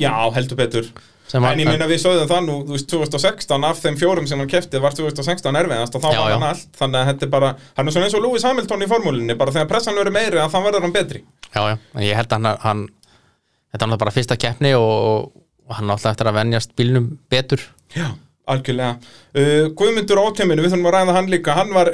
já, 0.00 0.12
heldur 0.36 0.58
betur. 0.60 0.90
Sem 1.28 1.44
En 1.44 1.50
að, 1.50 1.58
ég 1.60 1.68
meina 1.68 1.86
við 1.90 1.98
sögðum 2.00 2.28
það 2.30 2.44
nú, 2.46 2.54
þú 2.64 2.72
veist, 2.72 2.86
2016 2.88 3.64
af 3.68 3.80
þeim 3.82 3.96
fjórum 4.00 4.28
sem 4.30 4.40
hann 4.40 4.48
keftið 4.48 4.80
var 4.80 4.94
2016 4.96 5.58
erfiðast 5.60 5.98
og 5.98 6.00
þá 6.00 6.06
Já, 6.08 6.20
var 6.22 6.30
já. 6.30 6.36
hann 6.38 6.46
allt, 6.48 6.68
þannig 6.78 7.00
að 7.02 7.10
þetta 7.10 7.26
er 7.26 7.32
bara 7.34 7.50
hann 7.76 7.90
er 7.90 7.92
svona 7.96 8.06
eins 8.08 8.16
og 8.16 8.22
Lewis 8.24 8.46
Hamilton 8.48 8.84
í 8.86 8.88
formúlinni, 8.88 9.36
bara 9.36 9.52
þegar 9.52 9.68
pressan 9.74 9.98
verður 10.00 10.14
meiri 10.16 10.40
að 10.40 10.54
þá 10.54 10.56
verður 10.64 10.86
hann 10.86 10.94
betri. 10.96 11.20
Já, 11.52 11.60
já, 11.68 11.74
en 11.98 12.06
ég 12.06 12.16
held 12.16 12.32
að 12.32 12.38
hann, 12.48 12.62
hann 12.64 12.80
þetta 12.88 13.76
er 13.76 13.82
náttúrulega 13.82 14.00
bara 14.06 14.14
fyrsta 14.16 14.38
keppni 14.40 14.72
og, 14.78 15.28
og 15.68 15.76
hann 15.76 15.84
er 15.90 15.98
alltaf 15.98 16.14
eftir 16.16 16.30
að 16.32 16.38
venjast 16.40 16.72
bílnum 16.80 17.10
betur. 17.28 17.66
Já, 17.92 18.08
Algjörlega. 18.48 18.94
Uh, 19.36 19.66
Guðmundur 19.76 20.22
Óteminu, 20.24 20.62
við 20.64 20.72
þurfum 20.72 20.88
að 20.88 20.94
ræða 20.96 21.18
hann 21.18 21.26
líka, 21.28 21.52
hann 21.58 21.74
var 21.76 21.90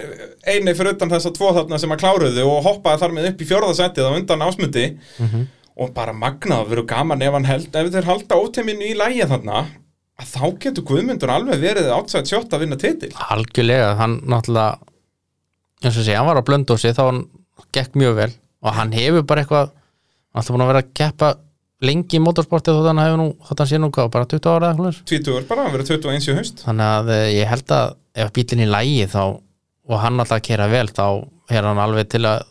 eini 0.47 0.77
fyrir 0.79 0.95
utan 0.95 1.11
þessa 1.11 1.33
tvo 1.35 1.51
þarna 1.57 1.81
sem 1.83 1.91
að 1.91 2.05
kláruðu 2.05 2.45
og 2.47 2.61
hoppaði 2.69 3.03
þar 3.03 3.17
með 3.19 3.27
upp 3.33 3.43
í 3.43 3.49
fjórðasettið 3.51 4.07
á 4.07 4.15
undan 4.15 4.45
ásmundi 4.47 4.85
og 5.75 5.95
bara 5.95 6.15
magnað 6.15 6.63
að 6.63 6.73
vera 6.73 6.85
gaman 6.95 7.23
ef 7.27 7.35
hann 7.35 7.49
held, 7.49 7.71
ef 7.75 7.93
þeir 7.95 8.09
halda 8.09 8.39
Óteminu 8.39 8.87
í 8.87 8.97
lægi 8.99 9.27
þarna, 9.31 9.65
að 10.21 10.29
þá 10.31 10.45
getur 10.63 10.87
Guðmundur 10.91 11.33
alveg 11.35 11.63
verið 11.65 11.89
átsætt 11.91 12.31
sjótt 12.31 12.53
að 12.55 12.65
vinna 12.65 12.79
titil. 12.79 13.11
algjörlega, 13.35 13.95
hann 13.99 14.21
náttúrulega 14.31 14.79
eins 15.85 15.99
og 15.99 16.07
sé, 16.07 16.15
hann 16.15 16.29
var 16.29 16.39
á 16.39 16.47
blöndósi 16.47 16.95
þá 16.95 17.03
hann 17.09 17.25
gekk 17.75 17.99
mjög 17.99 18.15
vel 18.21 18.31
og 18.65 18.77
hann 18.79 18.95
hefur 18.95 19.27
bara 19.27 19.43
eitthvað 19.43 19.73
hann 19.75 20.41
alltaf 20.41 20.55
búin 20.55 20.65
að 20.65 20.71
vera 20.73 20.85
að 20.85 20.95
keppa 21.01 21.33
lengi 21.85 22.17
í 22.17 22.23
motorsporti 22.23 22.73
hefur 22.73 23.19
nú, 23.21 23.29
þótt 23.45 23.61
hann 23.65 23.71
sé 23.71 23.81
nú 23.83 23.91
hvað, 23.93 24.13
bara 24.15 24.29
20 24.31 24.49
ára 24.49 24.55
eða 24.55 24.71
eitthvað 24.71 24.79
svoleiðis. 24.79 25.03
Tvítugur 25.11 25.49
bara, 25.51 25.67
hann 25.67 25.75
verið 25.75 25.91
21 25.99 26.31
í 26.31 26.37
haust. 26.39 26.63
þannig 26.65 26.93
að 26.95 27.11
eh, 27.17 27.27
ég 27.41 27.51
held 27.51 27.75
að 27.75 27.97
ef 28.15 28.33
bílinn 28.39 28.65
í 28.65 28.71
lægi 28.71 29.09
þá 29.11 29.23
og 29.25 29.97
hann 30.01 30.21
alltaf 30.23 30.39
að 30.39 30.47
kera 30.47 30.69
vel 30.71 30.87
þá 30.89 31.07
er 31.51 31.67
hann 31.69 31.83
alveg 31.83 32.09
til 32.15 32.23
að 32.31 32.47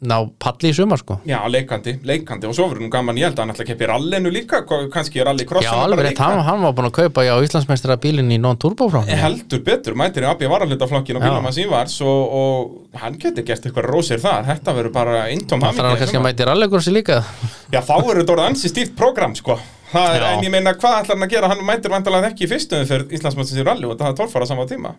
ná 0.00 0.16
palli 0.40 0.70
í 0.70 0.74
sumar 0.76 1.00
sko. 1.00 1.18
Já, 1.28 1.38
leikandi, 1.50 1.98
leikandi. 2.08 2.48
Og 2.48 2.54
svo 2.56 2.68
verður 2.70 2.86
nú 2.86 2.90
gaman, 2.92 3.18
ég 3.20 3.28
held 3.28 3.36
að 3.36 3.44
hann 3.44 3.52
ætla 3.54 3.64
að 3.66 3.70
keppi 3.70 3.88
rallinu 3.90 4.32
líka, 4.32 4.60
kannski 4.66 5.20
er 5.20 5.28
rally 5.28 5.44
Já, 5.60 5.72
alveg 5.76 6.06
rétt, 6.06 6.22
hann, 6.22 6.40
hann 6.46 6.62
var 6.64 6.76
búin 6.76 6.88
að 6.88 6.94
kaupa 7.02 7.24
já, 7.26 7.32
Íslandsmeistara 7.44 7.98
bílinn 8.00 8.32
í 8.32 8.38
non-turbo 8.40 8.88
frá 8.92 9.02
Ég 9.10 9.20
heldur 9.20 9.60
betur, 9.66 9.96
mætir 9.98 10.24
í 10.24 10.30
AB 10.30 10.46
varalutaflokkin 10.50 11.20
og 11.20 11.26
bílum 11.26 11.50
að 11.50 11.58
síðvars 11.58 11.98
og, 12.06 12.38
og 12.40 13.00
hann 13.02 13.18
getur 13.20 13.44
gert 13.44 13.66
eitthvað 13.68 13.90
rósir 13.90 14.22
þar, 14.22 14.48
þetta 14.48 14.76
verður 14.78 14.96
bara 14.96 15.26
intóm 15.34 15.60
Það 15.66 15.82
er 15.84 15.90
hann 15.90 16.00
kannski 16.04 16.20
að 16.22 16.26
mæti 16.30 16.48
rallykursi 16.48 16.96
líka. 16.96 17.20
Já, 17.68 17.82
þá 17.82 17.94
verður 17.98 18.22
þetta 18.22 18.36
orðið 18.38 18.48
ansi 18.48 18.72
stíft 18.72 18.96
program, 18.96 19.36
sko. 19.36 19.58
Það 19.90 20.22
en 20.22 20.44
ég 20.46 20.52
meina, 20.54 20.76
hvað 20.78 21.00
ætlar 21.00 21.16
hann 21.16 21.26
að 21.26 21.32
gera? 21.34 21.48
Hann 21.50 21.64
mætir 21.66 21.92
vandalega 21.92 22.30
ekki 22.30 22.46
í 22.46 22.50
fyrstu 22.52 22.78
fyrir 22.86 23.10
Íslandsmötsins 23.10 23.58
í 23.58 23.66
rally 23.66 23.88
og 23.90 23.98
það 23.98 24.12
er 24.12 24.20
tólfara 24.20 24.46
sama 24.46 24.68
tíma 24.70 24.94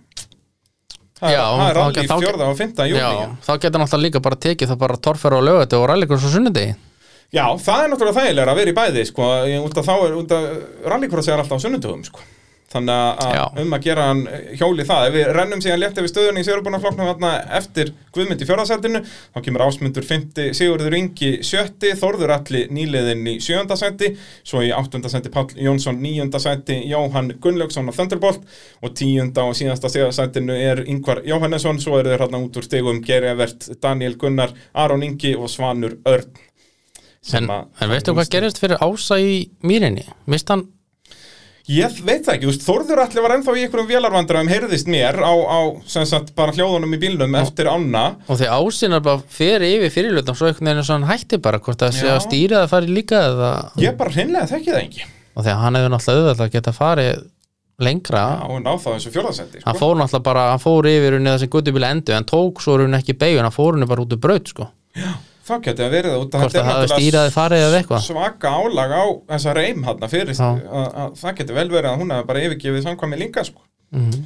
Það, 1.22 1.36
er 1.70 1.76
rally 1.78 2.06
þá- 2.10 2.22
fjórða 2.24 2.46
og 2.50 2.56
fymta 2.58 2.86
júni 2.90 2.98
Já, 3.02 3.10
þá 3.46 3.52
getur 3.62 3.84
alltaf 3.86 4.02
líka 4.02 4.22
bara 4.26 4.36
tekið 4.42 4.72
það 4.72 4.80
bara 4.82 4.98
torfer 4.98 5.36
og 5.38 5.44
lögati 5.46 5.78
og 5.78 5.86
rallykursi 5.92 6.26
á 6.26 6.32
sunnudegi. 6.34 6.76
Já, 7.32 7.46
það 7.62 7.84
er 7.84 7.90
náttúrulega 7.94 8.18
þægilega 8.20 8.52
að 8.52 8.58
vera 8.60 8.72
í 8.72 8.78
bæði 8.82 9.04
sko, 9.08 9.28
út 9.68 9.78
af 9.78 9.86
þá 9.86 9.94
er, 10.08 10.16
út 10.20 10.32
af 10.36 10.48
rallycross 10.92 11.30
er 11.32 11.38
alltaf 11.44 11.62
á 11.62 11.64
sunnundugum 11.64 12.02
sko. 12.04 12.20
Þannig 12.72 13.24
að 13.26 13.60
um 13.62 13.76
að 13.76 13.86
gera 13.86 14.08
hann 14.10 14.22
hjóli 14.60 14.86
það, 14.88 15.08
ef 15.08 15.16
við 15.16 15.32
rennum 15.38 15.62
síðan 15.64 15.82
létt 15.82 16.02
yfir 16.02 16.12
stöðunni 16.12 16.44
í 16.44 16.48
Sigurbúnaflokknum 16.48 17.10
þarna 17.12 17.32
eftir 17.60 17.94
Guðmynd 18.16 18.44
í 18.44 18.48
fjórðasættinu, 18.50 19.02
þá 19.32 19.40
kemur 19.46 19.64
Ásmundur 19.66 20.08
5. 20.08 20.42
Sigurður 20.58 20.98
Ingi 20.98 21.32
7. 21.48 21.94
Þórður 22.02 22.36
Alli 22.36 22.66
nýliðin 22.74 23.24
í 23.32 23.38
7. 23.44 23.78
sætti 23.80 24.12
svo 24.44 24.64
í 24.66 24.74
8. 24.76 25.02
sætti 25.12 25.32
Páll 25.32 25.56
Jónsson 25.56 26.02
9. 26.04 26.30
sætti 26.44 26.82
Jóhann 26.92 27.34
Gunnlaugsson 27.44 27.88
á 27.88 27.96
Thunderbolt 27.96 28.44
og 28.82 28.94
10. 28.94 29.32
og 29.46 29.56
síðasta 29.56 29.92
stegasættinu 29.92 30.60
er 30.60 30.84
Ingvar 30.88 31.24
Jóhannesson, 31.28 31.80
svo 31.80 32.00
eru 32.02 32.12
þeir 32.12 32.26
hérna 32.26 32.44
út 32.44 32.60
úr 32.60 32.68
stegum 32.68 33.04
Gerjavert, 33.06 33.72
Daniel 33.84 34.20
Gunnar, 34.20 34.56
Aron 34.74 35.08
Ingi 35.08 35.36
og 35.40 35.52
Svanur 35.52 36.00
Örn 36.04 36.32
En, 37.30 37.46
en 37.46 37.92
veistu 37.92 38.16
hvað 38.18 38.32
gerist 38.34 38.60
fyrir 38.62 38.82
ása 38.82 39.20
í 39.22 39.44
mýrinni? 39.62 40.08
Mist 40.32 40.50
hann, 40.50 40.66
Ég 41.70 42.00
veit 42.04 42.24
það 42.26 42.34
ekki, 42.34 42.46
þú 42.48 42.52
veist, 42.52 42.64
Þórður 42.66 43.00
allir 43.04 43.22
var 43.26 43.34
ennþá 43.36 43.54
í 43.54 43.62
einhverjum 43.66 43.90
vélarvandræðum, 43.92 44.50
heyrðist 44.50 44.88
mér 44.92 45.20
á, 45.22 45.30
á 45.30 45.60
sem 45.86 46.06
sagt, 46.10 46.32
bara 46.36 46.52
hljóðunum 46.56 46.96
í 46.98 47.00
bílnum 47.00 47.36
eftir 47.38 47.70
ána. 47.70 48.16
og 48.28 48.40
því 48.40 48.48
ásin 48.50 48.94
er 48.98 49.04
bara 49.06 49.22
fyrir 49.30 49.68
yfir 49.78 49.94
fyrirlutan 49.94 50.36
svo 50.36 50.48
einhvern 50.50 50.66
veginn 50.72 50.82
er 50.82 50.88
svo 50.90 50.98
hann 50.98 51.08
hætti 51.12 51.38
bara 51.42 51.60
hvort 51.62 51.78
það 51.86 51.94
sé 52.00 52.10
að 52.10 52.24
stýra 52.26 52.64
það 52.64 52.72
fari 52.74 52.88
líka 52.98 53.22
eða, 53.30 53.52
Ég 53.78 53.96
bara 53.98 54.10
hreinlega 54.18 54.50
þekki 54.52 54.72
það 54.74 54.82
ekki. 54.82 55.06
og 55.36 55.46
að 55.46 55.62
hann 55.62 55.76
hefur 55.80 55.94
náttúrulega 55.96 56.26
auðvitað 56.26 56.46
að 56.48 56.52
geta 56.58 56.74
farið 56.76 57.24
lengra 57.82 58.22
Já, 58.22 58.46
og 58.50 58.60
ná 58.62 58.72
það 58.78 58.94
þessu 58.98 59.12
fjórðasendi, 59.16 59.62
hann 59.66 59.76
sko. 59.76 59.80
fór 59.86 59.96
náttúrulega 60.02 60.24
bara, 60.28 60.44
hann 60.52 60.60
fór 60.66 60.90
yfir 60.92 61.18
unni 61.18 61.30
þessi 61.38 61.50
guttubíla 61.54 61.92
endu, 61.96 62.14
en 62.18 62.26
tók 62.30 62.62
svo 62.62 62.78
braut 65.52 65.64
sko 65.66 65.84
Það 65.86 65.94
verið 65.96 66.16
út 66.18 66.38
að 66.38 66.44
eða 67.62 67.80
eitthvað? 67.82 68.06
svaka 68.06 68.54
álag 68.58 68.96
á 68.96 69.04
þessa 69.34 69.56
reym 69.58 69.84
hann 69.88 70.08
fyrir, 70.12 70.40
að, 70.48 70.88
að 71.04 71.20
það 71.22 71.36
geti 71.42 71.58
vel 71.60 71.68
verið 71.72 71.90
að 71.92 72.00
hún 72.02 72.16
hefði 72.16 72.30
bara 72.32 72.46
yfirgefið 72.46 72.88
samkvæmi 72.88 73.22
líka, 73.22 73.44
sko. 73.48 73.62
Mhm. 73.96 74.24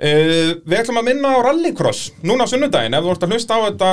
Uh, 0.00 0.54
við 0.64 0.78
ætlum 0.78 0.96
að 1.02 1.08
minna 1.10 1.34
á 1.36 1.38
rallycross 1.44 2.06
núna 2.24 2.46
á 2.48 2.50
sunnudaginn, 2.50 2.94
ef 2.96 3.04
þú 3.04 3.10
ert 3.12 3.24
að 3.26 3.34
hlusta 3.34 3.58
á 3.58 3.60
þetta 3.66 3.90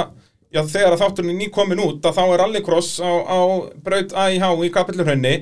já, 0.56 0.62
þegar 0.64 0.96
þátturinn 1.02 1.34
er 1.34 1.40
nýkomin 1.42 1.82
út 1.84 2.06
þá 2.16 2.22
er 2.24 2.40
rallycross 2.44 3.02
á, 3.04 3.12
á 3.12 3.40
braut 3.84 4.14
AIH 4.16 4.46
í 4.64 4.70
kapillurhönni 4.72 5.34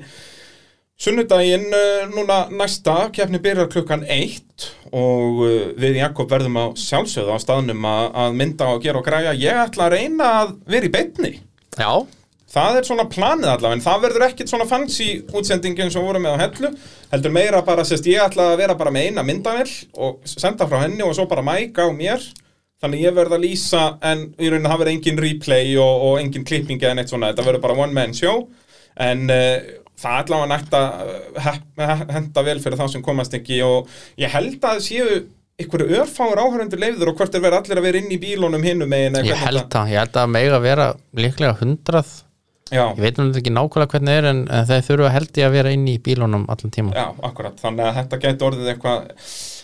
sunnudaginn 1.01 1.67
uh, 1.75 2.05
núna 2.13 2.45
næsta 2.55 3.09
keppni 3.15 3.41
byrjar 3.43 3.71
klukkan 3.73 4.05
1 4.07 4.67
og 4.95 5.41
uh, 5.43 5.55
við 5.79 5.99
Jakob 5.99 6.29
verðum 6.31 6.59
á 6.61 6.65
sjálfsögðu 6.79 7.35
á 7.35 7.39
staðnum 7.43 7.87
að, 7.89 8.37
mynda 8.39 8.69
og 8.73 8.83
gera 8.85 9.01
og 9.01 9.07
græja. 9.07 9.35
Ég 9.35 9.63
ætla 9.65 9.89
að 9.89 9.97
reyna 9.97 10.29
að 10.43 10.53
vera 10.71 10.87
í 10.87 10.93
beinni. 10.93 11.33
Já, 11.75 12.05
Það 12.55 12.77
er 12.79 12.85
svona 12.87 13.03
planið 13.11 13.49
allavega, 13.51 13.75
en 13.75 13.83
það 13.83 14.03
verður 14.05 14.23
ekkit 14.29 14.51
svona 14.51 14.67
fancy 14.69 15.07
útsending 15.35 15.79
eins 15.83 15.95
og 15.99 16.05
voru 16.07 16.21
með 16.23 16.37
á 16.37 16.43
hellu 16.45 16.69
heldur 17.11 17.33
meira 17.35 17.59
bara, 17.67 17.83
sérst, 17.87 18.07
ég 18.07 18.21
ætla 18.23 18.51
að 18.53 18.61
vera 18.61 18.77
bara 18.79 18.93
með 18.95 19.09
eina 19.09 19.25
myndavill 19.27 19.73
og 19.99 20.21
senda 20.29 20.67
frá 20.69 20.85
henni 20.85 21.03
og 21.03 21.11
svo 21.17 21.25
bara 21.27 21.43
mæka 21.43 21.83
á 21.83 21.91
mér. 21.91 22.23
Þannig 22.79 23.03
ég 23.03 23.15
verð 23.17 23.35
að 23.35 23.43
lýsa, 23.43 23.81
en 24.03 24.23
í 24.39 24.51
rauninni 24.51 24.71
það 24.71 24.81
verður 24.81 24.93
engin 24.93 25.19
replay 25.25 25.75
og, 25.81 26.05
og 26.07 26.21
engin 26.21 26.47
klipping 26.47 26.79
eða 26.79 26.95
neitt 26.99 27.11
svona, 27.11 27.33
þetta 27.33 27.47
verður 27.49 27.63
bara 27.65 27.77
one 27.83 27.97
man 27.97 28.15
show. 28.15 28.45
En 29.03 29.27
uh, 29.27 29.57
það 30.01 30.19
allavega 30.21 30.51
nægt 30.51 30.75
að 30.75 30.85
he- 31.45 32.11
henda 32.17 32.43
vel 32.49 32.59
fyrir 32.63 32.77
þá 32.81 32.85
sem 32.95 33.03
komast 33.05 33.33
ekki 33.37 33.61
og 33.65 33.89
ég 34.21 34.33
held 34.35 34.59
að 34.67 34.81
séu 34.89 35.23
ykkur 35.63 35.85
örfáur 36.01 36.41
áhörundur 36.43 36.81
leifður 36.83 37.13
og 37.13 37.19
hvort 37.21 37.35
er 37.37 37.43
verið 37.45 37.61
allir 37.61 37.79
að 37.79 37.85
vera 37.87 37.99
inn 38.03 38.11
í 38.11 38.19
bílunum 38.19 38.63
hinum 38.67 38.89
megin 38.91 39.15
ég 39.23 39.39
held 39.45 39.69
það 39.71 39.93
ég 39.93 40.01
held 40.03 40.17
að 40.19 40.31
mega 40.35 40.59
vera 40.59 40.87
líklega 41.15 41.55
hundrað. 41.61 42.09
Já. 42.73 42.81
ég 42.97 43.01
veit 43.05 43.19
nú 43.21 43.27
ekki 43.29 43.51
nákvæmlega 43.53 43.91
hvernig 43.93 44.09
það 44.09 44.19
er 44.19 44.27
en, 44.31 44.39
þeir 44.67 44.85
þurfa 44.87 45.09
held 45.13 45.37
ég 45.37 45.45
að 45.47 45.51
vera 45.53 45.71
inn 45.75 45.83
í 45.87 45.99
bílunum 46.01 46.47
allan 46.49 46.71
tíma 46.73 46.95
Já, 46.97 47.05
akkurat, 47.29 47.59
þannig 47.61 47.85
að 47.85 47.97
þetta 47.99 48.19
gæti 48.23 48.47
orðið 48.47 48.71
eitthvað 48.73 49.03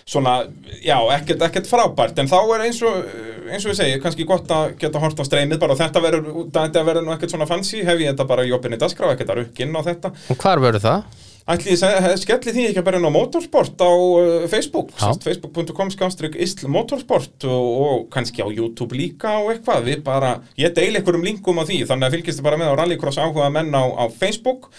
svona, 0.05 0.35
já, 0.83 0.97
ekkert, 1.17 1.45
ekkert 1.47 1.69
frábært 1.69 2.21
en 2.21 2.29
þá 2.31 2.37
er 2.41 2.65
eins 2.67 2.81
og, 2.85 3.09
eins 3.47 3.65
og 3.65 3.73
ég 3.73 3.79
segi 3.79 4.03
kannski 4.03 4.27
gott 4.27 4.51
að 4.51 4.75
geta 4.81 5.01
hort 5.01 5.19
á 5.19 5.23
streymið 5.27 5.61
bara 5.61 5.75
og 5.75 5.81
þetta 5.81 6.03
verður, 6.03 6.45
þetta 6.53 6.85
verður 6.87 7.07
nú 7.07 7.15
ekkert 7.15 7.35
svona 7.35 7.49
fancy 7.49 7.83
hef 7.85 8.01
ég 8.01 8.13
þetta 8.13 8.29
bara 8.29 8.45
í 8.47 8.53
opinni 8.55 8.79
dagskrá, 8.81 9.11
ekkert 9.13 9.33
að 9.33 9.43
rukka 9.43 9.65
inn 9.65 9.75
á 9.77 9.81
þetta. 9.91 10.15
Og 10.33 10.41
hvar 10.41 10.63
verður 10.63 10.87
það? 10.87 11.27
Ætli 11.51 11.73
skelli 11.75 12.53
því 12.53 12.63
ekki 12.69 12.79
að 12.79 12.85
byrja 12.85 12.99
inn 13.01 13.09
á 13.09 13.17
motorsport 13.17 13.81
á 13.81 13.89
uh, 13.89 14.43
Facebook, 14.51 14.91
facebook.com 15.23 15.89
skástrík 15.91 16.37
isl 16.37 16.69
motorsport 16.71 17.47
og, 17.49 17.69
og 17.81 18.03
kannski 18.13 18.45
á 18.45 18.47
YouTube 18.47 18.95
líka 18.95 19.39
og 19.41 19.49
eitthvað, 19.55 19.87
við 19.89 20.03
bara, 20.05 20.35
ég 20.61 20.75
deil 20.77 20.93
einhverjum 20.93 21.25
linkum 21.25 21.57
á 21.57 21.65
því, 21.65 21.81
þannig 21.89 22.07
að 22.07 22.17
fylgist 22.17 22.39
þið 22.39 22.47
bara 22.47 22.61
með 22.61 22.71
á 22.71 22.77
Rallycross 22.79 23.19
áhuga 23.19 23.49
menn 23.57 23.73
á, 23.73 23.83
á 23.89 24.05
Facebook 24.13 24.69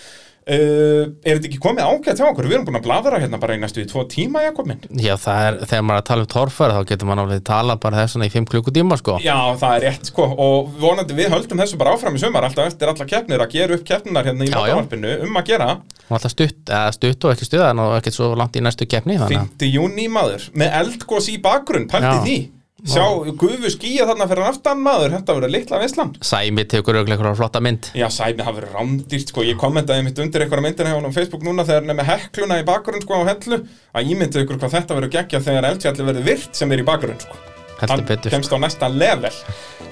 uh, 0.47 1.06
er 1.23 1.39
þetta 1.39 1.48
ekki 1.48 1.60
komið 1.62 1.89
ágætt 1.89 2.20
hjá 2.20 2.27
okkur, 2.28 2.48
við 2.48 2.56
erum 2.56 2.66
búin 2.69 2.78
að 2.78 2.86
bladra 2.86 3.20
hérna 3.23 3.40
bara 3.43 3.56
í 3.56 3.60
næstu 3.62 3.82
í 3.82 3.89
tvo 3.90 4.05
tíma, 4.10 4.43
Jakob 4.47 4.69
minn. 4.69 4.82
Já 4.98 5.14
það 5.20 5.47
er, 5.48 5.59
þegar 5.70 5.85
maður 5.89 5.98
er 5.98 6.02
að 6.02 6.09
tala 6.10 6.27
um 6.27 6.31
torfæri 6.35 6.77
þá 6.77 6.89
getur 6.93 7.10
maður 7.10 7.24
alveg 7.24 7.44
tala 7.48 7.77
bara 7.82 8.01
þess 8.02 8.16
svona 8.16 8.28
í 8.28 8.35
5 8.35 8.48
klukkutíma 8.52 8.98
sko. 9.01 9.19
Já, 9.24 9.36
það 9.62 9.77
er 9.77 9.86
rétt, 9.89 10.10
sko, 10.12 10.28
og 10.47 10.73
vonandi 10.82 11.19
við 11.19 11.32
höldum 11.35 11.62
þessu 11.62 11.81
bara 11.82 11.97
áfram 11.97 12.19
í 12.19 12.23
sumar, 12.23 12.48
alltaf 12.48 12.73
eftir 12.73 12.93
alla 12.93 13.09
keppnir 13.12 13.44
að 13.44 13.55
gera 13.56 13.78
upp 13.78 13.86
keppninar 13.89 14.31
hérna 14.31 14.48
í 14.48 14.55
mótavarpinu 14.55 15.14
um 15.28 15.39
að 15.43 15.52
gera. 15.52 15.70
Og 16.09 16.16
alltaf 16.19 16.35
stutt, 16.35 16.64
eða 16.66 16.97
stutt 16.97 17.28
og 17.28 17.36
ekki 17.36 17.48
stuðan 17.48 17.85
og 17.85 17.94
ekkert 18.01 18.19
svo 18.19 18.32
langt 18.39 18.59
í 18.59 18.64
næstu 18.64 18.89
keppni 18.90 19.20
þannig 19.20 19.44
að 19.44 19.55
5. 19.62 19.70
júni 19.77 20.09
maður, 20.12 20.51
með 20.59 20.77
eldgós 20.82 21.31
í 21.32 21.39
bakgrunn, 21.43 21.89
pælti 21.90 22.19
því 22.27 22.40
Sjá, 22.82 23.04
gufu 23.38 23.70
skýja 23.70 24.09
þarna 24.09 24.26
fyrir 24.26 24.46
aftan 24.48 24.80
maður, 24.82 25.12
þetta 25.14 25.36
verður 25.36 25.52
litla 25.54 25.78
veislan. 25.78 26.10
Sæmi 26.18 26.64
tekur 26.66 26.98
auðvitað 26.98 27.14
eitthvað 27.14 27.38
flotta 27.38 27.62
mynd. 27.62 27.92
Já, 27.94 28.09
sæmi 28.10 28.42
hafa 28.42 28.56
verið 28.59 28.74
rándýrt, 28.74 29.30
sko, 29.30 29.46
ég 29.46 29.60
kommentaði 29.60 30.09
mitt 30.09 30.18
undir 30.24 30.42
einhverja 30.42 30.66
myndina 30.66 30.90
hjá 30.90 30.98
honum 30.98 31.14
á 31.14 31.18
Facebook 31.20 31.46
núna 31.46 31.62
þegar 31.68 31.84
hann 31.84 31.94
er 31.94 32.00
með 32.00 32.10
hekluna 32.10 32.59
í 32.59 32.66
bakgrunn, 32.66 33.06
sko, 33.06 33.22
á 33.22 33.30
hellu 33.30 33.62
að 33.94 34.12
ímyndið 34.16 34.42
ykkur 34.42 34.59
hvað 34.64 34.76
þetta 34.80 34.98
verður 34.98 35.14
geggja 35.14 35.44
þegar 35.46 35.70
eldfjalli 35.70 36.10
verður 36.10 36.30
virt 36.32 36.59
sem 36.59 36.74
er 36.74 36.82
í 36.82 36.90
bakgrunn, 36.90 37.22
sko 37.22 37.51
hann 37.90 38.04
kemst 38.28 38.52
á 38.54 38.59
næsta 38.62 38.90
level. 38.92 39.32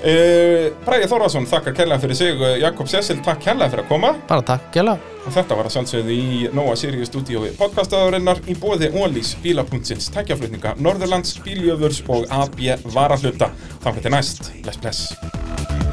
Uh, 0.00 0.70
Bræði 0.86 1.10
Þórðarsson 1.10 1.48
þakkar 1.50 1.76
kærlega 1.76 2.02
fyrir 2.04 2.20
sig. 2.22 2.36
Uh, 2.38 2.58
Jakob 2.62 2.88
Sessil 2.88 3.20
takk 3.24 3.42
kærlega 3.44 3.74
fyrir 3.74 3.86
að 3.86 3.90
koma. 3.92 4.14
Bara 4.30 4.46
takk, 4.54 4.70
gæla 4.74 4.98
og 5.20 5.34
þetta 5.34 5.56
var 5.58 5.68
að 5.68 5.74
sjálfsögðu 5.76 6.14
í 6.16 6.48
Nóa 6.56 6.76
Sirius 6.80 7.10
stúdíói 7.10 7.52
podcastaðurinnar 7.58 8.40
í 8.48 8.56
bóði 8.60 8.88
Ólís 8.96 9.34
bílapunktins 9.44 10.08
tækjaflutninga 10.14 10.76
Norðurlands, 10.80 11.36
Bíljöfurs 11.44 12.02
og 12.08 12.26
AB 12.32 12.64
Varahluta 12.94 13.52
þá 13.84 13.92
til 14.00 14.16
næst, 14.16 14.52
bless 14.64 14.80
bless 14.80 15.89